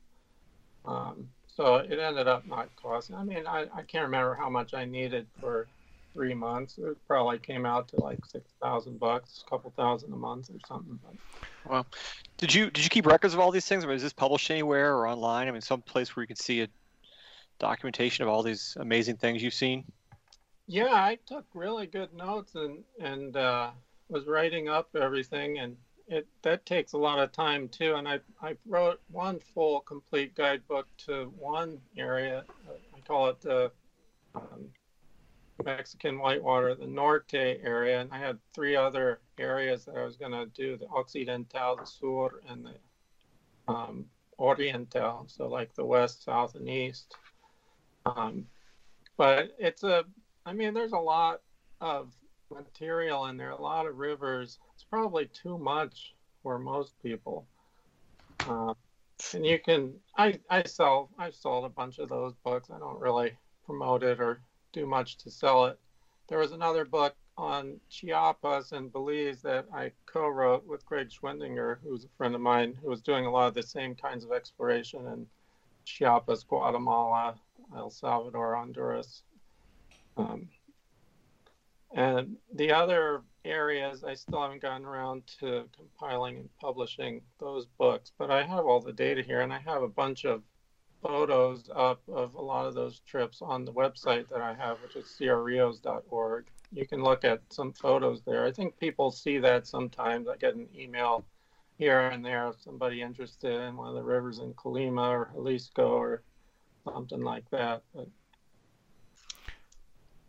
Um, 0.86 1.30
so 1.48 1.76
it 1.76 2.00
ended 2.00 2.28
up 2.28 2.46
not 2.48 2.70
costing. 2.76 3.16
I 3.16 3.24
mean, 3.24 3.48
I, 3.48 3.68
I 3.74 3.82
can't 3.84 4.06
remember 4.06 4.36
how 4.36 4.50
much 4.50 4.74
I 4.74 4.86
needed 4.86 5.28
for 5.40 5.68
three 6.14 6.34
months. 6.34 6.78
It 6.78 6.98
probably 7.08 7.40
came 7.40 7.66
out 7.66 7.88
to 7.90 7.98
like 7.98 8.26
six 8.26 8.52
thousand 8.62 9.00
bucks, 9.00 9.44
a 9.46 9.50
couple 9.50 9.72
thousand 9.76 10.14
a 10.14 10.18
month 10.18 10.50
or 10.50 10.60
something. 10.68 11.00
But 11.66 11.86
Did 12.38 12.54
you 12.54 12.70
did 12.70 12.84
you 12.84 12.90
keep 12.90 13.06
records 13.06 13.34
of 13.34 13.40
all 13.40 13.52
these 13.52 13.66
things? 13.66 13.84
I 13.84 13.88
mean, 13.88 13.96
is 13.96 14.04
this 14.04 14.14
published 14.14 14.52
anywhere 14.52 14.96
or 14.96 15.08
online? 15.08 15.48
I 15.48 15.52
mean, 15.52 15.62
some 15.62 15.82
place 15.82 16.16
where 16.16 16.24
you 16.24 16.28
can 16.28 16.36
see 16.36 16.62
a 16.62 16.68
documentation 17.60 18.24
of 18.24 18.30
all 18.30 18.44
these 18.44 18.76
amazing 18.80 19.18
things 19.18 19.42
you've 19.42 19.54
seen. 19.54 19.86
Yeah, 20.66 20.94
I 20.94 21.18
took 21.26 21.46
really 21.54 21.88
good 21.88 22.14
notes 22.14 22.56
and 22.56 22.84
and 23.00 23.36
uh, 23.36 23.72
was 24.08 24.28
writing 24.28 24.70
up 24.70 24.96
everything, 24.96 25.60
and 25.60 25.76
it 26.08 26.26
that 26.42 26.66
takes 26.66 26.94
a 26.94 26.98
lot 26.98 27.20
of 27.20 27.32
time 27.32 27.68
too. 27.68 27.96
And 27.96 28.08
I 28.08 28.20
I 28.42 28.56
wrote 28.66 29.02
one 29.12 29.40
full 29.40 29.82
complete 29.82 30.36
guidebook 30.36 30.88
to 31.06 31.34
one 31.38 31.80
area. 31.98 32.46
I 32.96 33.00
call 33.02 33.28
it 33.28 33.42
the 33.42 33.72
um, 34.36 34.70
Mexican 35.66 36.18
whitewater, 36.20 36.76
the 36.76 36.88
Norte 36.88 37.34
area, 37.34 38.00
and 38.00 38.12
I 38.12 38.18
had 38.18 38.40
three 38.54 38.76
other 38.76 39.20
areas 39.38 39.86
that 39.86 39.98
I 39.98 40.06
was 40.06 40.16
going 40.16 40.32
to 40.32 40.46
do: 40.46 40.78
the 40.78 40.88
Occidental, 40.88 41.76
the 41.76 41.86
Sur, 41.86 42.42
and 42.48 42.66
the 42.66 43.74
um, 43.74 44.06
Oriental. 44.40 45.26
So 45.28 45.48
like 45.48 45.74
the 45.74 45.86
west, 45.86 46.24
south, 46.24 46.56
and 46.56 46.70
east. 46.70 47.16
Um, 48.06 48.48
but 49.18 49.56
it's 49.60 49.84
a 49.84 50.06
I 50.46 50.54
mean, 50.54 50.74
there's 50.74 50.92
a 50.92 50.98
lot 50.98 51.42
of 51.80 52.14
material 52.50 53.26
in 53.28 53.38
there, 53.38 53.52
a 53.52 53.62
lot 53.62 53.86
of 53.86 53.98
rivers. 53.98 54.60
It's 54.76 54.84
probably 54.84 55.28
too 55.28 55.58
much 55.58 56.14
for 56.42 56.60
most 56.60 56.94
people. 57.02 57.46
Uh, 58.48 58.74
and 59.34 59.46
you 59.46 59.60
can, 59.60 59.94
I, 60.18 60.40
I 60.50 60.64
sell, 60.64 61.10
I've 61.18 61.36
sold 61.36 61.66
a 61.66 61.70
bunch 61.70 62.00
of 62.00 62.10
those 62.10 62.34
books. 62.44 62.70
I 62.70 62.80
don't 62.80 63.00
really 63.00 63.32
promote 63.66 64.04
it 64.04 64.20
or 64.20 64.42
do 64.74 64.86
much 64.86 65.18
to 65.20 65.32
sell 65.32 65.66
it. 65.66 65.80
There 66.28 66.40
was 66.40 66.52
another 66.52 66.84
book 66.84 67.16
on 67.38 67.80
Chiapas 67.90 68.74
and 68.74 68.92
Belize 68.92 69.42
that 69.42 69.66
I 69.74 69.92
co-wrote 70.06 70.66
with 70.68 70.86
Greg 70.86 71.10
Schwendinger, 71.10 71.78
who's 71.84 72.06
a 72.06 72.10
friend 72.18 72.36
of 72.36 72.42
mine, 72.42 72.78
who 72.82 72.90
was 72.90 73.02
doing 73.02 73.26
a 73.26 73.32
lot 73.32 73.48
of 73.48 73.54
the 73.54 73.64
same 73.64 73.96
kinds 73.96 74.24
of 74.24 74.32
exploration 74.32 75.08
in 75.08 75.26
Chiapas, 75.86 76.44
Guatemala, 76.44 77.36
El 77.76 77.90
Salvador, 77.90 78.56
Honduras, 78.56 79.24
um, 80.18 80.50
and 81.94 82.38
the 82.54 82.72
other 82.72 83.22
areas, 83.46 84.04
I 84.04 84.16
still 84.16 84.42
haven't 84.42 84.62
gotten 84.62 84.86
around 84.86 85.24
to 85.40 85.66
compiling 85.76 86.38
and 86.38 86.50
publishing 86.60 87.22
those 87.40 87.68
books, 87.78 88.12
but 88.18 88.32
I 88.32 88.44
have 88.44 88.66
all 88.66 88.80
the 88.80 88.94
data 88.94 89.22
here, 89.22 89.42
and 89.42 89.54
I 89.54 89.60
have 89.60 89.84
a 89.84 89.88
bunch 89.88 90.26
of 90.26 90.42
photos 91.04 91.70
up 91.76 92.02
of 92.08 92.34
a 92.34 92.42
lot 92.42 92.66
of 92.66 92.74
those 92.74 93.02
trips 93.02 93.42
on 93.42 93.66
the 93.66 93.74
website 93.74 94.28
that 94.30 94.42
I 94.42 94.54
have, 94.54 94.82
which 94.82 94.96
is 94.96 95.06
sierrarios.org. 95.06 96.46
You 96.72 96.88
can 96.88 97.04
look 97.04 97.24
at 97.24 97.42
some 97.50 97.74
photos 97.74 98.24
there. 98.24 98.46
I 98.46 98.52
think 98.52 98.80
people 98.80 99.12
see 99.12 99.38
that 99.40 99.68
sometimes. 99.68 100.28
I 100.28 100.38
get 100.38 100.56
an 100.56 100.70
email 100.76 101.26
here 101.78 102.08
and 102.08 102.26
there 102.26 102.48
of 102.48 102.56
somebody 102.60 103.02
interested 103.02 103.62
in 103.62 103.76
one 103.76 103.90
of 103.90 103.96
the 103.96 104.04
rivers 104.04 104.40
in 104.40 104.54
Colima 104.54 105.10
or 105.10 105.30
Jalisco 105.34 105.90
or 105.90 106.24
something 106.86 107.22
like 107.22 107.50
that. 107.52 107.84
But 107.94 108.08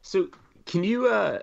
So, 0.05 0.29
can 0.67 0.85
you? 0.85 1.09
uh 1.09 1.41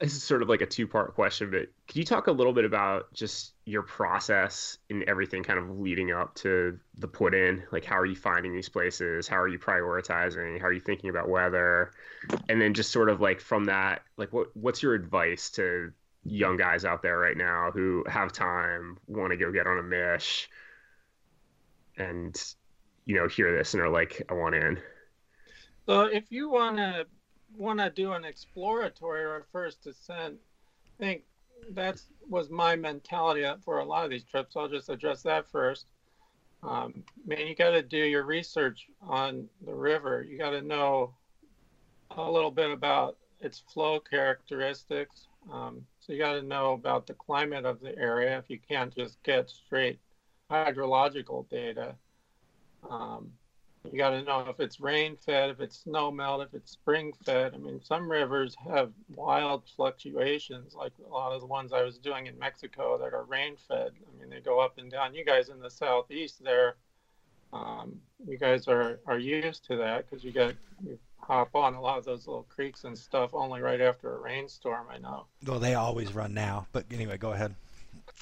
This 0.00 0.14
is 0.14 0.22
sort 0.22 0.40
of 0.40 0.48
like 0.48 0.60
a 0.60 0.66
two-part 0.66 1.14
question, 1.14 1.50
but 1.50 1.68
could 1.88 1.96
you 1.96 2.04
talk 2.04 2.28
a 2.28 2.32
little 2.32 2.52
bit 2.52 2.64
about 2.64 3.12
just 3.12 3.54
your 3.64 3.82
process 3.82 4.78
and 4.88 5.02
everything, 5.04 5.42
kind 5.42 5.58
of 5.58 5.80
leading 5.80 6.12
up 6.12 6.34
to 6.36 6.78
the 6.98 7.08
put 7.08 7.34
in? 7.34 7.64
Like, 7.72 7.84
how 7.84 7.98
are 7.98 8.06
you 8.06 8.14
finding 8.14 8.54
these 8.54 8.68
places? 8.68 9.26
How 9.26 9.38
are 9.38 9.48
you 9.48 9.58
prioritizing? 9.58 10.60
How 10.60 10.68
are 10.68 10.72
you 10.72 10.80
thinking 10.80 11.10
about 11.10 11.28
weather? 11.28 11.90
And 12.48 12.60
then 12.60 12.74
just 12.74 12.92
sort 12.92 13.08
of 13.08 13.20
like 13.20 13.40
from 13.40 13.64
that, 13.64 14.02
like, 14.16 14.32
what 14.32 14.56
what's 14.56 14.84
your 14.84 14.94
advice 14.94 15.50
to 15.50 15.92
young 16.22 16.56
guys 16.56 16.84
out 16.84 17.02
there 17.02 17.18
right 17.18 17.36
now 17.36 17.72
who 17.72 18.04
have 18.08 18.32
time, 18.32 18.98
want 19.08 19.32
to 19.32 19.36
go 19.36 19.50
get 19.50 19.66
on 19.66 19.78
a 19.78 19.82
mish, 19.82 20.48
and 21.96 22.40
you 23.04 23.16
know 23.16 23.26
hear 23.26 23.56
this 23.56 23.74
and 23.74 23.82
are 23.82 23.90
like, 23.90 24.22
I 24.28 24.34
want 24.34 24.54
in. 24.54 24.78
So 25.86 26.02
if 26.02 26.30
you 26.30 26.50
want 26.50 26.76
to 26.76 27.06
want 27.56 27.78
to 27.80 27.90
do 27.90 28.12
an 28.12 28.24
exploratory 28.24 29.24
or 29.24 29.46
first 29.52 29.82
descent, 29.82 30.36
I 30.86 31.02
think 31.02 31.22
that 31.70 32.00
was 32.28 32.50
my 32.50 32.76
mentality 32.76 33.44
for 33.64 33.78
a 33.78 33.84
lot 33.84 34.04
of 34.04 34.10
these 34.10 34.24
trips. 34.24 34.56
I'll 34.56 34.68
just 34.68 34.88
address 34.88 35.22
that 35.22 35.46
first. 35.50 35.86
Um, 36.62 37.04
man, 37.26 37.46
you 37.46 37.54
got 37.54 37.70
to 37.70 37.82
do 37.82 37.98
your 37.98 38.24
research 38.24 38.88
on 39.02 39.48
the 39.64 39.74
river. 39.74 40.22
You 40.28 40.38
got 40.38 40.50
to 40.50 40.62
know 40.62 41.14
a 42.10 42.30
little 42.30 42.50
bit 42.50 42.70
about 42.70 43.16
its 43.40 43.62
flow 43.72 44.00
characteristics. 44.00 45.28
Um, 45.52 45.86
so 46.00 46.12
you 46.12 46.18
got 46.18 46.34
to 46.34 46.42
know 46.42 46.72
about 46.72 47.06
the 47.06 47.14
climate 47.14 47.64
of 47.64 47.80
the 47.80 47.96
area 47.98 48.38
if 48.38 48.48
you 48.48 48.58
can't 48.68 48.94
just 48.94 49.22
get 49.22 49.50
straight 49.50 50.00
hydrological 50.50 51.48
data. 51.48 51.94
Um, 52.88 53.32
you 53.90 53.98
got 53.98 54.10
to 54.10 54.22
know 54.22 54.46
if 54.48 54.60
it's 54.60 54.80
rain 54.80 55.16
fed, 55.16 55.50
if 55.50 55.60
it's 55.60 55.78
snow 55.78 56.10
melt, 56.10 56.42
if 56.42 56.54
it's 56.54 56.72
spring 56.72 57.12
fed. 57.24 57.54
I 57.54 57.58
mean, 57.58 57.80
some 57.82 58.10
rivers 58.10 58.56
have 58.68 58.92
wild 59.14 59.64
fluctuations, 59.76 60.74
like 60.74 60.92
a 61.04 61.12
lot 61.12 61.32
of 61.32 61.40
the 61.40 61.46
ones 61.46 61.72
I 61.72 61.82
was 61.82 61.98
doing 61.98 62.26
in 62.26 62.38
Mexico 62.38 62.98
that 62.98 63.14
are 63.14 63.24
rain 63.24 63.56
fed. 63.68 63.92
I 63.92 64.20
mean, 64.20 64.30
they 64.30 64.40
go 64.40 64.60
up 64.60 64.78
and 64.78 64.90
down. 64.90 65.14
You 65.14 65.24
guys 65.24 65.48
in 65.48 65.60
the 65.60 65.70
southeast 65.70 66.42
there, 66.42 66.76
um, 67.52 68.00
you 68.26 68.38
guys 68.38 68.68
are, 68.68 69.00
are 69.06 69.18
used 69.18 69.64
to 69.66 69.76
that 69.76 70.08
because 70.08 70.24
you 70.24 70.32
got 70.32 70.54
you 70.84 70.98
hop 71.18 71.54
on 71.54 71.74
a 71.74 71.80
lot 71.80 71.98
of 71.98 72.04
those 72.04 72.26
little 72.26 72.46
creeks 72.48 72.84
and 72.84 72.96
stuff 72.96 73.30
only 73.34 73.60
right 73.60 73.80
after 73.80 74.16
a 74.16 74.20
rainstorm. 74.20 74.86
I 74.90 74.98
know. 74.98 75.26
Well, 75.46 75.58
they 75.58 75.74
always 75.74 76.14
run 76.14 76.34
now. 76.34 76.66
But 76.72 76.86
anyway, 76.90 77.16
go 77.18 77.32
ahead. 77.32 77.54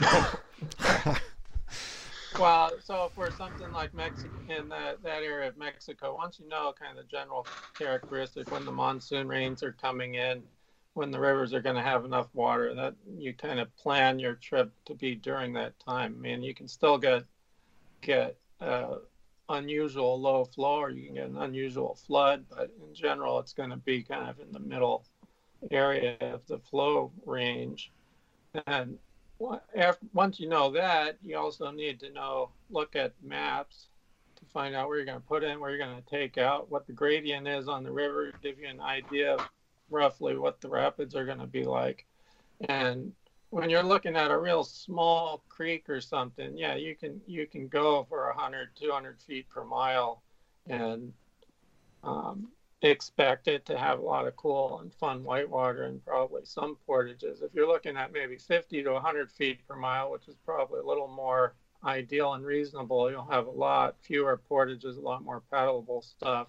Well, 2.36 2.73
so 2.81 3.12
for 3.15 3.31
something 3.31 3.70
like 3.70 3.94
Mexico 3.94 4.35
in 4.48 4.69
that, 4.70 5.02
that 5.02 5.23
area 5.23 5.48
of 5.48 5.56
Mexico, 5.56 6.16
once 6.16 6.40
you 6.40 6.48
know 6.48 6.73
kind 6.78 6.98
of 6.98 7.05
the 7.05 7.11
general 7.11 7.48
characteristic 7.78 8.51
when 8.51 8.65
the 8.65 8.73
monsoon 8.73 9.28
rains 9.28 9.62
are 9.62 9.73
coming 9.73 10.15
in, 10.15 10.43
when 10.94 11.11
the 11.11 11.20
rivers 11.20 11.52
are 11.52 11.61
going 11.61 11.77
to 11.77 11.82
have 11.82 12.05
enough 12.05 12.28
water, 12.35 12.74
that 12.74 12.94
you 13.16 13.35
kind 13.35 13.61
of 13.61 13.74
plan 13.77 14.19
your 14.19 14.35
trip 14.35 14.73
to 14.86 14.94
be 14.94 15.15
during 15.15 15.52
that 15.52 15.78
time. 15.78 16.15
I 16.19 16.20
mean, 16.20 16.43
you 16.43 16.55
can 16.55 16.69
still 16.69 16.98
get 16.98 17.24
get 18.01 18.36
uh, 18.61 18.97
unusual 19.48 20.20
low 20.20 20.44
flow, 20.44 20.82
or 20.82 20.90
you 20.90 21.06
can 21.06 21.15
get 21.15 21.28
an 21.28 21.39
unusual 21.39 21.94
flood, 21.94 22.44
but 22.48 22.70
in 22.82 22.94
general, 22.94 23.39
it's 23.39 23.52
going 23.52 23.70
to 23.70 23.77
be 23.77 24.02
kind 24.02 24.28
of 24.28 24.40
in 24.40 24.52
the 24.52 24.61
middle 24.61 25.05
area 25.70 26.16
of 26.20 26.47
the 26.47 26.59
flow 26.59 27.12
range. 27.27 27.93
And 28.66 28.98
after, 29.77 30.06
once 30.12 30.39
you 30.40 30.48
know 30.48 30.70
that, 30.73 31.19
you 31.23 31.36
also 31.36 31.70
need 31.70 32.01
to 32.01 32.11
know, 32.11 32.51
look 32.70 32.97
at 32.97 33.12
maps 33.23 33.89
to 34.36 34.44
find 34.47 34.74
out 34.74 34.89
where 34.89 34.97
you're 34.97 35.06
going 35.06 35.20
to 35.20 35.27
put 35.27 35.44
in, 35.44 35.61
where 35.61 35.70
you're 35.70 35.78
going 35.78 35.97
to 35.97 36.11
take 36.11 36.39
out, 36.39 36.70
what 36.70 36.86
the 36.86 36.93
gradient 36.93 37.47
is 37.48 37.69
on 37.69 37.85
the 37.85 37.93
river, 37.93 38.32
give 38.43 38.59
you 38.59 38.69
an 38.69 38.81
idea 38.81 39.35
of 39.35 39.48
roughly 39.90 40.36
what 40.36 40.61
the 40.61 40.69
rapids 40.69 41.15
are 41.15 41.24
going 41.24 41.39
to 41.39 41.47
be 41.47 41.65
like. 41.65 42.06
And 42.69 43.12
when 43.51 43.70
you're 43.70 43.82
looking 43.82 44.16
at 44.16 44.31
a 44.31 44.39
real 44.39 44.65
small 44.65 45.43
creek 45.48 45.89
or 45.89 46.01
something, 46.01 46.56
yeah, 46.56 46.74
you 46.74 46.97
can 46.97 47.20
you 47.27 47.47
can 47.47 47.69
go 47.69 48.05
for 48.09 48.27
100, 48.27 48.70
200 48.74 49.20
feet 49.20 49.48
per 49.48 49.65
mile, 49.65 50.23
and 50.69 51.12
um, 52.02 52.48
expect 52.90 53.48
it 53.48 53.65
to 53.66 53.78
have 53.78 53.98
a 53.98 54.02
lot 54.02 54.27
of 54.27 54.36
cool 54.36 54.81
and 54.81 54.93
fun 54.93 55.23
whitewater 55.24 55.85
and 55.85 56.05
probably 56.05 56.43
some 56.44 56.77
portages. 56.86 57.40
If 57.40 57.55
you're 57.55 57.69
looking 57.69 57.97
at 57.97 58.12
maybe 58.12 58.36
50 58.36 58.82
to 58.82 58.93
100 58.93 59.31
feet 59.31 59.66
per 59.66 59.77
mile, 59.77 60.11
which 60.11 60.28
is 60.28 60.36
probably 60.44 60.81
a 60.81 60.85
little 60.85 61.09
more 61.09 61.55
ideal 61.85 62.35
and 62.35 62.44
reasonable, 62.44 63.11
you'll 63.11 63.24
have 63.31 63.47
a 63.47 63.51
lot 63.51 63.97
fewer 64.02 64.36
portages, 64.36 64.97
a 64.97 65.01
lot 65.01 65.24
more 65.24 65.43
paddleable 65.52 66.02
stuff, 66.05 66.48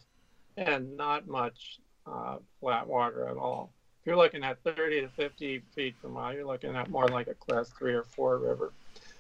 and 0.57 0.95
not 0.97 1.27
much 1.27 1.79
uh, 2.07 2.37
flat 2.59 2.87
water 2.87 3.27
at 3.27 3.37
all. 3.37 3.71
If 4.01 4.07
you're 4.07 4.17
looking 4.17 4.43
at 4.43 4.61
30 4.63 5.01
to 5.01 5.09
50 5.09 5.61
feet 5.73 5.95
per 6.01 6.07
mile, 6.07 6.33
you're 6.33 6.45
looking 6.45 6.75
at 6.75 6.89
more 6.89 7.07
like 7.07 7.27
a 7.27 7.33
class 7.33 7.69
three 7.69 7.93
or 7.93 8.03
four 8.03 8.37
river. 8.37 8.73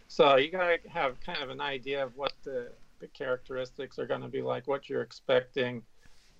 So 0.07 0.35
you 0.35 0.51
got 0.51 0.83
to 0.83 0.89
have 0.89 1.19
kind 1.21 1.41
of 1.41 1.49
an 1.49 1.61
idea 1.61 2.03
of 2.03 2.15
what 2.15 2.33
the, 2.43 2.71
the 2.99 3.07
characteristics 3.07 3.97
are 3.99 4.05
going 4.05 4.21
to 4.21 4.27
be 4.27 4.41
like, 4.41 4.67
what 4.67 4.87
you're 4.87 5.01
expecting, 5.01 5.81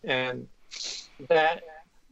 and 0.04 0.48
that 1.30 1.64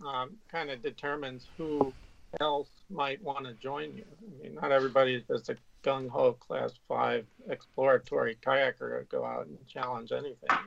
um, 0.06 0.32
kind 0.52 0.70
of 0.70 0.82
determines 0.82 1.48
who 1.58 1.94
else 2.42 2.70
might 2.90 3.22
want 3.22 3.46
to 3.46 3.54
join 3.54 3.96
you. 3.96 4.06
I 4.22 4.44
mean, 4.44 4.56
not 4.56 4.72
everybody 4.72 5.16
is 5.16 5.24
just 5.28 5.50
a 5.50 5.58
gung 5.84 6.10
ho 6.10 6.34
class 6.34 6.72
five 6.88 7.26
exploratory 7.50 8.38
kayaker 8.46 9.00
to 9.00 9.06
go 9.10 9.26
out 9.26 9.48
and 9.48 9.58
challenge 9.68 10.12
anything. 10.12 10.58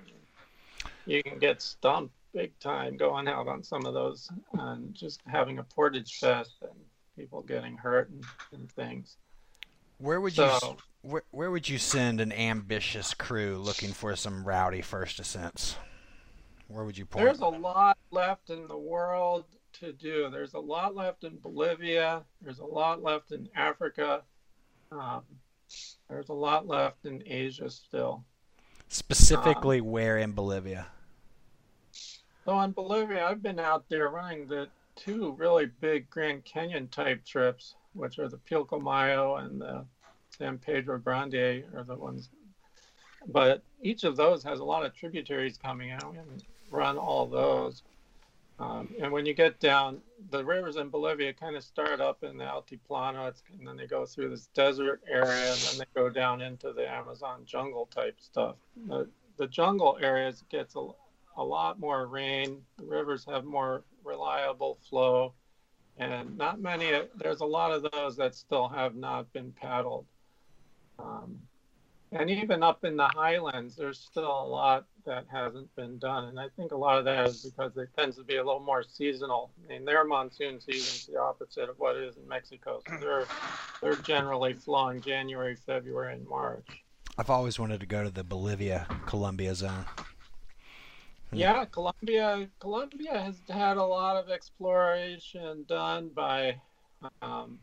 You 1.07 1.23
can 1.23 1.39
get 1.39 1.63
stumped 1.63 2.15
big 2.33 2.59
time 2.59 2.97
going 2.97 3.29
out 3.29 3.49
on 3.49 3.63
some 3.63 3.87
of 3.87 3.95
those 3.95 4.29
and 4.53 4.95
just 4.95 5.21
having 5.27 5.59
a 5.59 5.63
portage 5.63 6.19
fest 6.19 6.57
and 6.61 6.79
people 7.17 7.43
getting 7.43 7.77
hurt 7.77 8.11
and, 8.11 8.25
and 8.53 8.71
things. 8.73 9.17
Where 9.99 10.21
would 10.21 10.35
so, 10.35 10.59
you 10.63 10.77
where, 11.11 11.23
where 11.31 11.51
would 11.51 11.69
you 11.69 11.79
send 11.79 12.21
an 12.21 12.33
ambitious 12.33 13.15
crew 13.15 13.57
looking 13.57 13.93
for 13.93 14.15
some 14.17 14.45
rowdy 14.45 14.83
first 14.83 15.19
ascents? 15.19 15.77
Where 16.69 16.85
would 16.85 16.99
you 16.99 17.07
point? 17.07 17.25
There's 17.25 17.41
a 17.41 17.47
lot 17.47 17.97
left 18.11 18.51
in 18.51 18.67
the 18.67 18.77
world 18.77 19.45
to 19.81 19.93
do. 19.93 20.29
There's 20.31 20.55
a 20.55 20.59
lot 20.59 20.95
left 20.95 21.25
in 21.25 21.39
Bolivia. 21.39 22.25
There's 22.43 22.59
a 22.59 22.65
lot 22.65 23.03
left 23.03 23.33
in 23.33 23.49
Africa. 23.55 24.23
Um, 24.91 25.23
there's 26.09 26.29
a 26.29 26.35
lot 26.35 26.67
left 26.67 27.05
in 27.07 27.23
Asia 27.27 27.71
still. 27.71 28.25
Specifically, 28.89 29.81
um, 29.81 29.87
where 29.87 30.19
in 30.19 30.33
Bolivia? 30.33 30.87
So 32.45 32.61
in 32.61 32.73
Bolivia, 32.73 33.27
I've 33.27 33.43
been 33.43 33.59
out 33.59 33.89
there 33.89 34.09
running 34.09 34.47
the 34.47 34.69
two 34.95 35.35
really 35.39 35.67
big 35.81 36.09
Grand 36.09 36.45
Canyon 36.45 36.89
type 36.89 37.25
trips, 37.25 37.75
which 37.93 38.19
are 38.19 38.29
the 38.29 38.39
Pilcomayo 38.39 39.45
and 39.45 39.61
the 39.61 39.85
San 40.31 40.59
Pedro 40.59 40.99
Grande, 40.99 41.65
are 41.75 41.85
the 41.85 41.97
ones. 41.97 42.31
But 43.27 43.63
each 43.83 44.05
of 44.05 44.17
those 44.17 44.45
has 44.45 44.61
a 44.61 44.65
lot 44.65 44.87
of 44.87 44.95
tributaries 44.95 45.59
coming 45.59 45.91
out. 45.91 46.13
We 46.13 46.19
haven't 46.19 46.45
run 46.71 46.99
all 46.99 47.27
those. 47.27 47.83
Um, 48.59 48.95
and 49.01 49.13
when 49.13 49.27
you 49.27 49.35
get 49.35 49.61
down, 49.61 50.01
the 50.31 50.43
rivers 50.43 50.77
in 50.77 50.89
Bolivia 50.89 51.33
kind 51.35 51.57
of 51.57 51.63
start 51.63 52.01
up 52.01 52.25
in 52.25 52.39
the 52.39 52.45
Altiplano, 52.45 53.33
and 53.59 53.69
then 53.69 53.77
they 53.77 53.87
go 53.87 54.07
through 54.07 54.31
this 54.31 54.47
desert 54.55 55.03
area, 55.07 55.53
and 55.53 55.61
then 55.61 55.79
they 55.79 56.01
go 56.01 56.09
down 56.09 56.41
into 56.41 56.73
the 56.73 56.91
Amazon 56.91 57.43
jungle 57.45 57.87
type 57.95 58.17
stuff. 58.19 58.57
The, 58.89 59.09
the 59.37 59.47
jungle 59.47 59.99
areas 60.01 60.43
gets 60.49 60.75
a, 60.75 60.89
a 61.37 61.45
lot 61.45 61.79
more 61.79 62.07
rain. 62.07 62.63
The 62.79 62.87
rivers 62.87 63.27
have 63.29 63.45
more 63.45 63.85
reliable 64.05 64.79
flow, 64.89 65.35
and 65.99 66.39
not 66.39 66.59
many. 66.59 66.93
There's 67.15 67.41
a 67.41 67.47
lot 67.47 67.73
of 67.73 67.91
those 67.93 68.17
that 68.17 68.35
still 68.35 68.69
have 68.69 68.95
not 68.95 69.31
been 69.35 69.53
paddled. 69.53 70.07
Um, 70.99 71.41
and 72.13 72.31
even 72.31 72.63
up 72.63 72.85
in 72.85 72.97
the 72.97 73.09
highlands, 73.09 73.77
there's 73.77 73.99
still 73.99 74.25
a 74.25 74.47
lot 74.47 74.87
that 75.07 75.25
hasn't 75.33 75.75
been 75.77 75.99
done. 75.99 76.25
And 76.25 76.39
I 76.39 76.49
think 76.57 76.73
a 76.73 76.77
lot 76.77 76.99
of 76.99 77.05
that 77.07 77.29
is 77.29 77.45
because 77.45 77.77
it 77.77 77.89
tends 77.97 78.17
to 78.17 78.25
be 78.25 78.37
a 78.37 78.45
little 78.45 78.61
more 78.61 78.83
seasonal. 78.83 79.51
I 79.65 79.73
mean, 79.73 79.85
their 79.85 80.05
monsoon 80.05 80.61
season 80.61 80.95
is 80.95 81.07
the 81.07 81.19
opposite 81.19 81.71
of 81.71 81.79
what 81.79 81.97
it 81.97 82.05
is 82.05 82.17
in 82.17 82.29
Mexico. 82.29 82.83
So 82.89 82.99
they're 83.01 83.27
they're 83.81 84.03
generally 84.03 84.53
flowing 84.53 85.01
January, 85.01 85.57
February, 85.57 86.15
and 86.15 86.29
March. 86.29 86.85
I've 87.17 87.31
always 87.31 87.59
wanted 87.59 87.81
to 87.81 87.87
go 87.87 88.05
to 88.05 88.11
the 88.11 88.25
Bolivia 88.25 88.87
Colombia 89.07 89.55
zone. 89.55 89.87
Yeah, 91.33 91.65
Colombia 91.65 92.49
Colombia 92.61 93.19
has 93.19 93.41
had 93.49 93.79
a 93.79 93.85
lot 93.85 94.17
of 94.17 94.31
exploration 94.31 95.65
done 95.69 96.11
by 96.15 96.61
um, 97.23 97.59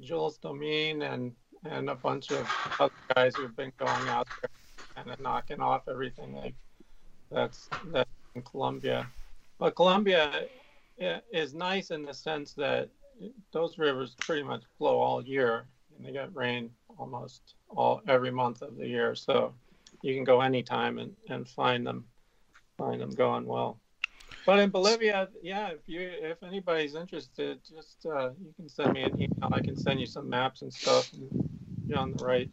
Jules 0.00 0.38
Domine 0.38 1.02
and 1.02 1.32
and 1.64 1.90
a 1.90 1.94
bunch 1.94 2.30
of 2.30 2.48
other 2.78 2.92
guys 3.14 3.34
who've 3.34 3.56
been 3.56 3.72
going 3.78 4.08
out 4.08 4.28
there 4.40 4.50
kind 4.98 5.10
of 5.10 5.20
knocking 5.20 5.60
off 5.60 5.82
everything 5.88 6.34
like 6.34 6.54
that's 7.30 7.68
that's 7.92 8.10
in 8.34 8.42
Colombia. 8.42 9.06
But 9.58 9.74
Colombia 9.74 10.46
is 10.98 11.54
nice 11.54 11.90
in 11.90 12.04
the 12.04 12.14
sense 12.14 12.52
that 12.54 12.88
those 13.52 13.78
rivers 13.78 14.14
pretty 14.20 14.42
much 14.42 14.62
flow 14.76 14.98
all 14.98 15.22
year, 15.22 15.66
and 15.96 16.06
they 16.06 16.12
get 16.12 16.34
rain 16.34 16.70
almost 16.98 17.54
all 17.68 18.02
every 18.08 18.30
month 18.30 18.62
of 18.62 18.76
the 18.76 18.86
year. 18.86 19.14
So 19.14 19.54
you 20.02 20.14
can 20.14 20.24
go 20.24 20.40
anytime 20.40 20.98
and, 20.98 21.14
and 21.28 21.48
find 21.48 21.86
them 21.86 22.04
find 22.76 23.00
them 23.00 23.10
going 23.10 23.46
well. 23.46 23.78
But 24.46 24.60
in 24.60 24.70
Bolivia, 24.70 25.28
yeah, 25.42 25.68
if 25.68 25.80
you 25.86 26.00
if 26.00 26.42
anybody's 26.42 26.94
interested, 26.94 27.60
just 27.64 28.06
uh, 28.06 28.30
you 28.40 28.52
can 28.56 28.68
send 28.68 28.94
me 28.94 29.02
an 29.02 29.14
email. 29.14 29.50
I 29.52 29.60
can 29.60 29.76
send 29.76 30.00
you 30.00 30.06
some 30.06 30.28
maps 30.28 30.62
and 30.62 30.72
stuff. 30.72 31.12
And 31.12 31.28
you're 31.86 31.98
on 31.98 32.12
the 32.12 32.24
right 32.24 32.50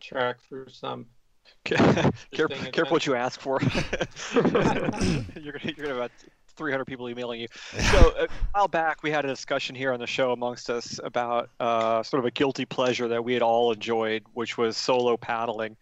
track 0.00 0.38
for 0.48 0.66
some. 0.70 1.06
careful, 1.64 2.56
careful 2.72 2.92
what 2.92 3.06
you 3.06 3.14
ask 3.14 3.40
for. 3.40 3.60
you're 4.34 4.42
gonna 4.42 5.24
you're 5.34 5.52
gonna 5.52 5.88
have 5.88 5.96
about 5.96 6.12
300 6.56 6.84
people 6.84 7.08
emailing 7.08 7.40
you. 7.40 7.48
So 7.92 8.14
a 8.18 8.28
while 8.52 8.68
back, 8.68 9.02
we 9.02 9.10
had 9.10 9.24
a 9.24 9.28
discussion 9.28 9.74
here 9.74 9.92
on 9.92 10.00
the 10.00 10.06
show 10.06 10.32
amongst 10.32 10.68
us 10.68 10.98
about 11.02 11.50
uh, 11.60 12.02
sort 12.02 12.18
of 12.18 12.26
a 12.26 12.30
guilty 12.30 12.64
pleasure 12.64 13.08
that 13.08 13.24
we 13.24 13.32
had 13.32 13.42
all 13.42 13.72
enjoyed, 13.72 14.24
which 14.34 14.58
was 14.58 14.76
solo 14.76 15.16
paddling. 15.16 15.76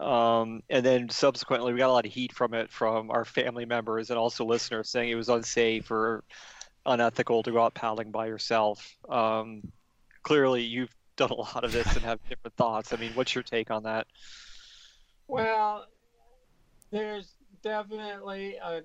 Um, 0.00 0.62
and 0.68 0.84
then 0.84 1.08
subsequently, 1.08 1.72
we 1.72 1.78
got 1.78 1.88
a 1.88 1.92
lot 1.92 2.06
of 2.06 2.12
heat 2.12 2.32
from 2.32 2.54
it 2.54 2.70
from 2.70 3.10
our 3.10 3.24
family 3.24 3.64
members 3.64 4.10
and 4.10 4.18
also 4.18 4.44
listeners 4.44 4.90
saying 4.90 5.10
it 5.10 5.14
was 5.14 5.28
unsafe 5.28 5.90
or 5.90 6.24
unethical 6.86 7.42
to 7.44 7.52
go 7.52 7.62
out 7.62 7.74
paddling 7.74 8.10
by 8.10 8.26
yourself. 8.26 8.96
Um, 9.08 9.62
clearly, 10.22 10.62
you've 10.62 10.94
done 11.16 11.30
a 11.30 11.34
lot 11.34 11.64
of 11.64 11.72
this 11.72 11.94
and 11.94 12.04
have 12.04 12.20
different 12.28 12.56
thoughts. 12.56 12.92
I 12.92 12.96
mean, 12.96 13.12
what's 13.14 13.34
your 13.34 13.42
take 13.42 13.70
on 13.70 13.84
that? 13.84 14.06
Well, 15.28 15.86
there's 16.90 17.34
definitely 17.62 18.56
a, 18.56 18.82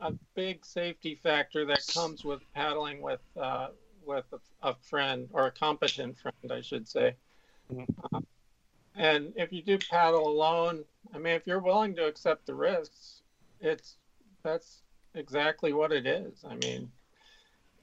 a 0.00 0.12
big 0.34 0.64
safety 0.64 1.18
factor 1.22 1.64
that 1.66 1.80
comes 1.92 2.24
with 2.24 2.40
paddling 2.54 3.00
with 3.00 3.20
uh, 3.40 3.68
with 4.04 4.26
a, 4.32 4.68
a, 4.68 4.74
friend 4.74 5.28
or 5.32 5.46
a 5.46 5.50
competent 5.50 6.16
friend, 6.18 6.52
I 6.52 6.60
should 6.60 6.86
say. 6.86 7.16
Mm-hmm. 7.72 8.16
Uh, 8.16 8.20
and 8.94 9.32
if 9.36 9.52
you 9.52 9.62
do 9.62 9.78
paddle 9.78 10.28
alone, 10.28 10.84
I 11.12 11.18
mean, 11.18 11.34
if 11.34 11.46
you're 11.46 11.60
willing 11.60 11.96
to 11.96 12.06
accept 12.06 12.46
the 12.46 12.54
risks, 12.54 13.22
it's 13.60 13.96
that's 14.42 14.82
exactly 15.14 15.72
what 15.72 15.92
it 15.92 16.06
is. 16.06 16.44
I 16.48 16.56
mean, 16.56 16.90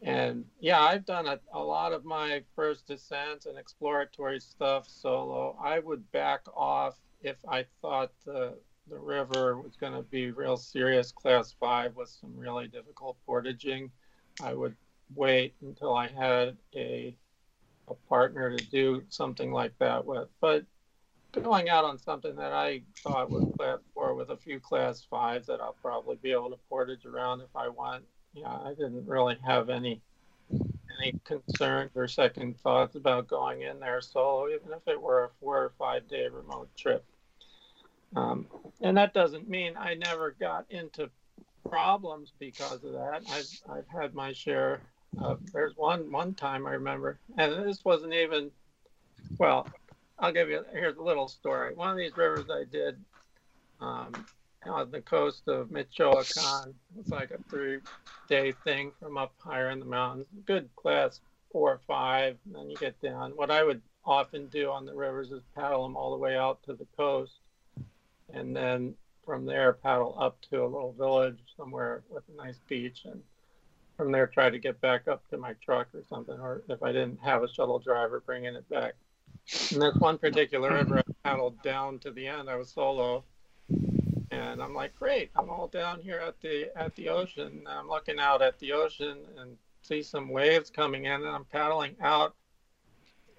and 0.03 0.45
yeah, 0.59 0.81
I've 0.81 1.05
done 1.05 1.27
a, 1.27 1.39
a 1.53 1.59
lot 1.59 1.93
of 1.93 2.03
my 2.03 2.43
first 2.55 2.87
descents 2.87 3.45
and 3.45 3.57
exploratory 3.57 4.39
stuff 4.39 4.87
solo. 4.87 5.57
I 5.63 5.79
would 5.79 6.11
back 6.11 6.41
off 6.55 6.97
if 7.21 7.37
I 7.47 7.65
thought 7.81 8.11
the 8.25 8.57
the 8.89 8.99
river 8.99 9.57
was 9.61 9.77
going 9.77 9.93
to 9.93 10.01
be 10.01 10.31
real 10.31 10.57
serious 10.57 11.11
class 11.11 11.55
five 11.57 11.95
with 11.95 12.09
some 12.09 12.35
really 12.35 12.67
difficult 12.67 13.15
portaging, 13.25 13.89
I 14.43 14.53
would 14.53 14.75
wait 15.15 15.55
until 15.61 15.93
I 15.93 16.07
had 16.07 16.57
a 16.75 17.15
a 17.87 17.93
partner 18.09 18.55
to 18.55 18.65
do 18.69 19.03
something 19.09 19.51
like 19.51 19.77
that 19.79 20.05
with. 20.05 20.29
But 20.39 20.65
going 21.41 21.69
out 21.69 21.83
on 21.83 21.97
something 21.97 22.35
that 22.35 22.53
I 22.53 22.81
thought 23.03 23.29
was 23.29 23.45
class 23.57 23.79
four 23.93 24.15
with 24.15 24.29
a 24.29 24.37
few 24.37 24.59
class 24.59 25.05
fives 25.09 25.47
that 25.47 25.59
I'll 25.59 25.75
probably 25.81 26.15
be 26.15 26.31
able 26.31 26.49
to 26.51 26.59
portage 26.69 27.05
around 27.05 27.41
if 27.41 27.55
I 27.55 27.69
want. 27.69 28.03
Yeah, 28.33 28.51
I 28.51 28.69
didn't 28.69 29.07
really 29.07 29.37
have 29.45 29.69
any 29.69 30.01
any 30.99 31.13
concerns 31.23 31.91
or 31.95 32.07
second 32.07 32.59
thoughts 32.59 32.95
about 32.95 33.27
going 33.27 33.61
in 33.61 33.79
there 33.79 34.01
solo, 34.01 34.47
even 34.49 34.71
if 34.71 34.87
it 34.87 35.01
were 35.01 35.25
a 35.25 35.29
four 35.39 35.57
or 35.57 35.73
five 35.77 36.07
day 36.07 36.27
remote 36.27 36.69
trip. 36.77 37.05
Um, 38.15 38.47
and 38.81 38.97
that 38.97 39.13
doesn't 39.13 39.49
mean 39.49 39.73
I 39.77 39.95
never 39.95 40.35
got 40.39 40.65
into 40.69 41.09
problems 41.69 42.31
because 42.39 42.83
of 42.83 42.93
that. 42.93 43.23
I've, 43.31 43.77
I've 43.77 43.87
had 43.87 44.13
my 44.13 44.33
share. 44.33 44.81
There's 45.53 45.75
one 45.77 46.11
one 46.11 46.33
time 46.33 46.65
I 46.65 46.71
remember, 46.71 47.19
and 47.37 47.67
this 47.67 47.85
wasn't 47.85 48.13
even. 48.13 48.51
Well, 49.37 49.67
I'll 50.19 50.31
give 50.31 50.49
you 50.49 50.63
here's 50.73 50.97
a 50.97 51.03
little 51.03 51.27
story. 51.27 51.75
One 51.75 51.91
of 51.91 51.97
these 51.97 52.17
rivers 52.17 52.45
I 52.49 52.63
did 52.69 52.97
um, 53.79 54.11
on 54.67 54.91
the 54.91 55.01
coast 55.01 55.47
of 55.47 55.71
Michoacan. 55.71 56.73
It's 56.99 57.09
like 57.09 57.31
a 57.31 57.39
three-day 57.49 58.53
thing 58.63 58.91
from 58.99 59.17
up 59.17 59.33
higher 59.37 59.69
in 59.69 59.79
the 59.79 59.85
mountains. 59.85 60.27
Good 60.45 60.69
class 60.75 61.19
four 61.51 61.71
or 61.71 61.81
five, 61.87 62.37
and 62.45 62.55
then 62.55 62.69
you 62.69 62.77
get 62.77 62.99
down. 63.01 63.31
What 63.35 63.51
I 63.51 63.63
would 63.63 63.81
often 64.05 64.47
do 64.47 64.69
on 64.71 64.85
the 64.85 64.93
rivers 64.93 65.31
is 65.31 65.43
paddle 65.55 65.83
them 65.83 65.95
all 65.95 66.11
the 66.11 66.17
way 66.17 66.35
out 66.35 66.63
to 66.63 66.73
the 66.73 66.87
coast, 66.97 67.33
and 68.33 68.55
then 68.55 68.95
from 69.25 69.45
there 69.45 69.73
paddle 69.73 70.17
up 70.19 70.37
to 70.49 70.63
a 70.63 70.65
little 70.65 70.93
village 70.93 71.39
somewhere 71.55 72.03
with 72.09 72.23
a 72.33 72.35
nice 72.35 72.59
beach, 72.67 73.03
and 73.05 73.21
from 73.95 74.11
there 74.11 74.27
try 74.27 74.49
to 74.49 74.57
get 74.57 74.81
back 74.81 75.07
up 75.07 75.27
to 75.29 75.37
my 75.37 75.53
truck 75.63 75.87
or 75.93 76.03
something, 76.09 76.39
or 76.39 76.63
if 76.67 76.81
I 76.81 76.91
didn't 76.91 77.19
have 77.21 77.43
a 77.43 77.47
shuttle 77.47 77.79
driver, 77.79 78.21
bringing 78.25 78.55
it 78.55 78.67
back. 78.69 78.95
And 79.71 79.81
this 79.81 79.95
one 79.95 80.17
particular 80.17 80.73
river, 80.73 80.99
I 80.99 81.29
paddled 81.29 81.61
down 81.63 81.99
to 81.99 82.11
the 82.11 82.27
end. 82.27 82.49
I 82.49 82.55
was 82.55 82.69
solo, 82.69 83.23
and 84.51 84.61
I'm 84.61 84.73
like, 84.73 84.95
great, 84.95 85.31
I'm 85.35 85.49
all 85.49 85.67
down 85.67 85.99
here 86.01 86.19
at 86.19 86.39
the 86.41 86.69
at 86.75 86.95
the 86.95 87.09
ocean. 87.09 87.63
I'm 87.67 87.87
looking 87.87 88.19
out 88.19 88.41
at 88.41 88.59
the 88.59 88.73
ocean 88.73 89.17
and 89.37 89.57
see 89.81 90.03
some 90.03 90.29
waves 90.29 90.69
coming 90.69 91.05
in, 91.05 91.13
and 91.13 91.27
I'm 91.27 91.45
paddling 91.45 91.95
out 92.01 92.35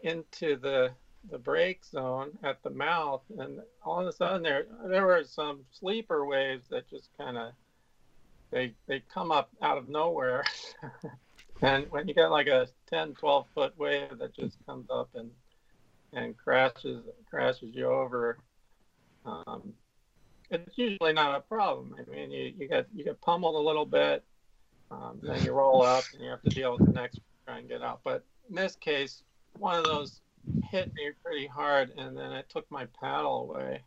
into 0.02 0.56
the 0.56 0.92
the 1.30 1.38
break 1.38 1.84
zone 1.84 2.32
at 2.42 2.62
the 2.62 2.70
mouth, 2.70 3.22
and 3.38 3.60
all 3.82 4.00
of 4.00 4.06
a 4.06 4.12
sudden 4.12 4.42
there 4.42 4.66
there 4.86 5.06
were 5.06 5.24
some 5.24 5.60
sleeper 5.70 6.24
waves 6.24 6.68
that 6.68 6.88
just 6.88 7.10
kind 7.18 7.36
of 7.36 7.52
they 8.50 8.74
they 8.86 9.02
come 9.12 9.30
up 9.30 9.50
out 9.62 9.78
of 9.78 9.88
nowhere. 9.88 10.44
and 11.62 11.90
when 11.90 12.08
you 12.08 12.14
get 12.14 12.30
like 12.30 12.48
a 12.48 12.68
10 12.88 13.14
12 13.14 13.46
foot 13.54 13.78
wave 13.78 14.18
that 14.18 14.34
just 14.34 14.56
comes 14.66 14.86
up 14.90 15.08
and 15.14 15.30
and 16.12 16.36
crashes 16.36 17.02
crashes 17.28 17.74
you 17.74 17.86
over 17.86 18.38
um, 19.24 19.72
it's 20.54 20.78
usually 20.78 21.12
not 21.12 21.34
a 21.34 21.40
problem. 21.40 21.94
I 21.98 22.10
mean, 22.10 22.30
you, 22.30 22.52
you 22.58 22.68
get 22.68 22.86
you 22.94 23.04
get 23.04 23.20
pummeled 23.20 23.54
a 23.54 23.66
little 23.66 23.86
bit, 23.86 24.24
um, 24.90 25.18
then 25.22 25.42
you 25.44 25.52
roll 25.52 25.82
up 25.82 26.04
and 26.12 26.22
you 26.22 26.30
have 26.30 26.42
to 26.42 26.50
deal 26.50 26.76
with 26.76 26.86
the 26.86 26.92
next 26.92 27.20
try 27.46 27.58
and 27.58 27.68
get 27.68 27.82
out. 27.82 28.00
But 28.04 28.24
in 28.48 28.54
this 28.56 28.76
case, 28.76 29.22
one 29.58 29.76
of 29.76 29.84
those 29.84 30.20
hit 30.70 30.92
me 30.94 31.10
pretty 31.22 31.46
hard, 31.46 31.90
and 31.96 32.16
then 32.16 32.32
it 32.32 32.48
took 32.48 32.70
my 32.70 32.86
paddle 33.00 33.50
away. 33.50 33.82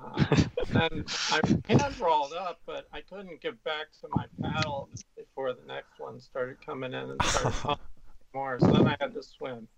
Uh, 0.00 0.24
then 0.68 1.04
I 1.30 1.40
hand 1.68 2.00
rolled 2.00 2.32
up, 2.32 2.60
but 2.66 2.86
I 2.92 3.00
couldn't 3.00 3.40
get 3.40 3.62
back 3.64 3.86
to 4.00 4.08
my 4.10 4.26
paddle 4.42 4.88
before 5.16 5.52
the 5.52 5.66
next 5.66 5.98
one 5.98 6.20
started 6.20 6.64
coming 6.64 6.92
in 6.92 7.10
and 7.10 7.22
started 7.22 7.52
pumping 7.62 7.86
more. 8.34 8.58
So 8.60 8.66
then 8.68 8.86
I 8.86 8.96
had 9.00 9.14
to 9.14 9.22
swim, 9.22 9.68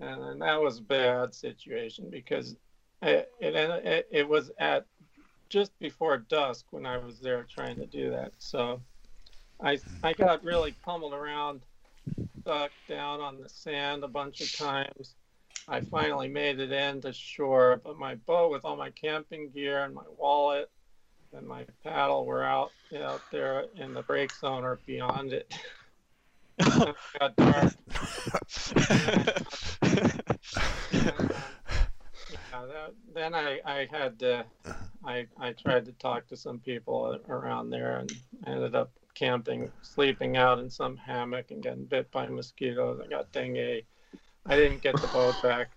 and 0.00 0.22
then 0.22 0.38
that 0.40 0.60
was 0.60 0.78
a 0.78 0.82
bad 0.82 1.34
situation 1.34 2.08
because 2.10 2.56
it, 3.02 3.30
it, 3.40 4.08
it 4.10 4.28
was 4.28 4.50
at 4.58 4.86
just 5.48 5.78
before 5.78 6.18
dusk 6.18 6.66
when 6.70 6.86
I 6.86 6.98
was 6.98 7.20
there 7.20 7.46
trying 7.48 7.76
to 7.76 7.86
do 7.86 8.10
that. 8.10 8.32
So 8.38 8.80
I, 9.62 9.78
I 10.02 10.12
got 10.12 10.44
really 10.44 10.74
pummeled 10.84 11.14
around, 11.14 11.62
stuck 12.40 12.70
down 12.88 13.20
on 13.20 13.40
the 13.40 13.48
sand 13.48 14.04
a 14.04 14.08
bunch 14.08 14.40
of 14.40 14.52
times. 14.56 15.14
I 15.66 15.80
finally 15.82 16.28
made 16.28 16.60
it 16.60 16.72
in 16.72 17.00
to 17.02 17.12
shore, 17.12 17.80
but 17.84 17.98
my 17.98 18.14
boat 18.14 18.50
with 18.50 18.64
all 18.64 18.76
my 18.76 18.90
camping 18.90 19.50
gear 19.50 19.84
and 19.84 19.94
my 19.94 20.04
wallet 20.16 20.70
and 21.32 21.46
my 21.46 21.66
paddle 21.84 22.24
were 22.24 22.42
out 22.42 22.72
out 23.02 23.20
there 23.30 23.64
in 23.76 23.92
the 23.92 24.02
break 24.02 24.32
zone 24.32 24.64
or 24.64 24.78
beyond 24.86 25.32
it. 25.34 25.52
it 26.58 26.96
got 27.18 27.36
dark. 27.36 27.74
then 33.14 33.34
I, 33.34 33.60
I 33.64 33.88
had 33.90 34.22
I, 35.04 35.26
I 35.38 35.52
tried 35.52 35.84
to 35.86 35.92
talk 35.92 36.26
to 36.28 36.36
some 36.36 36.58
people 36.58 37.18
around 37.28 37.70
there 37.70 37.98
and 37.98 38.12
ended 38.46 38.74
up 38.74 38.90
camping, 39.14 39.70
sleeping 39.82 40.36
out 40.36 40.58
in 40.58 40.70
some 40.70 40.96
hammock 40.96 41.50
and 41.50 41.62
getting 41.62 41.84
bit 41.84 42.10
by 42.10 42.26
mosquitoes. 42.28 43.00
I 43.04 43.08
got 43.08 43.32
dengue. 43.32 43.84
I 44.46 44.56
didn't 44.56 44.82
get 44.82 45.00
the 45.00 45.08
boat 45.08 45.34
back. 45.42 45.70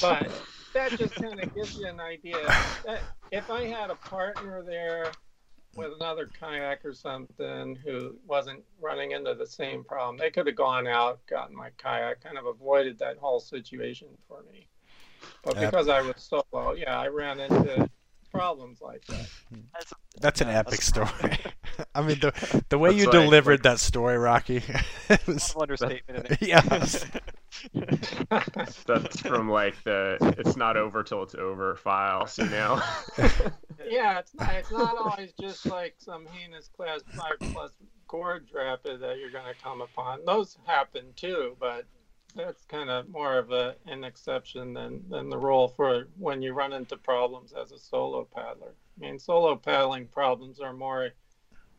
but 0.00 0.30
that 0.74 0.92
just 0.98 1.14
kind 1.14 1.42
of 1.42 1.54
gives 1.54 1.76
you 1.76 1.86
an 1.86 2.00
idea. 2.00 2.42
That 2.84 3.00
if 3.30 3.50
I 3.50 3.64
had 3.64 3.90
a 3.90 3.96
partner 3.96 4.62
there 4.62 5.12
with 5.76 5.92
another 6.00 6.28
kayak 6.38 6.84
or 6.84 6.92
something 6.92 7.76
who 7.84 8.16
wasn't 8.26 8.62
running 8.80 9.12
into 9.12 9.34
the 9.34 9.46
same 9.46 9.84
problem. 9.84 10.16
They 10.16 10.30
could 10.30 10.46
have 10.46 10.56
gone 10.56 10.86
out, 10.86 11.20
gotten 11.26 11.54
my 11.54 11.70
kayak, 11.76 12.22
kind 12.22 12.38
of 12.38 12.46
avoided 12.46 12.98
that 12.98 13.18
whole 13.18 13.40
situation 13.40 14.08
for 14.26 14.42
me. 14.52 14.66
But 15.44 15.58
because 15.60 15.88
I 15.88 16.02
was 16.02 16.14
solo, 16.16 16.72
yeah, 16.72 16.98
I 16.98 17.08
ran 17.08 17.40
into 17.40 17.88
problems 18.32 18.80
like 18.80 19.04
that. 19.06 19.28
That's, 19.72 19.92
That's 20.20 20.40
an 20.40 20.48
epic 20.48 20.82
story. 20.82 21.38
I 21.94 22.02
mean, 22.02 22.18
the 22.20 22.64
the 22.68 22.78
way 22.78 22.90
That's 22.90 23.04
you 23.04 23.10
delivered 23.10 23.62
that 23.64 23.80
story, 23.80 24.18
Rocky, 24.18 24.62
it 25.08 25.26
was 25.26 25.54
understatement 25.58 26.26
in 26.26 26.32
it. 26.40 26.42
Yeah. 26.42 26.60
That's 28.86 29.20
from 29.20 29.50
like 29.50 29.82
the 29.84 30.16
"it's 30.38 30.56
not 30.56 30.76
over 30.76 31.02
till 31.02 31.22
it's 31.22 31.34
over" 31.34 31.74
files, 31.76 32.38
you 32.38 32.48
know. 32.48 32.80
yeah, 33.88 34.18
it's 34.18 34.34
not. 34.34 34.54
It's 34.54 34.70
not 34.70 34.96
always 34.96 35.32
just 35.40 35.66
like 35.66 35.94
some 35.98 36.26
heinous 36.26 36.68
class 36.68 37.00
five 37.14 37.52
plus 37.52 37.72
gorge 38.08 38.52
rapid 38.54 39.00
that 39.00 39.18
you're 39.18 39.30
going 39.30 39.52
to 39.52 39.62
come 39.62 39.80
upon. 39.80 40.24
Those 40.24 40.58
happen 40.66 41.06
too, 41.16 41.56
but 41.60 41.86
that's 42.34 42.64
kind 42.64 42.90
of 42.90 43.08
more 43.08 43.38
of 43.38 43.50
a, 43.50 43.74
an 43.86 44.04
exception 44.04 44.72
than, 44.72 45.02
than 45.08 45.28
the 45.30 45.38
rule 45.38 45.68
for 45.68 46.08
when 46.16 46.42
you 46.42 46.52
run 46.52 46.72
into 46.72 46.96
problems 46.96 47.52
as 47.52 47.72
a 47.72 47.78
solo 47.78 48.26
paddler. 48.34 48.74
I 48.96 49.00
mean, 49.00 49.18
solo 49.18 49.56
paddling 49.56 50.06
problems 50.06 50.60
are 50.60 50.72
more 50.72 51.10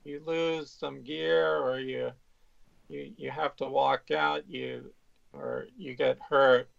you 0.03 0.22
lose 0.26 0.72
some 0.72 1.03
gear 1.03 1.57
or 1.57 1.80
you 1.80 2.11
you 2.90 3.11
you 3.18 3.32
have 3.32 3.56
to 3.56 3.65
walk 3.65 4.11
out 4.11 4.49
you 4.49 4.91
or 5.34 5.68
you 5.78 5.95
get 5.95 6.18
hurt 6.30 6.69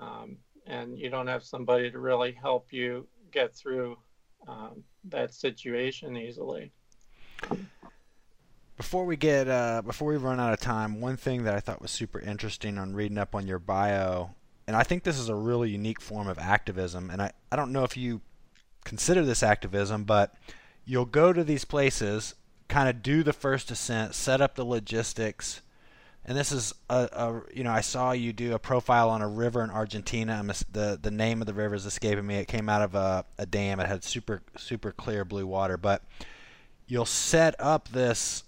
um, 0.00 0.36
and 0.66 0.98
you 0.98 1.10
don't 1.10 1.26
have 1.26 1.42
somebody 1.42 1.90
to 1.90 1.98
really 1.98 2.32
help 2.32 2.72
you 2.72 3.06
get 3.30 3.54
through 3.54 3.96
um, 4.46 4.82
that 5.04 5.34
situation 5.34 6.16
easily. 6.16 6.72
Before 8.76 9.04
we 9.04 9.16
get 9.16 9.48
uh, 9.48 9.82
before 9.82 10.08
we 10.08 10.16
run 10.16 10.38
out 10.38 10.52
of 10.52 10.60
time, 10.60 11.00
one 11.00 11.16
thing 11.16 11.44
that 11.44 11.54
I 11.54 11.60
thought 11.60 11.82
was 11.82 11.90
super 11.90 12.20
interesting 12.20 12.78
on 12.78 12.94
reading 12.94 13.18
up 13.18 13.34
on 13.34 13.46
your 13.46 13.58
bio, 13.58 14.30
and 14.68 14.76
I 14.76 14.84
think 14.84 15.02
this 15.02 15.18
is 15.18 15.28
a 15.28 15.34
really 15.34 15.70
unique 15.70 16.00
form 16.00 16.28
of 16.28 16.38
activism, 16.38 17.10
and 17.10 17.20
I, 17.20 17.32
I 17.50 17.56
don't 17.56 17.72
know 17.72 17.82
if 17.82 17.96
you 17.96 18.20
consider 18.84 19.24
this 19.24 19.42
activism, 19.42 20.04
but 20.04 20.34
you'll 20.88 21.04
go 21.04 21.34
to 21.34 21.44
these 21.44 21.66
places, 21.66 22.34
kind 22.66 22.88
of 22.88 23.02
do 23.02 23.22
the 23.22 23.34
first 23.34 23.70
ascent, 23.70 24.14
set 24.14 24.40
up 24.40 24.54
the 24.54 24.64
logistics, 24.64 25.60
and 26.24 26.36
this 26.36 26.50
is 26.50 26.74
a, 26.90 27.08
a, 27.12 27.42
you 27.54 27.62
know 27.62 27.70
I 27.70 27.82
saw 27.82 28.12
you 28.12 28.32
do 28.32 28.54
a 28.54 28.58
profile 28.58 29.08
on 29.10 29.22
a 29.22 29.28
river 29.28 29.62
in 29.62 29.70
Argentina. 29.70 30.42
The 30.70 30.98
the 31.00 31.10
name 31.10 31.40
of 31.40 31.46
the 31.46 31.54
river 31.54 31.74
is 31.74 31.86
escaping 31.86 32.26
me. 32.26 32.36
It 32.36 32.48
came 32.48 32.68
out 32.68 32.82
of 32.82 32.94
a, 32.94 33.24
a 33.38 33.46
dam. 33.46 33.80
It 33.80 33.86
had 33.86 34.02
super 34.02 34.42
super 34.56 34.92
clear 34.92 35.24
blue 35.24 35.46
water. 35.46 35.76
But 35.76 36.02
you'll 36.86 37.06
set 37.06 37.54
up 37.58 37.88
this 37.88 38.44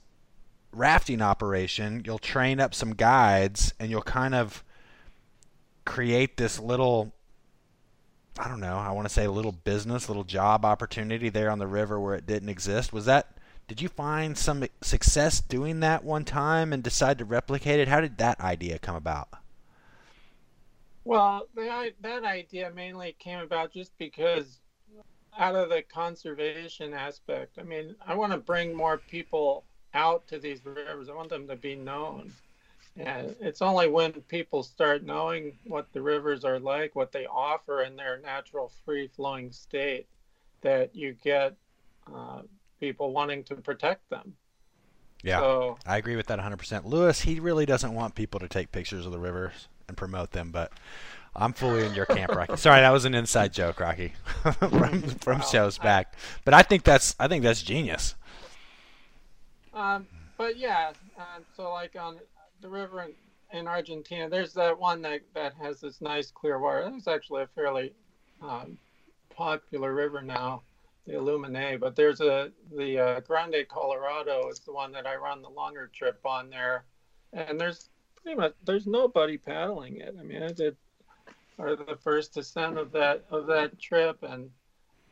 rafting 0.72 1.22
operation. 1.22 2.02
You'll 2.04 2.18
train 2.18 2.60
up 2.60 2.74
some 2.74 2.94
guides, 2.94 3.72
and 3.78 3.90
you'll 3.90 4.02
kind 4.02 4.34
of 4.34 4.62
create 5.86 6.36
this 6.36 6.58
little 6.58 7.14
I 8.38 8.48
don't 8.48 8.60
know. 8.60 8.76
I 8.76 8.90
want 8.92 9.08
to 9.08 9.12
say 9.12 9.24
a 9.24 9.30
little 9.30 9.52
business, 9.52 10.08
little 10.08 10.24
job 10.24 10.64
opportunity 10.64 11.28
there 11.28 11.50
on 11.50 11.58
the 11.58 11.66
river 11.66 12.00
where 12.00 12.14
it 12.14 12.26
didn't 12.26 12.48
exist. 12.48 12.92
Was 12.92 13.04
that 13.06 13.36
did 13.70 13.80
you 13.80 13.88
find 13.88 14.36
some 14.36 14.64
success 14.80 15.40
doing 15.40 15.78
that 15.78 16.02
one 16.02 16.24
time 16.24 16.72
and 16.72 16.82
decide 16.82 17.18
to 17.18 17.24
replicate 17.24 17.78
it? 17.78 17.86
How 17.86 18.00
did 18.00 18.18
that 18.18 18.40
idea 18.40 18.80
come 18.80 18.96
about? 18.96 19.28
Well, 21.04 21.46
that 21.54 22.24
idea 22.24 22.72
mainly 22.74 23.14
came 23.18 23.38
about 23.38 23.72
just 23.72 23.96
because 23.96 24.58
out 25.38 25.54
of 25.54 25.68
the 25.68 25.82
conservation 25.82 26.92
aspect. 26.92 27.58
I 27.58 27.62
mean, 27.62 27.94
I 28.04 28.14
want 28.14 28.32
to 28.32 28.38
bring 28.38 28.74
more 28.74 28.98
people 28.98 29.62
out 29.94 30.26
to 30.28 30.38
these 30.38 30.64
rivers. 30.64 31.08
I 31.08 31.14
want 31.14 31.30
them 31.30 31.46
to 31.46 31.56
be 31.56 31.76
known. 31.76 32.32
And 33.00 33.34
it's 33.40 33.62
only 33.62 33.88
when 33.88 34.12
people 34.12 34.62
start 34.62 35.04
knowing 35.04 35.56
what 35.66 35.90
the 35.92 36.02
rivers 36.02 36.44
are 36.44 36.58
like, 36.58 36.94
what 36.94 37.12
they 37.12 37.26
offer 37.26 37.82
in 37.82 37.96
their 37.96 38.20
natural 38.20 38.70
free 38.84 39.08
flowing 39.08 39.52
state, 39.52 40.06
that 40.60 40.94
you 40.94 41.14
get 41.24 41.56
uh, 42.14 42.42
people 42.78 43.12
wanting 43.12 43.42
to 43.44 43.54
protect 43.54 44.10
them. 44.10 44.34
Yeah, 45.22 45.40
so, 45.40 45.78
I 45.86 45.96
agree 45.96 46.16
with 46.16 46.26
that 46.26 46.38
100%. 46.38 46.84
Lewis, 46.84 47.20
he 47.20 47.40
really 47.40 47.66
doesn't 47.66 47.94
want 47.94 48.14
people 48.14 48.40
to 48.40 48.48
take 48.48 48.70
pictures 48.70 49.06
of 49.06 49.12
the 49.12 49.18
rivers 49.18 49.68
and 49.88 49.96
promote 49.96 50.32
them, 50.32 50.50
but 50.50 50.72
I'm 51.34 51.52
fully 51.52 51.84
in 51.84 51.94
your 51.94 52.06
camp, 52.06 52.34
Rocky. 52.34 52.56
Sorry, 52.56 52.80
that 52.80 52.90
was 52.90 53.04
an 53.04 53.14
inside 53.14 53.52
joke, 53.52 53.80
Rocky, 53.80 54.12
from 54.58 55.02
from 55.02 55.38
wow. 55.38 55.44
shows 55.44 55.78
back. 55.78 56.14
But 56.44 56.54
I 56.54 56.62
think 56.62 56.84
that's 56.84 57.14
I 57.20 57.28
think 57.28 57.44
that's 57.44 57.62
genius. 57.62 58.14
Um, 59.72 60.06
but 60.36 60.56
yeah, 60.56 60.92
um, 61.18 61.44
so 61.56 61.70
like 61.70 61.94
on 61.96 62.18
the 62.60 62.68
river 62.68 63.02
in, 63.02 63.58
in 63.58 63.66
Argentina, 63.66 64.28
there's 64.28 64.52
that 64.54 64.78
one 64.78 65.02
that 65.02 65.22
that 65.34 65.54
has 65.54 65.80
this 65.80 66.00
nice 66.00 66.30
clear 66.30 66.58
water. 66.58 66.90
It's 66.94 67.08
actually 67.08 67.42
a 67.42 67.46
fairly 67.48 67.92
um, 68.42 68.78
popular 69.34 69.94
river 69.94 70.22
now, 70.22 70.62
the 71.06 71.14
Aluminé. 71.14 71.78
But 71.78 71.96
there's 71.96 72.20
a 72.20 72.50
the 72.76 72.98
uh, 72.98 73.20
Grande 73.20 73.66
Colorado 73.68 74.48
is 74.48 74.60
the 74.60 74.72
one 74.72 74.92
that 74.92 75.06
I 75.06 75.16
run 75.16 75.42
the 75.42 75.50
longer 75.50 75.90
trip 75.92 76.20
on 76.24 76.50
there, 76.50 76.84
and 77.32 77.60
there's 77.60 77.88
pretty 78.22 78.38
much 78.38 78.54
there's 78.64 78.86
nobody 78.86 79.38
paddling 79.38 79.96
it. 79.96 80.14
I 80.18 80.22
mean, 80.22 80.42
it, 80.42 80.76
or 81.58 81.76
the 81.76 81.98
first 82.02 82.36
ascent 82.36 82.78
of 82.78 82.92
that 82.92 83.24
of 83.30 83.46
that 83.46 83.78
trip, 83.80 84.22
and 84.22 84.50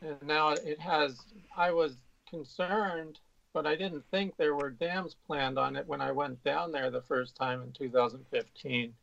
and 0.00 0.22
now 0.22 0.50
it 0.50 0.78
has. 0.78 1.18
I 1.56 1.72
was 1.72 1.96
concerned, 2.28 3.18
but 3.58 3.66
I 3.66 3.74
didn't 3.74 4.04
think 4.12 4.36
there 4.36 4.54
were 4.54 4.70
dams 4.70 5.16
planned 5.26 5.58
on 5.58 5.74
it 5.74 5.88
when 5.88 6.00
I 6.00 6.12
went 6.12 6.44
down 6.44 6.70
there 6.70 6.92
the 6.92 7.02
first 7.02 7.34
time 7.34 7.60
in 7.60 7.72
2015. 7.72 8.84
And 8.84 8.94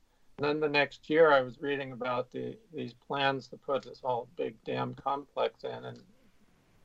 then 0.45 0.61
the 0.61 0.69
next 0.69 1.09
year, 1.09 1.29
I 1.29 1.41
was 1.41 1.59
reading 1.59 1.91
about 1.91 2.31
the 2.31 2.57
these 2.73 2.93
plans 2.93 3.49
to 3.49 3.57
put 3.57 3.83
this 3.83 3.99
whole 4.01 4.29
big 4.37 4.55
dam 4.63 4.95
complex 4.95 5.65
in, 5.65 5.83
and 5.83 6.01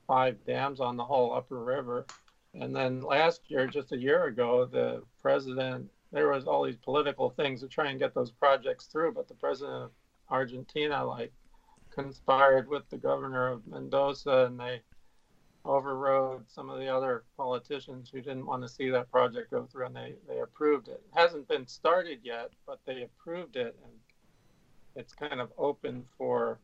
five 0.09 0.45
dams 0.45 0.81
on 0.81 0.97
the 0.97 1.05
whole 1.05 1.33
upper 1.33 1.63
river. 1.63 2.07
And 2.55 2.75
then 2.75 3.03
last 3.03 3.43
year, 3.47 3.69
just 3.69 3.93
a 3.93 3.97
year 3.97 4.25
ago, 4.25 4.65
the 4.65 5.05
president 5.23 5.89
there 6.11 6.29
was 6.29 6.49
all 6.49 6.65
these 6.65 6.75
political 6.75 7.31
things 7.31 7.61
to 7.61 7.69
try 7.69 7.89
and 7.89 8.01
get 8.01 8.15
those 8.15 8.33
projects 8.33 8.87
through, 8.87 9.13
but 9.13 9.29
the 9.29 9.35
president 9.35 9.85
of 9.85 9.91
Argentina 10.29 11.05
like 11.05 11.33
conspired 11.91 12.67
with 12.67 12.91
the 12.91 12.99
governor 12.99 13.47
of 13.47 13.65
Mendoza 13.69 14.47
and 14.47 14.59
they 14.59 14.81
overrode 15.65 16.45
some 16.49 16.71
of 16.71 16.79
the 16.79 16.89
other 16.89 17.25
politicians 17.37 18.11
who 18.11 18.21
didn't 18.21 18.47
want 18.47 18.63
to 18.63 18.69
see 18.69 18.89
that 18.91 19.11
project 19.11 19.51
go 19.51 19.67
through 19.71 19.87
and 19.87 19.97
they, 19.97 20.15
they 20.29 20.41
approved 20.41 20.89
it. 20.89 21.03
It 21.15 21.19
hasn't 21.19 21.49
been 21.49 21.67
started 21.67 22.21
yet, 22.23 22.51
but 22.67 22.81
they 22.87 23.03
approved 23.03 23.57
it 23.57 23.77
and 23.85 23.93
it's 24.97 25.13
kind 25.13 25.41
of 25.41 25.53
open 25.59 26.05
for 26.17 26.59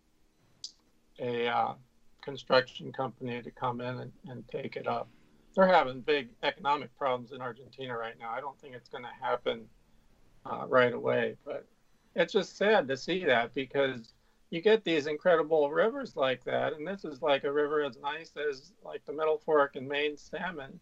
a 1.19 1.47
uh, 1.47 1.75
construction 2.23 2.93
company 2.93 3.43
to 3.43 3.51
come 3.51 3.81
in 3.81 3.99
and, 3.99 4.13
and 4.29 4.49
take 4.49 4.77
it 4.77 4.87
up. 4.87 5.09
They're 5.55 5.67
having 5.67 6.01
big 6.01 6.31
economic 6.43 6.97
problems 6.99 7.33
in 7.33 7.41
Argentina 7.41 7.97
right 7.97 8.19
now. 8.19 8.31
I 8.31 8.41
don't 8.41 8.59
think 8.61 8.75
it's 8.75 8.89
going 8.89 9.05
to 9.05 9.25
happen 9.25 9.67
uh, 10.45 10.67
right 10.69 10.93
away, 10.93 11.37
but 11.45 11.67
it's 12.15 12.33
just 12.33 12.57
sad 12.57 12.89
to 12.89 12.97
see 12.97 13.25
that 13.25 13.55
because 13.55 14.13
you 14.51 14.61
get 14.61 14.85
these 14.85 15.07
incredible 15.07 15.71
rivers 15.71 16.17
like 16.17 16.45
that, 16.45 16.73
and 16.73 16.87
this 16.87 17.05
is 17.05 17.23
like 17.23 17.45
a 17.45 17.53
river 17.53 17.83
as 17.83 17.99
nice 17.99 18.33
as 18.37 18.73
like 18.85 19.05
the 19.05 19.13
Middle 19.13 19.39
Fork 19.39 19.77
and 19.77 19.89
Main 19.89 20.17
salmon, 20.17 20.79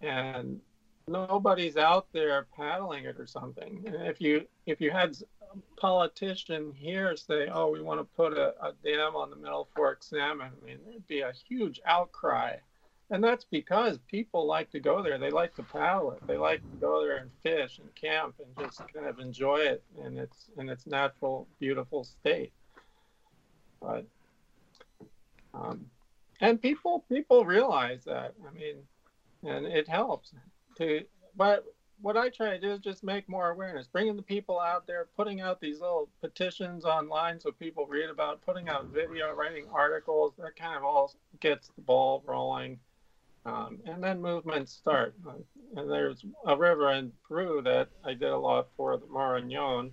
and 0.00 0.60
nobody's 1.06 1.76
out 1.76 2.08
there 2.12 2.46
paddling 2.56 3.04
it 3.04 3.16
or 3.18 3.26
something. 3.26 3.82
And 3.86 4.06
if 4.06 4.20
you 4.20 4.46
if 4.66 4.80
you 4.80 4.90
had 4.90 5.16
a 5.42 5.80
politician 5.80 6.72
here 6.74 7.16
say, 7.16 7.48
"Oh, 7.52 7.70
we 7.70 7.80
want 7.80 8.00
to 8.00 8.04
put 8.04 8.36
a, 8.36 8.54
a 8.62 8.72
dam 8.84 9.16
on 9.16 9.30
the 9.30 9.36
Middle 9.36 9.68
Fork 9.74 10.02
salmon," 10.02 10.50
I 10.60 10.64
mean, 10.64 10.78
there'd 10.84 11.06
be 11.06 11.20
a 11.20 11.32
huge 11.48 11.80
outcry 11.86 12.56
and 13.10 13.22
that's 13.22 13.44
because 13.44 13.98
people 14.08 14.46
like 14.46 14.70
to 14.70 14.80
go 14.80 15.02
there. 15.02 15.18
They 15.18 15.30
like 15.30 15.54
to 15.56 15.64
paddle 15.64 16.12
it. 16.12 16.24
They 16.26 16.36
like 16.36 16.60
to 16.60 16.76
go 16.80 17.04
there 17.04 17.16
and 17.16 17.30
fish 17.42 17.80
and 17.80 17.92
camp 17.96 18.36
and 18.38 18.66
just 18.66 18.80
kind 18.94 19.06
of 19.06 19.18
enjoy 19.18 19.56
it 19.56 19.82
in 20.04 20.16
its 20.16 20.48
in 20.56 20.68
its 20.68 20.86
natural, 20.86 21.48
beautiful 21.58 22.04
state. 22.04 22.52
But 23.80 24.06
um, 25.54 25.86
and 26.40 26.60
people 26.60 27.04
people 27.08 27.44
realize 27.44 28.04
that. 28.04 28.34
I 28.46 28.52
mean, 28.52 28.76
and 29.42 29.66
it 29.66 29.88
helps 29.88 30.32
to. 30.78 31.04
But 31.36 31.64
what 32.02 32.16
I 32.16 32.30
try 32.30 32.50
to 32.50 32.58
do 32.58 32.72
is 32.72 32.80
just 32.80 33.04
make 33.04 33.28
more 33.28 33.50
awareness, 33.50 33.86
bringing 33.86 34.16
the 34.16 34.22
people 34.22 34.58
out 34.58 34.86
there, 34.86 35.08
putting 35.16 35.40
out 35.42 35.60
these 35.60 35.80
little 35.80 36.08
petitions 36.20 36.84
online 36.84 37.38
so 37.38 37.52
people 37.52 37.86
read 37.86 38.08
about, 38.08 38.44
putting 38.44 38.68
out 38.68 38.86
video, 38.86 39.32
writing 39.34 39.66
articles. 39.72 40.32
That 40.38 40.56
kind 40.56 40.76
of 40.76 40.84
all 40.84 41.14
gets 41.40 41.68
the 41.68 41.82
ball 41.82 42.22
rolling 42.26 42.78
um, 43.46 43.78
and 43.86 44.02
then 44.02 44.20
movements 44.20 44.72
start. 44.72 45.14
And 45.76 45.90
there's 45.90 46.24
a 46.46 46.56
river 46.56 46.92
in 46.92 47.12
Peru 47.26 47.62
that 47.62 47.88
I 48.04 48.12
did 48.12 48.30
a 48.30 48.36
lot 48.36 48.68
for, 48.76 48.96
the 48.96 49.06
Marañón, 49.06 49.92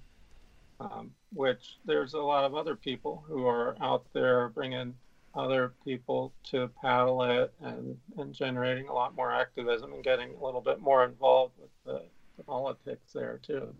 um, 0.79 1.11
which 1.33 1.77
there's 1.85 2.13
a 2.13 2.19
lot 2.19 2.45
of 2.45 2.55
other 2.55 2.75
people 2.75 3.23
who 3.27 3.45
are 3.45 3.75
out 3.81 4.05
there 4.13 4.49
bringing 4.49 4.93
other 5.35 5.73
people 5.83 6.33
to 6.43 6.69
paddle 6.81 7.21
it 7.23 7.53
and, 7.61 7.97
and 8.17 8.33
generating 8.33 8.87
a 8.87 8.93
lot 8.93 9.15
more 9.15 9.31
activism 9.31 9.93
and 9.93 10.03
getting 10.03 10.33
a 10.33 10.45
little 10.45 10.61
bit 10.61 10.79
more 10.79 11.03
involved 11.03 11.53
with 11.59 11.69
the, 11.85 12.03
the 12.37 12.43
politics 12.43 13.13
there 13.13 13.39
too. 13.43 13.73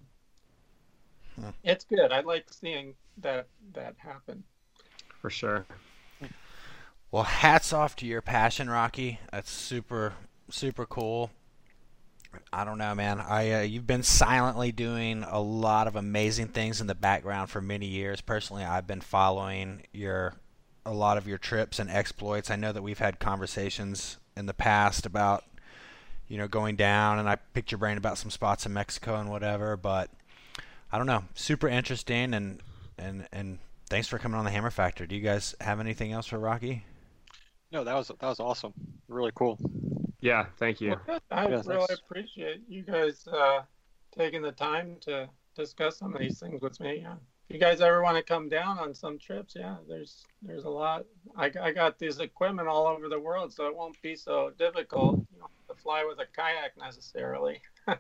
Hmm. 1.36 1.50
It's 1.64 1.86
good. 1.86 2.12
I 2.12 2.22
like 2.22 2.46
seeing 2.52 2.94
that 3.20 3.48
that 3.74 3.96
happen. 3.98 4.44
For 5.20 5.30
sure. 5.30 5.66
Well, 7.10 7.24
hats 7.24 7.72
off 7.72 7.96
to 7.98 8.06
your 8.06 8.22
passion, 8.22 8.70
Rocky. 8.70 9.20
That's 9.32 9.50
super, 9.50 10.14
super 10.50 10.86
cool. 10.86 11.32
I 12.52 12.64
don't 12.64 12.78
know, 12.78 12.96
man. 12.96 13.20
I 13.20 13.52
uh, 13.52 13.62
you've 13.62 13.88
been 13.88 14.04
silently 14.04 14.72
doing 14.72 15.24
a 15.24 15.40
lot 15.40 15.88
of 15.88 15.96
amazing 15.96 16.50
things 16.50 16.82
in 16.82 16.88
the 16.88 16.96
background 16.96 17.50
for 17.50 17.62
many 17.62 17.88
years. 17.88 18.22
Personally, 18.22 18.64
I've 18.64 18.88
been 18.88 19.02
following 19.02 19.84
your 19.92 20.36
a 20.86 20.94
lot 20.94 21.18
of 21.18 21.28
your 21.28 21.38
trips 21.38 21.80
and 21.80 21.90
exploits. 21.90 22.50
I 22.50 22.56
know 22.56 22.72
that 22.72 22.82
we've 22.82 23.00
had 23.00 23.20
conversations 23.20 24.18
in 24.36 24.46
the 24.46 24.54
past 24.54 25.06
about 25.06 25.44
you 26.28 26.38
know 26.38 26.48
going 26.48 26.76
down, 26.76 27.20
and 27.20 27.30
I 27.30 27.36
picked 27.36 27.72
your 27.72 27.80
brain 27.80 27.98
about 27.98 28.18
some 28.18 28.32
spots 28.32 28.66
in 28.66 28.74
Mexico 28.74 29.16
and 29.16 29.30
whatever. 29.30 29.76
But 29.78 30.10
I 30.92 30.98
don't 30.98 31.08
know, 31.08 31.26
super 31.34 31.68
interesting, 31.68 32.34
and 32.34 32.62
and 32.98 33.28
and 33.32 33.60
thanks 33.90 34.08
for 34.08 34.20
coming 34.20 34.38
on 34.38 34.46
the 34.46 34.52
Hammer 34.52 34.72
Factor. 34.72 35.06
Do 35.06 35.16
you 35.16 35.22
guys 35.22 35.56
have 35.62 35.80
anything 35.80 36.12
else 36.12 36.28
for 36.28 36.40
Rocky? 36.40 36.86
No, 37.72 37.84
that 37.84 37.96
was 37.96 38.08
that 38.08 38.22
was 38.22 38.40
awesome. 38.40 38.74
Really 39.08 39.32
cool. 39.36 39.58
Yeah, 40.20 40.46
thank 40.58 40.82
you. 40.82 40.96
Well, 41.08 41.20
I 41.32 41.44
yeah, 41.44 41.62
really 41.66 41.86
thanks. 41.88 42.02
appreciate 42.02 42.62
you 42.68 42.82
guys 42.82 43.28
uh, 43.28 43.62
taking 44.18 44.42
the 44.42 44.52
time 44.52 44.98
to 45.02 45.30
discuss 45.56 45.98
some 45.98 46.14
of 46.14 46.20
these 46.20 46.40
things 46.40 46.62
with 46.62 46.80
me. 46.80 47.00
Yeah. 47.02 47.16
If 47.50 47.54
you 47.54 47.60
guys 47.60 47.80
ever 47.80 48.04
want 48.04 48.18
to 48.18 48.24
come 48.24 48.50
down 48.50 48.78
on 48.78 48.94
some 48.94 49.18
trips, 49.18 49.54
yeah, 49.56 49.78
there's 49.88 50.26
there's 50.42 50.66
a 50.66 50.70
lot. 50.70 51.06
I, 51.38 51.52
I 51.62 51.72
got 51.72 51.98
this 51.98 52.20
equipment 52.20 52.68
all 52.68 52.88
over 52.88 53.08
the 53.08 53.20
world, 53.20 53.54
so 53.54 53.68
it 53.68 53.76
won't 53.76 54.02
be 54.02 54.16
so 54.16 54.52
difficult 54.58 55.20
you 55.34 55.40
know, 55.40 55.48
to 55.70 55.76
fly 55.76 56.04
with 56.08 56.20
a 56.20 56.26
kayak 56.36 56.78
necessarily. 56.78 57.62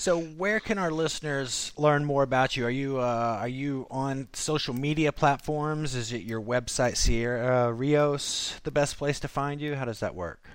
So, 0.00 0.20
where 0.20 0.60
can 0.60 0.78
our 0.78 0.92
listeners 0.92 1.72
learn 1.76 2.04
more 2.04 2.22
about 2.22 2.56
you? 2.56 2.64
Are 2.64 2.70
you 2.70 2.98
uh, 2.98 3.38
are 3.40 3.48
you 3.48 3.88
on 3.90 4.28
social 4.32 4.72
media 4.72 5.10
platforms? 5.10 5.96
Is 5.96 6.12
it 6.12 6.22
your 6.22 6.40
website, 6.40 6.96
Sierra 6.96 7.72
Rios, 7.72 8.60
the 8.62 8.70
best 8.70 8.96
place 8.96 9.18
to 9.18 9.26
find 9.26 9.60
you? 9.60 9.74
How 9.74 9.86
does 9.86 9.98
that 9.98 10.14
work? 10.14 10.48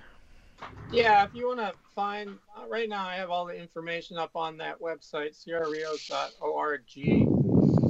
Yeah, 0.90 1.24
if 1.24 1.34
you 1.34 1.48
want 1.48 1.60
to 1.60 1.72
find, 1.94 2.38
uh, 2.56 2.68
right 2.68 2.88
now 2.88 3.06
I 3.06 3.16
have 3.16 3.30
all 3.30 3.46
the 3.46 3.56
information 3.56 4.16
up 4.16 4.30
on 4.34 4.56
that 4.58 4.80
website, 4.80 5.36
sierrarios.org. 5.36 6.82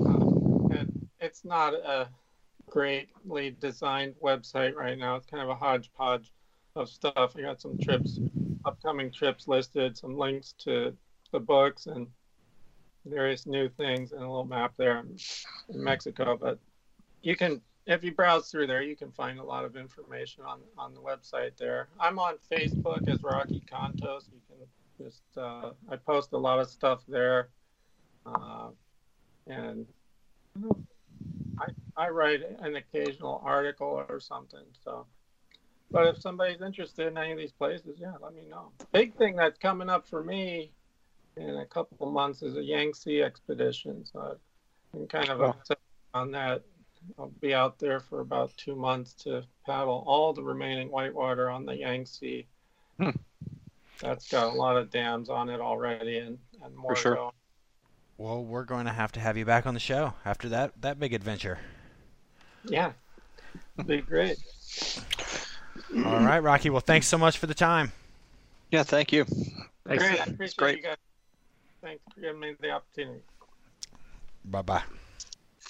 Uh, 0.06 0.76
and 0.76 1.09
it's 1.20 1.44
not 1.44 1.74
a 1.74 2.09
greatly 2.66 3.56
designed 3.60 4.14
website 4.22 4.74
right 4.74 4.98
now. 4.98 5.16
It's 5.16 5.26
kind 5.26 5.42
of 5.42 5.48
a 5.48 5.55
hodgepodge 5.55 6.32
of 6.76 6.88
stuff. 6.88 7.34
I 7.36 7.42
got 7.42 7.60
some 7.60 7.78
trips, 7.78 8.18
upcoming 8.64 9.10
trips 9.10 9.46
listed, 9.48 9.96
some 9.96 10.16
links 10.16 10.55
to 10.60 10.96
the 11.30 11.40
books 11.40 11.86
and 11.86 12.06
various 13.05 13.46
new 13.46 13.68
things 13.68 14.12
and 14.12 14.22
a 14.22 14.26
little 14.26 14.44
map 14.44 14.74
there 14.76 14.98
in 15.01 15.84
Mexico. 15.84 16.36
But 16.40 16.59
you 17.22 17.36
can, 17.36 17.60
if 17.86 18.02
you 18.02 18.12
browse 18.12 18.51
through 18.51 18.66
there, 18.66 18.82
you 18.82 18.97
can 18.97 19.11
find 19.12 19.39
a 19.39 19.43
lot 19.44 19.65
of 19.65 19.77
information 19.77 20.44
on 20.44 20.61
on 20.78 20.94
the 20.94 21.01
website 21.01 21.56
there. 21.56 21.89
I'm 22.01 22.19
on 22.19 22.35
Facebook 22.51 23.06
as 23.09 23.23
Rocky 23.23 23.62
Contos. 23.70 24.24
You 24.32 24.40
can 24.48 25.05
just 25.06 25.23
uh, 25.36 25.70
I 25.90 25.97
post 25.97 26.32
a 26.32 26.39
lot 26.39 26.59
of 26.61 26.69
stuff 26.69 27.02
there, 27.09 27.48
uh, 28.27 28.69
and 29.47 29.86
I, 31.59 31.66
I 31.97 32.09
write 32.09 32.43
an 32.61 32.77
occasional 32.77 33.43
article 33.44 34.05
or 34.09 34.19
something. 34.20 34.65
So, 34.82 35.06
but 35.90 36.06
if 36.06 36.20
somebody's 36.20 36.62
interested 36.62 37.06
in 37.06 37.19
any 37.19 37.32
of 37.32 37.39
these 37.39 37.52
places, 37.52 37.98
yeah, 37.98 38.12
let 38.20 38.35
me 38.35 38.43
know. 38.48 38.73
Big 38.93 39.15
thing 39.16 39.36
that's 39.36 39.59
coming 39.59 39.89
up 39.89 40.06
for 40.09 40.24
me 40.24 40.73
in 41.36 41.56
a 41.56 41.66
couple 41.66 42.06
of 42.06 42.12
months 42.12 42.43
is 42.43 42.56
a 42.56 42.62
Yangtze 42.62 43.23
expedition. 43.23 44.05
So 44.06 44.36
I'm 44.94 45.06
kind 45.09 45.28
of 45.28 45.40
Oh. 45.40 45.44
upset 45.47 45.78
on 46.15 46.31
that. 46.32 46.62
I'll 47.18 47.32
be 47.40 47.55
out 47.55 47.78
there 47.78 48.01
for 48.01 48.20
about 48.20 48.56
two 48.56 48.74
months 48.74 49.12
to 49.24 49.43
paddle 49.66 50.05
all 50.06 50.32
the 50.32 50.43
remaining 50.43 50.90
whitewater 50.90 51.51
on 51.51 51.66
the 51.66 51.76
Yangtze. 51.76 52.47
Hmm. 52.98 53.10
That's 54.01 54.28
got 54.28 54.52
a 54.52 54.56
lot 54.56 54.76
of 54.76 54.90
dams 54.90 55.28
on 55.28 55.48
it 55.48 55.60
already, 55.60 56.18
and, 56.18 56.39
and 56.62 56.74
more 56.76 56.94
For 56.97 57.01
sure. 57.02 57.14
going. 57.14 57.32
Well, 58.18 58.44
we're 58.44 58.64
going 58.64 58.86
to 58.86 58.93
have 58.93 59.12
to 59.12 59.20
have 59.20 59.36
you 59.36 59.44
back 59.44 59.66
on 59.66 59.74
the 59.74 59.81
show 59.81 60.14
after 60.24 60.48
that 60.51 60.81
that 60.82 61.01
big 61.01 61.12
adventure. 61.14 61.59
Yeah, 62.64 62.93
be 63.86 64.01
great. 64.01 64.39
All 65.97 66.20
right, 66.20 66.39
Rocky. 66.39 66.70
Well, 66.70 66.81
thanks 66.81 67.06
so 67.06 67.18
much 67.18 67.39
for 67.39 67.47
the 67.47 67.55
time. 67.55 67.93
Yeah, 68.70 68.82
thank 68.82 69.12
you. 69.12 69.24
Thanks. 69.86 70.05
Great, 70.05 70.20
I 70.20 70.24
appreciate 70.24 70.56
great. 70.56 70.76
you 70.78 70.82
guys. 70.82 70.97
Thanks 71.82 72.02
for 72.14 72.20
giving 72.20 72.40
me 72.40 72.55
the 72.60 72.70
opportunity. 72.70 73.20
Bye 74.44 74.62
bye. 74.62 74.82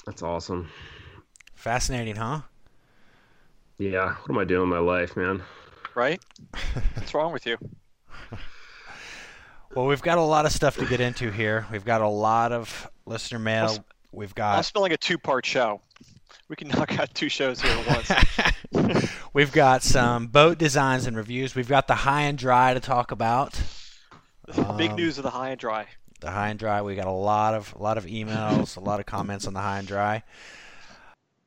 That's 0.07 0.23
awesome. 0.23 0.69
Fascinating, 1.69 2.17
huh? 2.17 2.41
Yeah. 3.79 4.17
What 4.17 4.29
am 4.31 4.37
I 4.37 4.45
doing 4.45 4.65
in 4.65 4.69
my 4.69 4.81
life, 4.81 5.17
man? 5.17 5.43
Right? 5.95 6.21
What's 6.93 7.15
wrong 7.15 7.33
with 7.33 7.47
you? 7.47 7.57
Well, 9.75 9.87
we've 9.87 10.03
got 10.03 10.19
a 10.19 10.21
lot 10.23 10.45
of 10.45 10.53
stuff 10.53 10.77
to 10.77 10.85
get 10.85 11.01
into 11.01 11.31
here. 11.31 11.67
We've 11.73 11.85
got 11.87 12.03
a 12.03 12.07
lot 12.09 12.53
of 12.53 12.91
listener 13.07 13.39
mail. 13.39 13.63
Must- 13.63 13.81
We've 14.13 14.35
got. 14.35 14.51
I'm 14.53 14.59
got 14.59 14.67
feeling 14.67 14.91
like 14.91 14.93
a 14.93 15.03
two-part 15.03 15.47
show. 15.47 15.81
We 16.51 16.57
can 16.57 16.69
knock 16.69 16.99
out 16.99 17.15
two 17.15 17.31
shows 17.31 17.63
here 17.63 17.73
at 17.75 17.87
once. 18.75 19.11
we've 19.33 19.51
got 19.51 19.83
some 19.83 20.27
boat 20.27 20.59
designs 20.59 21.07
and 21.07 21.17
reviews. 21.17 21.55
We've 21.55 21.67
got 21.67 21.89
the 21.89 21.95
high 21.95 22.25
and 22.25 22.37
dry 22.37 22.75
to 22.75 22.81
talk 22.81 23.11
about. 23.11 23.59
Big 24.77 24.91
Um, 24.91 24.97
news 24.97 25.17
of 25.17 25.25
the 25.25 25.31
high 25.31 25.49
and 25.49 25.59
dry. 25.59 25.87
The 26.21 26.31
high 26.31 26.51
and 26.51 26.59
dry. 26.59 26.83
We 26.83 26.95
got 26.95 27.07
a 27.07 27.11
lot 27.11 27.55
of 27.55 27.75
a 27.75 27.83
lot 27.83 27.97
of 27.97 28.05
emails, 28.05 28.77
a 28.77 28.81
lot 28.81 29.01
of 29.01 29.07
comments 29.07 29.47
on 29.47 29.55
the 29.55 29.61
high 29.61 29.79
and 29.79 29.89
dry. 29.89 30.23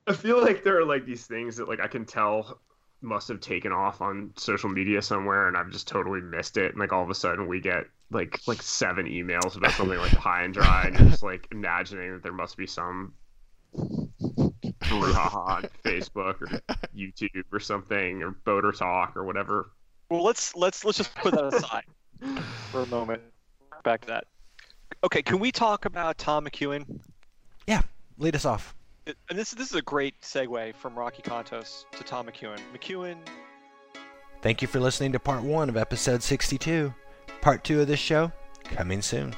I 0.07 0.13
feel 0.13 0.41
like 0.41 0.63
there 0.63 0.79
are 0.79 0.85
like 0.85 1.05
these 1.05 1.25
things 1.25 1.57
that 1.57 1.67
like 1.67 1.79
I 1.79 1.87
can 1.87 2.05
tell 2.05 2.59
must 3.01 3.27
have 3.27 3.39
taken 3.39 3.71
off 3.71 4.01
on 4.01 4.31
social 4.37 4.69
media 4.69 5.01
somewhere 5.01 5.47
and 5.47 5.55
I've 5.55 5.69
just 5.69 5.87
totally 5.87 6.21
missed 6.21 6.57
it 6.57 6.71
and 6.71 6.79
like 6.79 6.91
all 6.91 7.03
of 7.03 7.09
a 7.09 7.15
sudden 7.15 7.47
we 7.47 7.59
get 7.59 7.83
like 8.09 8.39
like 8.47 8.61
seven 8.61 9.05
emails 9.05 9.55
about 9.55 9.71
something 9.73 9.97
like 9.97 10.11
high 10.11 10.43
and 10.43 10.53
dry 10.53 10.85
and 10.85 10.97
you're 10.97 11.09
just 11.09 11.23
like 11.23 11.47
imagining 11.51 12.13
that 12.13 12.23
there 12.23 12.31
must 12.31 12.57
be 12.57 12.65
some 12.65 13.13
brouhaha 13.75 15.35
on 15.35 15.63
Facebook 15.83 16.41
or 16.41 16.61
YouTube 16.95 17.43
or 17.51 17.59
something 17.59 18.23
or 18.23 18.31
boater 18.31 18.71
talk 18.71 19.15
or 19.15 19.25
whatever. 19.25 19.71
Well, 20.09 20.23
let's 20.23 20.55
let's 20.55 20.85
let's 20.85 20.97
just 20.97 21.13
put 21.15 21.33
that 21.33 21.53
aside 21.53 21.83
for 22.71 22.81
a 22.81 22.87
moment. 22.87 23.21
Back 23.83 24.01
to 24.01 24.07
that. 24.07 24.23
Okay, 25.03 25.21
can 25.21 25.39
we 25.39 25.51
talk 25.51 25.85
about 25.85 26.17
Tom 26.17 26.45
McEwan? 26.45 27.01
Yeah. 27.67 27.81
Lead 28.17 28.35
us 28.35 28.45
off. 28.45 28.73
And 29.29 29.39
this 29.39 29.51
this 29.51 29.69
is 29.69 29.75
a 29.75 29.81
great 29.81 30.19
segue 30.21 30.75
from 30.75 30.97
Rocky 30.97 31.21
Contos 31.21 31.85
to 31.91 32.03
Tom 32.03 32.27
McEwan. 32.27 32.59
McEwan, 32.73 33.17
Thank 34.41 34.61
you 34.61 34.67
for 34.67 34.79
listening 34.79 35.11
to 35.13 35.19
part 35.19 35.43
one 35.43 35.69
of 35.69 35.77
episode 35.77 36.21
62. 36.21 36.93
Part 37.41 37.63
two 37.63 37.81
of 37.81 37.87
this 37.87 37.99
show 37.99 38.31
coming 38.63 39.01
soon. 39.01 39.33